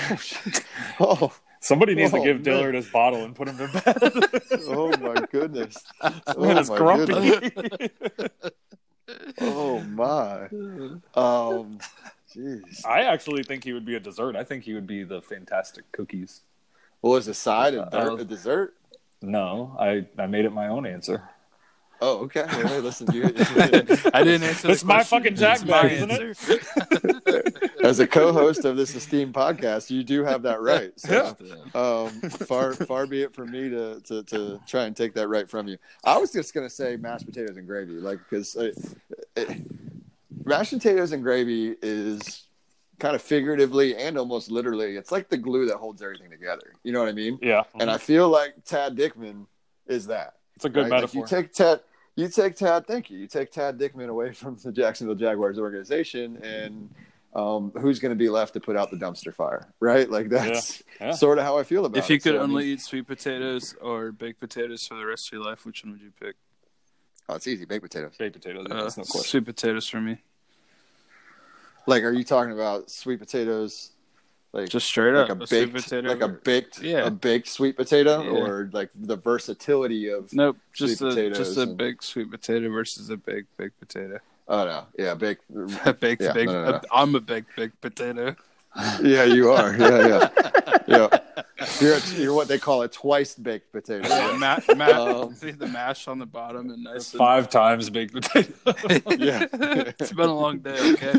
Oh, 0.09 0.15
shit. 0.15 0.63
oh, 0.99 1.33
Somebody 1.59 1.95
needs 1.95 2.13
Oh, 2.13 2.17
to 2.17 2.23
give 2.23 2.37
man. 2.37 2.43
Dillard 2.43 2.75
his 2.75 2.89
bottle 2.89 3.23
and 3.23 3.33
put 3.35 3.47
him 3.47 3.57
to 3.57 3.67
bed. 3.67 4.51
oh 4.67 4.89
my 4.97 5.15
goodness! 5.31 5.77
Oh 6.01 6.45
Man, 6.45 6.57
it's 6.57 6.69
my 6.69 6.77
grumpy. 6.77 7.13
goodness. 7.13 8.29
Oh 9.39 9.79
my! 9.81 10.47
Um, 11.15 11.77
jeez. 12.35 12.85
I 12.85 13.03
actually 13.03 13.43
think 13.43 13.63
he 13.63 13.73
would 13.73 13.85
be 13.85 13.95
a 13.95 13.99
dessert. 13.99 14.35
I 14.35 14.43
think 14.43 14.63
he 14.63 14.73
would 14.73 14.87
be 14.87 15.03
the 15.03 15.21
fantastic 15.21 15.89
cookies. 15.91 16.41
What 17.01 17.11
was 17.11 17.27
a 17.27 17.33
side? 17.33 17.73
A, 17.73 17.95
Uh, 17.95 18.15
a 18.15 18.23
dessert? 18.23 18.75
No, 19.21 19.75
I, 19.79 20.05
I 20.17 20.27
made 20.27 20.45
it 20.45 20.51
my 20.51 20.67
own 20.67 20.85
answer. 20.85 21.29
Oh, 22.01 22.19
okay. 22.25 22.43
Well, 22.45 22.67
hey, 22.67 22.79
listen, 22.81 23.07
you, 23.13 23.23
I 24.13 24.23
didn't 24.23 24.43
answer. 24.43 24.69
It's 24.69 24.83
my 24.83 25.03
fucking 25.03 25.35
Jack 25.35 25.61
It's 25.61 25.65
my 25.65 25.83
bag, 25.83 25.91
isn't 25.93 26.11
it? 26.11 26.21
answer. 26.21 27.43
as 27.83 27.99
a 28.01 28.07
co-host 28.07 28.65
of 28.65 28.75
this 28.75 28.93
esteemed 28.93 29.33
podcast, 29.33 29.89
you 29.89 30.03
do 30.03 30.23
have 30.25 30.41
that 30.41 30.59
right. 30.59 30.91
So, 30.99 31.37
um, 31.73 32.09
far 32.29 32.73
far 32.73 33.07
be 33.07 33.21
it 33.21 33.33
from 33.33 33.51
me 33.51 33.69
to, 33.69 34.01
to 34.01 34.23
to 34.23 34.59
try 34.67 34.83
and 34.83 34.95
take 34.95 35.13
that 35.13 35.29
right 35.29 35.49
from 35.49 35.69
you. 35.69 35.77
I 36.03 36.17
was 36.17 36.33
just 36.33 36.53
gonna 36.53 36.69
say 36.69 36.97
mashed 36.97 37.25
potatoes 37.25 37.55
and 37.55 37.65
gravy, 37.65 37.93
like 37.93 38.19
because 38.29 38.57
uh, 38.57 38.71
it, 39.37 39.61
mashed 40.45 40.73
potatoes 40.73 41.11
and 41.11 41.23
gravy 41.23 41.75
is 41.81 42.43
kind 42.99 43.15
of 43.15 43.21
figuratively 43.21 43.95
and 43.95 44.17
almost 44.17 44.49
literally, 44.51 44.95
it's 44.95 45.11
like 45.11 45.29
the 45.29 45.37
glue 45.37 45.65
that 45.67 45.77
holds 45.77 46.01
everything 46.01 46.29
together. 46.29 46.73
You 46.83 46.93
know 46.93 46.99
what 46.99 47.09
I 47.09 47.13
mean? 47.13 47.39
Yeah, 47.41 47.63
And 47.79 47.89
I 47.91 47.97
feel 47.97 48.29
like 48.29 48.55
Tad 48.65 48.95
Dickman 48.95 49.45
is 49.87 50.07
that. 50.07 50.35
it's 50.55 50.65
a 50.65 50.69
good 50.69 50.83
right? 50.83 50.91
Like, 50.91 51.01
metaphor. 51.01 51.21
you 51.21 51.27
take 51.27 51.53
Tad, 51.53 51.81
you 52.15 52.27
take 52.29 52.55
Tad. 52.55 52.85
Thank 52.87 53.09
you. 53.09 53.17
You 53.17 53.27
take 53.27 53.51
Tad 53.51 53.77
Dickman 53.79 54.07
away 54.09 54.31
from 54.33 54.55
the 54.63 54.71
Jacksonville 54.71 55.15
Jaguars 55.15 55.57
organization, 55.59 56.37
and 56.43 56.89
um, 57.35 57.71
who's 57.81 57.99
going 57.99 58.11
to 58.11 58.15
be 58.15 58.29
left 58.29 58.53
to 58.53 58.59
put 58.59 58.77
out 58.77 58.91
the 58.91 58.97
dumpster 58.97 59.33
fire? 59.33 59.73
Right? 59.79 60.09
Like 60.09 60.29
that's 60.29 60.83
Yeah, 61.01 61.07
yeah. 61.07 61.11
sort 61.13 61.39
of 61.39 61.45
how 61.45 61.57
I 61.57 61.63
feel 61.63 61.85
about 61.85 61.97
it. 61.97 62.03
If 62.03 62.09
you 62.11 62.19
could 62.19 62.35
So, 62.35 62.39
I 62.39 62.43
only 62.43 62.63
mean, 62.65 62.73
eat 62.73 62.81
sweet 62.81 63.07
potatoes 63.07 63.75
or 63.81 64.11
baked 64.11 64.39
potatoes 64.39 64.85
for 64.87 64.95
the 64.95 65.05
rest 65.05 65.27
of 65.29 65.33
your 65.33 65.43
life, 65.43 65.65
which 65.65 65.83
one 65.83 65.93
would 65.93 66.01
you 66.01 66.11
pick? 66.21 66.35
Oh, 67.29 67.35
it's 67.35 67.47
easy. 67.47 67.65
Baked 67.65 67.83
potatoes. 67.83 68.13
Baked 68.17 68.33
potatoes. 68.35 68.65
yeah, 68.69 68.75
Uh, 68.75 68.83
that's 68.83 68.97
no 68.97 69.03
question. 69.03 69.29
sweet 69.29 69.45
potatoes 69.45 69.87
for 69.87 70.01
me. 70.01 70.17
Like, 71.85 72.03
are 72.03 72.11
you 72.13 72.23
talking 72.23 72.53
about 72.53 72.89
sweet 72.89 73.19
potatoes? 73.19 73.91
Like 74.53 74.69
Just 74.69 74.85
straight 74.85 75.13
like 75.13 75.31
up, 75.31 75.39
a 75.39 75.43
a 75.43 75.47
sweet 75.47 75.73
baked, 75.73 75.85
potato 75.89 76.07
like 76.09 76.21
a 76.21 76.25
or- 76.25 76.27
baked, 76.27 76.79
Yeah. 76.83 77.07
a 77.07 77.09
baked 77.11 77.47
sweet 77.47 77.75
potato, 77.75 78.21
Yeah. 78.21 78.29
or 78.43 78.69
like 78.71 78.91
the 78.93 79.15
versatility 79.15 80.09
of. 80.09 80.31
Nope, 80.31 80.57
just 80.73 80.99
Sweet 80.99 81.07
a 81.07 81.09
potatoes 81.09 81.37
just 81.39 81.57
a 81.57 81.61
and- 81.61 81.75
baked 81.77 82.03
sweet 82.03 82.29
potato 82.29 82.69
versus 82.69 83.09
a 83.09 83.17
baked 83.17 83.57
baked 83.57 83.79
potato. 83.79 84.19
Oh 84.47 84.63
no, 84.65 84.85
yeah, 84.99 85.15
baked. 85.15 85.45
A 85.85 85.93
baked 85.99 86.21
Yeah, 86.21 86.33
baked. 86.33 86.51
no, 86.51 86.65
no, 86.65 86.71
no. 86.73 86.81
I'm 86.91 87.15
a 87.15 87.19
baked 87.19 87.55
baked 87.55 87.81
potato. 87.81 88.35
Yeah, 89.01 89.23
you 89.23 89.51
are. 89.51 89.75
Yeah, 89.75 90.07
yeah, 90.07 90.29
yeah. 90.87 91.19
You're 91.79 91.95
a, 91.95 92.01
you're 92.15 92.33
what 92.33 92.47
they 92.47 92.57
call 92.59 92.81
a 92.81 92.87
twice 92.87 93.35
baked 93.35 93.71
potato. 93.71 94.07
Yeah, 94.07 94.35
ma- 94.37 94.59
ma- 94.75 95.21
Um, 95.23 95.35
see 95.35 95.51
the 95.51 95.67
mash 95.67 96.07
on 96.07 96.19
the 96.19 96.25
bottom 96.25 96.69
and 96.69 96.83
nice. 96.83 97.11
and- 97.13 97.17
Five 97.19 97.49
times 97.49 97.89
baked 97.89 98.13
potato. 98.13 98.53
Yeah. 99.17 99.45
it's 99.99 100.11
been 100.13 100.29
a 100.29 100.33
long 100.35 100.59
day. 100.59 100.93
Okay. 100.93 101.13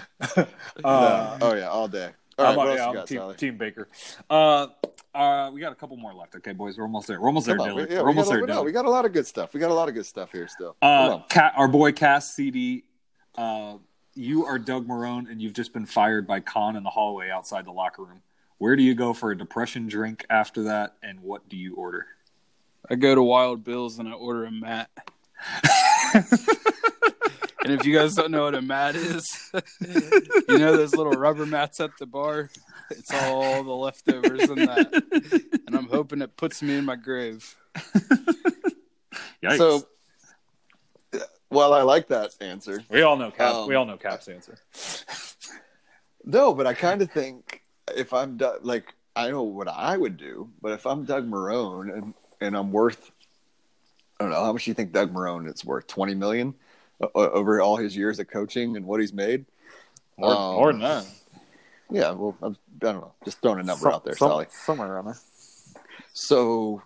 Uh, 0.84 1.38
oh 1.42 1.54
yeah, 1.54 1.68
all 1.68 1.88
day. 1.88 2.10
All 2.38 2.44
right, 2.44 2.50
I'm, 2.52 2.56
what 2.56 2.68
on- 2.68 2.76
yeah, 2.76 2.82
you 2.84 2.88
I'm 2.88 2.94
got, 2.94 3.06
team, 3.06 3.34
team 3.36 3.58
Baker. 3.58 3.88
Uh, 4.28 4.68
uh, 5.14 5.50
we 5.52 5.60
got 5.60 5.72
a 5.72 5.74
couple 5.74 5.96
more 5.96 6.14
left. 6.14 6.34
Okay, 6.36 6.52
boys, 6.52 6.78
we're 6.78 6.84
almost 6.84 7.08
there. 7.08 7.20
We're 7.20 7.26
almost 7.26 7.46
there, 7.46 7.56
Come 7.56 7.62
on, 7.68 7.74
Dillard. 7.74 7.88
we, 7.90 7.94
yeah, 7.94 8.00
we're 8.00 8.06
we, 8.06 8.10
almost 8.10 8.30
got, 8.30 8.34
there, 8.36 8.44
a- 8.44 8.46
no, 8.46 8.62
we 8.62 8.72
got 8.72 8.84
a 8.86 8.90
lot 8.90 9.04
of 9.04 9.12
good 9.12 9.26
stuff. 9.26 9.52
We 9.52 9.60
got 9.60 9.70
a 9.70 9.74
lot 9.74 9.88
of 9.88 9.94
good 9.94 10.06
stuff 10.06 10.32
here 10.32 10.48
still. 10.48 10.76
Uh. 10.80 11.18
Cat, 11.28 11.52
our 11.56 11.68
boy 11.68 11.92
Cass 11.92 12.32
CD. 12.34 12.84
Uh, 13.36 13.74
you 14.20 14.44
are 14.44 14.58
Doug 14.58 14.86
Marrone, 14.86 15.30
and 15.30 15.40
you've 15.40 15.54
just 15.54 15.72
been 15.72 15.86
fired 15.86 16.26
by 16.26 16.40
Khan 16.40 16.76
in 16.76 16.82
the 16.82 16.90
hallway 16.90 17.30
outside 17.30 17.64
the 17.64 17.72
locker 17.72 18.04
room. 18.04 18.20
Where 18.58 18.76
do 18.76 18.82
you 18.82 18.94
go 18.94 19.14
for 19.14 19.30
a 19.30 19.38
depression 19.38 19.88
drink 19.88 20.26
after 20.28 20.64
that, 20.64 20.96
and 21.02 21.20
what 21.20 21.48
do 21.48 21.56
you 21.56 21.74
order? 21.74 22.06
I 22.90 22.96
go 22.96 23.14
to 23.14 23.22
Wild 23.22 23.64
Bill's 23.64 23.98
and 23.98 24.08
I 24.08 24.12
order 24.12 24.44
a 24.44 24.50
mat. 24.50 24.90
and 26.14 27.72
if 27.72 27.86
you 27.86 27.94
guys 27.94 28.14
don't 28.14 28.30
know 28.30 28.44
what 28.44 28.54
a 28.54 28.60
mat 28.60 28.94
is, 28.94 29.50
you 29.80 30.58
know 30.58 30.76
those 30.76 30.94
little 30.94 31.12
rubber 31.12 31.46
mats 31.46 31.80
at 31.80 31.96
the 31.98 32.06
bar. 32.06 32.50
It's 32.90 33.14
all 33.14 33.62
the 33.62 33.72
leftovers 33.72 34.50
in 34.50 34.56
that, 34.56 35.62
and 35.66 35.74
I'm 35.74 35.88
hoping 35.88 36.20
it 36.20 36.36
puts 36.36 36.60
me 36.60 36.76
in 36.76 36.84
my 36.84 36.96
grave. 36.96 37.56
Yikes. 39.42 39.56
So, 39.56 39.86
well, 41.50 41.74
I 41.74 41.82
like 41.82 42.08
that 42.08 42.34
answer. 42.40 42.82
we 42.90 43.02
all 43.02 43.16
know 43.16 43.30
Cap. 43.30 43.54
um, 43.54 43.68
we 43.68 43.74
all 43.74 43.84
know 43.86 43.96
Cap's 43.96 44.28
answer. 44.28 44.58
No, 46.22 46.52
but 46.52 46.66
I 46.66 46.74
kind 46.74 47.00
of 47.00 47.10
think 47.10 47.62
if 47.96 48.12
I'm 48.12 48.36
Doug, 48.36 48.58
like 48.62 48.94
I 49.16 49.30
know 49.30 49.42
what 49.42 49.68
I 49.68 49.96
would 49.96 50.18
do, 50.18 50.50
but 50.60 50.72
if 50.72 50.86
I'm 50.86 51.04
Doug 51.04 51.26
Marrone 51.28 51.90
and 51.96 52.14
and 52.42 52.54
I'm 52.54 52.70
worth, 52.72 53.10
I 54.20 54.24
don't 54.24 54.30
know 54.32 54.44
how 54.44 54.52
much 54.52 54.66
you 54.66 54.74
think 54.74 54.92
Doug 54.92 55.14
Marrone 55.14 55.46
is 55.52 55.64
worth? 55.64 55.86
Twenty 55.86 56.14
million 56.14 56.54
o- 57.00 57.10
over 57.14 57.62
all 57.62 57.78
his 57.78 57.96
years 57.96 58.18
of 58.18 58.28
coaching 58.28 58.76
and 58.76 58.84
what 58.84 59.00
he's 59.00 59.14
made. 59.14 59.46
More, 60.18 60.30
Um, 60.30 60.54
more 60.56 60.72
than 60.72 60.82
that. 60.82 61.06
Yeah, 61.90 62.10
well, 62.10 62.36
I'm, 62.42 62.52
I 62.82 62.92
don't 62.92 63.00
know. 63.00 63.12
Just 63.24 63.40
throwing 63.40 63.60
a 63.60 63.62
number 63.62 63.84
Some- 63.84 63.92
out 63.94 64.04
there, 64.04 64.14
some- 64.14 64.28
Sally. 64.28 64.46
Somewhere 64.50 64.92
around 64.92 65.06
there. 65.06 65.18
So 66.12 66.82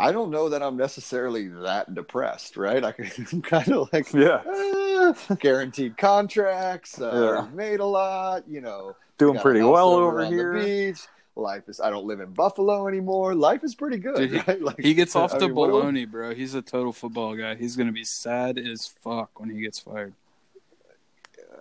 I 0.00 0.12
don't 0.12 0.30
know 0.30 0.48
that 0.48 0.62
I'm 0.62 0.76
necessarily 0.76 1.48
that 1.48 1.94
depressed, 1.94 2.56
right? 2.56 2.82
I 2.84 2.92
can, 2.92 3.10
I'm 3.32 3.42
kind 3.42 3.68
of 3.72 3.88
like, 3.92 4.12
Yeah. 4.12 4.42
eh, 4.46 5.34
guaranteed 5.40 5.96
contracts, 5.96 7.00
uh, 7.00 7.42
Yeah. 7.50 7.54
made 7.54 7.80
a 7.80 7.84
lot, 7.86 8.48
you 8.48 8.60
know, 8.60 8.96
Doing 9.18 9.38
pretty 9.38 9.62
well 9.62 9.90
over 9.90 10.22
on 10.22 10.30
the 10.30 10.36
here. 10.36 10.52
beach. 10.54 11.00
Life 11.36 11.68
is. 11.68 11.80
I 11.80 11.90
don't 11.90 12.04
live 12.06 12.20
in 12.20 12.32
Buffalo 12.32 12.88
anymore. 12.88 13.34
Life 13.34 13.62
is 13.64 13.74
pretty 13.74 13.98
good, 13.98 14.16
Dude, 14.16 14.30
he- 14.32 14.38
right? 14.38 14.60
Like 14.68 14.80
He 14.80 14.94
gets 14.94 15.14
off 15.16 15.32
I 15.34 15.38
the 15.38 15.46
mean, 15.46 15.54
what 15.56 15.66
do- 15.68 15.72
baloney, 15.74 16.10
bro. 16.10 16.34
He's 16.34 16.54
a 16.54 16.60
total 16.62 16.92
football 16.92 17.34
guy. 17.36 17.54
He's 17.54 17.76
gonna 17.76 17.92
be 17.92 18.04
sad 18.04 18.58
as 18.58 18.86
fuck 18.86 19.38
when 19.40 19.48
he 19.50 19.60
gets 19.60 19.78
fired. 19.78 20.12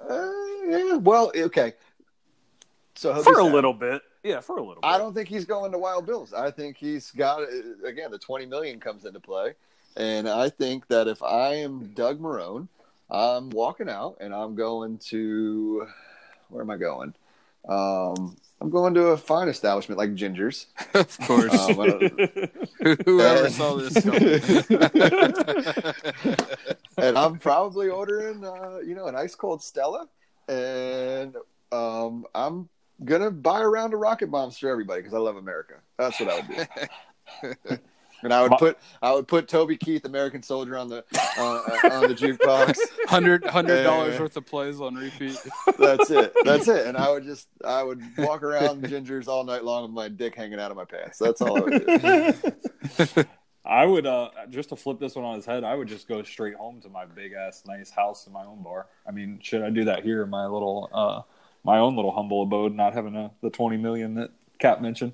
Uh, 0.10 0.30
yeah. 0.68 0.95
Well, 0.95 1.32
okay. 1.36 1.74
So 2.95 3.22
For 3.24 3.40
a 3.40 3.44
little 3.44 3.74
bit. 3.74 4.02
Yeah, 4.24 4.41
for 4.41 4.58
a 4.58 4.60
little 4.60 4.76
bit. 4.76 4.84
I 4.84 4.98
don't 4.98 5.14
think 5.14 5.30
he's 5.30 5.46
going 5.46 5.72
to 5.72 5.78
Wild 5.78 6.06
Bills. 6.06 6.34
I 6.34 6.52
think 6.52 6.78
he's 6.78 7.12
got 7.12 7.41
again 7.86 8.12
the 8.12 8.20
twenty 8.20 8.46
million 8.46 8.80
comes 8.80 9.06
into 9.06 9.20
play, 9.20 9.54
and 9.96 10.28
I 10.28 10.50
think 10.50 10.88
that 10.88 11.08
if 11.08 11.24
I 11.24 11.56
am 11.56 11.94
Doug 11.94 12.20
Marrone, 12.20 12.68
I'm 13.10 13.50
walking 13.50 13.90
out 13.90 14.18
and 14.20 14.34
I'm 14.34 14.56
going 14.56 14.98
to 15.10 15.88
where 16.50 16.62
am 16.62 16.70
I 16.70 16.78
going? 16.78 17.14
Um, 17.68 18.36
I'm 18.62 18.70
going 18.70 18.94
to 18.96 19.08
a 19.08 19.18
fine 19.18 19.48
establishment 19.48 19.98
like 19.98 20.16
Ginger's. 20.16 20.68
of 20.94 21.18
course. 21.20 21.54
Um, 21.54 21.80
I 21.80 22.10
Whoever 23.06 23.46
and- 23.46 23.54
saw 23.54 23.76
this 23.76 24.04
coming. 24.04 24.41
and 26.98 27.18
I'm 27.18 27.38
probably 27.40 27.90
ordering, 27.90 28.44
uh, 28.44 28.80
you 28.86 28.96
know, 28.96 29.08
an 29.08 29.16
ice 29.16 29.36
cold 29.36 29.64
Stella, 29.64 30.08
and 30.48 31.36
um, 31.72 32.26
I'm 32.36 32.68
gonna 33.04 33.32
buy 33.32 33.62
a 33.62 33.68
round 33.68 33.94
of 33.94 34.00
rocket 34.00 34.30
bombs 34.32 34.58
for 34.58 34.70
everybody 34.70 35.02
because 35.02 35.14
I 35.14 35.20
love 35.20 35.38
America. 35.38 35.76
That's 35.98 36.20
what 36.20 36.30
I 36.30 36.36
would 36.36 36.48
do. 37.68 37.78
and 38.24 38.34
I 38.34 38.42
would 38.42 38.52
put 38.58 38.78
I 39.02 39.14
would 39.14 39.28
put 39.28 39.48
Toby 39.48 39.78
Keith, 39.78 40.06
American 40.06 40.44
Soldier, 40.44 40.78
on 40.78 40.90
the 40.90 41.04
uh, 41.38 41.80
on 41.92 42.08
the 42.08 42.16
jukebox. 42.16 42.78
Hundred 43.08 43.46
hundred 43.46 43.84
dollars 43.84 44.16
Yeah. 44.16 44.22
worth 44.22 44.38
of 44.38 44.46
plays 44.46 44.82
on 44.82 44.96
repeat. 44.96 45.38
That's 45.80 46.10
it. 46.10 46.34
That's 46.44 46.68
it. 46.68 46.86
And 46.88 46.98
I 46.98 47.10
would 47.10 47.24
just 47.24 47.48
I 47.66 47.82
would 47.84 48.02
walk 48.18 48.44
around 48.44 48.88
Ginger's 48.88 49.28
all 49.28 49.44
night 49.44 49.64
long 49.64 49.84
with 49.84 49.92
my 49.92 50.10
dick 50.10 50.36
hanging 50.36 50.60
out 50.60 50.72
of 50.72 50.78
my 50.78 50.86
pants. 50.86 51.18
That's 51.18 51.42
all 51.42 51.58
I 51.58 51.62
would 51.62 51.86
do. 51.86 53.24
I 53.66 53.86
would 53.86 54.06
uh 54.08 54.30
just 54.50 54.70
to 54.70 54.76
flip 54.76 55.00
this 55.00 55.16
one 55.16 55.26
on 55.26 55.36
his 55.36 55.46
head, 55.46 55.64
I 55.64 55.76
would 55.76 55.88
just 55.88 56.08
go 56.08 56.24
straight 56.24 56.56
home 56.56 56.82
to 56.82 56.90
my 56.90 57.06
big 57.06 57.34
ass 57.34 57.64
nice 57.68 57.90
house 57.92 58.26
in 58.28 58.34
my 58.34 58.44
own 58.44 58.64
bar. 58.64 58.88
I 59.08 59.12
mean, 59.12 59.40
should 59.42 59.62
I 59.62 59.70
do 59.70 59.86
that 59.86 60.04
here 60.04 60.24
in 60.24 60.30
my 60.30 60.46
little 60.46 60.90
uh 60.94 61.22
my 61.70 61.78
own 61.80 61.96
little 61.96 62.12
humble 62.12 62.41
abode, 62.41 62.74
not 62.74 62.94
having 62.94 63.16
a, 63.16 63.30
the 63.41 63.50
twenty 63.52 63.78
million 63.78 64.16
that 64.16 64.32
Cap 64.58 64.82
mentioned? 64.82 65.14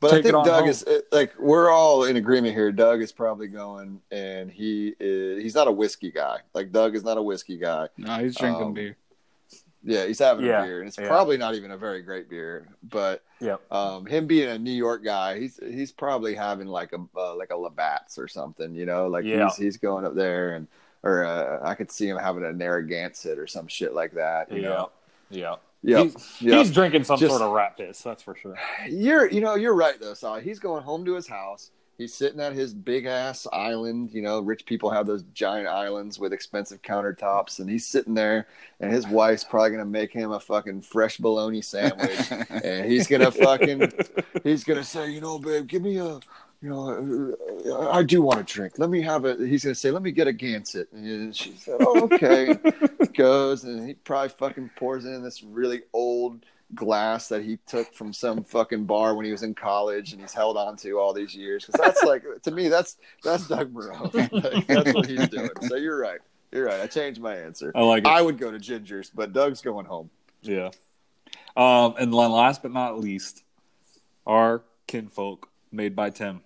But 0.00 0.10
Take 0.10 0.20
I 0.20 0.22
think 0.22 0.44
Doug 0.46 0.60
home. 0.62 0.68
is 0.68 0.82
uh, 0.84 1.00
like 1.12 1.32
we're 1.38 1.70
all 1.70 2.04
in 2.04 2.16
agreement 2.16 2.54
here. 2.54 2.72
Doug 2.72 3.02
is 3.02 3.12
probably 3.12 3.48
going, 3.48 4.00
and 4.10 4.50
he 4.50 4.94
is 4.98 5.42
he's 5.42 5.54
not 5.54 5.68
a 5.68 5.72
whiskey 5.72 6.10
guy. 6.10 6.38
Like 6.54 6.72
Doug 6.72 6.94
is 6.96 7.04
not 7.04 7.18
a 7.18 7.22
whiskey 7.22 7.58
guy. 7.58 7.88
No, 7.98 8.18
he's 8.18 8.34
drinking 8.36 8.62
Um, 8.68 8.72
beer. 8.74 8.96
Yeah, 9.82 10.04
he's 10.06 10.18
having 10.18 10.44
Yeah, 10.44 10.62
a 10.62 10.66
beer, 10.66 10.78
and 10.80 10.88
it's 10.88 10.98
yeah. 10.98 11.06
probably 11.08 11.36
not 11.38 11.54
even 11.54 11.70
a 11.70 11.76
very 11.76 12.02
great 12.02 12.28
beer. 12.28 12.68
But 12.82 13.22
yeah, 13.40 13.56
um, 13.70 14.04
him 14.06 14.26
being 14.26 14.48
a 14.48 14.58
New 14.58 14.72
York 14.72 15.04
guy, 15.04 15.38
he's 15.38 15.58
he's 15.62 15.92
probably 15.92 16.34
having 16.34 16.66
like 16.66 16.92
a 16.92 17.00
uh, 17.16 17.34
like 17.36 17.50
a 17.50 17.56
Labatt's 17.56 18.18
or 18.18 18.28
something. 18.28 18.74
You 18.74 18.86
know, 18.86 19.06
like 19.06 19.24
Yeah. 19.24 19.44
he's 19.44 19.56
he's 19.56 19.76
going 19.76 20.04
up 20.06 20.14
there, 20.14 20.54
and 20.56 20.66
or 21.02 21.24
uh, 21.24 21.60
I 21.62 21.74
could 21.74 21.90
see 21.90 22.08
him 22.08 22.18
having 22.18 22.44
a 22.44 22.52
Narragansett 22.52 23.38
or 23.38 23.46
some 23.46 23.68
shit 23.68 23.94
like 23.94 24.12
that. 24.14 24.50
You 24.52 24.62
know, 24.62 24.90
Yeah. 25.30 25.56
yeah, 25.82 26.02
He's, 26.02 26.36
yeah. 26.40 26.58
he's 26.58 26.70
drinking 26.72 27.04
some 27.04 27.18
Just- 27.18 27.30
sort 27.30 27.42
of 27.42 27.52
rat 27.52 27.76
piss, 27.76 28.02
that's 28.02 28.22
for 28.22 28.34
sure. 28.34 28.58
You're, 28.88 29.30
you 29.30 29.40
know, 29.40 29.54
you're 29.54 29.74
right 29.74 29.98
though, 30.00 30.14
Sally. 30.14 30.42
He's 30.42 30.58
going 30.58 30.82
home 30.82 31.04
to 31.06 31.14
his 31.14 31.26
house. 31.28 31.70
He's 31.98 32.14
sitting 32.14 32.40
at 32.40 32.54
his 32.54 32.72
big 32.72 33.04
ass 33.04 33.46
island. 33.52 34.10
You 34.10 34.22
know, 34.22 34.40
rich 34.40 34.64
people 34.64 34.88
have 34.90 35.06
those 35.06 35.22
giant 35.34 35.68
islands 35.68 36.18
with 36.18 36.32
expensive 36.32 36.80
countertops, 36.80 37.58
and 37.58 37.68
he's 37.68 37.86
sitting 37.86 38.14
there, 38.14 38.46
and 38.80 38.90
his 38.90 39.06
wife's 39.06 39.44
probably 39.44 39.70
gonna 39.72 39.84
make 39.84 40.10
him 40.10 40.30
a 40.32 40.40
fucking 40.40 40.80
fresh 40.80 41.18
bologna 41.18 41.60
sandwich, 41.60 42.32
and 42.64 42.90
he's 42.90 43.06
gonna 43.06 43.30
fucking, 43.30 43.92
he's 44.44 44.64
gonna 44.64 44.82
say, 44.82 45.10
you 45.10 45.20
know, 45.20 45.38
babe, 45.38 45.66
give 45.66 45.82
me 45.82 45.98
a, 45.98 46.18
you 46.62 46.68
know, 46.68 47.34
uh, 47.66 47.90
I 47.90 48.02
do 48.02 48.20
want 48.20 48.38
a 48.38 48.42
drink. 48.42 48.74
Let 48.78 48.90
me 48.90 49.00
have 49.00 49.24
a. 49.24 49.34
He's 49.34 49.64
gonna 49.64 49.74
say, 49.74 49.90
let 49.90 50.02
me 50.02 50.12
get 50.12 50.28
a 50.28 50.32
Gansett, 50.32 50.92
and 50.92 51.34
she 51.34 51.52
said, 51.52 51.76
oh, 51.80 52.02
okay. 52.02 52.54
Goes 53.14 53.64
and 53.64 53.86
he 53.86 53.94
probably 53.94 54.28
fucking 54.28 54.70
pours 54.76 55.04
in 55.04 55.22
this 55.22 55.42
really 55.42 55.82
old 55.92 56.44
glass 56.74 57.28
that 57.28 57.42
he 57.42 57.58
took 57.66 57.92
from 57.92 58.12
some 58.12 58.44
fucking 58.44 58.84
bar 58.84 59.14
when 59.14 59.24
he 59.24 59.32
was 59.32 59.42
in 59.42 59.54
college 59.54 60.12
and 60.12 60.20
he's 60.20 60.32
held 60.32 60.56
on 60.56 60.76
to 60.76 60.98
all 60.98 61.12
these 61.12 61.34
years 61.34 61.66
because 61.66 61.80
that's 61.80 62.02
like 62.04 62.22
to 62.42 62.50
me 62.52 62.68
that's 62.68 62.98
that's 63.24 63.48
Doug 63.48 63.74
Marrone. 63.74 64.12
Like, 64.32 64.66
that's 64.66 64.94
what 64.94 65.06
he's 65.06 65.28
doing. 65.28 65.50
So 65.66 65.76
you're 65.76 65.98
right. 65.98 66.20
You're 66.52 66.66
right. 66.66 66.80
I 66.80 66.86
changed 66.86 67.20
my 67.20 67.36
answer. 67.36 67.72
I 67.74 67.82
like 67.82 68.04
it. 68.04 68.06
I 68.06 68.22
would 68.22 68.38
go 68.38 68.50
to 68.50 68.58
Ginger's, 68.58 69.10
but 69.10 69.32
Doug's 69.32 69.62
going 69.62 69.86
home. 69.86 70.10
Yeah. 70.42 70.70
Um, 71.56 71.94
and 71.98 72.12
then 72.12 72.30
last 72.30 72.62
but 72.62 72.72
not 72.72 72.98
least, 72.98 73.42
our 74.26 74.62
kinfolk 74.86 75.48
made 75.72 75.96
by 75.96 76.10
Tim 76.10 76.42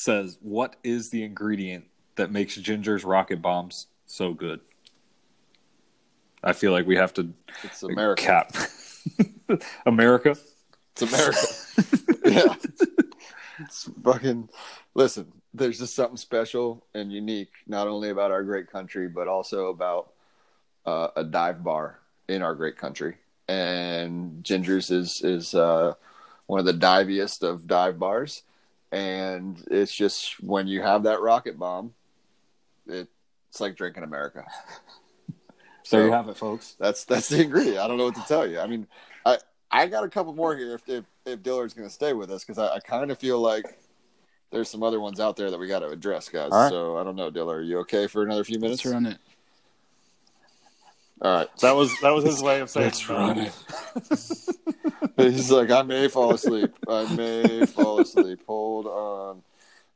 says, 0.00 0.38
"What 0.40 0.76
is 0.82 1.10
the 1.10 1.22
ingredient 1.22 1.84
that 2.16 2.32
makes 2.32 2.56
Ginger's 2.56 3.04
rocket 3.04 3.42
bombs 3.42 3.86
so 4.06 4.32
good?" 4.32 4.60
I 6.42 6.54
feel 6.54 6.72
like 6.72 6.86
we 6.86 6.96
have 6.96 7.12
to 7.14 7.34
It's 7.62 7.82
America. 7.82 8.22
cap 8.22 8.56
America. 9.86 10.36
It's 10.92 11.02
America. 11.02 11.46
yeah. 12.24 12.54
It's 13.60 13.90
fucking 14.02 14.48
listen, 14.94 15.30
there's 15.52 15.78
just 15.78 15.94
something 15.94 16.16
special 16.16 16.86
and 16.94 17.12
unique, 17.12 17.52
not 17.66 17.88
only 17.88 18.08
about 18.08 18.30
our 18.30 18.42
great 18.42 18.70
country, 18.70 19.06
but 19.06 19.28
also 19.28 19.66
about 19.68 20.12
uh, 20.86 21.08
a 21.16 21.24
dive 21.24 21.62
bar 21.62 21.98
in 22.28 22.40
our 22.40 22.54
great 22.54 22.78
country. 22.78 23.16
And 23.48 24.42
Ginger's 24.42 24.90
is 24.90 25.20
is 25.22 25.54
uh, 25.54 25.92
one 26.46 26.58
of 26.60 26.64
the 26.64 26.72
diviest 26.72 27.42
of 27.42 27.66
dive 27.66 27.98
bars. 27.98 28.44
And 28.92 29.62
it's 29.70 29.94
just 29.94 30.42
when 30.42 30.66
you 30.66 30.82
have 30.82 31.04
that 31.04 31.20
rocket 31.20 31.58
bomb, 31.58 31.94
it, 32.86 33.08
it's 33.48 33.60
like 33.60 33.76
drinking 33.76 34.04
America. 34.04 34.44
There 35.90 36.06
you 36.06 36.12
have 36.12 36.28
it, 36.28 36.36
folks. 36.36 36.76
that's 36.78 37.04
that's 37.04 37.28
the 37.28 37.42
ingredient. 37.42 37.78
I 37.78 37.88
don't 37.88 37.98
know 37.98 38.04
what 38.04 38.14
to 38.14 38.22
tell 38.22 38.46
you. 38.46 38.60
I 38.60 38.66
mean, 38.68 38.86
I 39.26 39.38
I 39.70 39.86
got 39.88 40.04
a 40.04 40.08
couple 40.08 40.32
more 40.34 40.56
here 40.56 40.74
if 40.74 40.88
if, 40.88 41.04
if 41.26 41.42
Dillard's 41.42 41.74
going 41.74 41.88
to 41.88 41.92
stay 41.92 42.12
with 42.12 42.30
us 42.30 42.44
because 42.44 42.58
I, 42.58 42.76
I 42.76 42.78
kind 42.78 43.10
of 43.10 43.18
feel 43.18 43.40
like 43.40 43.64
there's 44.50 44.68
some 44.68 44.82
other 44.82 45.00
ones 45.00 45.20
out 45.20 45.36
there 45.36 45.50
that 45.50 45.58
we 45.58 45.66
got 45.66 45.80
to 45.80 45.88
address, 45.88 46.28
guys. 46.28 46.50
All 46.52 46.62
right. 46.62 46.70
So 46.70 46.96
I 46.96 47.04
don't 47.04 47.16
know, 47.16 47.30
Dillard. 47.30 47.60
Are 47.60 47.62
you 47.62 47.78
okay 47.80 48.06
for 48.06 48.22
another 48.22 48.44
few 48.44 48.58
minutes? 48.58 48.84
Let's 48.84 48.94
run 48.94 49.06
it. 49.06 49.18
All 51.22 51.34
right. 51.34 51.56
That 51.58 51.76
was 51.76 51.92
that 52.00 52.10
was 52.10 52.24
his 52.24 52.42
way 52.42 52.60
of 52.60 52.70
saying. 52.70 52.86
Let's 52.86 53.08
run. 53.08 53.50
He's 55.16 55.50
like, 55.50 55.70
I 55.70 55.82
may 55.82 56.08
fall 56.08 56.32
asleep. 56.32 56.72
I 56.88 57.14
may 57.14 57.66
fall 57.66 58.00
asleep. 58.00 58.40
Hold 58.46 58.86
on. 58.86 59.42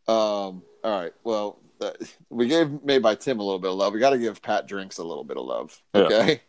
Um. 0.06 0.62
All 0.82 1.00
right. 1.00 1.12
Well, 1.22 1.58
uh, 1.80 1.92
we 2.28 2.46
gave 2.46 2.82
made 2.84 3.02
by 3.02 3.14
Tim 3.14 3.40
a 3.40 3.42
little 3.42 3.58
bit 3.58 3.70
of 3.70 3.76
love. 3.76 3.94
We 3.94 4.00
got 4.00 4.10
to 4.10 4.18
give 4.18 4.42
Pat 4.42 4.66
Drinks 4.66 4.98
a 4.98 5.04
little 5.04 5.24
bit 5.24 5.38
of 5.38 5.46
love. 5.46 5.80
Yeah. 5.94 6.02
Okay. 6.02 6.40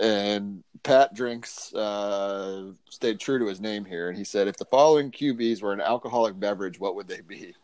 And 0.00 0.62
Pat 0.84 1.14
Drinks 1.14 1.74
uh, 1.74 2.70
stayed 2.90 3.18
true 3.18 3.40
to 3.40 3.46
his 3.46 3.60
name 3.60 3.84
here, 3.84 4.08
and 4.08 4.16
he 4.16 4.24
said, 4.24 4.46
"If 4.46 4.56
the 4.56 4.66
following 4.66 5.10
QBs 5.10 5.62
were 5.62 5.72
an 5.72 5.80
alcoholic 5.80 6.38
beverage, 6.38 6.78
what 6.78 6.94
would 6.94 7.08
they 7.08 7.22
be? 7.22 7.54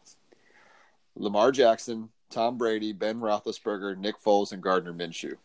Lamar 1.15 1.53
Jackson, 1.53 2.09
Tom 2.31 2.59
Brady, 2.59 2.93
Ben 2.93 3.21
Roethlisberger, 3.21 3.97
Nick 3.97 4.17
Foles, 4.21 4.53
and 4.53 4.63
Gardner 4.63 4.93
Minshew." 4.93 5.37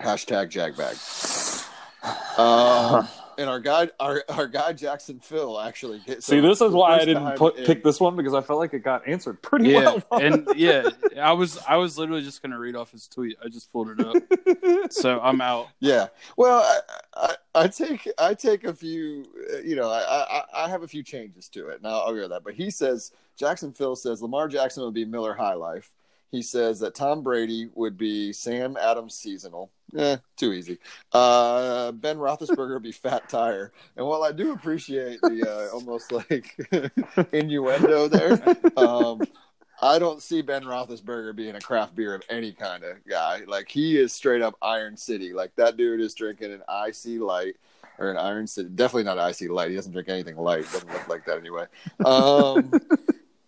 Hashtag 0.00 0.50
Jagbag. 0.50 1.60
Um, 2.36 3.08
and 3.38 3.48
our 3.48 3.60
guy, 3.60 3.88
our 3.98 4.22
our 4.28 4.46
guy 4.46 4.72
Jackson 4.74 5.20
Phil 5.20 5.58
actually 5.58 6.00
gets. 6.00 6.26
See, 6.26 6.40
this 6.40 6.60
is 6.60 6.72
why 6.72 6.96
I 6.98 7.04
didn't 7.04 7.36
put, 7.36 7.56
in- 7.56 7.64
pick 7.64 7.82
this 7.82 7.98
one 7.98 8.14
because 8.16 8.34
I 8.34 8.40
felt 8.42 8.58
like 8.58 8.74
it 8.74 8.80
got 8.80 9.08
answered 9.08 9.40
pretty 9.40 9.70
Yeah, 9.70 9.98
well. 10.10 10.20
and 10.20 10.46
yeah, 10.56 10.90
I 11.18 11.32
was 11.32 11.58
I 11.66 11.76
was 11.76 11.96
literally 11.96 12.22
just 12.22 12.42
gonna 12.42 12.58
read 12.58 12.76
off 12.76 12.90
his 12.92 13.06
tweet. 13.08 13.36
I 13.42 13.48
just 13.48 13.72
pulled 13.72 13.88
it 13.88 14.04
up, 14.04 14.92
so 14.92 15.18
I'm 15.20 15.40
out. 15.40 15.68
Yeah. 15.80 16.08
Well, 16.36 16.60
I, 17.16 17.36
I, 17.54 17.62
I 17.62 17.68
take 17.68 18.06
I 18.18 18.34
take 18.34 18.64
a 18.64 18.74
few. 18.74 19.24
uh, 19.54 19.58
You 19.58 19.76
know, 19.76 19.88
I, 19.90 20.02
I 20.40 20.64
I 20.64 20.68
have 20.68 20.82
a 20.82 20.88
few 20.88 21.02
changes 21.02 21.48
to 21.50 21.68
it. 21.68 21.82
Now 21.82 22.00
I'll 22.00 22.12
go 22.14 22.20
with 22.22 22.30
that. 22.30 22.44
But 22.44 22.54
he 22.54 22.68
says 22.70 23.12
Jackson 23.36 23.72
Phil 23.72 23.96
says 23.96 24.20
Lamar 24.20 24.48
Jackson 24.48 24.84
would 24.84 24.94
be 24.94 25.04
Miller 25.06 25.34
High 25.34 25.54
Life. 25.54 25.92
He 26.30 26.42
says 26.42 26.80
that 26.80 26.94
Tom 26.94 27.22
Brady 27.22 27.68
would 27.74 27.96
be 27.96 28.32
Sam 28.32 28.76
Adams 28.76 29.14
seasonal. 29.14 29.70
Eh, 29.96 30.16
too 30.36 30.52
easy. 30.52 30.78
Uh, 31.12 31.92
ben 31.92 32.16
Roethlisberger 32.16 32.74
would 32.74 32.82
be 32.82 32.92
Fat 32.92 33.28
Tire. 33.28 33.70
And 33.96 34.06
while 34.06 34.24
I 34.24 34.32
do 34.32 34.52
appreciate 34.52 35.20
the 35.20 35.48
uh, 35.48 35.72
almost 35.74 36.10
like 36.10 36.56
innuendo 37.32 38.08
there, 38.08 38.56
um, 38.76 39.22
I 39.80 39.98
don't 39.98 40.22
see 40.22 40.42
Ben 40.42 40.64
Roethlisberger 40.64 41.36
being 41.36 41.54
a 41.54 41.60
craft 41.60 41.94
beer 41.94 42.14
of 42.14 42.22
any 42.28 42.52
kind 42.52 42.82
of 42.82 43.04
guy. 43.08 43.42
Like 43.46 43.68
he 43.68 43.98
is 43.98 44.12
straight 44.12 44.42
up 44.42 44.56
Iron 44.62 44.96
City. 44.96 45.32
Like 45.32 45.54
that 45.56 45.76
dude 45.76 46.00
is 46.00 46.14
drinking 46.14 46.52
an 46.52 46.62
IC 46.68 47.20
light 47.20 47.56
or 47.98 48.10
an 48.10 48.16
Iron 48.16 48.46
City. 48.46 48.68
Definitely 48.74 49.04
not 49.04 49.30
IC 49.30 49.50
light. 49.50 49.70
He 49.70 49.76
doesn't 49.76 49.92
drink 49.92 50.08
anything 50.08 50.36
light. 50.36 50.64
Doesn't 50.72 50.92
look 50.92 51.08
like 51.08 51.24
that 51.26 51.38
anyway. 51.38 51.66
Um, 52.04 52.72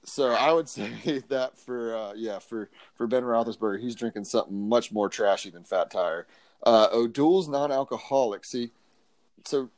so 0.06 0.30
I 0.30 0.52
would 0.52 0.68
say 0.68 1.22
that 1.28 1.58
for 1.58 1.94
uh, 1.94 2.12
yeah 2.14 2.38
for 2.38 2.70
for 2.94 3.06
Ben 3.06 3.22
Roethlisberger, 3.22 3.80
he's 3.80 3.94
drinking 3.94 4.24
something 4.24 4.68
much 4.68 4.92
more 4.92 5.08
trashy 5.08 5.50
than 5.50 5.64
Fat 5.64 5.90
Tire. 5.90 6.26
Uh, 6.62 6.88
O'Doul's 6.92 7.48
non-alcoholic. 7.48 8.44
See, 8.44 8.70
so 9.44 9.68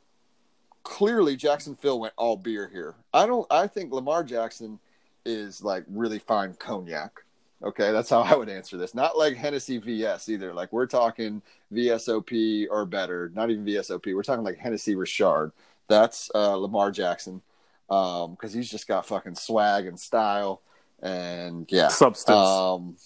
clearly 0.83 1.35
Jackson 1.35 1.75
Phil 1.75 1.99
went 1.99 2.13
all 2.17 2.37
beer 2.37 2.69
here. 2.71 2.95
I 3.13 3.25
don't. 3.25 3.45
I 3.51 3.67
think 3.67 3.91
Lamar 3.91 4.23
Jackson 4.23 4.79
is 5.25 5.63
like 5.63 5.83
really 5.89 6.19
fine 6.19 6.53
cognac. 6.53 7.23
Okay, 7.61 7.91
that's 7.91 8.09
how 8.09 8.21
I 8.21 8.35
would 8.35 8.49
answer 8.49 8.77
this. 8.77 8.95
Not 8.95 9.17
like 9.17 9.35
Hennessy 9.35 9.77
VS 9.77 10.29
either. 10.29 10.53
Like 10.53 10.71
we're 10.71 10.87
talking 10.87 11.41
VSOP 11.73 12.67
or 12.69 12.85
better. 12.85 13.31
Not 13.35 13.49
even 13.49 13.65
VSOP. 13.65 14.15
We're 14.15 14.23
talking 14.23 14.45
like 14.45 14.57
Hennessy 14.57 14.95
Richard. 14.95 15.51
That's 15.89 16.31
uh, 16.33 16.55
Lamar 16.55 16.91
Jackson 16.91 17.41
because 17.89 18.53
um, 18.53 18.59
he's 18.59 18.69
just 18.69 18.87
got 18.87 19.05
fucking 19.05 19.35
swag 19.35 19.87
and 19.87 19.99
style 19.99 20.61
and 21.01 21.65
yeah, 21.71 21.87
Substance. 21.87 22.37
Um, 22.37 22.97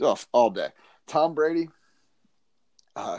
oh, 0.00 0.18
all 0.32 0.50
day. 0.50 0.68
Tom 1.06 1.34
Brady. 1.34 1.68
Uh, 2.96 3.18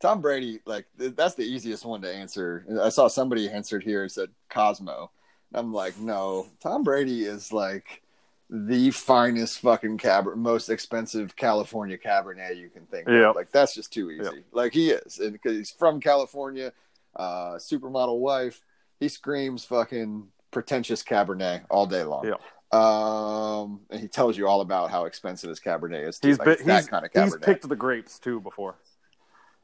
Tom 0.00 0.20
Brady, 0.20 0.60
like 0.66 0.86
that's 0.96 1.34
the 1.34 1.44
easiest 1.44 1.84
one 1.84 2.02
to 2.02 2.12
answer. 2.12 2.66
I 2.82 2.88
saw 2.88 3.06
somebody 3.08 3.48
answered 3.48 3.84
here 3.84 4.02
and 4.02 4.10
said 4.10 4.30
Cosmo. 4.50 5.10
I'm 5.54 5.72
like, 5.72 5.98
no, 5.98 6.46
Tom 6.60 6.82
Brady 6.82 7.24
is 7.24 7.52
like 7.52 8.02
the 8.50 8.90
finest 8.90 9.60
fucking 9.60 9.98
cab, 9.98 10.26
most 10.34 10.70
expensive 10.70 11.36
California 11.36 11.96
Cabernet 11.96 12.56
you 12.56 12.68
can 12.68 12.84
think 12.86 13.08
Yep. 13.08 13.30
of. 13.30 13.36
Like 13.36 13.52
that's 13.52 13.74
just 13.74 13.92
too 13.92 14.10
easy. 14.10 14.24
Yep. 14.24 14.44
Like 14.52 14.72
he 14.72 14.90
is, 14.90 15.20
and 15.20 15.32
because 15.32 15.56
he's 15.56 15.70
from 15.70 16.00
California, 16.00 16.72
uh, 17.14 17.54
supermodel 17.54 18.18
wife, 18.18 18.60
he 19.02 19.08
screams 19.08 19.64
fucking 19.64 20.28
pretentious 20.52 21.02
Cabernet 21.02 21.64
all 21.68 21.86
day 21.86 22.04
long. 22.04 22.24
Yep. 22.24 22.40
Um, 22.80 23.80
and 23.90 24.00
he 24.00 24.06
tells 24.06 24.38
you 24.38 24.46
all 24.46 24.60
about 24.60 24.90
how 24.90 25.06
expensive 25.06 25.50
his 25.50 25.60
Cabernet 25.60 26.08
is. 26.08 26.18
Too. 26.18 26.28
He's 26.28 26.38
like, 26.38 26.58
been, 26.58 26.66
that 26.68 26.80
he's, 26.82 26.88
kind 26.88 27.04
of 27.04 27.10
he's 27.12 27.36
picked 27.36 27.68
the 27.68 27.76
grapes 27.76 28.18
too 28.18 28.40
before. 28.40 28.76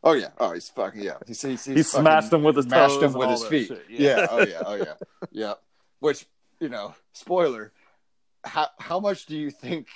Oh 0.02 0.12
yeah. 0.12 0.31
Oh, 0.39 0.52
he's 0.52 0.69
fucking 0.69 1.02
yeah. 1.02 1.15
He's 1.27 1.40
he's, 1.40 1.65
he's 1.65 1.77
He 1.77 1.82
smashed 1.85 2.31
them 2.31 2.43
with 2.43 2.56
his 2.56 2.66
smashed 2.66 3.01
them 3.01 3.12
with 3.12 3.31
his 3.31 3.44
feet. 3.44 3.69
shit, 3.69 3.85
Yeah. 3.89 4.19
yeah. 4.19 4.27
Oh 4.31 4.39
yeah. 4.47 4.62
Oh 4.66 4.74
yeah. 4.74 4.94
yeah. 5.31 5.55
Which 6.01 6.27
you 6.60 6.69
know, 6.69 6.94
spoiler. 7.12 7.73
How 8.44 8.69
how 8.78 8.98
much 9.01 9.27
do 9.27 9.36
you 9.36 9.51
think? 9.51 9.86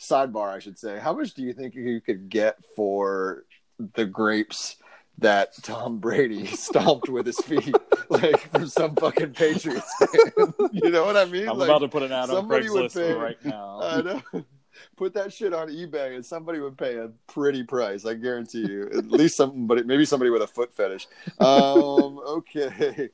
Sidebar, 0.00 0.54
I 0.54 0.60
should 0.60 0.78
say. 0.78 0.98
How 0.98 1.12
much 1.12 1.34
do 1.34 1.42
you 1.42 1.52
think 1.52 1.74
you 1.74 2.00
could 2.00 2.28
get 2.28 2.56
for 2.76 3.44
the 3.96 4.04
grapes 4.04 4.76
that 5.18 5.52
Tom 5.62 5.98
Brady 5.98 6.46
stomped 6.56 7.08
with 7.08 7.26
his 7.26 7.38
feet, 7.38 7.74
like 8.22 8.50
from 8.50 8.66
some 8.68 8.94
fucking 8.96 9.32
Patriots 9.32 9.92
fan? 9.98 10.52
you 10.72 10.90
know 10.90 11.04
what 11.04 11.16
I 11.16 11.24
mean? 11.24 11.48
I'm 11.48 11.58
Like, 11.58 11.68
about 11.68 11.80
to 11.80 11.88
put 11.88 12.02
an 12.02 12.12
ad 12.12 12.30
on 12.30 12.48
Craigslist 12.48 12.94
pay- 12.94 13.12
right 13.12 13.42
now. 13.44 13.80
I 13.82 14.02
know. 14.02 14.22
Put 14.96 15.14
that 15.14 15.32
shit 15.32 15.52
on 15.52 15.68
eBay 15.68 16.14
and 16.14 16.24
somebody 16.24 16.60
would 16.60 16.78
pay 16.78 16.96
a 16.96 17.10
pretty 17.26 17.64
price. 17.64 18.04
I 18.06 18.14
guarantee 18.14 18.66
you. 18.66 18.88
At 18.96 19.10
least 19.10 19.36
some, 19.36 19.66
but 19.66 19.84
maybe 19.86 20.04
somebody 20.04 20.30
with 20.30 20.42
a 20.42 20.46
foot 20.46 20.72
fetish. 20.72 21.08
Um, 21.40 22.18
okay. 22.18 23.10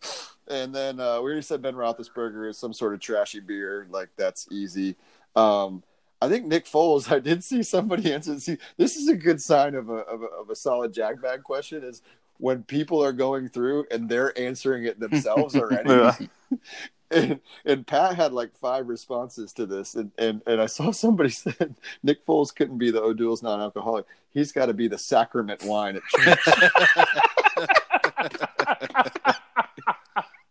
And 0.48 0.74
then 0.74 1.00
uh, 1.00 1.20
we 1.22 1.30
already 1.30 1.40
said 1.42 1.62
Ben 1.62 1.74
Roethlisberger 1.74 2.50
is 2.50 2.58
some 2.58 2.74
sort 2.74 2.92
of 2.92 3.00
trashy 3.00 3.40
beer. 3.40 3.86
Like 3.90 4.10
that's 4.16 4.46
easy. 4.52 4.96
Um, 5.34 5.82
I 6.20 6.28
think 6.28 6.46
Nick 6.46 6.66
Foles. 6.66 7.10
I 7.10 7.18
did 7.18 7.42
see 7.42 7.62
somebody 7.62 8.12
answer. 8.12 8.38
See, 8.40 8.58
this 8.76 8.96
is 8.96 9.08
a 9.08 9.16
good 9.16 9.40
sign 9.40 9.74
of 9.74 9.88
a 9.88 9.94
of 10.04 10.22
a, 10.22 10.26
of 10.26 10.50
a 10.50 10.56
solid 10.56 10.94
Jagbag 10.94 11.42
question. 11.42 11.82
Is 11.82 12.02
when 12.38 12.62
people 12.64 13.02
are 13.02 13.12
going 13.12 13.48
through 13.48 13.86
and 13.90 14.08
they're 14.08 14.36
answering 14.38 14.84
it 14.84 14.98
themselves 15.00 15.54
already. 15.56 15.90
Yeah. 15.90 16.16
And, 17.10 17.38
and 17.64 17.86
Pat 17.86 18.16
had 18.16 18.32
like 18.32 18.56
five 18.56 18.88
responses 18.88 19.52
to 19.52 19.66
this, 19.66 19.94
and, 19.94 20.10
and, 20.18 20.40
and 20.48 20.60
I 20.60 20.66
saw 20.66 20.90
somebody 20.90 21.28
said 21.30 21.76
Nick 22.02 22.26
Foles 22.26 22.52
couldn't 22.52 22.78
be 22.78 22.90
the 22.90 23.00
O'Doul's 23.02 23.40
non-alcoholic. 23.42 24.06
He's 24.30 24.50
got 24.50 24.66
to 24.66 24.74
be 24.74 24.88
the 24.88 24.98
sacrament 24.98 25.62
wine 25.64 25.96
at 25.96 26.02
church. 26.08 26.38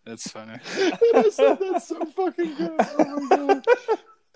That's 0.05 0.29
funny. 0.29 0.59
And 0.77 0.93
I 1.15 1.29
said, 1.29 1.57
That's 1.59 1.87
so 1.87 2.05
fucking 2.05 2.55
good. 2.55 2.75
Oh 2.79 3.19
my 3.21 3.35
god. 3.35 3.65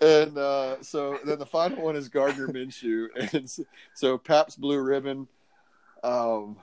And 0.00 0.38
uh, 0.38 0.82
so 0.82 1.18
then 1.24 1.38
the 1.38 1.46
final 1.46 1.82
one 1.82 1.96
is 1.96 2.08
Gardner 2.08 2.48
Minshew, 2.48 3.06
and 3.16 3.44
s- 3.44 3.60
so 3.94 4.16
Pabst 4.18 4.60
Blue 4.60 4.80
Ribbon. 4.80 5.28
Um, 6.02 6.56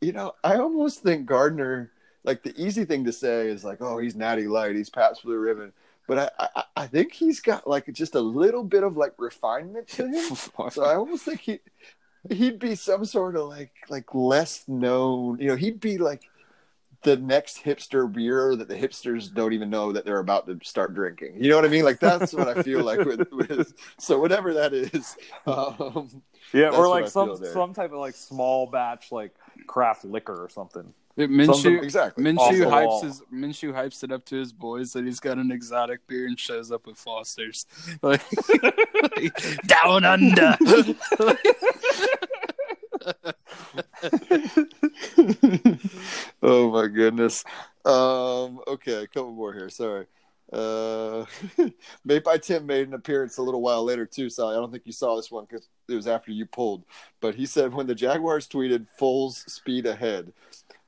you 0.00 0.12
know, 0.12 0.34
I 0.44 0.56
almost 0.56 1.02
think 1.02 1.26
Gardner. 1.26 1.92
Like 2.24 2.42
the 2.42 2.60
easy 2.60 2.84
thing 2.84 3.04
to 3.04 3.12
say 3.12 3.48
is 3.48 3.64
like, 3.64 3.80
oh, 3.80 3.98
he's 3.98 4.16
Natty 4.16 4.48
Light, 4.48 4.74
he's 4.74 4.90
Pabst 4.90 5.22
Blue 5.22 5.38
Ribbon. 5.38 5.72
But 6.08 6.34
I, 6.38 6.48
I, 6.56 6.64
I 6.76 6.86
think 6.86 7.12
he's 7.12 7.40
got 7.40 7.68
like 7.68 7.92
just 7.92 8.14
a 8.16 8.20
little 8.20 8.64
bit 8.64 8.82
of 8.82 8.96
like 8.96 9.14
refinement 9.18 9.88
to 9.88 10.08
him. 10.08 10.36
So 10.70 10.84
I 10.84 10.96
almost 10.96 11.24
think 11.24 11.40
he 11.40 11.60
he'd 12.30 12.58
be 12.58 12.74
some 12.74 13.04
sort 13.04 13.36
of 13.36 13.48
like 13.48 13.72
like 13.88 14.14
less 14.14 14.64
known. 14.68 15.38
You 15.40 15.48
know, 15.48 15.56
he'd 15.56 15.80
be 15.80 15.98
like 15.98 16.22
the 17.02 17.16
next 17.16 17.62
hipster 17.62 18.10
beer 18.12 18.56
that 18.56 18.66
the 18.68 18.74
hipsters 18.74 19.32
don't 19.32 19.52
even 19.52 19.70
know 19.70 19.92
that 19.92 20.04
they're 20.04 20.18
about 20.18 20.46
to 20.46 20.58
start 20.64 20.94
drinking. 20.94 21.34
You 21.42 21.50
know 21.50 21.56
what 21.56 21.64
I 21.64 21.68
mean? 21.68 21.84
Like 21.84 22.00
that's 22.00 22.32
what 22.32 22.48
I 22.48 22.62
feel 22.62 22.82
like 22.82 23.04
with, 23.04 23.30
with 23.30 23.72
so 23.98 24.18
whatever 24.18 24.54
that 24.54 24.72
is. 24.72 25.16
Um, 25.46 26.22
Yeah, 26.52 26.70
or 26.70 26.88
like 26.88 27.08
some 27.08 27.36
some 27.44 27.74
type 27.74 27.92
of 27.92 27.98
like 27.98 28.14
small 28.14 28.66
batch 28.66 29.12
like 29.12 29.34
craft 29.66 30.04
liquor 30.04 30.42
or 30.42 30.48
something. 30.48 30.94
It- 31.16 31.30
Minshew, 31.30 31.82
exactly. 31.82 32.22
Minshew 32.24 32.70
hypes 32.70 33.02
his 33.02 33.22
Minshew 33.32 33.72
hypes 33.72 34.04
it 34.04 34.12
up 34.12 34.24
to 34.26 34.36
his 34.36 34.52
boys 34.52 34.92
that 34.92 35.06
he's 35.06 35.18
got 35.18 35.38
an 35.38 35.50
exotic 35.50 36.06
beer 36.06 36.26
and 36.26 36.38
shows 36.38 36.70
up 36.70 36.86
with 36.86 36.98
Foster's, 36.98 37.64
like 38.02 38.20
down 39.66 40.04
under. 40.04 40.58
oh 46.42 46.70
my 46.70 46.86
goodness. 46.88 47.42
Um, 47.84 48.60
okay, 48.66 49.04
a 49.04 49.06
couple 49.06 49.32
more 49.32 49.52
here. 49.54 49.70
Sorry. 49.70 50.06
Uh, 50.52 51.24
Made 52.04 52.22
by 52.22 52.38
Tim 52.38 52.66
made 52.66 52.86
an 52.86 52.94
appearance 52.94 53.38
a 53.38 53.42
little 53.42 53.60
while 53.60 53.82
later 53.84 54.06
too, 54.06 54.30
Sally. 54.30 54.56
I 54.56 54.60
don't 54.60 54.70
think 54.70 54.86
you 54.86 54.92
saw 54.92 55.16
this 55.16 55.30
one 55.30 55.44
because 55.44 55.68
it 55.88 55.94
was 55.94 56.06
after 56.06 56.30
you 56.30 56.46
pulled. 56.46 56.84
But 57.20 57.34
he 57.34 57.46
said 57.46 57.74
when 57.74 57.86
the 57.86 57.94
Jaguars 57.94 58.46
tweeted 58.46 58.86
"Full's 58.98 59.38
speed 59.52 59.86
ahead," 59.86 60.32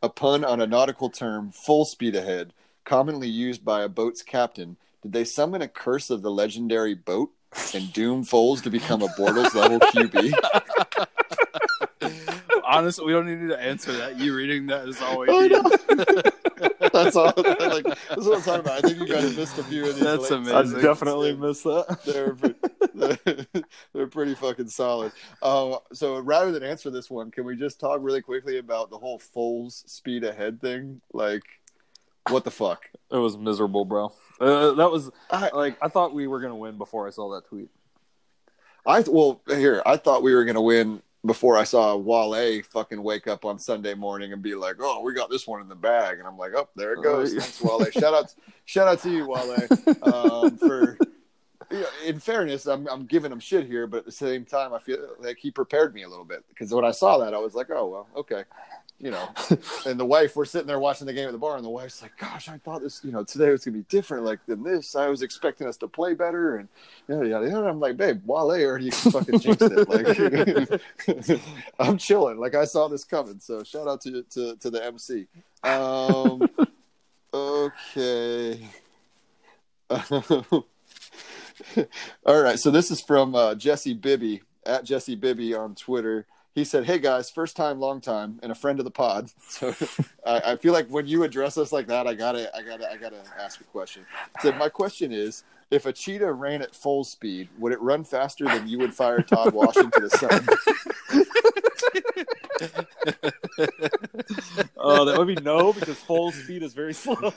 a 0.02 0.08
pun 0.08 0.44
on 0.44 0.60
a 0.60 0.66
nautical 0.66 1.10
term, 1.10 1.50
"full 1.50 1.84
speed 1.84 2.14
ahead," 2.14 2.52
commonly 2.84 3.28
used 3.28 3.64
by 3.64 3.82
a 3.82 3.88
boat's 3.88 4.22
captain. 4.22 4.76
Did 5.02 5.12
they 5.12 5.24
summon 5.24 5.62
a 5.62 5.68
curse 5.68 6.10
of 6.10 6.22
the 6.22 6.30
legendary 6.30 6.94
boat 6.94 7.30
and 7.74 7.92
doom 7.92 8.24
Foles 8.24 8.62
to 8.62 8.70
become 8.70 9.02
a 9.02 9.08
Bortles 9.08 9.54
level 9.54 9.78
QB? 9.80 10.34
Honestly, 12.64 13.06
we 13.06 13.12
don't 13.12 13.26
need 13.26 13.48
to 13.48 13.60
answer 13.60 13.92
that. 13.92 14.18
You 14.18 14.34
reading 14.34 14.66
that 14.66 14.88
is 14.88 15.00
all 15.00 15.24
That's 17.04 17.16
all. 17.16 17.32
Like, 17.68 17.84
that's 17.84 18.26
what 18.26 18.38
I'm 18.38 18.42
talking 18.42 18.60
about. 18.60 18.84
I 18.84 18.88
think 18.88 18.98
you 18.98 19.06
guys 19.06 19.36
missed 19.36 19.58
a 19.58 19.64
few 19.64 19.86
of 19.86 19.94
these. 19.94 20.04
That's 20.04 20.30
late 20.30 20.48
I 20.48 20.60
amazing. 20.60 20.80
definitely 20.80 21.36
missed 21.36 21.64
that. 21.64 21.98
They're 22.06 22.34
pre- 22.34 23.74
they're 23.94 24.06
pretty 24.06 24.34
fucking 24.34 24.68
solid. 24.68 25.12
Uh, 25.42 25.76
so 25.92 26.18
rather 26.18 26.50
than 26.50 26.62
answer 26.62 26.90
this 26.90 27.10
one, 27.10 27.30
can 27.30 27.44
we 27.44 27.56
just 27.56 27.78
talk 27.78 27.98
really 28.02 28.22
quickly 28.22 28.58
about 28.58 28.90
the 28.90 28.98
whole 28.98 29.18
Foles 29.18 29.88
speed 29.88 30.24
ahead 30.24 30.60
thing? 30.60 31.00
Like, 31.12 31.44
what 32.28 32.44
the 32.44 32.50
fuck? 32.50 32.88
It 33.10 33.16
was 33.16 33.36
miserable, 33.36 33.84
bro. 33.84 34.12
Uh, 34.40 34.72
that 34.72 34.90
was 34.90 35.10
I, 35.30 35.50
like 35.52 35.78
I 35.82 35.88
thought 35.88 36.14
we 36.14 36.26
were 36.26 36.40
gonna 36.40 36.56
win 36.56 36.76
before 36.78 37.06
I 37.06 37.10
saw 37.10 37.34
that 37.34 37.46
tweet. 37.46 37.68
I 38.86 39.00
well 39.06 39.40
here 39.46 39.82
I 39.86 39.96
thought 39.96 40.22
we 40.22 40.34
were 40.34 40.44
gonna 40.44 40.62
win 40.62 41.02
before 41.24 41.56
I 41.56 41.64
saw 41.64 41.96
Wale 41.96 42.62
fucking 42.62 43.02
wake 43.02 43.26
up 43.26 43.44
on 43.44 43.58
Sunday 43.58 43.94
morning 43.94 44.32
and 44.32 44.42
be 44.42 44.54
like, 44.54 44.76
"Oh, 44.80 45.02
we 45.02 45.14
got 45.14 45.30
this 45.30 45.46
one 45.46 45.60
in 45.60 45.68
the 45.68 45.74
bag," 45.74 46.18
and 46.18 46.28
I'm 46.28 46.38
like, 46.38 46.52
"Oh, 46.54 46.68
there 46.76 46.92
it 46.92 47.02
goes." 47.02 47.32
Thanks, 47.32 47.60
Wale. 47.60 47.84
shout 47.90 48.14
out, 48.14 48.34
shout 48.64 48.88
out 48.88 49.00
to 49.02 49.10
you, 49.10 49.26
Wale, 49.28 49.68
um, 50.02 50.56
for. 50.58 50.98
You 51.70 51.80
know, 51.80 51.86
in 52.06 52.18
fairness, 52.18 52.64
I'm 52.64 52.88
I'm 52.88 53.04
giving 53.04 53.30
him 53.30 53.40
shit 53.40 53.66
here, 53.66 53.86
but 53.86 53.98
at 53.98 54.04
the 54.06 54.12
same 54.12 54.46
time, 54.46 54.72
I 54.72 54.78
feel 54.78 55.06
like 55.20 55.36
he 55.36 55.50
prepared 55.50 55.92
me 55.92 56.02
a 56.02 56.08
little 56.08 56.24
bit 56.24 56.42
because 56.48 56.72
when 56.72 56.86
I 56.86 56.92
saw 56.92 57.18
that, 57.18 57.34
I 57.34 57.38
was 57.38 57.54
like, 57.54 57.68
"Oh 57.70 57.88
well, 57.88 58.08
okay." 58.16 58.44
You 59.00 59.12
know, 59.12 59.28
and 59.86 59.98
the 59.98 60.04
wife, 60.04 60.34
we're 60.34 60.44
sitting 60.44 60.66
there 60.66 60.80
watching 60.80 61.06
the 61.06 61.12
game 61.12 61.26
at 61.26 61.32
the 61.32 61.38
bar, 61.38 61.54
and 61.56 61.64
the 61.64 61.70
wife's 61.70 62.02
like, 62.02 62.16
"Gosh, 62.16 62.48
I 62.48 62.58
thought 62.58 62.82
this, 62.82 63.00
you 63.04 63.12
know, 63.12 63.22
today 63.22 63.50
was 63.50 63.64
gonna 63.64 63.76
be 63.76 63.84
different, 63.88 64.24
like 64.24 64.44
than 64.46 64.64
this. 64.64 64.96
I 64.96 65.06
was 65.08 65.22
expecting 65.22 65.68
us 65.68 65.76
to 65.78 65.88
play 65.88 66.14
better." 66.14 66.56
And 66.56 66.68
yada 67.08 67.28
yada 67.28 67.48
yada. 67.48 67.68
I'm 67.68 67.78
like, 67.78 67.96
"Babe, 67.96 68.20
Wale 68.26 68.60
already 68.60 68.90
fucking 68.92 69.38
jinxed 69.38 69.62
it." 69.62 69.88
Like, 69.88 71.40
I'm 71.78 71.96
chilling. 71.96 72.38
Like 72.38 72.56
I 72.56 72.64
saw 72.64 72.88
this 72.88 73.04
coming. 73.04 73.38
So 73.38 73.62
shout 73.62 73.86
out 73.86 74.00
to 74.02 74.22
to, 74.22 74.56
to 74.56 74.70
the 74.70 74.84
MC. 74.84 75.28
Um, 75.62 76.48
okay. 77.32 78.68
All 82.26 82.42
right, 82.42 82.58
so 82.58 82.70
this 82.70 82.90
is 82.90 83.00
from 83.00 83.34
uh, 83.34 83.54
Jesse 83.54 83.94
Bibby 83.94 84.42
at 84.66 84.84
Jesse 84.84 85.14
Bibby 85.14 85.54
on 85.54 85.74
Twitter. 85.74 86.26
He 86.58 86.64
said, 86.64 86.86
"Hey 86.86 86.98
guys, 86.98 87.30
first 87.30 87.54
time, 87.54 87.78
long 87.78 88.00
time, 88.00 88.40
and 88.42 88.50
a 88.50 88.54
friend 88.54 88.80
of 88.80 88.84
the 88.84 88.90
pod." 88.90 89.30
So 89.48 89.74
I, 90.26 90.52
I 90.52 90.56
feel 90.56 90.72
like 90.72 90.88
when 90.88 91.06
you 91.06 91.22
address 91.22 91.56
us 91.56 91.70
like 91.70 91.86
that, 91.86 92.08
I 92.08 92.14
gotta, 92.14 92.54
I 92.56 92.62
gotta, 92.62 92.90
I 92.90 92.96
gotta 92.96 93.22
ask 93.40 93.60
a 93.60 93.64
question. 93.64 94.04
He 94.34 94.48
said, 94.48 94.58
"My 94.58 94.68
question 94.68 95.12
is, 95.12 95.44
if 95.70 95.86
a 95.86 95.92
cheetah 95.92 96.32
ran 96.32 96.60
at 96.62 96.74
full 96.74 97.04
speed, 97.04 97.48
would 97.58 97.72
it 97.72 97.80
run 97.80 98.02
faster 98.02 98.44
than 98.44 98.66
you 98.66 98.78
would 98.78 98.92
fire 98.92 99.22
Todd 99.22 99.54
Washington 99.54 99.92
to 99.92 100.08
the 100.08 100.18
sun?" 100.18 100.46
Oh, 104.76 105.04
that 105.04 105.16
would 105.16 105.28
be 105.28 105.36
no 105.36 105.72
because 105.72 105.98
full 105.98 106.32
speed 106.32 106.64
is 106.64 106.74
very 106.74 106.94
slow. 106.94 107.14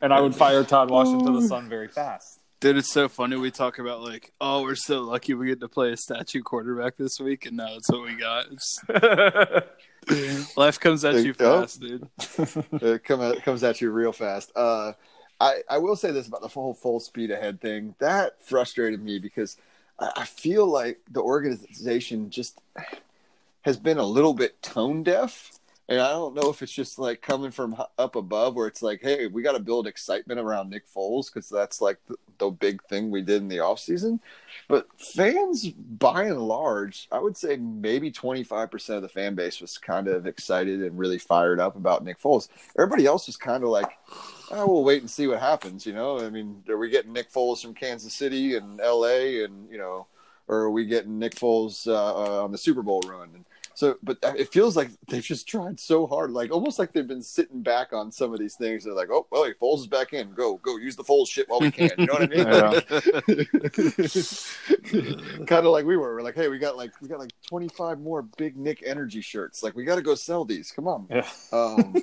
and 0.00 0.12
I 0.12 0.20
would 0.20 0.34
fire 0.34 0.64
Todd 0.64 0.90
Washington 0.90 1.34
to 1.34 1.40
the 1.40 1.46
sun 1.46 1.68
very 1.68 1.88
fast. 1.88 2.40
Dude, 2.58 2.78
it's 2.78 2.90
so 2.90 3.08
funny. 3.08 3.36
We 3.36 3.50
talk 3.50 3.78
about 3.78 4.00
like, 4.02 4.32
oh, 4.40 4.62
we're 4.62 4.76
so 4.76 5.02
lucky 5.02 5.34
we 5.34 5.48
get 5.48 5.60
to 5.60 5.68
play 5.68 5.92
a 5.92 5.96
statue 5.96 6.42
quarterback 6.42 6.96
this 6.96 7.20
week, 7.20 7.44
and 7.44 7.56
now 7.58 7.74
it's 7.76 7.90
what 7.90 8.02
we 8.02 8.16
got. 8.16 8.46
It's- 8.46 9.66
Life 10.56 10.80
comes 10.80 11.04
at 11.04 11.16
you 11.16 11.34
Oh. 11.38 11.60
fast, 11.62 11.80
dude. 11.80 12.08
it 12.82 13.04
come 13.04 13.20
at, 13.20 13.42
comes 13.44 13.62
at 13.62 13.80
you 13.80 13.90
real 13.90 14.12
fast. 14.12 14.52
Uh, 14.56 14.92
I 15.40 15.62
I 15.68 15.78
will 15.78 15.96
say 15.96 16.12
this 16.12 16.28
about 16.28 16.40
the 16.40 16.48
whole 16.48 16.72
full 16.72 16.98
speed 17.00 17.30
ahead 17.30 17.60
thing. 17.60 17.94
That 17.98 18.42
frustrated 18.42 19.02
me 19.02 19.18
because 19.18 19.56
I, 19.98 20.12
I 20.18 20.24
feel 20.24 20.66
like 20.66 21.00
the 21.10 21.20
organization 21.20 22.30
just 22.30 22.58
has 23.62 23.76
been 23.76 23.98
a 23.98 24.06
little 24.06 24.32
bit 24.32 24.62
tone 24.62 25.02
deaf. 25.02 25.55
And 25.88 26.00
I 26.00 26.10
don't 26.10 26.34
know 26.34 26.50
if 26.50 26.62
it's 26.62 26.72
just 26.72 26.98
like 26.98 27.22
coming 27.22 27.52
from 27.52 27.80
up 27.96 28.16
above, 28.16 28.56
where 28.56 28.66
it's 28.66 28.82
like, 28.82 29.00
hey, 29.02 29.28
we 29.28 29.42
got 29.42 29.52
to 29.52 29.60
build 29.60 29.86
excitement 29.86 30.40
around 30.40 30.68
Nick 30.68 30.84
Foles 30.92 31.32
because 31.32 31.48
that's 31.48 31.80
like 31.80 31.98
the, 32.08 32.16
the 32.38 32.50
big 32.50 32.82
thing 32.84 33.10
we 33.10 33.22
did 33.22 33.42
in 33.42 33.48
the 33.48 33.58
offseason. 33.58 34.18
But 34.68 34.88
fans, 34.98 35.68
by 35.70 36.24
and 36.24 36.40
large, 36.40 37.06
I 37.12 37.20
would 37.20 37.36
say 37.36 37.56
maybe 37.56 38.10
25% 38.10 38.96
of 38.96 39.02
the 39.02 39.08
fan 39.08 39.36
base 39.36 39.60
was 39.60 39.78
kind 39.78 40.08
of 40.08 40.26
excited 40.26 40.82
and 40.82 40.98
really 40.98 41.18
fired 41.18 41.60
up 41.60 41.76
about 41.76 42.02
Nick 42.02 42.20
Foles. 42.20 42.48
Everybody 42.76 43.06
else 43.06 43.28
was 43.28 43.36
kind 43.36 43.62
of 43.62 43.68
like, 43.68 43.90
oh, 44.50 44.66
we'll 44.66 44.82
wait 44.82 45.02
and 45.02 45.10
see 45.10 45.28
what 45.28 45.38
happens. 45.38 45.86
You 45.86 45.92
know, 45.92 46.18
I 46.18 46.30
mean, 46.30 46.64
are 46.68 46.78
we 46.78 46.90
getting 46.90 47.12
Nick 47.12 47.32
Foles 47.32 47.62
from 47.62 47.74
Kansas 47.74 48.12
City 48.12 48.56
and 48.56 48.78
LA 48.78 49.44
and, 49.44 49.70
you 49.70 49.78
know, 49.78 50.08
or 50.48 50.58
are 50.58 50.70
we 50.70 50.84
getting 50.84 51.18
Nick 51.18 51.36
Foles 51.36 51.86
uh, 51.86 51.92
uh, 51.92 52.44
on 52.44 52.50
the 52.50 52.58
Super 52.58 52.82
Bowl 52.82 53.02
run? 53.06 53.30
And 53.34 53.44
so, 53.76 53.98
but 54.02 54.16
it 54.22 54.50
feels 54.50 54.74
like 54.74 54.88
they've 55.06 55.22
just 55.22 55.46
tried 55.46 55.78
so 55.78 56.06
hard, 56.06 56.30
like 56.30 56.50
almost 56.50 56.78
like 56.78 56.92
they've 56.92 57.06
been 57.06 57.22
sitting 57.22 57.60
back 57.60 57.92
on 57.92 58.10
some 58.10 58.32
of 58.32 58.38
these 58.38 58.54
things. 58.54 58.84
They're 58.84 58.94
like, 58.94 59.10
oh, 59.12 59.26
well, 59.30 59.44
hey, 59.44 59.52
Foles 59.52 59.80
is 59.80 59.86
back 59.86 60.14
in. 60.14 60.32
Go, 60.32 60.56
go, 60.56 60.78
use 60.78 60.96
the 60.96 61.04
Foles 61.04 61.28
shit 61.28 61.46
while 61.46 61.60
we 61.60 61.70
can. 61.70 61.90
You 61.98 62.06
know 62.06 62.14
what 62.14 62.22
I 62.22 62.26
mean? 65.36 65.46
kind 65.46 65.66
of 65.66 65.72
like 65.72 65.84
we 65.84 65.98
were. 65.98 66.14
We're 66.14 66.22
like, 66.22 66.36
hey, 66.36 66.48
we 66.48 66.58
got 66.58 66.78
like 66.78 66.98
we 67.02 67.08
got 67.08 67.18
like 67.18 67.32
twenty 67.46 67.68
five 67.68 68.00
more 68.00 68.22
big 68.22 68.56
Nick 68.56 68.82
Energy 68.82 69.20
shirts. 69.20 69.62
Like, 69.62 69.76
we 69.76 69.84
got 69.84 69.96
to 69.96 70.02
go 70.02 70.14
sell 70.14 70.46
these. 70.46 70.70
Come 70.70 70.88
on. 70.88 71.06
Yeah. 71.10 71.28
Um, 71.52 71.96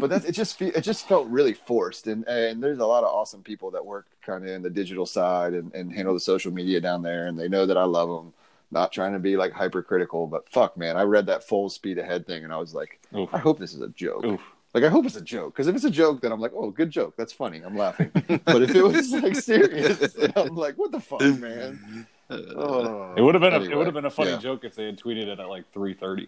but 0.00 0.10
that 0.10 0.26
it 0.26 0.32
just 0.32 0.58
fe- 0.58 0.72
it 0.74 0.82
just 0.82 1.08
felt 1.08 1.26
really 1.28 1.54
forced, 1.54 2.06
and 2.06 2.28
and 2.28 2.62
there's 2.62 2.80
a 2.80 2.86
lot 2.86 3.02
of 3.02 3.08
awesome 3.08 3.42
people 3.42 3.70
that 3.70 3.86
work 3.86 4.08
kind 4.20 4.44
of 4.44 4.50
in 4.50 4.60
the 4.60 4.68
digital 4.68 5.06
side 5.06 5.54
and, 5.54 5.74
and 5.74 5.90
handle 5.90 6.12
the 6.12 6.20
social 6.20 6.52
media 6.52 6.82
down 6.82 7.00
there, 7.00 7.28
and 7.28 7.38
they 7.38 7.48
know 7.48 7.64
that 7.64 7.78
I 7.78 7.84
love 7.84 8.10
them. 8.10 8.34
Not 8.74 8.90
trying 8.90 9.12
to 9.12 9.20
be 9.20 9.36
like 9.36 9.52
hypercritical, 9.52 10.26
but 10.26 10.48
fuck, 10.48 10.76
man, 10.76 10.96
I 10.96 11.02
read 11.02 11.26
that 11.26 11.44
full 11.44 11.70
speed 11.70 11.96
ahead 11.96 12.26
thing, 12.26 12.42
and 12.42 12.52
I 12.52 12.56
was 12.56 12.74
like, 12.74 12.98
Oof. 13.16 13.32
I 13.32 13.38
hope 13.38 13.60
this 13.60 13.72
is 13.72 13.80
a 13.80 13.88
joke. 13.88 14.24
Oof. 14.24 14.40
Like 14.74 14.82
I 14.82 14.88
hope 14.88 15.06
it's 15.06 15.14
a 15.14 15.20
joke 15.20 15.54
because 15.54 15.68
if 15.68 15.76
it's 15.76 15.84
a 15.84 15.90
joke, 15.90 16.20
then 16.20 16.32
I'm 16.32 16.40
like, 16.40 16.50
oh, 16.56 16.70
good 16.70 16.90
joke, 16.90 17.14
that's 17.16 17.32
funny, 17.32 17.62
I'm 17.64 17.76
laughing. 17.76 18.10
but 18.44 18.62
if 18.62 18.74
it 18.74 18.82
was 18.82 19.12
like 19.12 19.36
serious, 19.36 20.16
I'm 20.34 20.56
like, 20.56 20.74
what 20.74 20.90
the 20.90 21.00
fuck, 21.00 21.20
man? 21.20 22.06
Oh. 22.30 23.12
It 23.14 23.20
would 23.20 23.34
have 23.34 23.42
been 23.42 23.52
a, 23.52 23.60
it 23.60 23.76
would 23.76 23.86
have 23.86 23.92
been 23.92 24.06
a 24.06 24.10
funny 24.10 24.30
yeah. 24.30 24.38
joke 24.38 24.64
if 24.64 24.74
they 24.74 24.86
had 24.86 24.98
tweeted 24.98 25.26
it 25.26 25.38
at 25.38 25.46
like 25.46 25.70
three 25.74 25.92
thirty. 25.92 26.26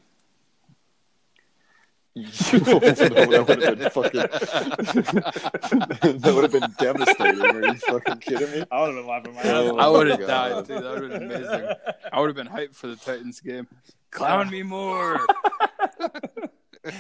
that 2.17 3.27
would 3.29 3.61
have 3.61 3.79
been 3.79 3.91
fucking. 3.91 4.21
that 6.21 6.33
would 6.35 6.45
have 6.45 6.53
been 6.53 6.75
devastating. 6.79 7.45
Are 7.45 7.67
you 7.67 7.75
fucking 7.75 8.19
kidding 8.21 8.51
me? 8.53 8.65
I 8.71 8.81
would 8.81 8.95
have 8.95 8.97
been 8.97 9.07
laughing 9.07 9.35
my 9.35 9.43
Oh, 9.45 9.77
I 9.77 9.87
would 9.87 10.07
have 10.09 10.21
God. 10.21 10.27
died, 10.27 10.67
dude. 10.67 10.83
That 10.83 10.95
would 10.95 11.11
have 11.11 11.21
been 11.21 11.31
amazing. 11.31 11.69
I 12.11 12.21
would 12.21 12.29
have 12.29 12.37
been 12.37 12.49
hyped 12.49 12.75
for 12.75 12.87
the 12.87 12.97
Titans 12.97 13.41
game. 13.41 13.69
Clown 14.11 14.49
me 14.49 14.63
more. 14.63 15.21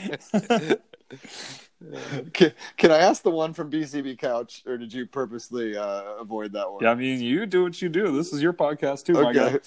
Can, 2.33 2.53
can 2.77 2.91
I 2.91 2.99
ask 2.99 3.23
the 3.23 3.31
one 3.31 3.53
from 3.53 3.71
BCB 3.71 4.19
Couch, 4.19 4.63
or 4.67 4.77
did 4.77 4.93
you 4.93 5.07
purposely 5.07 5.77
uh, 5.77 6.03
avoid 6.21 6.53
that 6.53 6.71
one? 6.71 6.83
Yeah, 6.83 6.91
I 6.91 6.95
mean, 6.95 7.21
you 7.21 7.47
do 7.47 7.63
what 7.65 7.81
you 7.81 7.89
do. 7.89 8.17
This 8.17 8.33
is 8.33 8.43
your 8.43 8.53
podcast 8.53 9.05
too, 9.05 9.15
my 9.15 9.31
Okay. 9.31 9.59
guy. 9.59 9.61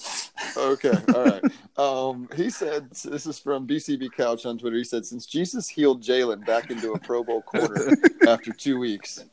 okay, 0.61 1.01
all 1.13 1.25
right. 1.25 1.43
Um, 1.77 2.29
he 2.35 2.49
said, 2.49 2.89
this 2.91 3.25
is 3.25 3.39
from 3.39 3.67
BCB 3.67 4.11
Couch 4.13 4.45
on 4.45 4.57
Twitter. 4.57 4.77
He 4.77 4.83
said, 4.83 5.05
since 5.05 5.25
Jesus 5.25 5.67
healed 5.69 6.03
Jalen 6.03 6.45
back 6.45 6.69
into 6.71 6.93
a 6.93 6.99
Pro 6.99 7.23
Bowl 7.23 7.41
corner 7.41 7.97
after 8.25 8.51
two 8.51 8.77
weeks, 8.79 9.25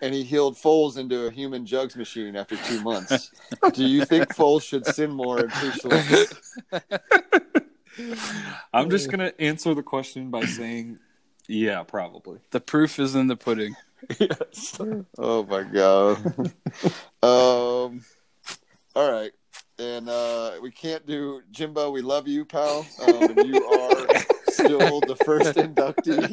and 0.00 0.14
he 0.14 0.22
healed 0.22 0.56
Foles 0.56 0.96
into 0.98 1.26
a 1.26 1.30
human 1.30 1.64
jugs 1.66 1.96
machine 1.96 2.36
after 2.36 2.56
two 2.56 2.80
months, 2.80 3.32
do 3.72 3.84
you 3.84 4.02
think 4.04 4.28
Foles 4.28 4.62
should 4.62 4.86
sin 4.86 5.10
more 5.10 5.40
and 5.40 5.52
preach 5.52 5.84
less? 5.84 6.32
I'm 8.72 8.88
just 8.90 9.10
gonna 9.10 9.32
answer 9.38 9.74
the 9.74 9.82
question 9.82 10.30
by 10.30 10.44
saying, 10.44 10.98
yeah, 11.50 11.82
probably. 11.82 12.38
The 12.50 12.60
proof 12.60 12.98
is 12.98 13.14
in 13.14 13.26
the 13.26 13.36
pudding. 13.36 13.74
yes. 14.18 14.78
Oh 15.18 15.44
my 15.44 15.62
god. 15.62 16.52
um. 17.22 18.04
All 18.96 19.10
right, 19.10 19.30
and 19.78 20.08
uh, 20.08 20.52
we 20.60 20.70
can't 20.70 21.06
do 21.06 21.42
Jimbo. 21.52 21.90
We 21.90 22.02
love 22.02 22.26
you, 22.26 22.44
pal. 22.44 22.86
Um, 23.06 23.38
you 23.38 23.64
are 23.64 24.20
still 24.48 25.00
the 25.00 25.16
first 25.24 25.56
inductee 25.56 26.30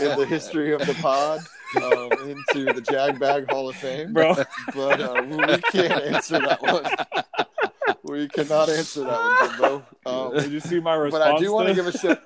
in 0.00 0.18
the 0.18 0.26
history 0.26 0.72
of 0.72 0.80
the 0.80 0.94
pod 0.94 1.40
um, 1.76 2.30
into 2.30 2.72
the 2.72 2.80
Jag 2.80 3.18
Bag 3.18 3.50
Hall 3.50 3.68
of 3.68 3.76
Fame. 3.76 4.12
Bro, 4.12 4.36
But 4.74 5.00
uh, 5.00 5.22
we 5.28 5.38
can't 5.72 6.02
answer 6.04 6.38
that 6.38 6.62
one. 6.62 7.46
We 8.08 8.28
cannot 8.28 8.68
answer 8.68 9.04
that 9.04 9.20
one, 9.20 9.50
Jimbo. 9.50 9.84
Um, 10.06 10.32
did 10.32 10.50
you 10.50 10.60
see 10.60 10.80
my 10.80 10.94
response? 10.94 11.22
but 11.22 11.34
I 11.34 11.38
do 11.38 11.52
want 11.52 11.68
to 11.68 11.74
to- 11.74 11.82
give 11.82 11.94
a 11.94 11.98
shout. 11.98 12.18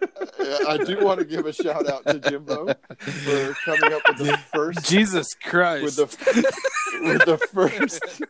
I 0.68 0.76
do 0.76 1.04
want 1.04 1.18
to 1.18 1.24
give 1.24 1.46
a 1.46 1.52
shout 1.52 1.88
out 1.88 2.06
to 2.06 2.20
Jimbo 2.20 2.66
for 2.74 3.54
coming 3.64 3.92
up 3.92 4.02
with 4.08 4.18
the 4.18 4.38
first 4.54 4.84
Jesus 4.88 5.34
Christ. 5.34 5.82
with 5.84 5.96
the 5.96 6.52
with 7.02 7.24
the 7.24 7.38
first. 7.38 8.22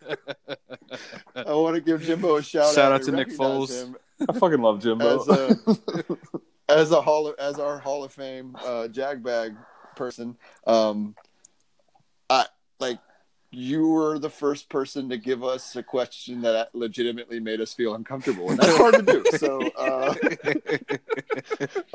I 1.37 1.53
want 1.53 1.75
to 1.75 1.83
give 1.83 2.01
Jimbo 2.03 2.37
a 2.37 2.43
shout, 2.43 2.69
out. 2.69 2.75
Shout 2.75 2.93
out. 2.93 3.01
out 3.01 3.03
to 3.03 3.11
Nick 3.13 3.27
recognize 3.29 3.39
Foles. 3.85 3.95
I 4.27 4.33
fucking 4.39 4.63
love 4.63 4.81
Jimbo. 4.81 5.21
as 5.21 5.29
a 5.29 6.17
as 6.71 6.91
a 6.93 7.03
hall 7.03 7.27
of, 7.29 7.35
as 7.39 7.59
our 7.59 7.79
Hall 7.79 8.05
of 8.05 8.13
Fame 8.13 8.57
uh, 8.57 8.89
jagbag 8.91 9.55
person. 9.97 10.37
Um, 10.67 11.15
I 12.31 12.47
like 12.81 12.99
you 13.53 13.87
were 13.87 14.19
the 14.19 14.31
first 14.31 14.71
person 14.71 15.11
to 15.11 15.19
give 15.19 15.45
us 15.45 15.77
a 15.77 15.83
question 15.83 16.41
that 16.41 16.75
legitimately 16.75 17.39
made 17.39 17.61
us 17.61 17.75
feel 17.75 17.95
uncomfortable, 17.95 18.51
and 18.51 18.59
that's 18.59 18.77
hard 18.79 18.95
to 18.95 19.03
do. 19.03 19.23
So 19.37 19.61
uh, 19.77 20.15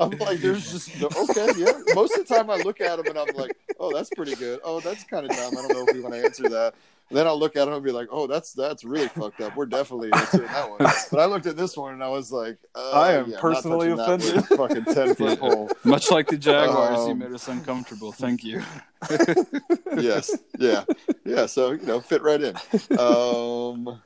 I'm 0.00 0.10
like, 0.18 0.38
there's 0.38 0.70
just 0.70 1.00
no, 1.00 1.08
okay, 1.28 1.50
yeah. 1.56 1.72
Most 1.94 2.16
of 2.16 2.26
the 2.26 2.34
time, 2.34 2.48
I 2.48 2.56
look 2.58 2.80
at 2.80 2.96
them 2.96 3.06
and 3.08 3.18
I'm 3.18 3.34
like, 3.36 3.56
oh, 3.80 3.92
that's 3.92 4.10
pretty 4.10 4.36
good. 4.36 4.60
Oh, 4.62 4.78
that's 4.78 5.02
kind 5.04 5.28
of 5.28 5.36
dumb. 5.36 5.58
I 5.58 5.62
don't 5.62 5.72
know 5.72 5.84
if 5.86 5.94
we 5.94 6.00
want 6.00 6.14
to 6.14 6.24
answer 6.24 6.48
that. 6.48 6.74
Then 7.10 7.26
I'll 7.26 7.38
look 7.38 7.56
at 7.56 7.64
them 7.64 7.74
and 7.74 7.82
be 7.84 7.90
like, 7.92 8.08
oh, 8.10 8.26
that's 8.26 8.52
that's 8.52 8.84
really 8.84 9.08
fucked 9.08 9.40
up. 9.40 9.56
We're 9.56 9.66
definitely 9.66 10.10
answering 10.12 10.46
that 10.48 10.68
one. 10.68 10.78
But 11.10 11.20
I 11.20 11.24
looked 11.24 11.46
at 11.46 11.56
this 11.56 11.76
one 11.76 11.94
and 11.94 12.04
I 12.04 12.08
was 12.08 12.30
like, 12.30 12.58
uh, 12.74 12.90
I 12.90 13.12
am 13.14 13.30
yeah, 13.30 13.38
personally 13.40 13.88
touching 13.96 14.00
offended. 14.28 14.34
with 14.34 14.58
Fucking 14.58 14.84
ten 14.94 15.14
foot 15.14 15.40
pole. 15.40 15.70
Much 15.84 16.10
like 16.10 16.26
the 16.28 16.36
Jaguars, 16.36 17.06
you 17.06 17.12
Um, 17.12 17.18
made 17.18 17.32
us 17.32 17.48
uncomfortable. 17.48 18.12
Thank 18.12 18.44
you. 18.44 18.62
yes, 19.96 20.36
yeah, 20.58 20.84
yeah. 21.24 21.46
So 21.46 21.72
you 21.72 21.86
know, 21.86 22.00
fit 22.00 22.22
right 22.22 22.40
in. 22.42 22.54
Um, 22.98 24.00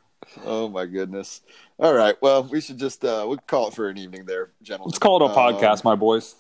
oh 0.45 0.69
my 0.71 0.87
goodness. 0.87 1.41
All 1.79 1.95
right. 1.95 2.15
Well, 2.23 2.45
we 2.45 2.61
should 2.61 2.79
just 2.79 3.05
uh, 3.05 3.25
we'll 3.27 3.39
call 3.39 3.69
it 3.69 3.75
for 3.75 3.89
an 3.89 3.99
evening 3.99 4.25
there, 4.27 4.51
gentlemen. 4.63 4.91
Let's 4.91 4.99
call 4.99 5.17
it 5.17 5.23
a 5.23 5.27
Um, 5.27 5.35
podcast, 5.35 5.85
my 5.85 5.95
boys. 5.97 6.35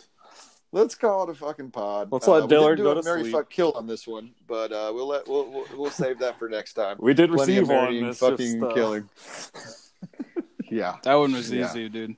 Let's 0.74 0.94
call 0.94 1.24
it 1.24 1.30
a 1.30 1.34
fucking 1.34 1.70
pod. 1.70 2.08
Let's 2.10 2.26
let 2.26 2.44
uh, 2.44 2.46
Dillard 2.46 2.78
go 2.78 2.94
to 2.94 3.02
Mary 3.02 3.22
sleep. 3.22 3.32
fuck 3.34 3.50
kill 3.50 3.72
on 3.72 3.86
this 3.86 4.06
one, 4.06 4.30
but 4.46 4.72
uh, 4.72 4.90
we'll 4.94 5.06
let 5.06 5.28
we'll, 5.28 5.50
we'll 5.50 5.66
we'll 5.76 5.90
save 5.90 6.18
that 6.20 6.38
for 6.38 6.48
next 6.48 6.72
time. 6.72 6.96
We 6.98 7.12
did 7.12 7.30
Plenty 7.30 7.58
receive 7.58 7.68
one. 7.68 7.76
marrying, 7.76 8.04
It's 8.06 8.18
fucking 8.20 8.60
just, 8.60 8.62
uh, 8.62 8.74
killing. 8.74 9.08
yeah. 10.70 10.96
That 11.02 11.14
one 11.14 11.32
was 11.32 11.50
Yeah. 11.52 11.68
easy, 11.68 11.88
dude. 11.90 12.16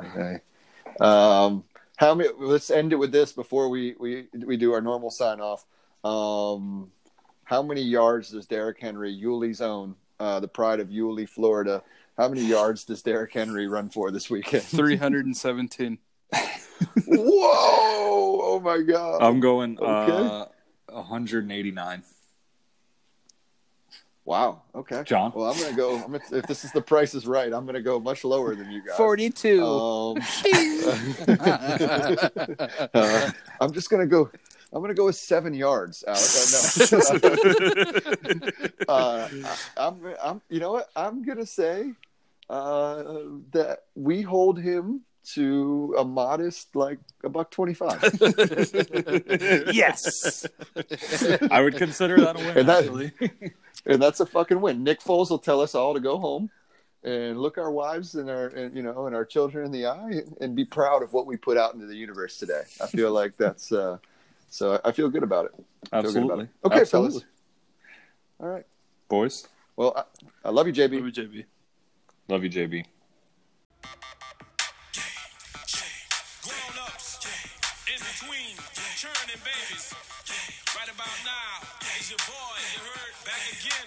Okay. 0.00 0.38
Um, 1.00 1.64
how 1.96 2.14
many? 2.14 2.30
Let's 2.38 2.70
end 2.70 2.92
it 2.92 2.96
with 2.96 3.10
this 3.10 3.32
before 3.32 3.68
we 3.68 3.96
we 3.98 4.26
we 4.46 4.56
do 4.56 4.72
our 4.72 4.80
normal 4.80 5.10
sign 5.10 5.40
off. 5.40 5.66
Um, 6.04 6.92
how 7.42 7.62
many 7.62 7.82
yards 7.82 8.30
does 8.30 8.46
Derrick 8.46 8.78
Henry, 8.80 9.10
Yulee's 9.10 9.60
own, 9.60 9.96
uh, 10.20 10.38
the 10.38 10.46
pride 10.48 10.78
of 10.78 10.92
Yulee, 10.92 11.26
Florida? 11.26 11.82
How 12.16 12.28
many 12.28 12.42
yards 12.42 12.84
does 12.84 13.02
Derrick 13.02 13.32
Henry 13.32 13.66
run 13.66 13.90
for 13.90 14.10
this 14.12 14.28
weekend? 14.30 14.62
317. 14.64 15.98
Whoa! 17.06 18.40
Oh 18.42 18.60
my 18.62 18.80
god! 18.82 19.22
I'm 19.22 19.40
going 19.40 19.78
Okay. 19.78 20.12
uh, 20.12 20.46
189. 20.92 22.02
Wow. 24.24 24.62
Okay. 24.74 25.02
John? 25.06 25.32
Well, 25.34 25.50
I'm 25.50 25.58
gonna 25.58 25.74
go. 25.74 25.94
I'm 25.96 26.12
gonna, 26.12 26.20
if 26.32 26.46
this 26.46 26.62
is 26.62 26.72
the 26.72 26.82
price 26.82 27.14
is 27.14 27.26
right, 27.26 27.50
I'm 27.50 27.64
gonna 27.64 27.80
go 27.80 27.98
much 27.98 28.24
lower 28.24 28.54
than 28.54 28.70
you 28.70 28.82
guys. 28.86 28.96
42. 28.98 29.64
Um, 29.64 30.18
uh, 32.94 33.30
I'm 33.58 33.72
just 33.72 33.88
gonna 33.88 34.06
go. 34.06 34.30
I'm 34.70 34.82
gonna 34.82 34.92
go 34.92 35.06
with 35.06 35.16
seven 35.16 35.54
yards, 35.54 36.04
Alex. 36.06 36.92
Uh, 36.92 37.18
no. 37.22 37.28
uh, 38.88 39.28
I- 39.32 39.56
I'm. 39.78 40.14
I'm. 40.22 40.42
You 40.50 40.60
know 40.60 40.72
what? 40.72 40.90
I'm 40.94 41.24
gonna 41.24 41.46
say 41.46 41.94
uh, 42.50 43.02
that 43.52 43.84
we 43.94 44.20
hold 44.20 44.60
him 44.60 45.00
to 45.34 45.94
a 45.98 46.04
modest, 46.04 46.74
like 46.74 46.98
a 47.24 47.28
buck 47.28 47.50
twenty-five. 47.50 48.00
yes. 49.72 50.46
I 51.50 51.60
would 51.60 51.76
consider 51.76 52.16
that 52.20 52.36
a 52.36 52.38
win. 52.38 52.58
And 52.58 52.68
that- 52.68 52.84
actually. 52.84 53.12
and 53.86 54.00
that's 54.02 54.20
a 54.20 54.26
fucking 54.26 54.60
win. 54.60 54.84
Nick 54.84 55.00
Foles 55.00 55.30
will 55.30 55.38
tell 55.38 55.60
us 55.60 55.74
all 55.74 55.94
to 55.94 56.00
go 56.00 56.18
home 56.18 56.50
and 57.04 57.40
look 57.40 57.58
our 57.58 57.70
wives 57.70 58.14
and 58.16 58.28
our 58.28 58.48
and, 58.48 58.74
you 58.76 58.82
know 58.82 59.06
and 59.06 59.14
our 59.14 59.24
children 59.24 59.64
in 59.66 59.72
the 59.72 59.86
eye 59.86 60.10
and, 60.10 60.36
and 60.40 60.56
be 60.56 60.64
proud 60.64 61.02
of 61.02 61.12
what 61.12 61.26
we 61.26 61.36
put 61.36 61.56
out 61.56 61.74
into 61.74 61.86
the 61.86 61.94
universe 61.96 62.38
today. 62.38 62.62
I 62.80 62.86
feel 62.86 63.12
like 63.12 63.36
that's 63.36 63.70
uh, 63.70 63.98
so 64.50 64.80
I 64.84 64.92
feel 64.92 65.08
good 65.08 65.22
about 65.22 65.46
it. 65.46 65.52
I 65.92 66.02
feel 66.02 66.12
good 66.12 66.24
about 66.24 66.40
Absolutely. 66.40 66.44
it. 66.44 66.66
Okay, 66.66 66.80
Absolutely. 66.80 67.20
fellas. 67.20 67.24
All 68.40 68.48
right. 68.48 68.66
Boys, 69.08 69.48
Well, 69.76 69.94
I, 69.96 70.48
I 70.48 70.50
love 70.50 70.66
you, 70.66 70.72
JB. 70.72 70.92
Love 70.96 71.06
you 71.06 71.12
jb. 71.12 71.44
love 72.28 72.44
you, 72.44 72.50
JB. 72.50 72.84
About 80.98 81.14
now, 81.22 81.62
it's 81.94 82.10
your 82.10 82.18
boy, 82.26 82.58
you 82.74 82.82
heard, 82.82 83.14
back 83.22 83.38
again. 83.54 83.86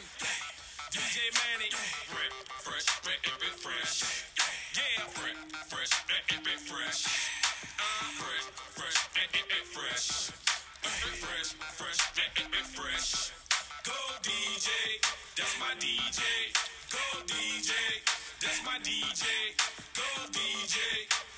DJ 0.96 1.28
Mannie. 1.36 1.68
Fresh, 2.08 2.88
fresh, 3.04 3.20
fresh. 3.60 4.00
Yeah, 4.80 5.04
fresh, 5.12 5.36
fresh. 6.72 7.04
Uh, 7.76 8.16
fresh, 8.16 8.48
fresh, 8.80 8.96
fresh, 9.12 9.60
fresh. 9.76 10.32
Fresh, 10.88 11.52
fresh, 11.52 11.52
fresh, 11.76 12.00
fresh. 12.80 13.32
Go 13.84 14.00
DJ, 14.24 14.72
that's 15.36 15.60
my 15.60 15.76
DJ. 15.84 16.24
Go 16.96 17.04
DJ, 17.28 17.76
that's 18.40 18.64
my 18.64 18.80
DJ. 18.80 19.28
Go 20.00 20.08
DJ, 20.32 20.80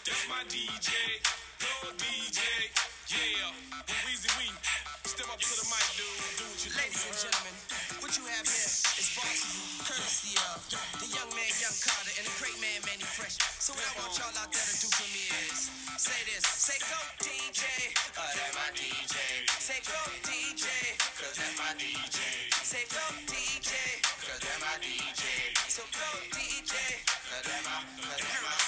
that's 0.06 0.30
my 0.30 0.44
DJ. 0.54 0.94
Go 1.58 1.90
DJ, 1.98 2.38
yeah. 3.14 3.53
With 3.85 3.99
Weezy 4.10 4.31
Wee, 4.41 4.49
step 5.06 5.30
up 5.30 5.38
to 5.38 5.53
the 5.53 5.65
mic, 5.69 5.85
dude. 5.94 6.10
Do 6.40 6.45
what 6.49 6.60
you 6.65 6.72
do. 6.73 6.77
Ladies 6.81 7.03
and 7.06 7.14
gentlemen, 7.14 7.56
what 8.02 8.11
you 8.18 8.26
have 8.26 8.45
here 8.48 8.69
is 8.98 9.07
brought 9.14 9.30
to 9.30 9.48
you 9.53 9.61
courtesy 9.85 10.34
of 10.49 10.57
the 10.98 11.07
young 11.14 11.30
man, 11.38 11.52
Young 11.61 11.77
Carter, 11.84 12.14
and 12.18 12.26
the 12.26 12.35
great 12.41 12.57
man, 12.57 12.80
Mannie 12.90 13.06
Fresh. 13.06 13.38
So 13.61 13.77
what 13.77 13.85
I 13.85 13.94
want 14.02 14.18
y'all 14.18 14.34
out 14.41 14.49
there 14.49 14.65
to 14.65 14.76
do 14.81 14.90
for 14.90 15.07
me 15.14 15.30
is 15.45 15.69
say 16.02 16.18
this, 16.26 16.41
say 16.48 16.80
go 16.90 16.99
DJ, 17.22 17.61
uh, 18.18 18.26
that's 18.34 18.53
my 18.57 18.69
DJ. 18.73 19.18
Say 19.61 19.80
go 19.85 19.99
DJ, 20.26 20.65
cause 21.22 21.38
that's 21.38 21.56
my 21.61 21.72
DJ. 21.77 22.18
Say 22.65 22.84
go 22.90 23.03
DJ, 23.30 23.72
cause 24.26 24.41
that's 24.41 24.60
my 24.64 24.76
DJ. 24.81 25.23
So 25.69 25.85
go 25.94 26.10
DJ, 26.34 26.73
cause 27.30 27.45
that's 27.45 27.61
my, 27.61 27.77
cause 28.02 28.22
that's 28.26 28.41
my 28.41 28.44
one 28.44 28.49
oh 28.49 28.57
one. 28.57 28.62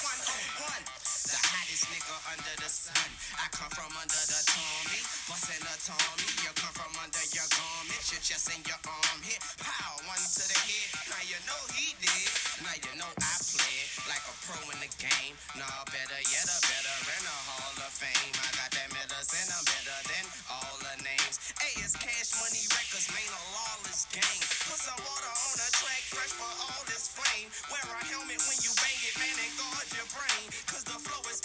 The 1.75 1.91
nigga 1.91 2.15
under 2.31 2.55
the 2.63 2.71
sun. 2.71 3.11
I 3.35 3.51
come 3.51 3.67
from 3.67 3.91
under 3.99 4.23
the 4.31 4.41
Tommy, 4.47 5.01
bustin' 5.27 5.59
the 5.59 5.75
Tommy. 5.83 6.23
You 6.47 6.55
come 6.55 6.71
from 6.71 6.95
under 7.03 7.19
your 7.35 7.43
garment, 7.51 7.99
your 8.15 8.23
chest 8.23 8.47
and 8.55 8.63
your 8.63 8.79
arm 8.87 9.19
hit. 9.27 9.43
Pow, 9.59 9.99
one 10.07 10.23
to 10.23 10.43
the 10.47 10.55
head. 10.55 10.87
Now 11.11 11.19
you 11.27 11.35
know 11.43 11.61
he 11.75 11.91
did. 11.99 12.31
Now 12.63 12.79
you 12.79 12.95
know 12.95 13.11
I 13.11 13.33
play 13.43 13.75
like 14.07 14.23
a 14.23 14.35
pro 14.47 14.55
in 14.71 14.79
the 14.87 14.91
game. 15.03 15.35
Nah, 15.59 15.83
better 15.91 16.21
yet, 16.31 16.47
a 16.47 16.57
better 16.63 16.95
in 17.11 17.23
the 17.27 17.37
Hall 17.43 17.75
of 17.75 17.91
Fame. 17.91 18.33
I 18.39 18.49
got 18.55 18.71
that 18.71 18.89
medicine, 18.95 19.49
I'm 19.51 19.67
better 19.67 19.99
than 20.15 20.25
all 20.47 20.79
the 20.79 20.95
names. 21.03 21.43
Hey, 21.59 21.75
it's 21.83 21.99
cash 21.99 22.39
money 22.39 22.63
records, 22.71 23.11
man, 23.11 23.31
a 23.35 23.43
lawless 23.51 24.07
game. 24.15 24.43
Put 24.63 24.79
some 24.79 25.01
water 25.03 25.27
on 25.27 25.53
the 25.59 25.69
track, 25.75 26.03
fresh 26.07 26.33
for 26.39 26.51
all 26.55 26.83
this 26.87 27.11
flame. 27.11 27.51
Wear 27.67 27.83
a 27.83 27.99
helmet 28.15 28.39
when 28.47 28.59
you 28.63 28.71
bang 28.79 28.99
it, 29.03 29.15
man, 29.19 29.35
and 29.43 29.53
guard 29.59 29.87
your 29.91 30.07
brain. 30.15 30.47
Cause 30.71 30.87
the 30.87 30.97
flow 31.03 31.23
is 31.31 31.44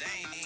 They 0.00 0.06
ain't 0.06 0.39